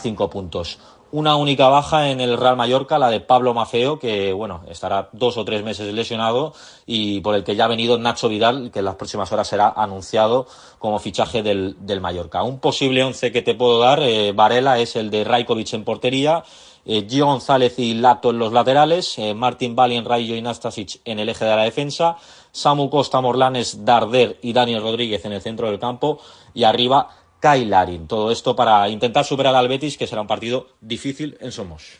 cinco 0.00 0.28
puntos 0.28 0.78
una 1.12 1.36
única 1.36 1.68
baja 1.68 2.10
en 2.10 2.20
el 2.20 2.36
Real 2.36 2.56
Mallorca, 2.56 2.98
la 2.98 3.10
de 3.10 3.20
Pablo 3.20 3.54
Mafeo, 3.54 3.98
que 3.98 4.32
bueno, 4.32 4.62
estará 4.68 5.08
dos 5.12 5.36
o 5.36 5.44
tres 5.44 5.62
meses 5.62 5.92
lesionado 5.92 6.52
y 6.84 7.20
por 7.20 7.34
el 7.34 7.44
que 7.44 7.54
ya 7.54 7.66
ha 7.66 7.68
venido 7.68 7.98
Nacho 7.98 8.28
Vidal, 8.28 8.70
que 8.72 8.80
en 8.80 8.84
las 8.84 8.96
próximas 8.96 9.30
horas 9.32 9.48
será 9.48 9.68
anunciado 9.68 10.46
como 10.78 10.98
fichaje 10.98 11.42
del, 11.42 11.76
del 11.80 12.00
Mallorca. 12.00 12.42
Un 12.42 12.58
posible 12.58 13.04
once 13.04 13.32
que 13.32 13.42
te 13.42 13.54
puedo 13.54 13.78
dar, 13.78 14.02
eh, 14.02 14.32
Varela, 14.32 14.78
es 14.78 14.96
el 14.96 15.10
de 15.10 15.24
Rajkovic 15.24 15.72
en 15.74 15.84
portería, 15.84 16.44
eh, 16.84 17.06
Gio 17.08 17.26
González 17.26 17.78
y 17.78 17.94
Lato 17.94 18.30
en 18.30 18.38
los 18.38 18.52
laterales, 18.52 19.18
eh, 19.18 19.34
Martín 19.34 19.74
Valien, 19.74 20.04
Rayo 20.04 20.36
y 20.36 20.42
Nastasic 20.42 21.00
en 21.04 21.18
el 21.18 21.28
eje 21.28 21.44
de 21.44 21.56
la 21.56 21.62
defensa, 21.62 22.16
Samu 22.52 22.88
Costa, 22.90 23.20
Morlanes, 23.20 23.84
Darder 23.84 24.38
y 24.42 24.52
Daniel 24.52 24.82
Rodríguez 24.82 25.24
en 25.24 25.32
el 25.32 25.42
centro 25.42 25.68
del 25.68 25.78
campo 25.78 26.20
y 26.54 26.64
arriba 26.64 27.08
Kailarin. 27.46 28.08
Todo 28.08 28.32
esto 28.32 28.56
para 28.56 28.88
intentar 28.88 29.24
superar 29.24 29.54
al 29.54 29.68
Betis, 29.68 29.96
que 29.96 30.08
será 30.08 30.20
un 30.20 30.26
partido 30.26 30.66
difícil 30.80 31.38
en 31.40 31.52
Somos. 31.52 31.92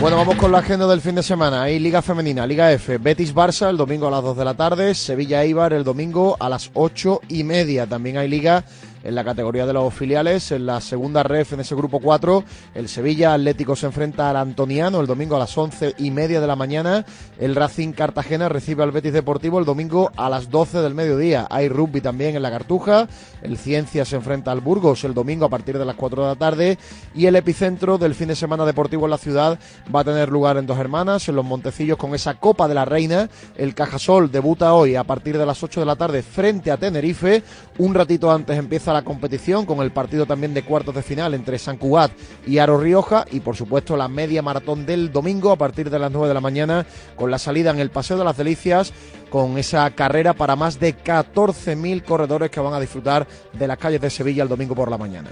Bueno, 0.00 0.18
vamos 0.18 0.36
con 0.36 0.52
la 0.52 0.58
agenda 0.58 0.86
del 0.86 1.00
fin 1.00 1.14
de 1.14 1.22
semana. 1.22 1.62
Hay 1.62 1.78
Liga 1.78 2.02
Femenina, 2.02 2.46
Liga 2.46 2.70
F, 2.70 2.98
Betis 2.98 3.34
Barça 3.34 3.70
el 3.70 3.78
domingo 3.78 4.06
a 4.06 4.10
las 4.10 4.22
2 4.22 4.36
de 4.36 4.44
la 4.44 4.52
tarde, 4.52 4.94
Sevilla 4.94 5.42
Eibar 5.42 5.72
el 5.72 5.82
domingo 5.82 6.36
a 6.38 6.50
las 6.50 6.70
8 6.74 7.22
y 7.30 7.44
media. 7.44 7.86
También 7.86 8.18
hay 8.18 8.28
Liga 8.28 8.64
en 9.02 9.14
la 9.14 9.24
categoría 9.24 9.66
de 9.66 9.72
los 9.72 9.92
filiales. 9.92 10.52
En 10.52 10.66
la 10.66 10.80
segunda 10.80 11.22
ref 11.22 11.52
en 11.52 11.60
ese 11.60 11.74
grupo 11.74 12.00
4, 12.00 12.44
el 12.74 12.88
Sevilla 12.88 13.34
Atlético 13.34 13.76
se 13.76 13.86
enfrenta 13.86 14.30
al 14.30 14.36
Antoniano 14.36 15.00
el 15.00 15.06
domingo 15.06 15.36
a 15.36 15.38
las 15.38 15.56
once 15.56 15.94
y 15.98 16.10
media 16.10 16.40
de 16.40 16.46
la 16.46 16.56
mañana. 16.56 17.04
El 17.38 17.54
Racing 17.54 17.92
Cartagena 17.92 18.48
recibe 18.48 18.82
al 18.82 18.92
Betis 18.92 19.12
Deportivo 19.12 19.58
el 19.58 19.64
domingo 19.64 20.10
a 20.16 20.28
las 20.28 20.50
12 20.50 20.78
del 20.78 20.94
mediodía. 20.94 21.46
Hay 21.50 21.68
rugby 21.68 22.00
también 22.00 22.36
en 22.36 22.42
la 22.42 22.50
Cartuja. 22.50 23.08
El 23.42 23.56
Ciencia 23.56 24.04
se 24.04 24.16
enfrenta 24.16 24.52
al 24.52 24.60
Burgos 24.60 25.04
el 25.04 25.14
domingo 25.14 25.44
a 25.44 25.48
partir 25.48 25.78
de 25.78 25.84
las 25.84 25.96
4 25.96 26.22
de 26.22 26.28
la 26.28 26.34
tarde. 26.36 26.78
Y 27.14 27.26
el 27.26 27.36
epicentro 27.36 27.98
del 27.98 28.14
fin 28.14 28.28
de 28.28 28.36
semana 28.36 28.64
deportivo 28.64 29.04
en 29.04 29.10
la 29.10 29.18
ciudad 29.18 29.58
va 29.94 30.00
a 30.00 30.04
tener 30.04 30.28
lugar 30.28 30.56
en 30.56 30.66
Dos 30.66 30.78
Hermanas, 30.78 31.28
en 31.28 31.36
los 31.36 31.44
Montecillos, 31.44 31.98
con 31.98 32.14
esa 32.14 32.34
Copa 32.34 32.68
de 32.68 32.74
la 32.74 32.84
Reina. 32.84 33.28
El 33.56 33.74
Cajasol 33.74 34.30
debuta 34.30 34.74
hoy 34.74 34.96
a 34.96 35.04
partir 35.04 35.38
de 35.38 35.46
las 35.46 35.62
8 35.62 35.80
de 35.80 35.86
la 35.86 35.96
tarde 35.96 36.22
frente 36.22 36.70
a 36.70 36.76
Tenerife. 36.76 37.42
Un 37.78 37.94
ratito 37.94 38.30
antes 38.30 38.58
empieza 38.58 38.92
la 38.92 39.02
competición 39.02 39.66
con 39.66 39.80
el 39.80 39.92
partido 39.92 40.26
también 40.26 40.54
de 40.54 40.64
cuartos 40.64 40.94
de 40.94 41.02
final 41.02 41.34
entre 41.34 41.58
San 41.58 41.76
Cugat 41.76 42.10
y 42.46 42.58
Aro 42.58 42.78
Rioja 42.78 43.24
y 43.30 43.40
por 43.40 43.56
supuesto 43.56 43.96
la 43.96 44.08
media 44.08 44.42
maratón 44.42 44.86
del 44.86 45.12
domingo 45.12 45.52
a 45.52 45.56
partir 45.56 45.90
de 45.90 45.98
las 45.98 46.10
9 46.10 46.28
de 46.28 46.34
la 46.34 46.40
mañana 46.40 46.86
con 47.16 47.30
la 47.30 47.38
salida 47.38 47.70
en 47.70 47.78
el 47.78 47.90
Paseo 47.90 48.18
de 48.18 48.24
las 48.24 48.36
Delicias 48.36 48.92
con 49.30 49.58
esa 49.58 49.88
carrera 49.90 50.32
para 50.32 50.56
más 50.56 50.78
de 50.78 50.96
14.000 50.96 52.02
corredores 52.02 52.50
que 52.50 52.60
van 52.60 52.74
a 52.74 52.80
disfrutar 52.80 53.26
de 53.52 53.66
las 53.66 53.78
calles 53.78 54.00
de 54.00 54.10
Sevilla 54.10 54.42
el 54.42 54.48
domingo 54.48 54.74
por 54.74 54.90
la 54.90 54.98
mañana. 54.98 55.30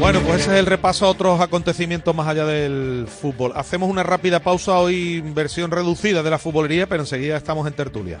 Bueno, 0.00 0.20
pues 0.20 0.42
ese 0.42 0.52
es 0.52 0.58
el 0.60 0.66
repaso 0.66 1.06
a 1.06 1.10
otros 1.10 1.40
acontecimientos 1.40 2.14
más 2.14 2.28
allá 2.28 2.46
del 2.46 3.08
fútbol. 3.08 3.52
Hacemos 3.56 3.90
una 3.90 4.04
rápida 4.04 4.40
pausa 4.40 4.78
hoy, 4.78 5.20
versión 5.20 5.72
reducida 5.72 6.22
de 6.22 6.30
la 6.30 6.38
futbolería, 6.38 6.88
pero 6.88 7.02
enseguida 7.02 7.36
estamos 7.36 7.66
en 7.66 7.72
tertulia. 7.72 8.20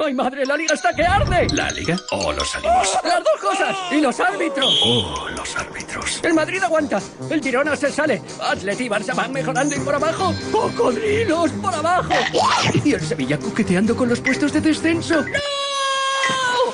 ¡Ay, 0.00 0.14
madre! 0.14 0.46
¡La 0.46 0.56
liga 0.56 0.74
está 0.74 0.92
que 0.94 1.02
arde! 1.02 1.48
¿La 1.52 1.68
liga 1.70 1.96
o 2.12 2.32
los 2.32 2.48
salimos? 2.48 2.96
¡Las 3.02 3.18
dos 3.18 3.40
cosas! 3.40 3.76
¡Y 3.90 4.00
los 4.00 4.20
árbitros! 4.20 4.80
Oh, 4.84 5.28
los 5.36 5.56
árbitros. 5.56 6.20
El 6.22 6.34
Madrid 6.34 6.62
aguanta. 6.62 7.02
El 7.28 7.42
Girona 7.42 7.74
se 7.74 7.90
sale. 7.90 8.22
Atleti 8.40 8.84
y 8.84 8.88
Barça 8.88 9.12
van 9.12 9.32
mejorando 9.32 9.74
y 9.74 9.80
por 9.80 9.96
abajo. 9.96 10.32
¡Cocodrilos 10.52 11.50
por 11.50 11.74
abajo! 11.74 12.14
Y 12.84 12.92
el 12.92 13.00
Sevilla 13.00 13.38
coqueteando 13.38 13.96
con 13.96 14.08
los 14.08 14.20
puestos 14.20 14.52
de 14.52 14.60
descenso. 14.60 15.24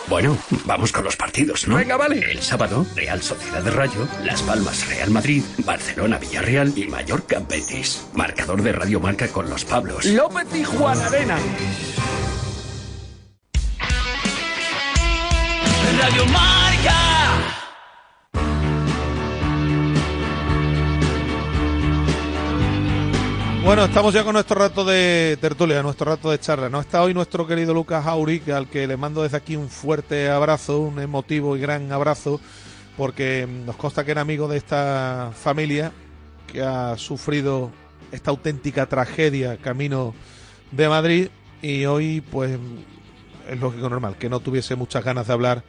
Bueno, 0.06 0.36
vamos 0.66 0.92
con 0.92 1.04
los 1.04 1.16
partidos, 1.16 1.66
¿no? 1.66 1.76
Venga, 1.76 1.96
vale. 1.96 2.30
El 2.30 2.42
sábado, 2.42 2.84
Real 2.94 3.22
Sociedad 3.22 3.62
de 3.62 3.70
Rayo, 3.70 4.06
Las 4.22 4.42
Palmas 4.42 4.86
Real 4.86 5.10
Madrid, 5.10 5.42
Barcelona 5.64 6.18
Villarreal 6.18 6.76
y 6.76 6.88
Mallorca 6.88 7.38
Betis. 7.38 8.04
Marcador 8.12 8.60
de 8.62 8.72
Radio 8.72 9.00
Marca 9.00 9.28
con 9.28 9.48
los 9.48 9.64
Pablos. 9.64 10.04
López 10.04 10.46
y 10.54 10.64
Juan 10.64 11.00
Arena. 11.00 11.38
Bueno, 23.64 23.86
estamos 23.86 24.12
ya 24.12 24.22
con 24.22 24.34
nuestro 24.34 24.58
rato 24.58 24.84
de 24.84 25.38
tertulia, 25.40 25.82
nuestro 25.82 26.04
rato 26.04 26.30
de 26.30 26.38
charla. 26.38 26.68
No 26.68 26.80
está 26.80 27.02
hoy 27.02 27.14
nuestro 27.14 27.46
querido 27.46 27.72
Lucas 27.72 28.04
Auric, 28.06 28.50
al 28.50 28.68
que 28.68 28.86
le 28.86 28.98
mando 28.98 29.22
desde 29.22 29.38
aquí 29.38 29.56
un 29.56 29.70
fuerte 29.70 30.28
abrazo, 30.28 30.80
un 30.80 31.00
emotivo 31.00 31.56
y 31.56 31.60
gran 31.60 31.90
abrazo, 31.90 32.38
porque 32.98 33.48
nos 33.48 33.76
consta 33.76 34.04
que 34.04 34.10
era 34.10 34.20
amigo 34.20 34.48
de 34.48 34.58
esta 34.58 35.32
familia 35.34 35.92
que 36.46 36.60
ha 36.60 36.98
sufrido 36.98 37.70
esta 38.12 38.30
auténtica 38.30 38.84
tragedia 38.84 39.56
camino 39.56 40.14
de 40.70 40.88
Madrid 40.90 41.28
y 41.62 41.86
hoy 41.86 42.20
pues 42.20 42.58
es 43.48 43.58
lógico 43.58 43.88
normal 43.88 44.16
que 44.18 44.28
no 44.28 44.40
tuviese 44.40 44.76
muchas 44.76 45.02
ganas 45.02 45.26
de 45.26 45.32
hablar 45.32 45.64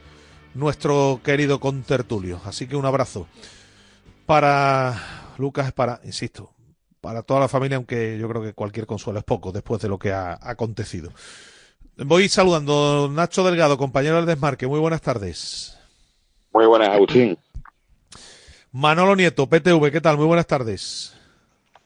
nuestro 0.56 1.20
querido 1.22 1.60
contertulio. 1.60 2.40
Así 2.44 2.66
que 2.66 2.76
un 2.76 2.86
abrazo 2.86 3.28
para 4.24 5.34
Lucas, 5.38 5.72
para, 5.72 6.00
insisto, 6.04 6.50
para 7.00 7.22
toda 7.22 7.40
la 7.40 7.48
familia, 7.48 7.76
aunque 7.76 8.18
yo 8.18 8.28
creo 8.28 8.42
que 8.42 8.54
cualquier 8.54 8.86
consuelo 8.86 9.18
es 9.18 9.24
poco 9.24 9.52
después 9.52 9.80
de 9.80 9.88
lo 9.88 9.98
que 9.98 10.12
ha 10.12 10.38
acontecido. 10.40 11.12
Voy 11.98 12.28
saludando 12.28 13.08
Nacho 13.12 13.44
Delgado, 13.44 13.78
compañero 13.78 14.16
del 14.16 14.26
Desmarque. 14.26 14.66
Muy 14.66 14.80
buenas 14.80 15.00
tardes. 15.02 15.78
Muy 16.52 16.66
buenas, 16.66 16.88
Agustín. 16.88 17.38
Manolo 18.72 19.14
Nieto, 19.14 19.46
PTV, 19.46 19.90
¿qué 19.90 20.00
tal? 20.00 20.16
Muy 20.16 20.26
buenas 20.26 20.46
tardes. 20.46 21.14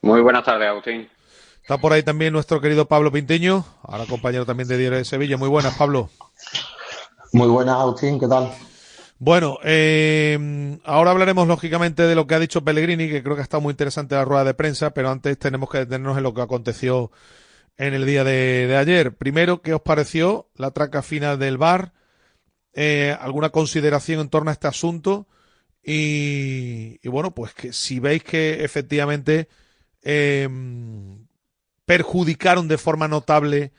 Muy 0.01 0.21
buenas 0.21 0.43
tardes, 0.43 0.67
Agustín. 0.67 1.09
Está 1.61 1.77
por 1.77 1.93
ahí 1.93 2.03
también 2.03 2.33
nuestro 2.33 2.59
querido 2.59 2.87
Pablo 2.87 3.11
Pinteño, 3.11 3.63
ahora 3.83 4.05
compañero 4.05 4.45
también 4.45 4.67
de 4.67 4.77
Diario 4.77 4.97
de 4.97 5.05
Sevilla. 5.05 5.37
Muy 5.37 5.47
buenas, 5.47 5.75
Pablo. 5.77 6.09
Muy 7.33 7.47
buenas, 7.47 7.75
Agustín, 7.75 8.19
¿qué 8.19 8.27
tal? 8.27 8.51
Bueno, 9.17 9.59
eh, 9.63 10.79
ahora 10.83 11.11
hablaremos 11.11 11.47
lógicamente 11.47 12.03
de 12.03 12.15
lo 12.15 12.27
que 12.27 12.35
ha 12.35 12.39
dicho 12.39 12.63
Pellegrini, 12.63 13.07
que 13.07 13.23
creo 13.23 13.35
que 13.35 13.41
ha 13.41 13.43
estado 13.43 13.61
muy 13.61 13.71
interesante 13.71 14.15
la 14.15 14.25
rueda 14.25 14.43
de 14.43 14.53
prensa, 14.53 14.93
pero 14.93 15.09
antes 15.09 15.37
tenemos 15.37 15.69
que 15.69 15.77
detenernos 15.77 16.17
en 16.17 16.23
lo 16.23 16.33
que 16.33 16.41
aconteció 16.41 17.11
en 17.77 17.93
el 17.93 18.05
día 18.05 18.23
de, 18.23 18.75
ayer. 18.77 19.15
Primero, 19.15 19.61
¿qué 19.61 19.73
os 19.73 19.81
pareció 19.81 20.49
la 20.55 20.71
traca 20.71 21.01
final 21.01 21.39
del 21.39 21.57
bar? 21.57 21.93
Eh, 22.73 23.15
¿Alguna 23.19 23.49
consideración 23.49 24.19
en 24.21 24.29
torno 24.29 24.49
a 24.49 24.53
este 24.53 24.67
asunto? 24.67 25.27
Y, 25.83 27.07
bueno, 27.07 27.31
pues 27.33 27.53
que 27.53 27.73
si 27.73 27.99
veis 27.99 28.23
que 28.23 28.63
efectivamente 28.63 29.47
em, 30.01 31.27
perjudicaron 31.85 32.67
de 32.67 32.77
forma 32.77 33.07
notable 33.07 33.71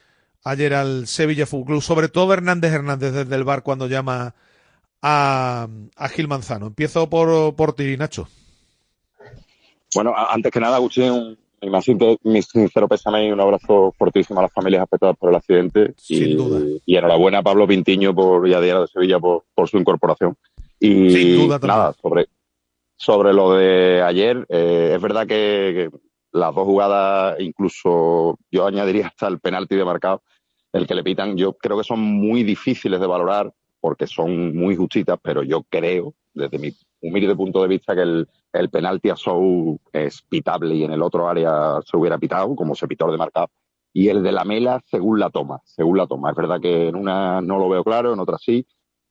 ayer 0.45 0.75
al 0.75 1.07
Sevilla 1.07 1.47
Fútbol 1.47 1.67
Club, 1.67 1.83
sobre 1.83 2.09
todo 2.09 2.33
Hernández 2.33 2.73
Hernández 2.73 3.13
desde 3.13 3.35
el 3.35 3.45
bar 3.45 3.63
cuando 3.63 3.87
llama 3.87 4.35
a, 5.01 5.69
a 5.97 6.09
Gil 6.09 6.29
Manzano. 6.29 6.67
Empiezo 6.67 7.09
por, 7.09 7.55
por 7.55 7.75
ti, 7.75 7.97
Nacho. 7.97 8.29
Bueno, 9.95 10.15
antes 10.17 10.51
que 10.51 10.61
nada, 10.61 10.81
mi, 10.81 11.71
más 11.71 11.87
mi 12.23 12.43
sincero 12.43 12.89
pésame 12.89 13.29
y 13.29 13.33
un 13.33 13.41
abrazo 13.41 13.95
fortísimo 13.97 14.41
a 14.41 14.45
las 14.45 14.53
familias 14.53 14.83
afectadas 14.83 15.17
por 15.17 15.31
el 15.31 15.37
accidente. 15.37 15.95
Sin 15.97 16.31
y, 16.31 16.35
duda. 16.35 16.61
Y 16.87 16.97
enhorabuena 16.97 17.39
a 17.39 17.43
Pablo 17.43 17.67
Pintiño 17.67 18.15
por, 18.15 18.49
y 18.49 18.55
a 18.55 18.61
Diario 18.61 18.83
de 18.83 18.89
Sevilla 18.89 19.19
por, 19.19 19.45
por 19.55 19.69
su 19.69 19.79
incorporación. 19.79 20.37
Y 20.81 21.11
Sin 21.11 21.37
duda 21.37 21.61
nada, 21.63 21.95
sobre, 22.01 22.27
sobre 22.97 23.33
lo 23.33 23.55
de 23.55 24.03
ayer, 24.03 24.45
eh, 24.49 24.93
es 24.97 25.03
verdad 25.03 25.27
que, 25.27 25.91
que 25.91 25.99
las 26.33 26.55
dos 26.55 26.65
jugadas, 26.65 27.39
incluso 27.41 28.39
yo 28.51 28.67
añadiría 28.67 29.09
hasta 29.09 29.29
el 29.29 29.39
penalti 29.39 29.77
de 29.77 29.85
marcado, 29.85 30.23
el 30.73 30.87
que 30.87 30.95
le 30.95 31.05
pitan, 31.05 31.37
yo 31.37 31.53
creo 31.55 31.77
que 31.77 31.85
son 31.85 32.01
muy 32.01 32.43
difíciles 32.43 32.99
de 33.01 33.07
valorar 33.07 33.53
porque 33.81 34.07
son 34.07 34.57
muy 34.57 34.77
justitas, 34.77 35.19
pero 35.23 35.43
yo 35.43 35.65
creo, 35.69 36.15
desde 36.33 36.59
mi 36.59 36.73
humilde 37.03 37.35
punto 37.35 37.61
de 37.63 37.69
vista, 37.69 37.95
que 37.95 38.03
el, 38.03 38.29
el 38.53 38.71
penalti 38.71 39.11
a 39.11 39.17
Sou 39.17 39.79
es 39.93 40.23
pitable 40.23 40.75
y 40.75 40.85
en 40.85 40.93
el 40.93 41.03
otro 41.03 41.29
área 41.29 41.81
se 41.85 41.97
hubiera 41.97 42.17
pitado, 42.17 42.55
como 42.55 42.75
se 42.75 42.87
pitó 42.87 43.11
de 43.11 43.19
marcado. 43.19 43.49
Y 43.93 44.09
el 44.09 44.23
de 44.23 44.33
la 44.33 44.45
Mela, 44.45 44.81
según 44.87 45.19
la 45.19 45.29
toma, 45.29 45.61
según 45.65 45.99
la 45.99 46.07
toma. 46.07 46.31
Es 46.31 46.37
verdad 46.37 46.61
que 46.61 46.89
en 46.89 46.97
una 46.97 47.43
no 47.43 47.59
lo 47.59 47.69
veo 47.69 47.85
claro, 47.85 48.13
en 48.15 48.21
otra 48.21 48.39
sí. 48.39 48.67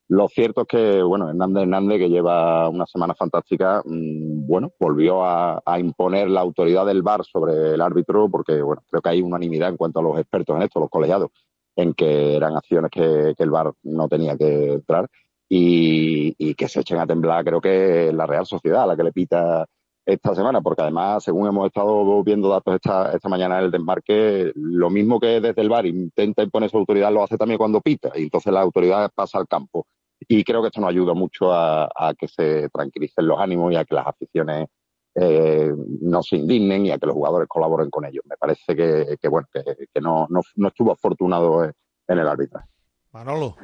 Lo 0.07 0.28
cierto 0.28 0.61
es 0.61 0.67
que, 0.67 1.03
bueno, 1.03 1.30
Hernández 1.30 1.63
Hernández, 1.63 1.99
que 1.99 2.09
lleva 2.09 2.67
una 2.69 2.86
semana 2.88 3.13
fantástica, 3.13 3.82
mmm, 3.86 4.31
bueno, 4.52 4.74
volvió 4.78 5.24
a, 5.26 5.62
imponer 5.80 6.30
la 6.30 6.41
autoridad 6.41 6.86
del 6.86 7.04
VAR 7.04 7.24
sobre 7.24 7.74
el 7.74 7.82
árbitro, 7.82 8.30
porque, 8.30 8.62
bueno, 8.62 8.84
creo 8.89 9.02
que 9.02 9.10
hay 9.10 9.22
unanimidad 9.22 9.70
en 9.70 9.78
cuanto 9.78 9.99
a 9.99 10.04
los 10.04 10.20
expertos 10.20 10.58
en 10.58 10.64
esto, 10.64 10.82
los 10.82 10.89
colegiados, 10.89 11.32
en 11.78 11.93
que 11.93 12.36
eran 12.36 12.58
acciones 12.58 12.91
que, 12.91 13.34
el 13.38 13.49
VAR 13.49 13.72
no 13.84 14.10
tenía 14.10 14.38
que 14.38 14.74
entrar 14.74 15.08
y, 15.47 16.54
que 16.56 16.68
se 16.68 16.82
echen 16.82 16.99
a 16.99 17.08
temblar, 17.08 17.45
creo 17.45 17.62
que 17.62 18.12
la 18.14 18.26
Real 18.26 18.45
Sociedad 18.45 18.84
a 18.84 18.88
la 18.88 18.97
que 18.97 19.04
le 19.04 19.14
pita 19.14 19.66
esta 20.06 20.36
semana, 20.36 20.60
porque 20.60 20.82
además, 20.82 21.24
según 21.24 21.47
hemos 21.47 21.68
estado 21.68 22.22
viendo 22.22 22.49
datos 22.49 22.76
esta, 22.76 23.14
esta 23.14 23.30
mañana 23.30 23.60
en 23.60 23.66
el 23.66 23.72
desmarque, 23.72 24.52
lo 24.56 24.89
mismo 24.89 25.20
que 25.20 25.39
desde 25.39 25.62
el 25.62 25.70
VAR 25.70 25.86
intenta 25.86 26.43
imponer 26.43 26.70
su 26.70 26.78
autoridad, 26.78 27.14
lo 27.14 27.24
hace 27.24 27.38
también 27.38 27.58
cuando 27.58 27.80
pita, 27.80 28.12
y 28.16 28.24
entonces 28.24 28.52
la 28.52 28.62
autoridad 28.62 29.10
pasa 29.16 29.38
al 29.38 29.47
campo. 29.47 29.86
Y 30.28 30.43
creo 30.43 30.61
que 30.61 30.67
esto 30.67 30.82
nos 30.82 30.89
ayuda 30.89 31.13
mucho 31.13 31.51
a, 31.51 32.13
que 32.17 32.28
se 32.28 32.69
tranquilicen 32.69 33.28
los 33.28 33.39
ánimos 33.39 33.72
y 33.72 33.76
a 33.76 33.86
que 33.86 33.95
las 33.95 34.07
aficiones 34.07 34.67
eh, 35.15 35.74
no 36.01 36.24
se 36.24 36.38
indignen 36.38 36.86
y 36.86 36.91
a 36.91 36.97
que 36.97 37.07
los 37.07 37.15
jugadores 37.15 37.47
colaboren 37.47 37.89
con 37.89 38.05
ellos. 38.05 38.24
Me 38.26 38.38
parece 38.38 38.76
que, 38.76 39.17
que 39.19 39.28
bueno, 39.28 39.47
que, 39.51 39.63
que 39.93 40.01
no, 40.01 40.28
no, 40.30 40.41
no, 40.55 40.67
estuvo 40.67 40.91
afortunado 40.91 41.63
en 41.65 41.74
el 42.07 42.28
arbitraje. 42.28 42.67
Manolo. 43.11 43.55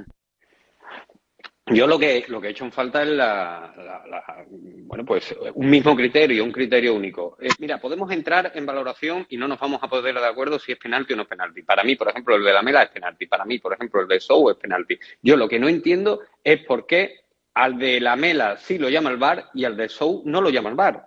Yo 1.70 1.86
lo 1.86 2.00
que, 2.00 2.24
lo 2.30 2.40
que 2.40 2.48
he 2.48 2.52
hecho 2.52 2.64
en 2.64 2.72
falta 2.72 3.04
es 3.04 3.10
la, 3.10 3.74
la, 3.76 4.04
la, 4.08 4.46
bueno, 4.50 5.04
pues 5.04 5.36
un 5.54 5.70
mismo 5.70 5.96
criterio, 5.98 6.44
un 6.46 6.52
criterio 6.52 6.96
único. 6.96 7.38
Eh, 7.42 7.50
mira, 7.60 7.78
podemos 7.82 8.10
entrar 8.10 8.54
en 8.56 8.66
valoración 8.66 9.26
y 9.30 9.36
no 9.36 9.50
nos 9.50 9.60
vamos 9.60 9.84
a 9.84 9.90
poder 9.90 10.16
de 10.16 10.26
acuerdo 10.26 10.60
si 10.60 10.72
es 10.72 10.78
penalti 10.78 11.12
o 11.12 11.18
no 11.18 11.24
es 11.24 11.28
penalti. 11.28 11.64
Para 11.64 11.84
mí, 11.84 11.98
por 11.98 12.08
ejemplo, 12.08 12.36
el 12.36 12.44
de 12.44 12.54
la 12.54 12.62
Mela 12.62 12.84
es 12.84 12.90
penalti. 12.90 13.28
Para 13.28 13.44
mí, 13.44 13.60
por 13.60 13.74
ejemplo, 13.74 14.00
el 14.00 14.08
de 14.08 14.20
Sou 14.22 14.50
es 14.50 14.56
penalti. 14.56 14.98
Yo 15.22 15.36
lo 15.36 15.50
que 15.50 15.60
no 15.60 15.68
entiendo 15.68 16.22
es 16.42 16.64
por 16.66 16.88
qué 16.88 17.20
al 17.54 17.78
de 17.78 18.00
la 18.00 18.16
Mela 18.16 18.56
sí 18.58 18.78
lo 18.78 18.88
llama 18.88 19.10
el 19.10 19.18
VAR 19.18 19.50
y 19.54 19.66
al 19.66 19.76
de 19.76 19.90
Sou 19.90 20.22
no 20.26 20.42
lo 20.42 20.50
llama 20.50 20.70
el 20.70 20.76
VAR. 20.76 21.07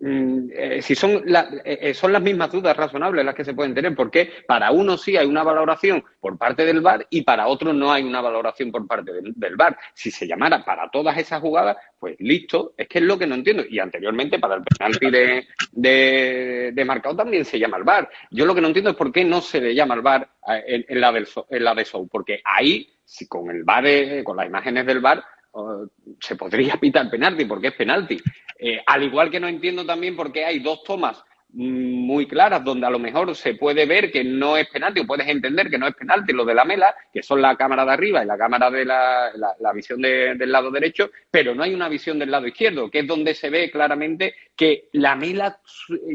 Mm, 0.00 0.50
eh, 0.52 0.80
si 0.80 0.94
son, 0.94 1.22
la, 1.26 1.48
eh, 1.64 1.92
son 1.92 2.12
las 2.12 2.22
mismas 2.22 2.52
dudas 2.52 2.76
razonables 2.76 3.24
las 3.24 3.34
que 3.34 3.44
se 3.44 3.52
pueden 3.52 3.74
tener, 3.74 3.96
porque 3.96 4.30
para 4.46 4.70
uno 4.70 4.96
sí 4.96 5.16
hay 5.16 5.26
una 5.26 5.42
valoración 5.42 6.04
por 6.20 6.38
parte 6.38 6.64
del 6.64 6.80
VAR 6.80 7.04
y 7.10 7.22
para 7.22 7.48
otro 7.48 7.72
no 7.72 7.92
hay 7.92 8.04
una 8.04 8.20
valoración 8.20 8.70
por 8.70 8.86
parte 8.86 9.12
del, 9.12 9.32
del 9.34 9.56
VAR. 9.56 9.76
Si 9.94 10.12
se 10.12 10.28
llamara 10.28 10.64
para 10.64 10.88
todas 10.88 11.18
esas 11.18 11.40
jugadas, 11.40 11.76
pues 11.98 12.14
listo, 12.20 12.74
es 12.76 12.86
que 12.86 12.98
es 12.98 13.04
lo 13.04 13.18
que 13.18 13.26
no 13.26 13.34
entiendo. 13.34 13.64
Y 13.68 13.80
anteriormente 13.80 14.38
para 14.38 14.54
el 14.54 14.62
penalti 14.62 15.10
de, 15.10 15.48
de, 15.72 16.70
de 16.72 16.84
marcado 16.84 17.16
también 17.16 17.44
se 17.44 17.58
llama 17.58 17.78
el 17.78 17.84
VAR. 17.84 18.08
Yo 18.30 18.46
lo 18.46 18.54
que 18.54 18.60
no 18.60 18.68
entiendo 18.68 18.90
es 18.90 18.96
por 18.96 19.12
qué 19.12 19.24
no 19.24 19.40
se 19.40 19.60
le 19.60 19.74
llama 19.74 19.96
el 19.96 20.02
VAR 20.02 20.28
en, 20.64 20.84
en 20.88 21.00
la, 21.00 21.10
del, 21.10 21.26
en 21.50 21.64
la 21.64 21.74
de 21.74 21.84
Show, 21.84 22.06
porque 22.08 22.40
ahí, 22.44 22.88
si 23.04 23.26
con 23.26 23.50
el 23.50 23.64
VAR, 23.64 23.86
eh, 23.86 24.22
con 24.22 24.36
las 24.36 24.46
imágenes 24.46 24.86
del 24.86 25.00
VAR, 25.00 25.24
uh, 25.58 25.88
se 26.20 26.36
podría 26.36 26.74
pitar 26.80 27.10
penalti 27.10 27.44
porque 27.44 27.68
es 27.68 27.74
penalti. 27.74 28.18
Eh, 28.58 28.80
al 28.86 29.02
igual 29.04 29.30
que 29.30 29.40
no 29.40 29.48
entiendo 29.48 29.84
también 29.84 30.16
por 30.16 30.32
qué 30.32 30.44
hay 30.44 30.58
dos 30.60 30.82
tomas 30.82 31.22
muy 31.50 32.26
claras 32.26 32.62
donde 32.62 32.86
a 32.86 32.90
lo 32.90 32.98
mejor 32.98 33.34
se 33.34 33.54
puede 33.54 33.86
ver 33.86 34.12
que 34.12 34.22
no 34.22 34.56
es 34.56 34.68
penalti 34.68 35.00
o 35.00 35.06
puedes 35.06 35.26
entender 35.28 35.70
que 35.70 35.78
no 35.78 35.86
es 35.86 35.94
penalti 35.94 36.32
lo 36.32 36.44
de 36.44 36.54
la 36.54 36.64
mela, 36.64 36.94
que 37.12 37.22
son 37.22 37.40
la 37.40 37.56
cámara 37.56 37.84
de 37.86 37.92
arriba 37.92 38.22
y 38.22 38.26
la 38.26 38.36
cámara 38.36 38.70
de 38.70 38.84
la, 38.84 39.30
la, 39.34 39.54
la 39.58 39.72
visión 39.72 40.02
de, 40.02 40.34
del 40.34 40.52
lado 40.52 40.70
derecho, 40.70 41.10
pero 41.30 41.54
no 41.54 41.62
hay 41.62 41.72
una 41.72 41.88
visión 41.88 42.18
del 42.18 42.30
lado 42.30 42.46
izquierdo, 42.46 42.90
que 42.90 43.00
es 43.00 43.06
donde 43.06 43.34
se 43.34 43.48
ve 43.48 43.70
claramente 43.70 44.34
que 44.54 44.88
la 44.92 45.16
mela 45.16 45.58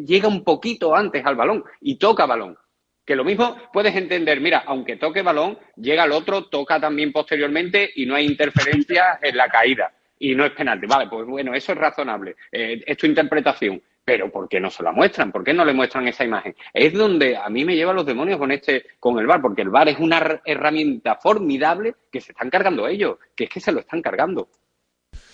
llega 0.06 0.28
un 0.28 0.44
poquito 0.44 0.96
antes 0.96 1.26
al 1.26 1.36
balón 1.36 1.64
y 1.82 1.96
toca 1.96 2.28
balón. 2.28 2.58
Que 3.06 3.16
lo 3.16 3.24
mismo 3.24 3.58
puedes 3.74 3.95
entender, 3.95 4.39
mira, 4.39 4.64
aunque 4.66 4.95
toque 4.95 5.22
balón, 5.22 5.58
llega 5.76 6.06
el 6.06 6.12
otro, 6.14 6.45
toca 6.45 6.80
también 6.80 7.12
posteriormente 7.12 7.91
y 7.95 8.06
no 8.06 8.16
hay 8.16 8.26
interferencia 8.26 9.20
en 9.22 9.36
la 9.36 9.49
caída 9.49 9.91
y 10.20 10.36
no 10.36 10.45
es 10.45 10.51
penalti. 10.51 10.88
Vale, 10.88 11.10
pues 11.10 11.28
bueno, 11.28 11.54
eso 11.54 11.74
es 11.74 11.78
razonable. 11.78 12.36
Eh, 12.51 12.82
es 12.86 12.97
tu 12.97 13.06
interpretación. 13.06 13.82
Pero 14.06 14.30
¿por 14.30 14.49
qué 14.49 14.60
no 14.60 14.70
se 14.70 14.84
la 14.84 14.91
muestran? 14.91 15.32
¿Por 15.32 15.45
qué 15.45 15.54
no 15.54 15.64
le 15.64 15.74
muestran 15.74 16.08
esa 16.08 16.26
imagen? 16.26 16.56
Es 16.74 16.93
donde 16.93 17.38
a 17.38 17.47
mí 17.49 17.64
me 17.64 17.76
lleva 17.76 17.93
los 17.93 18.06
demonios 18.06 18.38
con 18.38 18.51
este, 18.51 18.86
con 18.99 19.18
el 19.18 19.26
VAR, 19.26 19.41
porque 19.41 19.62
el 19.62 19.70
VAR 19.70 19.88
es 19.88 19.97
una 19.97 20.41
herramienta 20.43 21.16
formidable 21.16 21.95
que 22.12 22.20
se 22.20 22.34
están 22.34 22.49
cargando 22.49 22.86
ellos, 22.86 23.18
que 23.34 23.45
es 23.45 23.49
que 23.49 23.62
se 23.62 23.72
lo 23.72 23.80
están 23.80 24.01
cargando. 24.01 24.49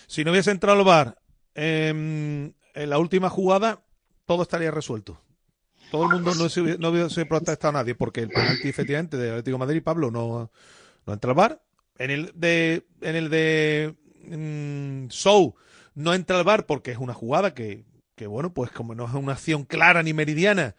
Si 0.06 0.24
no 0.24 0.32
hubiese 0.32 0.52
entrado 0.52 0.80
el 0.80 0.86
VAR 0.86 1.18
en 1.56 2.54
la 2.76 3.00
última 3.00 3.30
jugada, 3.30 3.82
todo 4.28 4.44
estaría 4.44 4.70
resuelto. 4.70 5.20
Todo 5.92 6.04
el 6.04 6.10
mundo 6.10 6.36
no 6.36 6.50
se, 6.50 6.78
no 6.78 6.90
hubiese 6.90 7.26
protestado 7.26 7.70
a 7.70 7.82
nadie, 7.82 7.96
porque 7.96 8.22
el 8.22 8.30
penalti 8.30 8.70
efectivamente 8.70 9.18
de 9.18 9.30
Atlético 9.30 9.56
de 9.56 9.66
Madrid, 9.66 9.84
Pablo, 9.84 10.12
no, 10.12 10.52
no 11.06 11.14
entra 11.14 11.32
el 11.32 11.38
VAR. 11.38 11.62
En 11.98 12.12
el 12.12 12.32
de, 12.36 12.86
en 13.02 13.16
el 13.16 13.30
de 13.30 13.96
mmm, 14.24 15.08
Show 15.10 15.56
no 15.96 16.14
entra 16.14 16.38
al 16.38 16.46
bar 16.46 16.66
porque 16.66 16.92
es 16.92 16.98
una 16.98 17.14
jugada 17.14 17.54
que, 17.54 17.86
que, 18.16 18.28
bueno, 18.28 18.54
pues 18.54 18.72
como 18.72 18.96
no 18.96 19.06
es 19.06 19.14
una 19.14 19.34
acción 19.34 19.66
clara 19.66 20.04
ni 20.04 20.14
meridiana, 20.14 20.76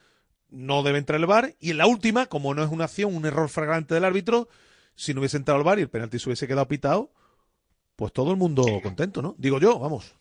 no 0.48 0.82
debe 0.82 0.98
entrar 0.98 1.20
el 1.20 1.26
bar. 1.26 1.54
Y 1.60 1.70
en 1.70 1.78
la 1.78 1.86
última, 1.86 2.26
como 2.26 2.54
no 2.54 2.62
es 2.62 2.70
una 2.70 2.84
acción, 2.84 3.14
un 3.14 3.26
error 3.26 3.48
flagrante 3.48 3.94
del 3.94 4.04
árbitro, 4.04 4.48
si 4.94 5.12
no 5.12 5.20
hubiese 5.20 5.36
entrado 5.36 5.58
al 5.58 5.64
bar 5.64 5.78
y 5.78 5.82
el 5.82 5.90
penalti 5.90 6.18
se 6.18 6.28
hubiese 6.28 6.46
quedado 6.46 6.68
pitado, 6.68 7.12
pues 7.96 8.12
todo 8.12 8.30
el 8.30 8.36
mundo 8.36 8.64
contento, 8.82 9.20
¿no? 9.20 9.34
Digo 9.38 9.58
yo, 9.58 9.78
vamos. 9.78 10.14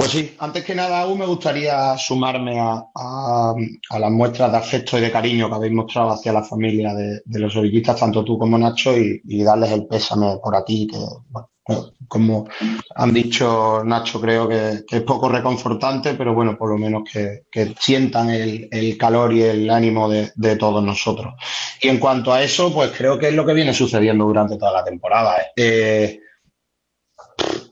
Pues 0.00 0.12
sí, 0.12 0.34
antes 0.38 0.64
que 0.64 0.74
nada 0.74 1.02
aún 1.02 1.18
me 1.18 1.26
gustaría 1.26 1.94
sumarme 1.98 2.58
a, 2.58 2.86
a, 2.94 3.54
las 3.98 4.10
muestras 4.10 4.50
de 4.50 4.56
afecto 4.56 4.96
y 4.96 5.02
de 5.02 5.12
cariño 5.12 5.50
que 5.50 5.56
habéis 5.56 5.74
mostrado 5.74 6.12
hacia 6.12 6.32
la 6.32 6.42
familia 6.42 6.94
de, 6.94 7.20
los 7.38 7.52
sevillistas, 7.52 8.00
tanto 8.00 8.24
tú 8.24 8.38
como 8.38 8.56
Nacho, 8.56 8.96
y, 8.96 9.44
darles 9.44 9.72
el 9.72 9.86
pésame 9.86 10.38
por 10.42 10.56
aquí, 10.56 10.86
que 10.86 10.96
bueno, 11.28 11.92
como 12.08 12.48
han 12.94 13.12
dicho 13.12 13.82
Nacho, 13.84 14.22
creo 14.22 14.48
que, 14.48 14.84
es 14.90 15.02
poco 15.02 15.28
reconfortante, 15.28 16.14
pero 16.14 16.32
bueno, 16.32 16.56
por 16.56 16.70
lo 16.70 16.78
menos 16.78 17.02
que, 17.04 17.74
sientan 17.78 18.30
el, 18.30 18.96
calor 18.96 19.34
y 19.34 19.42
el 19.42 19.68
ánimo 19.68 20.08
de, 20.08 20.56
todos 20.56 20.82
nosotros. 20.82 21.34
Y 21.78 21.88
en 21.88 21.98
cuanto 21.98 22.32
a 22.32 22.42
eso, 22.42 22.72
pues 22.72 22.90
creo 22.96 23.18
que 23.18 23.28
es 23.28 23.34
lo 23.34 23.44
que 23.44 23.52
viene 23.52 23.74
sucediendo 23.74 24.24
durante 24.24 24.56
toda 24.56 24.72
la 24.72 24.82
temporada. 24.82 25.36
¿eh? 25.54 26.20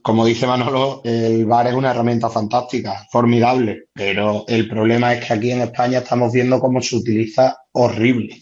Como 0.09 0.25
dice 0.25 0.47
Manolo, 0.47 1.01
el 1.03 1.45
VAR 1.45 1.67
es 1.67 1.75
una 1.75 1.91
herramienta 1.91 2.31
fantástica, 2.31 3.05
formidable, 3.11 3.89
pero 3.93 4.43
el 4.47 4.67
problema 4.67 5.13
es 5.13 5.23
que 5.23 5.33
aquí 5.33 5.51
en 5.51 5.61
España 5.61 5.99
estamos 5.99 6.33
viendo 6.33 6.59
cómo 6.59 6.81
se 6.81 6.95
utiliza 6.95 7.59
horrible. 7.73 8.41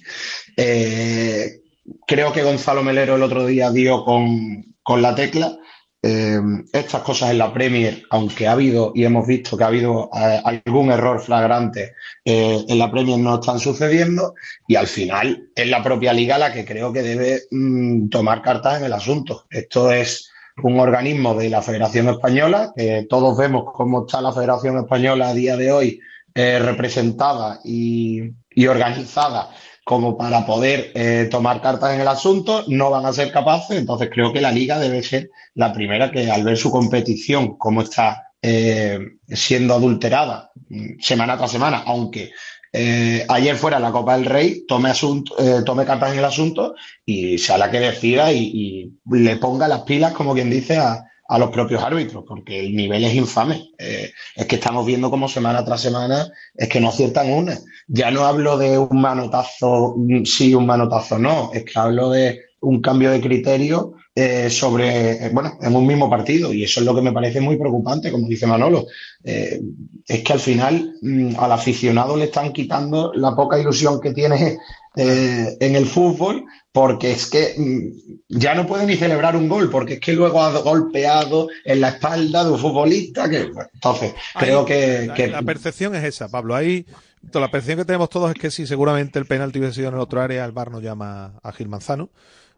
Eh, 0.56 1.60
creo 2.07 2.31
que 2.31 2.44
Gonzalo 2.44 2.84
Melero 2.84 3.18
el 3.18 3.23
otro 3.23 3.45
día 3.45 3.69
dio 3.69 4.06
con, 4.06 4.77
con 4.81 5.02
la 5.02 5.14
tecla. 5.14 5.57
Eh, 6.02 6.39
estas 6.72 7.02
cosas 7.02 7.31
en 7.31 7.39
la 7.39 7.53
Premier, 7.53 8.02
aunque 8.11 8.48
ha 8.48 8.53
habido 8.53 8.94
y 8.95 9.03
hemos 9.03 9.27
visto 9.27 9.57
que 9.57 9.65
ha 9.65 9.68
habido 9.68 10.10
eh, 10.15 10.39
algún 10.41 10.89
error 10.89 11.19
flagrante 11.19 11.95
en 12.23 12.80
la 12.80 12.89
Premier, 12.89 13.19
no 13.19 13.41
están 13.41 13.60
sucediendo 13.60 14.35
y 14.69 14.76
al 14.76 14.88
final 14.88 15.49
es 15.53 15.68
la 15.68 15.84
propia 15.84 16.14
liga 16.14 16.38
la 16.38 16.53
que 16.53 16.64
creo 16.64 16.94
que 16.94 17.02
debe 17.02 17.41
mm, 17.52 18.07
tomar 18.07 18.41
cartas 18.41 18.77
en 18.77 18.85
el 18.85 18.94
asunto. 18.94 19.48
Esto 19.49 19.91
es 19.91 20.31
un 20.64 20.80
organismo 20.80 21.36
de 21.36 21.50
la 21.50 21.62
Federación 21.62 22.10
Española, 22.10 22.74
que 22.76 23.06
todos 23.10 23.38
vemos 23.38 23.66
cómo 23.74 24.06
está 24.06 24.22
la 24.22 24.34
Federación 24.34 24.78
Española 24.78 25.30
a 25.30 25.34
día 25.34 25.56
de 25.56 25.72
hoy 25.72 26.00
eh, 26.34 26.60
representada 26.60 27.60
y, 27.64 28.22
y 28.50 28.68
organizada 28.68 29.50
como 29.88 30.18
para 30.18 30.46
poder 30.46 30.92
eh, 30.96 31.30
tomar 31.32 31.62
cartas 31.62 31.94
en 31.94 32.02
el 32.02 32.08
asunto, 32.10 32.66
no 32.68 32.90
van 32.90 33.06
a 33.06 33.14
ser 33.14 33.32
capaces, 33.32 33.78
entonces 33.78 34.10
creo 34.12 34.34
que 34.34 34.42
la 34.42 34.52
liga 34.52 34.80
debe 34.80 35.02
ser 35.02 35.30
la 35.54 35.72
primera 35.72 36.12
que 36.12 36.30
al 36.30 36.44
ver 36.44 36.58
su 36.58 36.70
competición, 36.70 37.58
cómo 37.58 37.84
está 37.84 38.34
eh, 38.42 39.00
siendo 39.30 39.74
adulterada 39.74 40.52
mm, 40.68 41.00
semana 41.00 41.38
tras 41.38 41.52
semana, 41.52 41.84
aunque 41.86 42.32
eh, 42.80 43.26
ayer 43.28 43.56
fuera 43.56 43.80
la 43.80 43.91
Copa 43.91 44.16
del 44.16 44.26
Rey, 44.26 44.66
tome, 44.68 44.90
asunto, 44.90 45.36
eh, 45.40 45.64
tome 45.66 45.86
cartas 45.86 46.14
en 46.14 46.20
el 46.20 46.26
asunto 46.26 46.76
y 47.06 47.38
sea 47.38 47.58
la 47.58 47.72
que 47.72 47.80
decida 47.80 48.32
y, 48.32 48.52
y 48.54 49.18
le 49.18 49.38
ponga 49.38 49.68
las 49.68 49.82
pilas, 49.82 50.14
como 50.14 50.34
quien 50.34 50.49
dice, 50.49 50.78
a, 50.78 51.04
a 51.28 51.38
los 51.38 51.49
propios 51.49 51.84
árbitros, 51.84 52.24
porque 52.28 52.60
el 52.60 52.76
nivel 52.76 53.04
es 53.04 53.14
infame. 53.14 53.72
Eh, 53.78 54.12
es 54.36 54.45
que 54.45 54.56
estamos 54.56 54.86
viendo 54.86 55.10
como 55.10 55.28
semana 55.28 55.66
tras 55.66 55.82
semana 55.82 56.28
es 56.56 56.70
que 56.70 56.80
no 56.80 56.90
aciertan 56.90 57.32
una. 57.32 57.58
Ya 57.88 58.12
no 58.12 58.26
hablo 58.26 58.58
de 58.58 58.78
un 58.78 59.02
manotazo 59.02 59.95
mm, 59.98 60.24
sí, 60.24 60.54
un 60.56 60.66
manotazo 60.66 61.20
no, 61.20 61.52
es 61.54 61.66
que 61.66 61.80
hablo 61.80 62.12
de 62.12 62.41
un 62.62 62.82
cambio 62.82 63.12
de 63.12 63.22
criterio 63.22 63.94
eh, 64.19 64.49
sobre, 64.49 65.26
eh, 65.27 65.30
bueno, 65.31 65.60
en 65.61 65.76
un 65.76 65.85
mismo 65.85 66.10
partido 66.10 66.52
y 66.52 66.64
eso 66.64 66.80
es 66.80 66.85
lo 66.88 66.95
que 66.95 67.03
me 67.03 67.11
parece 67.11 67.39
muy 67.39 67.56
preocupante, 67.56 68.11
como 68.11 68.27
dice 68.27 68.48
Manolo. 68.48 68.88
Eh, 69.23 69.61
es 70.07 70.23
que 70.23 70.34
al 70.34 70.39
final 70.39 70.95
mm, 71.03 71.35
al 71.38 71.52
aficionado 71.52 72.18
le 72.18 72.26
están 72.26 72.52
quitando 72.52 73.11
la 73.14 73.35
poca 73.35 73.60
ilusión 73.60 74.02
que 74.02 74.14
tiene 74.15 74.57
eh, 74.95 75.56
en 75.60 75.76
el 75.76 75.85
fútbol 75.85 76.45
porque 76.72 77.11
es 77.11 77.27
que 77.30 77.53
mm, 77.57 78.38
ya 78.39 78.56
no 78.56 78.65
puede 78.65 78.88
ni 78.88 78.95
celebrar 78.95 79.35
un 79.35 79.48
gol, 79.48 79.69
porque 79.69 79.94
es 79.95 79.99
que 79.99 80.14
luego 80.14 80.41
ha 80.41 80.52
golpeado 80.61 81.49
en 81.64 81.81
la 81.81 81.89
espalda 81.89 82.44
de 82.44 82.52
un 82.52 82.57
futbolista 82.57 83.30
que, 83.30 83.44
bueno, 83.52 83.69
entonces, 83.72 84.14
creo 84.39 84.65
que, 84.65 85.06
la, 85.07 85.14
que- 85.14 85.27
la 85.27 85.44
percepción 85.44 85.94
es 85.95 86.03
esa, 86.03 86.27
Pablo. 86.27 86.56
Ahí 86.56 86.88
la 87.34 87.52
percepción 87.52 87.77
que 87.80 87.85
tenemos 87.85 88.10
todos 88.10 88.31
es 88.31 88.41
que 88.41 88.49
si 88.49 88.65
seguramente 88.65 89.19
el 89.19 89.26
penalti 89.27 89.60
hubiese 89.60 89.76
sido 89.76 89.89
en 89.89 89.94
el 89.95 89.99
otro 89.99 90.22
área, 90.22 90.44
el 90.44 90.53
VAR 90.53 90.72
nos 90.72 90.81
llama 90.81 91.39
a 91.44 91.52
Gil 91.52 91.68
Manzano. 91.69 92.10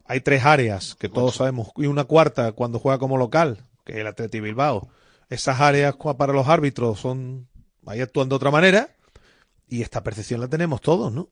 Hay 0.10 0.22
tres 0.22 0.44
áreas 0.44 0.96
que 0.96 1.08
todos 1.08 1.36
sabemos 1.36 1.70
y 1.78 1.86
una 1.86 2.04
cuarta 2.04 2.52
cuando 2.54 2.80
juega 2.80 2.98
como 2.98 3.16
local, 3.16 3.64
que 3.86 3.92
es 3.94 4.00
el 4.00 4.08
Atleti 4.08 4.40
Bilbao. 4.40 4.90
Esas 5.30 5.62
áreas 5.62 5.96
para 6.18 6.34
los 6.34 6.48
árbitros 6.48 7.00
son 7.00 7.48
ahí 7.86 8.02
actúan 8.02 8.28
de 8.28 8.34
otra 8.34 8.50
manera 8.50 8.90
y 9.68 9.84
esta 9.84 10.02
percepción 10.04 10.42
la 10.42 10.48
tenemos 10.48 10.82
todos, 10.82 11.14
¿no? 11.14 11.30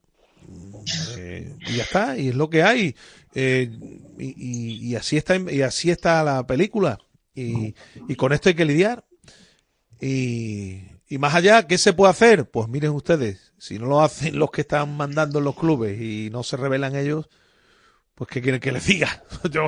Eh, 1.17 1.55
y 1.67 1.75
ya 1.77 1.83
está, 1.83 2.17
y 2.19 2.27
es 2.29 2.35
lo 2.35 2.51
que 2.51 2.61
hay. 2.61 2.95
Eh, 3.33 3.71
y, 4.19 4.25
y- 4.37 4.91
y 4.91 4.95
así 4.95 5.17
está 5.17 5.35
y 5.37 5.63
así 5.63 5.89
está 5.89 6.23
la 6.23 6.45
película. 6.45 6.99
Y, 7.33 7.73
y 8.07 8.15
con 8.15 8.31
esto 8.31 8.49
hay 8.49 8.55
que 8.55 8.65
lidiar. 8.65 9.03
Y, 9.99 10.83
y 11.09 11.17
más 11.17 11.33
allá, 11.33 11.65
¿qué 11.65 11.79
se 11.79 11.93
puede 11.93 12.11
hacer? 12.11 12.49
Pues 12.49 12.67
miren 12.67 12.91
ustedes, 12.91 13.53
si 13.57 13.79
no 13.79 13.87
lo 13.87 14.01
hacen 14.01 14.37
los 14.37 14.51
que 14.51 14.61
están 14.61 14.95
mandando 14.95 15.39
en 15.39 15.45
los 15.45 15.55
clubes 15.55 15.99
y 15.99 16.29
no 16.31 16.43
se 16.43 16.57
revelan 16.57 16.95
ellos, 16.95 17.27
pues 18.17 18.31
¿qué 18.31 18.41
quieren 18.41 18.59
que 18.59 18.71
les 18.71 18.87
diga? 18.87 19.23
Yo, 19.51 19.67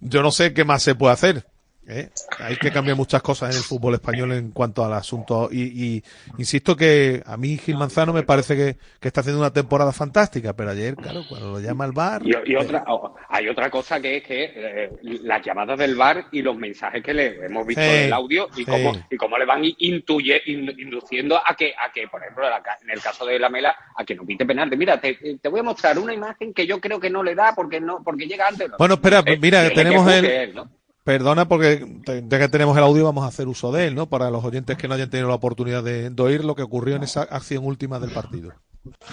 yo 0.00 0.22
no 0.22 0.30
sé 0.30 0.54
qué 0.54 0.64
más 0.64 0.84
se 0.84 0.94
puede 0.94 1.14
hacer. 1.14 1.51
¿Eh? 1.86 2.10
Hay 2.38 2.56
que 2.56 2.70
cambiar 2.70 2.96
muchas 2.96 3.22
cosas 3.22 3.50
en 3.50 3.56
el 3.58 3.62
fútbol 3.64 3.94
español 3.94 4.32
en 4.32 4.50
cuanto 4.50 4.84
al 4.84 4.92
asunto. 4.92 5.48
Y, 5.50 5.62
y 5.96 6.04
insisto 6.38 6.76
que 6.76 7.22
a 7.26 7.36
mí 7.36 7.56
Gil 7.58 7.76
Manzano 7.76 8.12
me 8.12 8.22
parece 8.22 8.56
que, 8.56 8.76
que 9.00 9.08
está 9.08 9.20
haciendo 9.20 9.40
una 9.40 9.52
temporada 9.52 9.92
fantástica, 9.92 10.52
pero 10.54 10.70
ayer, 10.70 10.94
claro, 10.96 11.22
cuando 11.28 11.50
lo 11.52 11.60
llama 11.60 11.84
el 11.84 11.92
bar. 11.92 12.22
Y, 12.24 12.52
y 12.52 12.56
otra, 12.56 12.84
hay 13.28 13.48
otra 13.48 13.70
cosa 13.70 14.00
que 14.00 14.18
es 14.18 14.22
que 14.24 14.52
eh, 14.54 14.90
las 15.02 15.44
llamadas 15.44 15.78
del 15.78 15.94
bar 15.96 16.26
y 16.32 16.42
los 16.42 16.56
mensajes 16.56 17.02
que 17.02 17.14
le 17.14 17.44
hemos 17.46 17.66
visto 17.66 17.82
Sí, 17.82 17.88
en 17.88 18.04
el 18.04 18.12
audio 18.12 18.48
y 18.56 18.64
sí. 18.64 18.64
cómo, 18.64 18.92
y 19.10 19.16
cómo 19.16 19.38
le 19.38 19.44
van 19.44 19.62
intuye, 19.78 20.40
induciendo 20.46 21.36
a 21.36 21.54
que, 21.56 21.72
a 21.76 21.90
que, 21.92 22.06
por 22.08 22.20
ejemplo, 22.22 22.44
en 22.46 22.90
el 22.90 23.00
caso 23.00 23.26
de 23.26 23.38
la 23.38 23.48
Mela, 23.48 23.74
a 23.96 24.04
que 24.04 24.14
no 24.14 24.24
pite 24.24 24.46
penalti. 24.46 24.76
Mira, 24.76 25.00
te, 25.00 25.14
te 25.40 25.48
voy 25.48 25.60
a 25.60 25.64
mostrar 25.64 25.98
una 25.98 26.14
imagen 26.14 26.52
que 26.54 26.66
yo 26.66 26.80
creo 26.80 27.00
que 27.00 27.10
no 27.10 27.22
le 27.22 27.34
da 27.34 27.54
porque 27.54 27.80
no 27.80 28.02
porque 28.04 28.26
llega 28.26 28.48
antes. 28.48 28.70
Bueno, 28.78 28.94
espera, 28.94 29.22
Eh, 29.26 29.38
mira, 29.40 29.68
tenemos 29.72 30.10
el. 30.10 30.24
él, 30.24 30.54
¿no? 30.54 30.70
Perdona 31.04 31.48
porque 31.48 31.84
ya 32.06 32.38
que 32.38 32.48
tenemos 32.48 32.76
el 32.76 32.84
audio 32.84 33.04
vamos 33.04 33.24
a 33.24 33.28
hacer 33.28 33.48
uso 33.48 33.72
de 33.72 33.88
él, 33.88 33.94
¿no? 33.96 34.08
Para 34.08 34.30
los 34.30 34.44
oyentes 34.44 34.76
que 34.76 34.86
no 34.86 34.94
hayan 34.94 35.10
tenido 35.10 35.28
la 35.28 35.34
oportunidad 35.34 35.82
de, 35.82 36.10
de 36.10 36.22
oír 36.22 36.44
lo 36.44 36.54
que 36.54 36.62
ocurrió 36.62 36.94
en 36.94 37.02
esa 37.02 37.22
acción 37.22 37.64
última 37.64 37.98
del 37.98 38.12
partido. 38.12 38.52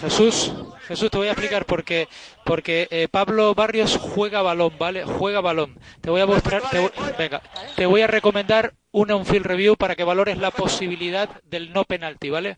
Jesús, 0.02 0.52
Jesús, 0.88 1.10
te 1.12 1.18
voy 1.18 1.28
a 1.28 1.32
explicar 1.32 1.66
por 1.66 1.84
qué. 1.84 2.08
Porque 2.46 2.88
eh, 2.92 3.08
Pablo 3.10 3.54
Barrios 3.56 3.98
juega 3.98 4.42
balón, 4.44 4.74
¿vale? 4.80 5.04
Juega 5.04 5.42
balón. 5.42 5.78
Te 6.02 6.10
voy 6.12 6.22
a 6.22 6.28
mostrar, 6.28 6.62
te 6.70 6.80
voy- 6.80 6.92
venga, 7.18 7.42
te 7.76 7.86
voy 7.88 8.02
a 8.02 8.08
recomendar 8.08 8.74
una 8.92 9.16
un 9.16 9.26
field 9.26 9.46
review 9.46 9.76
para 9.76 9.96
que 9.96 10.04
valores 10.04 10.38
la 10.38 10.52
posibilidad 10.52 11.42
del 11.44 11.74
no 11.74 11.86
penalti, 11.86 12.30
¿vale? 12.30 12.58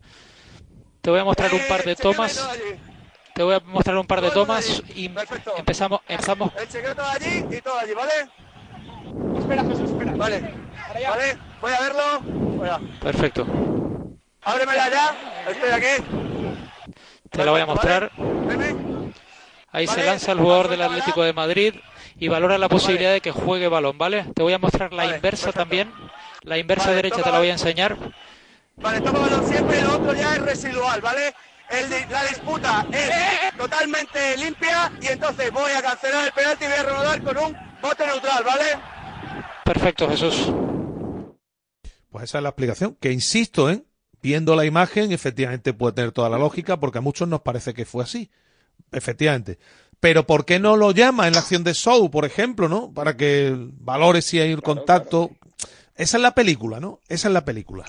Te 1.02 1.10
voy 1.10 1.20
a 1.20 1.24
mostrar 1.26 1.54
un 1.54 1.62
par 1.70 1.84
de 1.84 1.96
tomas. 1.96 2.50
Te 3.34 3.44
voy 3.44 3.56
a 3.56 3.60
mostrar 3.62 3.98
un 3.98 4.08
par 4.08 4.22
de 4.22 4.30
tomas 4.32 4.84
y 4.94 5.10
empezamos, 5.58 6.02
empezamos. 6.08 6.52
El 6.62 6.68
secreto 6.70 7.02
allí 7.02 7.46
y 7.58 7.62
todo 7.62 7.78
allí, 7.80 7.94
¿vale? 7.94 8.12
Espera, 9.42 9.64
Jesús, 9.64 9.90
espera. 9.90 10.14
Vale. 10.16 10.54
Vale, 10.94 11.38
voy 11.62 11.72
a 11.74 11.80
verlo. 11.82 12.20
Voy 12.22 12.70
a- 12.70 12.80
Perfecto. 13.02 13.46
Ábremela 14.44 14.90
ya. 14.90 15.16
Estoy 15.50 15.70
aquí. 15.72 16.04
Te 17.30 17.46
la 17.46 17.52
voy 17.52 17.62
a 17.62 17.66
mostrar. 17.66 18.12
Ahí 19.72 19.88
se 19.88 20.04
lanza 20.04 20.34
el 20.34 20.40
jugador 20.40 20.68
del 20.68 20.82
Atlético 20.82 21.24
de 21.24 21.34
Madrid 21.34 21.76
y 22.20 22.28
valora 22.28 22.58
la 22.58 22.68
posibilidad 22.70 23.12
de 23.12 23.22
que 23.22 23.32
juegue 23.32 23.68
balón, 23.68 23.98
¿vale? 23.98 24.26
Te 24.36 24.44
voy 24.44 24.54
a 24.54 24.60
mostrar 24.60 24.92
la 24.94 25.06
inversa 25.16 25.52
también. 25.52 25.92
La 26.44 26.58
inversa 26.58 26.86
Vale, 26.86 26.96
derecha 26.96 27.16
toma 27.18 27.26
te 27.26 27.32
la 27.32 27.38
voy 27.40 27.50
a 27.50 27.54
enseñar. 27.54 27.98
Vale, 28.78 29.02
toma 29.02 29.20
balón 29.20 29.48
siempre 29.48 29.80
y 29.80 29.82
lo 29.84 29.96
otro 29.96 30.14
ya 30.14 30.36
es 30.36 30.42
residual, 30.42 31.02
¿vale? 31.02 31.34
El 31.70 31.90
la 32.10 32.24
disputa 32.24 32.86
es 32.92 33.58
totalmente 33.58 34.36
limpia 34.38 34.92
y 35.02 35.08
entonces 35.08 35.52
voy 35.52 35.72
a 35.72 35.82
cancelar 35.82 36.26
el 36.26 36.32
penalti 36.34 36.66
y 36.66 36.68
voy 36.68 36.78
a 36.78 36.84
reanudar 36.84 37.24
con 37.24 37.38
un 37.38 37.58
bote 37.82 38.06
neutral, 38.08 38.44
¿vale? 38.44 38.78
Perfecto, 39.74 40.10
Jesús. 40.10 40.52
Pues 42.10 42.26
esa 42.26 42.40
es 42.40 42.44
la 42.44 42.50
explicación, 42.50 42.98
que 43.00 43.14
insisto, 43.14 43.70
¿eh? 43.70 43.86
viendo 44.22 44.54
la 44.58 44.66
imagen, 44.66 45.14
efectivamente 45.14 45.72
puede 45.72 45.94
tener 45.94 46.12
toda 46.12 46.30
la 46.30 46.38
lógica, 46.38 46.78
porque 46.78 46.98
a 46.98 47.02
muchos 47.02 47.30
nos 47.30 47.40
parece 47.40 47.74
que 47.74 47.86
fue 47.86 48.04
así. 48.04 48.30
Efectivamente. 48.92 49.60
Pero 50.02 50.28
¿por 50.28 50.44
qué 50.44 50.60
no 50.60 50.76
lo 50.76 50.92
llama 50.92 51.26
en 51.28 51.34
la 51.36 51.40
acción 51.40 51.64
de 51.64 51.74
show, 51.74 52.12
por 52.12 52.26
ejemplo, 52.26 52.68
¿no? 52.68 52.94
Para 52.94 53.16
que 53.16 53.56
valore 53.56 54.22
si 54.22 54.40
hay 54.42 54.54
un 54.54 54.60
contacto. 54.60 55.32
Esa 55.96 56.18
es 56.18 56.22
la 56.22 56.36
película, 56.36 56.82
¿no? 56.82 57.00
Esa 57.08 57.30
es 57.30 57.34
la 57.34 57.46
película. 57.46 57.86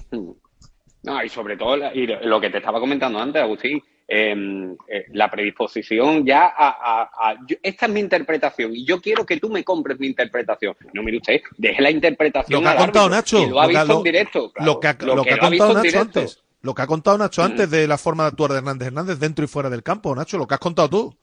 No, 1.02 1.24
y 1.24 1.28
sobre 1.30 1.56
todo 1.56 1.92
y 1.92 2.06
lo 2.06 2.40
que 2.40 2.50
te 2.50 2.58
estaba 2.58 2.78
comentando 2.78 3.18
antes, 3.18 3.42
Agustín, 3.42 3.82
eh, 4.14 4.76
eh, 4.88 5.06
la 5.12 5.30
predisposición 5.30 6.26
ya 6.26 6.42
a... 6.46 6.68
a- 6.68 7.10
a- 7.30 7.36
yo- 7.46 7.56
esta 7.62 7.86
es 7.86 7.92
mi 7.92 8.00
interpretación 8.00 8.76
y 8.76 8.84
yo 8.84 9.00
quiero 9.00 9.24
que 9.24 9.38
tú 9.38 9.48
me 9.48 9.64
compres 9.64 9.98
mi 9.98 10.06
interpretación. 10.06 10.76
No, 10.92 11.02
mire 11.02 11.16
usted, 11.16 11.40
deje 11.56 11.80
la 11.80 11.90
interpretación 11.90 12.62
Lo 12.62 12.68
que 12.70 12.74
ha 12.74 12.76
contado 12.76 13.08
Nacho. 13.08 13.46
lo 13.46 13.60
ha 13.60 13.66
visto 13.66 13.96
en 13.98 14.02
directo. 14.02 14.52
Lo 14.56 14.78
que 14.80 14.88
ha, 14.88 14.98
contado 14.98 15.74
Nacho 15.74 16.00
antes. 16.00 16.42
Lo 16.60 16.74
que 16.74 16.82
ha 16.82 16.86
contado 16.86 17.16
Nacho 17.18 17.42
Mm. 17.42 17.44
antes 17.46 17.70
de 17.70 17.88
la 17.88 17.96
forma 17.98 18.24
de 18.24 18.28
actuar 18.28 18.50
de 18.52 18.58
Hernández 18.58 18.88
Hernández 18.88 19.18
dentro 19.18 19.44
y 19.44 19.48
fuera 19.48 19.70
del 19.70 19.82
campo, 19.82 20.14
Nacho, 20.14 20.36
lo 20.38 20.46
que 20.46 20.54
has 20.54 20.60
contado 20.60 20.88
tú. 20.90 21.16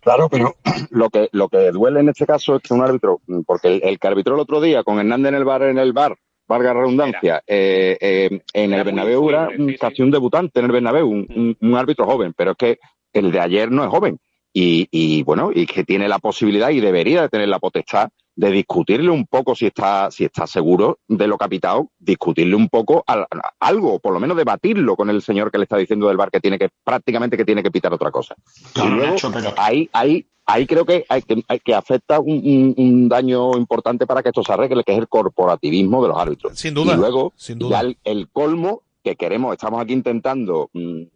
Claro, 0.00 0.28
pero 0.28 0.56
lo 0.90 1.08
que, 1.10 1.28
lo 1.32 1.48
que 1.48 1.70
duele 1.70 2.00
en 2.00 2.08
este 2.10 2.26
caso 2.26 2.56
es 2.56 2.62
que 2.62 2.74
un 2.74 2.82
árbitro, 2.82 3.20
porque 3.46 3.68
el, 3.68 3.82
el 3.84 3.98
que 3.98 4.06
arbitró 4.08 4.34
el 4.34 4.40
otro 4.40 4.60
día 4.60 4.82
con 4.82 4.98
Hernández 4.98 5.28
en 5.30 5.34
el 5.36 5.44
bar, 5.44 5.62
en 5.62 5.78
el 5.78 5.92
bar, 5.94 6.16
valga 6.46 6.74
la 6.74 6.80
redundancia, 6.80 7.42
eh, 7.46 7.96
eh, 8.00 8.40
en 8.52 8.72
el 8.72 8.84
Bernabéu 8.84 9.28
era 9.30 9.48
casi 9.78 10.02
un 10.02 10.10
debutante 10.10 10.60
en 10.60 10.66
el 10.66 10.72
Bernabéu, 10.72 11.08
un, 11.08 11.26
un- 11.34 11.56
un 11.60 11.74
árbitro 11.76 12.06
joven, 12.06 12.32
pero 12.36 12.52
es 12.52 12.56
que 12.56 12.78
el 13.12 13.30
de 13.32 13.40
ayer 13.40 13.70
no 13.70 13.82
es 13.84 13.90
joven. 13.90 14.18
Y, 14.52 14.86
y 14.90 15.22
bueno, 15.24 15.50
y 15.52 15.66
que 15.66 15.84
tiene 15.84 16.06
la 16.08 16.18
posibilidad 16.18 16.70
y 16.70 16.80
debería 16.80 17.22
de 17.22 17.28
tener 17.28 17.48
la 17.48 17.58
potestad 17.58 18.10
de 18.36 18.50
discutirle 18.50 19.10
un 19.10 19.26
poco 19.26 19.54
si 19.54 19.66
está, 19.66 20.10
si 20.10 20.24
está 20.24 20.46
seguro 20.46 20.98
de 21.06 21.26
lo 21.28 21.38
capitado, 21.38 21.90
discutirle 21.98 22.56
un 22.56 22.68
poco 22.68 23.04
al- 23.06 23.26
algo, 23.60 24.00
por 24.00 24.12
lo 24.12 24.18
menos 24.20 24.36
debatirlo 24.36 24.96
con 24.96 25.08
el 25.10 25.22
señor 25.22 25.50
que 25.52 25.58
le 25.58 25.64
está 25.64 25.76
diciendo 25.76 26.08
del 26.08 26.16
bar 26.16 26.30
que 26.30 26.40
tiene 26.40 26.58
que, 26.58 26.68
prácticamente 26.82 27.36
que 27.36 27.44
tiene 27.44 27.62
que 27.62 27.70
pitar 27.70 27.92
otra 27.92 28.10
cosa. 28.10 28.34
Claro, 28.72 28.90
y 28.90 28.92
luego, 28.94 29.12
Nacho, 29.12 29.30
pero- 29.32 29.54
ahí, 29.56 29.88
ahí, 29.92 30.26
ahí 30.46 30.66
creo 30.66 30.84
que, 30.84 31.06
hay, 31.08 31.22
que, 31.22 31.44
hay- 31.46 31.60
que 31.60 31.74
afecta 31.74 32.18
un, 32.18 32.28
un- 32.44 32.74
un 32.76 33.08
daño 33.08 33.56
importante 33.56 34.04
para 34.06 34.22
que 34.22 34.30
esto 34.30 34.42
se 34.42 34.52
arregle, 34.52 34.82
que 34.82 34.92
es 34.92 34.98
el 34.98 35.08
corporativismo 35.08 36.02
de 36.02 36.08
los 36.08 36.18
árbitros. 36.18 36.58
Sin 36.58 36.74
duda, 36.74 36.94
Y 36.94 36.96
luego, 36.96 37.32
sin 37.36 37.58
duda. 37.58 37.76
ya 37.76 37.80
el, 37.88 37.98
el 38.04 38.28
colmo 38.30 38.82
que 39.04 39.14
queremos, 39.16 39.52
estamos 39.52 39.80
aquí 39.80 39.92
intentando 39.92 40.70
mm, 40.72 41.00
eh, 41.02 41.06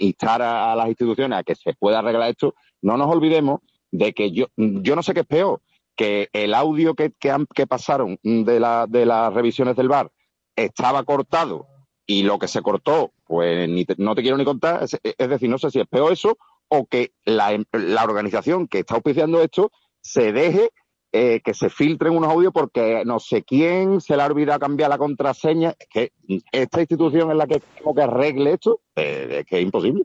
instar 0.00 0.40
a, 0.40 0.72
a 0.72 0.76
las 0.76 0.88
instituciones 0.88 1.38
a 1.38 1.42
que 1.42 1.54
se 1.56 1.74
pueda 1.74 1.98
arreglar 1.98 2.30
esto, 2.30 2.54
no 2.80 2.96
nos 2.96 3.08
olvidemos 3.10 3.60
de 3.90 4.12
que 4.14 4.30
yo, 4.32 4.46
yo 4.56 4.96
no 4.96 5.02
sé 5.02 5.12
qué 5.14 5.20
es 5.20 5.26
peor, 5.26 5.60
que 5.96 6.28
el 6.32 6.54
audio 6.54 6.94
que, 6.94 7.12
que, 7.18 7.34
que 7.54 7.66
pasaron 7.66 8.18
de, 8.22 8.60
la, 8.60 8.86
de 8.88 9.06
las 9.06 9.32
revisiones 9.32 9.76
del 9.76 9.88
bar 9.88 10.10
estaba 10.56 11.02
cortado 11.04 11.66
y 12.06 12.22
lo 12.22 12.38
que 12.38 12.48
se 12.48 12.62
cortó, 12.62 13.12
pues 13.26 13.68
ni 13.68 13.84
te- 13.84 13.94
no 13.98 14.14
te 14.14 14.22
quiero 14.22 14.36
ni 14.36 14.44
contar, 14.44 14.82
es, 14.82 15.00
decir, 15.28 15.48
no 15.48 15.58
sé 15.58 15.70
si 15.70 15.80
es 15.80 15.86
peor 15.86 16.12
eso 16.12 16.36
o 16.68 16.86
que 16.86 17.12
la, 17.24 17.56
la 17.72 18.04
organización 18.04 18.68
que 18.68 18.80
está 18.80 18.94
auspiciando 18.94 19.40
esto 19.42 19.70
se 20.00 20.32
deje 20.32 20.70
eh, 21.12 21.40
que 21.44 21.54
se 21.54 21.70
filtren 21.70 22.16
unos 22.16 22.30
audios 22.30 22.52
porque 22.52 23.04
no 23.06 23.20
sé 23.20 23.44
quién 23.44 24.00
se 24.00 24.16
le 24.16 24.22
ha 24.22 24.26
olvidado 24.26 24.58
cambiar 24.58 24.90
la 24.90 24.98
contraseña. 24.98 25.74
Es 25.78 25.86
que 25.88 26.12
esta 26.50 26.80
institución 26.80 27.30
es 27.30 27.36
la 27.36 27.46
que 27.46 27.62
como 27.80 27.94
que 27.94 28.02
arregle 28.02 28.54
esto, 28.54 28.80
eh, 28.96 29.28
es 29.40 29.46
que 29.46 29.58
es 29.58 29.62
imposible. 29.62 30.04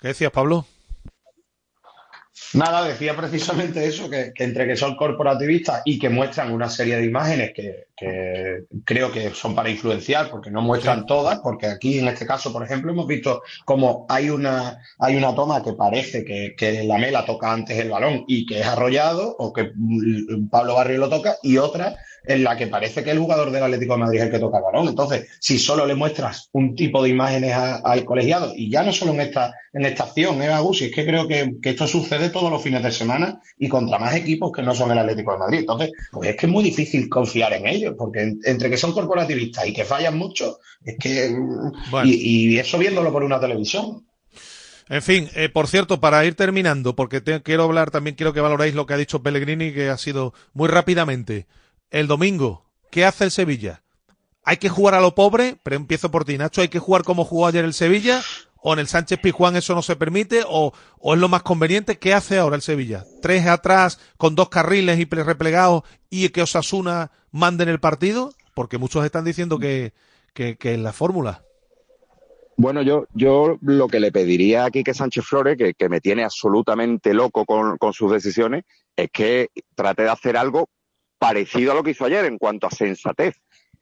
¿Qué 0.00 0.08
decías, 0.08 0.32
Pablo? 0.32 0.66
Nada, 2.52 2.86
decía 2.86 3.16
precisamente 3.16 3.84
eso, 3.84 4.08
que, 4.08 4.32
que 4.34 4.44
entre 4.44 4.66
que 4.66 4.76
son 4.76 4.96
corporativistas 4.96 5.82
y 5.84 5.98
que 5.98 6.08
muestran 6.08 6.52
una 6.52 6.68
serie 6.68 6.96
de 6.96 7.04
imágenes 7.04 7.52
que, 7.54 7.88
que 7.96 8.64
creo 8.84 9.10
que 9.10 9.30
son 9.30 9.54
para 9.54 9.70
influenciar, 9.70 10.30
porque 10.30 10.50
no 10.50 10.62
muestran 10.62 11.06
todas, 11.06 11.40
porque 11.40 11.66
aquí 11.66 11.98
en 11.98 12.08
este 12.08 12.26
caso, 12.26 12.52
por 12.52 12.62
ejemplo, 12.62 12.92
hemos 12.92 13.06
visto 13.06 13.42
como 13.64 14.06
hay 14.08 14.30
una, 14.30 14.78
hay 14.98 15.16
una 15.16 15.34
toma 15.34 15.62
que 15.62 15.72
parece 15.72 16.24
que, 16.24 16.54
que 16.56 16.84
la 16.84 16.98
mela 16.98 17.24
toca 17.24 17.52
antes 17.52 17.78
el 17.78 17.90
balón 17.90 18.24
y 18.28 18.46
que 18.46 18.60
es 18.60 18.66
arrollado, 18.66 19.34
o 19.38 19.52
que 19.52 19.72
mm, 19.74 20.48
Pablo 20.48 20.74
Barrio 20.74 20.98
lo 20.98 21.08
toca, 21.08 21.36
y 21.42 21.58
otra 21.58 21.96
en 22.26 22.42
la 22.42 22.56
que 22.56 22.66
parece 22.68 23.04
que 23.04 23.10
el 23.10 23.18
jugador 23.18 23.50
del 23.50 23.62
Atlético 23.62 23.94
de 23.94 24.00
Madrid 24.00 24.18
es 24.20 24.24
el 24.26 24.30
que 24.32 24.38
toca 24.38 24.58
el 24.58 24.64
balón. 24.64 24.88
Entonces, 24.88 25.28
si 25.40 25.58
solo 25.58 25.84
le 25.86 25.94
muestras 25.94 26.48
un 26.52 26.74
tipo 26.74 27.02
de 27.02 27.10
imágenes 27.10 27.52
a- 27.52 27.76
al 27.76 28.04
colegiado, 28.04 28.52
y 28.56 28.70
ya 28.70 28.82
no 28.82 28.92
solo 28.92 29.12
en 29.12 29.20
esta, 29.20 29.52
en 29.72 29.84
esta 29.84 30.04
acción, 30.04 30.42
¿eh, 30.42 30.48
Agus? 30.48 30.78
Si 30.78 30.86
es 30.86 30.92
que 30.94 31.04
creo 31.04 31.28
que, 31.28 31.52
que 31.62 31.70
esto 31.70 31.86
sucede 31.86 32.30
todos 32.30 32.50
los 32.50 32.62
fines 32.62 32.82
de 32.82 32.90
semana 32.92 33.40
y 33.58 33.68
contra 33.68 33.98
más 33.98 34.14
equipos 34.14 34.52
que 34.52 34.62
no 34.62 34.74
son 34.74 34.90
el 34.90 34.98
Atlético 34.98 35.32
de 35.32 35.38
Madrid. 35.38 35.58
Entonces, 35.60 35.92
pues 36.10 36.30
es 36.30 36.36
que 36.36 36.46
es 36.46 36.52
muy 36.52 36.64
difícil 36.64 37.08
confiar 37.08 37.52
en 37.52 37.66
ellos, 37.66 37.94
porque 37.98 38.22
en- 38.22 38.40
entre 38.44 38.70
que 38.70 38.76
son 38.76 38.92
corporativistas 38.92 39.66
y 39.66 39.72
que 39.74 39.84
fallan 39.84 40.16
mucho, 40.16 40.58
es 40.84 40.96
que. 40.98 41.28
mm, 41.30 41.90
Bueno. 41.90 42.08
Y, 42.08 42.54
y 42.54 42.58
eso 42.58 42.78
viéndolo 42.78 43.12
por 43.12 43.22
una 43.22 43.38
televisión. 43.40 44.06
En 44.88 45.02
fin, 45.02 45.28
eh, 45.34 45.48
por 45.48 45.66
cierto, 45.66 45.98
para 46.00 46.24
ir 46.26 46.34
terminando, 46.34 46.94
porque 46.94 47.20
te- 47.20 47.42
quiero 47.42 47.64
hablar, 47.64 47.90
también 47.90 48.16
quiero 48.16 48.32
que 48.34 48.40
valoréis 48.40 48.74
lo 48.74 48.84
que 48.86 48.94
ha 48.94 48.98
dicho 48.98 49.22
Pellegrini, 49.22 49.72
que 49.72 49.88
ha 49.88 49.96
sido 49.98 50.34
muy 50.52 50.68
rápidamente. 50.68 51.46
El 51.94 52.08
domingo, 52.08 52.64
¿qué 52.90 53.04
hace 53.04 53.22
el 53.22 53.30
Sevilla? 53.30 53.84
¿Hay 54.42 54.56
que 54.56 54.68
jugar 54.68 54.94
a 54.94 55.00
lo 55.00 55.14
pobre? 55.14 55.58
Pero 55.62 55.76
empiezo 55.76 56.10
por 56.10 56.24
ti, 56.24 56.36
Nacho. 56.36 56.60
¿Hay 56.60 56.66
que 56.66 56.80
jugar 56.80 57.04
como 57.04 57.24
jugó 57.24 57.46
ayer 57.46 57.64
el 57.64 57.72
Sevilla? 57.72 58.20
¿O 58.56 58.72
en 58.72 58.80
el 58.80 58.88
Sánchez 58.88 59.20
Pizjuán 59.20 59.54
eso 59.54 59.76
no 59.76 59.82
se 59.82 59.94
permite? 59.94 60.42
¿O, 60.44 60.72
o 60.98 61.14
es 61.14 61.20
lo 61.20 61.28
más 61.28 61.44
conveniente? 61.44 62.00
¿Qué 62.00 62.12
hace 62.12 62.36
ahora 62.36 62.56
el 62.56 62.62
Sevilla? 62.62 63.04
¿Tres 63.22 63.46
atrás, 63.46 64.00
con 64.16 64.34
dos 64.34 64.48
carriles 64.48 64.98
y 64.98 65.04
replegados 65.04 65.84
y 66.10 66.28
que 66.30 66.42
Osasuna 66.42 67.12
manden 67.30 67.68
el 67.68 67.78
partido? 67.78 68.34
Porque 68.54 68.76
muchos 68.76 69.04
están 69.04 69.24
diciendo 69.24 69.60
que, 69.60 69.92
que, 70.32 70.56
que 70.56 70.74
es 70.74 70.80
la 70.80 70.92
fórmula. 70.92 71.44
Bueno, 72.56 72.82
yo, 72.82 73.06
yo 73.14 73.56
lo 73.60 73.86
que 73.86 74.00
le 74.00 74.10
pediría 74.10 74.64
a 74.64 74.72
Quique 74.72 74.94
Sánchez 74.94 75.26
Flores, 75.26 75.56
que, 75.56 75.74
que 75.74 75.88
me 75.88 76.00
tiene 76.00 76.24
absolutamente 76.24 77.14
loco 77.14 77.44
con, 77.44 77.78
con 77.78 77.92
sus 77.92 78.10
decisiones, 78.10 78.64
es 78.96 79.10
que 79.12 79.50
trate 79.76 80.02
de 80.02 80.10
hacer 80.10 80.36
algo 80.36 80.68
parecido 81.24 81.72
a 81.72 81.74
lo 81.74 81.82
que 81.82 81.92
hizo 81.92 82.04
ayer 82.04 82.26
en 82.26 82.36
cuanto 82.36 82.66
a 82.66 82.70
sensatez. 82.70 83.34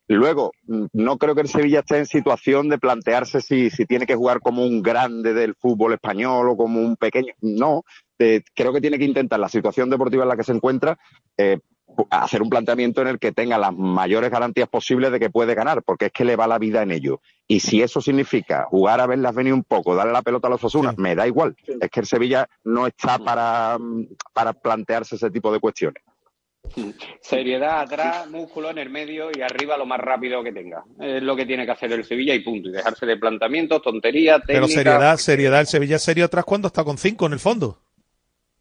Luego, 0.07 0.53
mm, 0.67 0.87
no 0.93 1.19
creo 1.19 1.35
que 1.35 1.41
el 1.41 1.49
Sevilla 1.49 1.81
esté 1.81 1.99
en 1.99 2.07
situación 2.07 2.69
de 2.69 2.79
plantearse 2.79 3.41
si, 3.41 3.69
si 3.71 3.85
tiene 3.85 4.07
que 4.07 4.15
jugar 4.15 4.41
como 4.41 4.65
un 4.65 4.81
grande 4.81 5.35
del 5.35 5.57
fútbol 5.57 5.95
español 5.95 6.49
o 6.49 6.57
como 6.57 6.81
un 6.81 6.97
pequeño. 6.97 7.33
No, 7.41 7.83
eh, 8.21 8.43
creo 8.55 8.73
que 8.73 8.81
tiene 8.81 8.99
que 8.99 9.07
intentar 9.07 9.41
la 9.41 9.49
situación 9.49 9.91
deportiva 9.91 10.23
en 10.23 10.29
la 10.29 10.37
que 10.37 10.45
se 10.45 10.53
encuentra, 10.53 10.97
eh, 11.37 11.59
hacer 12.11 12.43
un 12.43 12.49
planteamiento 12.49 13.03
en 13.03 13.09
el 13.09 13.19
que 13.19 13.33
tenga 13.33 13.59
las 13.59 13.75
mayores 13.75 14.31
garantías 14.31 14.69
posibles 14.69 15.11
de 15.11 15.19
que 15.19 15.29
puede 15.29 15.55
ganar, 15.55 15.83
porque 15.83 16.07
es 16.07 16.13
que 16.13 16.25
le 16.25 16.37
va 16.37 16.47
la 16.47 16.59
vida 16.59 16.83
en 16.83 16.93
ello. 16.93 17.21
Y 17.49 17.61
si 17.61 17.83
eso 17.83 18.01
significa 18.01 18.67
jugar 18.71 19.01
a 19.01 19.07
verlas 19.09 19.35
venir 19.35 19.53
un 19.53 19.65
poco, 19.65 19.97
darle 19.97 20.13
la 20.13 20.23
pelota 20.23 20.47
a 20.47 20.51
los 20.51 20.63
Osasuna, 20.63 20.95
me 20.97 21.17
da 21.17 21.27
igual. 21.27 21.57
Es 21.81 21.91
que 21.91 22.01
el 22.01 22.07
Sevilla 22.07 22.49
no 22.63 22.87
está 22.87 23.19
para, 23.19 23.79
mm, 23.79 24.07
para 24.33 24.53
plantearse 24.53 25.17
ese 25.17 25.31
tipo 25.31 25.53
de 25.53 25.59
cuestiones. 25.59 26.03
Seriedad 27.21 27.81
atrás, 27.81 28.29
músculo 28.31 28.71
en 28.71 28.79
el 28.79 28.91
medio 28.91 29.31
y 29.37 29.41
arriba 29.43 29.77
lo 29.77 29.87
más 29.87 29.99
rápido 30.01 30.43
que 30.43 30.53
tenga. 30.53 30.85
Es 31.01 31.23
lo 31.23 31.37
que 31.37 31.47
tiene 31.47 31.65
que 31.67 31.73
hacer 31.73 31.93
el 31.93 32.05
Sevilla 32.05 32.35
y 32.35 32.41
punto. 32.41 32.69
Y 32.69 32.73
dejarse 32.73 33.07
de 33.07 33.17
planteamientos, 33.17 33.83
tonterías, 33.83 34.41
Pero 34.47 34.67
técnicas. 34.67 34.75
seriedad, 34.85 35.17
seriedad, 35.17 35.61
el 35.61 35.67
Sevilla 35.67 35.97
es 35.97 36.03
serio 36.03 36.25
atrás 36.25 36.45
cuando 36.45 36.69
está 36.69 36.85
con 36.85 36.99
cinco 36.99 37.27
en 37.27 37.33
el 37.35 37.41
fondo. 37.41 37.79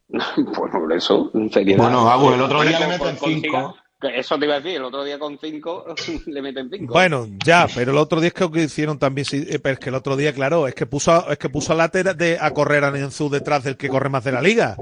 Pues 0.36 0.72
por 0.72 0.92
eso, 0.94 1.32
seriedad. 1.52 1.78
Bueno, 1.84 2.10
Agus, 2.10 2.34
el 2.34 2.42
otro 2.42 2.58
Bueno, 2.58 2.70
día 2.78 2.80
le 2.82 2.88
meten 2.98 3.18
cinco. 3.18 3.76
Eso 4.02 4.40
te 4.40 4.46
iba 4.46 4.56
a 4.56 4.60
decir, 4.60 4.78
el 4.78 4.84
otro 4.84 5.04
día 5.04 5.20
con 5.20 5.38
cinco 5.40 5.86
le 6.26 6.42
meten 6.42 6.70
cinco. 6.72 6.94
Bueno, 6.94 7.28
ya, 7.46 7.68
pero 7.74 7.92
el 7.92 7.98
otro 7.98 8.20
día 8.20 8.30
es 8.30 8.34
que 8.34 8.44
lo 8.44 8.52
que 8.52 8.64
hicieron 8.64 8.98
también, 8.98 9.26
sí, 9.26 9.46
eh, 9.48 9.60
pero 9.60 9.74
es 9.74 9.80
que 9.80 9.90
el 9.90 9.96
otro 9.96 10.18
día, 10.18 10.34
claro, 10.34 10.68
es 10.68 10.74
que 10.74 10.86
puso, 10.88 11.12
a- 11.12 11.32
es 11.32 11.38
que 11.38 11.50
puso 11.50 11.80
a 11.80 11.88
de, 11.88 12.38
a 12.42 12.52
correr 12.52 12.84
a 12.84 12.92
Nianzú 12.92 13.30
detrás 13.30 13.64
del 13.64 13.78
que 13.78 13.88
corre 13.90 14.10
más 14.10 14.24
de 14.24 14.32
la 14.32 14.42
liga. 14.42 14.76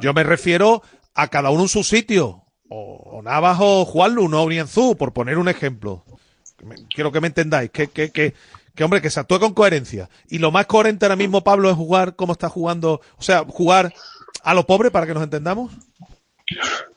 Yo 0.00 0.14
me 0.14 0.22
refiero 0.22 0.82
a 1.14 1.26
cada 1.28 1.50
uno 1.50 1.62
en 1.62 1.68
su 1.68 1.82
sitio. 1.82 2.44
O, 2.70 3.18
o 3.18 3.22
Navas 3.22 3.58
o 3.60 3.84
Juanlu, 3.84 4.28
no 4.28 4.48
Nianzú, 4.48 4.96
por 4.96 5.12
poner 5.12 5.36
un 5.38 5.48
ejemplo. 5.48 6.04
Quiero 6.94 7.10
que 7.10 7.20
me 7.20 7.26
entendáis, 7.26 7.70
que, 7.70 7.88
que, 7.88 8.10
que, 8.10 8.32
que 8.74 8.84
hombre, 8.84 9.02
que 9.02 9.10
se 9.10 9.20
actúe 9.20 9.40
con 9.40 9.52
coherencia. 9.52 10.08
Y 10.28 10.38
lo 10.38 10.50
más 10.50 10.66
coherente 10.66 11.04
ahora 11.04 11.16
mismo, 11.16 11.42
Pablo, 11.42 11.68
es 11.68 11.76
jugar 11.76 12.16
como 12.16 12.32
está 12.32 12.48
jugando, 12.48 13.00
o 13.18 13.22
sea, 13.22 13.44
jugar 13.44 13.92
a 14.42 14.54
lo 14.54 14.66
pobre 14.66 14.90
para 14.90 15.06
que 15.06 15.14
nos 15.14 15.22
entendamos. 15.22 15.72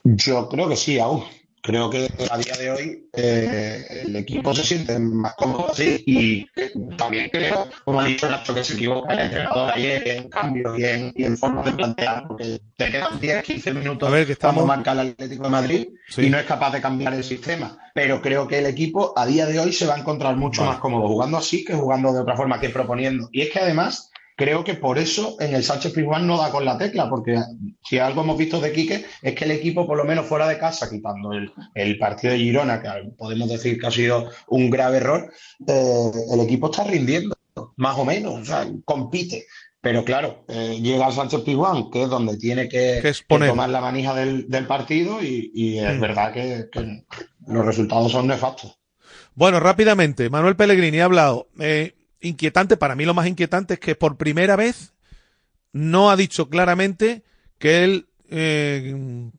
Yo 0.03 0.47
creo 0.47 0.69
que 0.69 0.75
sí, 0.75 0.99
aún. 0.99 1.23
Creo 1.65 1.89
que 1.89 2.09
a 2.29 2.37
día 2.37 2.57
de 2.57 2.71
hoy 2.71 3.09
eh, 3.13 4.03
el 4.05 4.13
equipo 4.17 4.53
se 4.53 4.65
siente 4.65 4.99
más 4.99 5.33
cómodo 5.35 5.71
así 5.71 6.03
y 6.05 6.45
eh, 6.59 6.73
también 6.97 7.29
creo, 7.31 7.69
como 7.85 8.01
ha 8.01 8.03
dicho 8.05 8.29
Nacho, 8.29 8.53
que 8.53 8.65
se 8.65 8.73
equivoca 8.73 9.13
el 9.13 9.19
entrenador 9.21 9.71
ayer 9.73 10.05
en 10.09 10.29
cambio 10.29 10.77
y 10.77 10.83
en, 10.83 11.13
y 11.15 11.23
en 11.23 11.37
forma 11.37 11.63
de 11.63 11.71
plantear, 11.71 12.27
porque 12.27 12.59
te 12.75 12.91
quedan 12.91 13.17
10, 13.17 13.43
15 13.43 13.73
minutos 13.75 14.09
A 14.09 14.11
ver, 14.11 14.25
que 14.25 14.33
estamos- 14.33 14.55
cuando 14.65 14.75
marca 14.75 14.91
el 14.91 15.11
Atlético 15.11 15.43
de 15.45 15.49
Madrid 15.49 15.87
Sí. 16.09 16.23
y 16.25 16.29
no 16.29 16.37
es 16.37 16.43
capaz 16.45 16.71
de 16.73 16.81
cambiar 16.81 17.13
el 17.13 17.23
sistema. 17.23 17.77
Pero 17.93 18.21
creo 18.21 18.45
que 18.45 18.59
el 18.59 18.65
equipo 18.65 19.13
a 19.15 19.25
día 19.25 19.45
de 19.45 19.57
hoy 19.59 19.71
se 19.71 19.85
va 19.85 19.95
a 19.95 19.99
encontrar 19.99 20.35
mucho 20.35 20.65
más 20.65 20.79
cómodo 20.79 21.07
jugando 21.07 21.37
así 21.37 21.63
que 21.63 21.73
jugando 21.75 22.11
de 22.11 22.19
otra 22.19 22.35
forma, 22.35 22.59
que 22.59 22.69
proponiendo. 22.69 23.29
Y 23.31 23.39
es 23.41 23.49
que 23.51 23.59
además 23.59 24.09
creo 24.35 24.63
que 24.63 24.73
por 24.75 24.97
eso 24.97 25.35
en 25.39 25.53
el 25.55 25.63
Sánchez 25.63 25.93
Pizjuán 25.93 26.25
no 26.27 26.37
da 26.37 26.51
con 26.51 26.65
la 26.65 26.77
tecla, 26.77 27.09
porque 27.09 27.37
si 27.83 27.99
algo 27.99 28.21
hemos 28.21 28.37
visto 28.37 28.59
de 28.59 28.71
Quique 28.71 29.05
es 29.21 29.35
que 29.35 29.45
el 29.45 29.51
equipo, 29.51 29.85
por 29.87 29.97
lo 29.97 30.05
menos 30.05 30.25
fuera 30.25 30.47
de 30.47 30.57
casa, 30.57 30.89
quitando 30.89 31.33
el, 31.33 31.51
el 31.75 31.97
partido 31.97 32.33
de 32.33 32.39
Girona, 32.39 32.81
que 32.81 32.89
podemos 33.17 33.49
decir 33.49 33.79
que 33.79 33.87
ha 33.87 33.91
sido 33.91 34.29
un 34.47 34.69
grave 34.69 34.97
error, 34.97 35.31
eh, 35.67 36.11
el 36.33 36.39
equipo 36.41 36.71
está 36.71 36.83
rindiendo, 36.83 37.35
más 37.77 37.97
o 37.97 38.05
menos, 38.05 38.41
o 38.41 38.45
sea, 38.45 38.67
compite. 38.85 39.45
Pero 39.81 40.05
claro, 40.05 40.45
eh, 40.47 40.79
llega 40.81 41.11
Sánchez 41.11 41.41
Pizjuán, 41.41 41.91
que 41.91 42.03
es 42.03 42.09
donde 42.09 42.37
tiene 42.37 42.69
que, 42.69 43.01
tomar 43.27 43.69
la 43.69 43.81
manija 43.81 44.15
del, 44.15 44.49
del 44.49 44.65
partido, 44.65 45.21
y, 45.21 45.51
y 45.53 45.77
es 45.79 45.97
Mm. 45.97 45.99
verdad 45.99 46.31
que, 46.33 46.69
que 46.71 47.03
los 47.47 47.65
resultados 47.65 48.11
son 48.13 48.27
nefastos. 48.27 48.79
Bueno, 49.35 49.59
rápidamente, 49.59 50.29
Manuel 50.29 50.55
Pellegrini 50.55 50.99
ha 51.01 51.05
hablado. 51.05 51.47
Eh, 51.59 51.95
inquietante, 52.23 52.77
para 52.77 52.95
mí 52.95 53.05
lo 53.05 53.13
más 53.13 53.27
inquietante 53.27 53.75
es 53.75 53.79
que 53.79 53.95
por 53.95 54.17
primera 54.17 54.55
vez 54.55 54.93
no 55.71 56.09
ha 56.09 56.15
dicho 56.15 56.49
claramente 56.49 57.23
que 57.59 57.83
él 57.83 58.07
eh, 58.29 59.29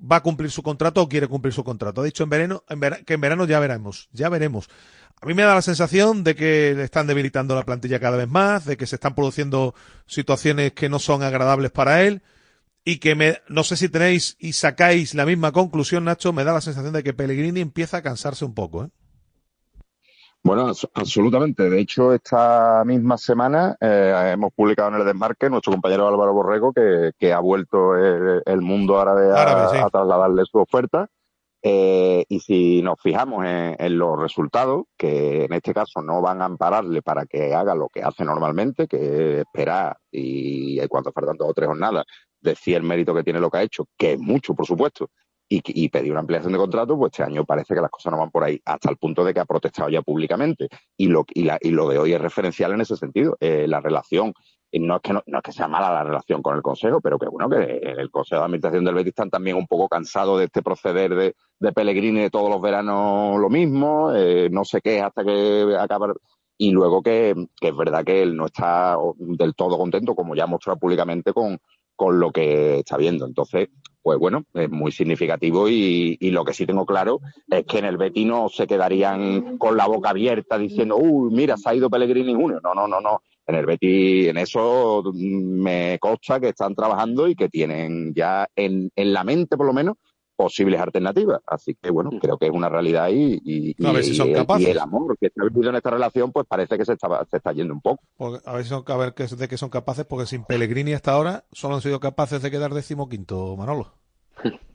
va 0.00 0.16
a 0.16 0.22
cumplir 0.22 0.50
su 0.50 0.62
contrato 0.62 1.00
o 1.02 1.08
quiere 1.08 1.28
cumplir 1.28 1.54
su 1.54 1.64
contrato. 1.64 2.00
Ha 2.00 2.04
dicho 2.04 2.24
en 2.24 2.30
verano, 2.30 2.64
en 2.68 2.80
vera- 2.80 3.02
que 3.04 3.14
en 3.14 3.20
verano 3.20 3.44
ya 3.46 3.60
veremos, 3.60 4.08
ya 4.12 4.28
veremos. 4.28 4.68
A 5.20 5.26
mí 5.26 5.34
me 5.34 5.42
da 5.42 5.54
la 5.54 5.62
sensación 5.62 6.24
de 6.24 6.34
que 6.34 6.74
le 6.76 6.82
están 6.84 7.06
debilitando 7.06 7.54
la 7.54 7.64
plantilla 7.64 8.00
cada 8.00 8.16
vez 8.16 8.28
más, 8.28 8.64
de 8.64 8.76
que 8.76 8.86
se 8.86 8.96
están 8.96 9.14
produciendo 9.14 9.74
situaciones 10.06 10.72
que 10.72 10.88
no 10.88 10.98
son 10.98 11.22
agradables 11.22 11.70
para 11.70 12.02
él 12.02 12.22
y 12.84 12.96
que 12.98 13.14
me, 13.14 13.38
no 13.48 13.62
sé 13.62 13.76
si 13.76 13.88
tenéis 13.88 14.36
y 14.40 14.54
sacáis 14.54 15.14
la 15.14 15.24
misma 15.24 15.52
conclusión, 15.52 16.04
Nacho, 16.04 16.32
me 16.32 16.42
da 16.42 16.52
la 16.52 16.60
sensación 16.60 16.92
de 16.92 17.04
que 17.04 17.12
Pellegrini 17.14 17.60
empieza 17.60 17.98
a 17.98 18.02
cansarse 18.02 18.44
un 18.44 18.54
poco. 18.54 18.84
¿eh? 18.86 18.88
Bueno, 20.44 20.68
abs- 20.68 20.90
absolutamente. 20.94 21.70
De 21.70 21.78
hecho, 21.80 22.12
esta 22.12 22.82
misma 22.84 23.16
semana 23.16 23.76
eh, 23.80 24.30
hemos 24.34 24.52
publicado 24.52 24.88
en 24.88 24.96
el 24.96 25.04
desmarque 25.06 25.48
nuestro 25.48 25.72
compañero 25.72 26.08
Álvaro 26.08 26.32
Borrego 26.34 26.72
que, 26.72 27.12
que 27.18 27.32
ha 27.32 27.38
vuelto 27.38 27.96
el, 27.96 28.42
el 28.44 28.60
mundo 28.60 28.98
árabe 29.00 29.30
a, 29.30 29.42
Árabe, 29.42 29.68
sí. 29.72 29.76
a 29.78 29.88
trasladarle 29.88 30.44
su 30.44 30.58
oferta. 30.58 31.08
Eh, 31.64 32.24
y 32.28 32.40
si 32.40 32.82
nos 32.82 33.00
fijamos 33.00 33.44
en, 33.46 33.76
en 33.78 33.96
los 33.96 34.18
resultados, 34.20 34.86
que 34.96 35.44
en 35.44 35.52
este 35.52 35.72
caso 35.72 36.02
no 36.02 36.20
van 36.20 36.42
a 36.42 36.46
ampararle 36.46 37.02
para 37.02 37.24
que 37.24 37.54
haga 37.54 37.76
lo 37.76 37.88
que 37.88 38.02
hace 38.02 38.24
normalmente, 38.24 38.88
que 38.88 38.96
es 38.96 39.46
esperar 39.46 39.96
y 40.10 40.80
eh, 40.80 40.88
cuando 40.88 41.12
faltan 41.12 41.36
dos 41.36 41.50
o 41.50 41.54
tres 41.54 41.68
jornadas, 41.68 42.04
decir 42.40 42.74
el 42.74 42.82
mérito 42.82 43.14
que 43.14 43.22
tiene 43.22 43.38
lo 43.38 43.48
que 43.48 43.58
ha 43.58 43.62
hecho, 43.62 43.84
que 43.96 44.14
es 44.14 44.18
mucho, 44.18 44.54
por 44.56 44.66
supuesto, 44.66 45.08
y, 45.52 45.62
y 45.84 45.88
pedir 45.90 46.12
una 46.12 46.20
ampliación 46.20 46.52
de 46.52 46.58
contrato, 46.58 46.96
pues 46.96 47.12
este 47.12 47.24
año 47.24 47.44
parece 47.44 47.74
que 47.74 47.80
las 47.80 47.90
cosas 47.90 48.10
no 48.12 48.18
van 48.18 48.30
por 48.30 48.42
ahí, 48.44 48.60
hasta 48.64 48.88
el 48.88 48.96
punto 48.96 49.22
de 49.22 49.34
que 49.34 49.40
ha 49.40 49.44
protestado 49.44 49.90
ya 49.90 50.00
públicamente. 50.00 50.68
Y 50.96 51.08
lo, 51.08 51.26
y 51.34 51.70
lo 51.70 51.88
de 51.88 51.98
hoy 51.98 52.14
es 52.14 52.20
referencial 52.20 52.72
en 52.72 52.80
ese 52.80 52.96
sentido. 52.96 53.36
Eh, 53.38 53.66
la 53.68 53.80
relación, 53.80 54.32
y 54.70 54.80
no 54.80 54.96
es, 54.96 55.02
que 55.02 55.12
no, 55.12 55.22
no 55.26 55.38
es 55.38 55.42
que 55.42 55.52
sea 55.52 55.68
mala 55.68 55.92
la 55.92 56.04
relación 56.04 56.40
con 56.40 56.56
el 56.56 56.62
Consejo, 56.62 57.02
pero 57.02 57.18
que 57.18 57.28
bueno, 57.28 57.50
que 57.50 57.80
el 57.98 58.10
Consejo 58.10 58.40
de 58.40 58.46
Administración 58.46 58.84
del 58.84 58.94
Betis 58.94 59.10
están 59.10 59.28
también 59.28 59.56
un 59.56 59.66
poco 59.66 59.88
cansados 59.88 60.38
de 60.38 60.46
este 60.46 60.62
proceder 60.62 61.14
de, 61.14 61.34
de 61.60 61.72
Pellegrini 61.72 62.20
de 62.20 62.30
todos 62.30 62.48
los 62.48 62.62
veranos 62.62 63.38
lo 63.38 63.50
mismo, 63.50 64.10
eh, 64.14 64.48
no 64.50 64.64
sé 64.64 64.80
qué 64.80 65.02
hasta 65.02 65.22
que 65.22 65.76
acaba. 65.78 66.14
Y 66.56 66.70
luego 66.70 67.02
que, 67.02 67.34
que 67.60 67.68
es 67.68 67.76
verdad 67.76 68.04
que 68.04 68.22
él 68.22 68.36
no 68.36 68.46
está 68.46 68.96
del 69.18 69.54
todo 69.54 69.76
contento, 69.76 70.14
como 70.14 70.34
ya 70.34 70.44
ha 70.44 70.46
mostrado 70.46 70.78
públicamente, 70.78 71.32
con, 71.32 71.58
con 72.02 72.18
lo 72.18 72.32
que 72.32 72.80
está 72.80 72.96
viendo. 72.96 73.24
Entonces, 73.24 73.68
pues 74.02 74.18
bueno, 74.18 74.44
es 74.54 74.68
muy 74.68 74.90
significativo 74.90 75.68
y, 75.68 76.18
y 76.20 76.30
lo 76.32 76.44
que 76.44 76.52
sí 76.52 76.66
tengo 76.66 76.84
claro 76.84 77.20
es 77.48 77.64
que 77.64 77.78
en 77.78 77.84
el 77.84 77.96
Betis 77.96 78.26
no 78.26 78.48
se 78.48 78.66
quedarían 78.66 79.56
con 79.56 79.76
la 79.76 79.86
boca 79.86 80.10
abierta 80.10 80.58
diciendo, 80.58 80.96
uy, 80.96 81.32
mira, 81.32 81.56
se 81.56 81.68
ha 81.68 81.74
ido 81.76 81.88
Pellegrini 81.88 82.32
en 82.32 82.40
junio. 82.40 82.60
No, 82.60 82.74
no, 82.74 82.88
no, 82.88 83.00
no. 83.00 83.22
En 83.46 83.54
el 83.54 83.66
Betis, 83.66 84.26
en 84.26 84.38
eso 84.38 85.04
mm, 85.14 85.62
me 85.62 85.98
consta 86.00 86.40
que 86.40 86.48
están 86.48 86.74
trabajando 86.74 87.28
y 87.28 87.36
que 87.36 87.48
tienen 87.48 88.12
ya 88.12 88.48
en, 88.56 88.90
en 88.96 89.12
la 89.12 89.22
mente, 89.22 89.56
por 89.56 89.66
lo 89.66 89.72
menos, 89.72 89.94
posibles 90.36 90.80
alternativas. 90.80 91.40
Así 91.46 91.76
que, 91.80 91.90
bueno, 91.90 92.10
creo 92.20 92.38
que 92.38 92.46
es 92.46 92.52
una 92.52 92.68
realidad 92.68 93.08
y, 93.10 93.40
y, 93.44 93.86
A 93.86 93.92
ver 93.92 94.04
si 94.04 94.12
y 94.12 94.14
son 94.14 94.28
el- 94.28 94.34
capaces. 94.36 94.66
y 94.66 94.70
el 94.70 94.78
amor 94.78 95.16
que 95.18 95.26
está 95.26 95.44
vivido 95.44 95.70
en 95.70 95.76
esta 95.76 95.90
relación, 95.90 96.32
pues 96.32 96.46
parece 96.48 96.76
que 96.78 96.84
se 96.84 96.94
está, 96.94 97.24
se 97.30 97.36
está 97.36 97.52
yendo 97.52 97.74
un 97.74 97.80
poco. 97.80 98.02
Porque- 98.16 98.40
a 98.48 98.54
ver 98.54 98.62
si 98.64 98.68
son, 98.70 98.84
a 98.86 98.96
ver 98.96 99.14
qué- 99.14 99.26
de 99.26 99.48
qué 99.48 99.56
son 99.56 99.70
capaces, 99.70 100.04
porque 100.04 100.26
sin 100.26 100.44
Pellegrini 100.44 100.92
hasta 100.94 101.12
ahora 101.12 101.44
solo 101.52 101.76
han 101.76 101.80
sido 101.82 102.00
capaces 102.00 102.42
de 102.42 102.50
quedar 102.50 102.72
decimoquinto, 102.74 103.56
Manolo. 103.56 103.94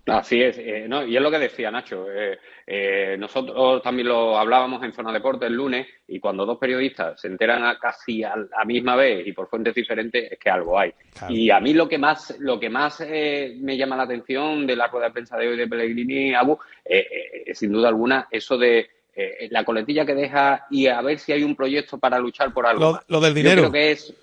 Así 0.08 0.42
es, 0.42 0.58
eh, 0.58 0.86
no, 0.88 1.06
y 1.06 1.16
es 1.18 1.22
lo 1.22 1.30
que 1.30 1.40
decía 1.40 1.70
Nacho. 1.70 2.06
eh, 2.12 2.38
eh, 2.66 3.16
nosotros 3.20 3.82
también 3.82 4.08
lo 4.08 4.38
hablábamos 4.38 4.84
en 4.84 4.94
Zona 4.94 5.12
Deporte 5.12 5.46
el 5.48 5.54
lunes 5.54 5.88
y 6.08 6.20
cuando 6.20 6.46
dos 6.46 6.58
periodistas 6.58 7.20
se 7.20 7.28
enteran 7.28 7.64
a 7.66 7.78
casi 7.78 8.24
a 8.24 8.36
la 8.36 8.66
misma 8.66 8.96
vez 8.96 9.26
y 9.28 9.34
por 9.34 9.48
fuentes 9.50 9.76
diferentes 9.76 10.32
es 10.32 10.40
que 10.40 10.50
algo 10.50 10.80
hay. 10.80 10.94
Y 11.30 11.50
a 11.50 11.60
mí 11.60 11.74
lo 11.74 11.88
que 11.90 11.98
más, 11.98 12.36
lo 12.40 12.60
que 12.60 12.70
más 12.70 13.02
eh, 13.06 13.56
me 13.60 13.76
llama 13.78 13.96
la 13.98 14.04
atención 14.04 14.66
de 14.66 14.76
la 14.76 14.88
rueda 14.88 15.08
de 15.08 15.12
prensa 15.14 15.38
de 15.38 15.48
hoy 15.50 15.58
de 15.58 15.68
Pellegrini 15.68 16.34
Abu, 16.34 16.58
eh, 16.86 17.08
eh, 17.48 17.56
sin 17.56 17.72
duda 17.72 17.90
alguna, 17.90 18.28
eso 18.32 18.58
de 18.58 18.90
eh, 19.16 19.48
la 19.52 19.64
coletilla 19.66 20.06
que 20.06 20.14
deja 20.16 20.68
y 20.70 20.88
a 20.88 21.02
ver 21.02 21.20
si 21.20 21.32
hay 21.32 21.44
un 21.44 21.56
proyecto 21.56 21.98
para 21.98 22.20
luchar 22.20 22.54
por 22.54 22.66
algo. 22.68 22.94
Lo- 22.94 23.02
lo 23.08 23.20
del 23.20 23.34
Yo 23.34 23.38
dinero. 23.42 23.62
creo 23.64 23.72
que 23.72 23.92
es 23.92 24.14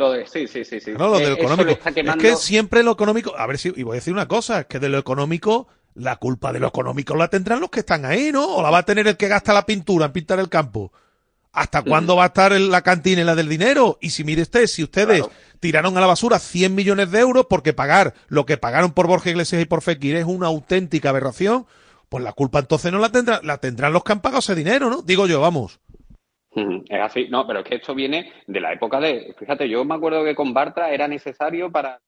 lo 0.00 0.12
de 0.12 0.26
sí, 0.26 0.48
sí, 0.48 0.64
sí, 0.64 0.80
sí. 0.80 0.92
No, 0.92 1.08
lo 1.08 1.20
Eh, 1.20 1.24
del 1.24 1.38
eso 1.38 1.64
le 1.64 1.72
económico. 1.72 1.90
Es 1.94 2.16
que 2.16 2.36
siempre 2.36 2.82
lo 2.82 2.92
económico. 2.92 3.36
A 3.36 3.46
ver 3.46 3.58
si. 3.58 3.72
Y 3.76 3.84
voy 3.84 3.94
a 3.94 4.00
decir 4.00 4.12
una 4.12 4.26
cosa: 4.26 4.60
es 4.60 4.66
que 4.66 4.80
de 4.80 4.88
lo 4.88 4.98
económico, 4.98 5.68
la 5.94 6.16
culpa 6.16 6.52
de 6.52 6.58
lo 6.58 6.68
económico 6.68 7.14
la 7.14 7.28
tendrán 7.28 7.60
los 7.60 7.70
que 7.70 7.80
están 7.80 8.04
ahí, 8.04 8.32
¿no? 8.32 8.56
O 8.56 8.62
la 8.62 8.70
va 8.70 8.78
a 8.78 8.82
tener 8.82 9.06
el 9.06 9.16
que 9.16 9.28
gasta 9.28 9.52
la 9.52 9.66
pintura 9.66 10.06
en 10.06 10.12
pintar 10.12 10.40
el 10.40 10.48
campo. 10.48 10.92
¿Hasta 11.52 11.82
cuándo 11.82 12.14
va 12.14 12.24
a 12.24 12.26
estar 12.28 12.52
en 12.52 12.70
la 12.70 12.82
cantina 12.82 13.22
y 13.22 13.24
la 13.24 13.34
del 13.34 13.48
dinero? 13.48 13.98
Y 14.00 14.10
si 14.10 14.22
mire 14.22 14.42
usted, 14.42 14.66
si 14.68 14.84
ustedes 14.84 15.24
tiraron 15.58 15.96
a 15.96 16.00
la 16.00 16.06
basura 16.06 16.38
100 16.38 16.74
millones 16.74 17.10
de 17.10 17.18
euros 17.18 17.46
porque 17.50 17.72
pagar 17.72 18.14
lo 18.28 18.46
que 18.46 18.56
pagaron 18.56 18.92
por 18.92 19.08
Borja 19.08 19.30
Iglesias 19.30 19.60
y 19.60 19.64
por 19.64 19.82
Fekir 19.82 20.14
es 20.14 20.26
una 20.26 20.46
auténtica 20.46 21.08
aberración, 21.08 21.66
pues 22.08 22.22
la 22.22 22.32
culpa 22.34 22.60
entonces 22.60 22.92
no 22.92 23.00
la 23.00 23.10
tendrán, 23.10 23.40
la 23.42 23.58
tendrán 23.58 23.92
los 23.92 24.04
que 24.04 24.12
han 24.12 24.20
pagado 24.20 24.38
ese 24.38 24.54
dinero, 24.54 24.90
¿no? 24.90 25.02
Digo 25.02 25.26
yo, 25.26 25.40
vamos. 25.40 25.80
Es 26.88 27.00
así, 27.00 27.28
no, 27.28 27.46
pero 27.46 27.60
es 27.60 27.64
que 27.66 27.76
esto 27.76 27.94
viene 27.94 28.32
de 28.46 28.60
la 28.60 28.72
época 28.72 29.00
de, 29.00 29.34
fíjate, 29.38 29.68
yo 29.68 29.84
me 29.84 29.94
acuerdo 29.94 30.24
que 30.24 30.34
con 30.34 30.52
Bartra 30.52 30.92
era 30.92 31.06
necesario 31.08 31.70
para 31.70 32.00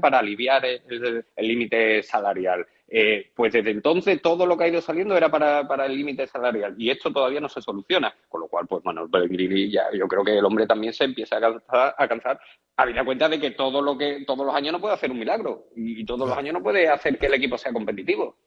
para 0.00 0.18
aliviar 0.18 0.64
el 0.64 1.24
límite 1.36 2.02
salarial. 2.02 2.66
Eh, 2.90 3.32
pues 3.34 3.52
desde 3.52 3.70
entonces 3.70 4.22
todo 4.22 4.46
lo 4.46 4.56
que 4.56 4.64
ha 4.64 4.68
ido 4.68 4.80
saliendo 4.80 5.14
era 5.14 5.30
para, 5.30 5.68
para 5.68 5.84
el 5.84 5.94
límite 5.94 6.26
salarial 6.26 6.74
y 6.78 6.88
esto 6.88 7.12
todavía 7.12 7.38
no 7.38 7.48
se 7.50 7.60
soluciona, 7.60 8.14
con 8.30 8.40
lo 8.40 8.48
cual 8.48 8.66
pues 8.66 8.82
Manuel 8.82 9.10
Pellegrini 9.10 9.70
ya 9.70 9.92
yo 9.92 10.08
creo 10.08 10.24
que 10.24 10.38
el 10.38 10.44
hombre 10.44 10.66
también 10.66 10.94
se 10.94 11.04
empieza 11.04 11.36
a 11.36 11.40
cansar, 11.40 11.94
a 11.98 12.08
cansar 12.08 12.40
habida 12.78 13.04
cuenta 13.04 13.28
de 13.28 13.38
que 13.38 13.50
todo 13.50 13.82
lo 13.82 13.98
que 13.98 14.24
todos 14.26 14.46
los 14.46 14.54
años 14.54 14.72
no 14.72 14.80
puede 14.80 14.94
hacer 14.94 15.10
un 15.10 15.18
milagro 15.18 15.66
y, 15.76 16.00
y 16.00 16.06
todos 16.06 16.26
los 16.26 16.38
años 16.38 16.54
no 16.54 16.62
puede 16.62 16.88
hacer 16.88 17.18
que 17.18 17.26
el 17.26 17.34
equipo 17.34 17.58
sea 17.58 17.74
competitivo. 17.74 18.38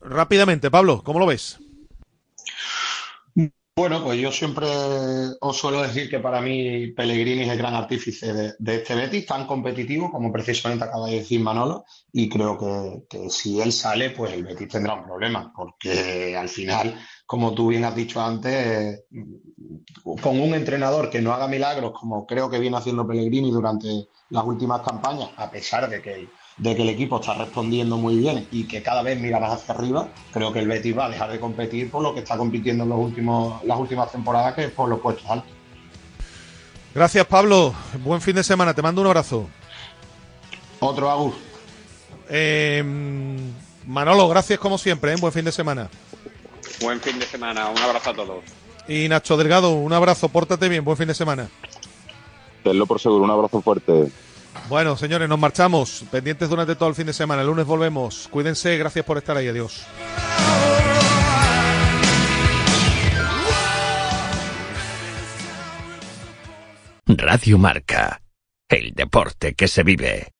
Rápidamente, 0.00 0.70
Pablo, 0.70 1.02
¿cómo 1.04 1.18
lo 1.18 1.26
ves? 1.26 1.60
Bueno, 3.78 4.02
pues 4.02 4.18
yo 4.18 4.32
siempre 4.32 4.66
os 5.38 5.58
suelo 5.58 5.82
decir 5.82 6.08
que 6.08 6.18
para 6.18 6.40
mí 6.40 6.92
Pellegrini 6.92 7.42
es 7.42 7.50
el 7.50 7.58
gran 7.58 7.74
artífice 7.74 8.32
de, 8.58 8.74
este 8.74 8.94
Betis, 8.94 9.26
tan 9.26 9.46
competitivo 9.46 10.10
como 10.10 10.32
precisamente 10.32 10.86
acaba 10.86 11.08
de 11.08 11.16
decir 11.16 11.40
Manolo, 11.40 11.84
y 12.10 12.26
creo 12.26 12.56
que, 12.56 13.02
que 13.06 13.28
si 13.28 13.60
él 13.60 13.72
sale, 13.72 14.08
pues 14.08 14.32
el 14.32 14.44
Betis 14.44 14.68
tendrá 14.68 14.94
un 14.94 15.04
problema, 15.04 15.52
porque 15.54 16.34
al 16.34 16.48
final, 16.48 16.98
como 17.26 17.52
tú 17.52 17.68
bien 17.68 17.84
has 17.84 17.94
dicho 17.94 18.18
antes, 18.18 19.04
con 20.22 20.40
un 20.40 20.54
entrenador 20.54 21.10
que 21.10 21.20
no 21.20 21.34
haga 21.34 21.46
milagros, 21.46 21.92
como 21.92 22.26
creo 22.26 22.48
que 22.48 22.58
viene 22.58 22.78
haciendo 22.78 23.06
Pellegrini 23.06 23.50
durante 23.50 24.08
las 24.30 24.44
últimas 24.44 24.80
campañas, 24.80 25.28
a 25.36 25.50
pesar 25.50 25.90
de 25.90 26.00
que 26.00 26.28
de 26.56 26.74
que 26.74 26.82
el 26.82 26.88
equipo 26.88 27.20
está 27.20 27.34
respondiendo 27.34 27.96
muy 27.96 28.16
bien 28.16 28.46
y 28.50 28.64
que 28.64 28.82
cada 28.82 29.02
vez 29.02 29.20
mira 29.20 29.38
más 29.38 29.52
hacia 29.52 29.74
arriba, 29.74 30.08
creo 30.32 30.52
que 30.52 30.60
el 30.60 30.68
Betis 30.68 30.96
va 30.96 31.06
a 31.06 31.10
dejar 31.10 31.30
de 31.30 31.38
competir 31.38 31.90
por 31.90 32.02
lo 32.02 32.14
que 32.14 32.20
está 32.20 32.36
compitiendo 32.36 32.84
en 32.84 32.90
los 32.90 32.98
últimos, 32.98 33.62
las 33.64 33.78
últimas 33.78 34.10
temporadas, 34.10 34.54
que 34.54 34.64
es 34.64 34.70
por 34.70 34.88
los 34.88 35.00
puestos 35.00 35.28
altos. 35.28 35.50
Gracias, 36.94 37.26
Pablo. 37.26 37.74
Buen 38.02 38.22
fin 38.22 38.36
de 38.36 38.42
semana. 38.42 38.72
Te 38.72 38.80
mando 38.80 39.02
un 39.02 39.06
abrazo. 39.06 39.46
Otro 40.80 41.10
Agus. 41.10 41.34
Eh, 42.30 42.82
Manolo, 43.86 44.28
gracias 44.28 44.58
como 44.58 44.78
siempre. 44.78 45.12
¿eh? 45.12 45.16
Buen 45.20 45.32
fin 45.32 45.44
de 45.44 45.52
semana. 45.52 45.90
Buen 46.80 47.00
fin 47.00 47.18
de 47.18 47.26
semana, 47.26 47.68
un 47.68 47.78
abrazo 47.78 48.10
a 48.10 48.14
todos. 48.14 48.44
Y 48.88 49.08
Nacho 49.08 49.36
Delgado, 49.36 49.74
un 49.74 49.92
abrazo. 49.92 50.28
Pórtate 50.30 50.68
bien. 50.68 50.84
Buen 50.84 50.96
fin 50.96 51.08
de 51.08 51.14
semana. 51.14 51.48
Tenlo 52.62 52.86
por 52.86 52.98
seguro, 52.98 53.24
un 53.24 53.30
abrazo 53.30 53.60
fuerte. 53.60 54.10
Bueno, 54.68 54.96
señores, 54.96 55.28
nos 55.28 55.38
marchamos. 55.38 56.04
Pendientes 56.10 56.48
durante 56.48 56.76
todo 56.76 56.88
el 56.88 56.94
fin 56.94 57.06
de 57.06 57.12
semana. 57.12 57.42
El 57.42 57.48
lunes 57.48 57.66
volvemos. 57.66 58.28
Cuídense. 58.30 58.76
Gracias 58.76 59.04
por 59.04 59.18
estar 59.18 59.36
ahí. 59.36 59.48
Adiós. 59.48 59.86
Radio 67.06 67.58
Marca. 67.58 68.20
El 68.68 68.92
deporte 68.92 69.54
que 69.54 69.68
se 69.68 69.84
vive. 69.84 70.35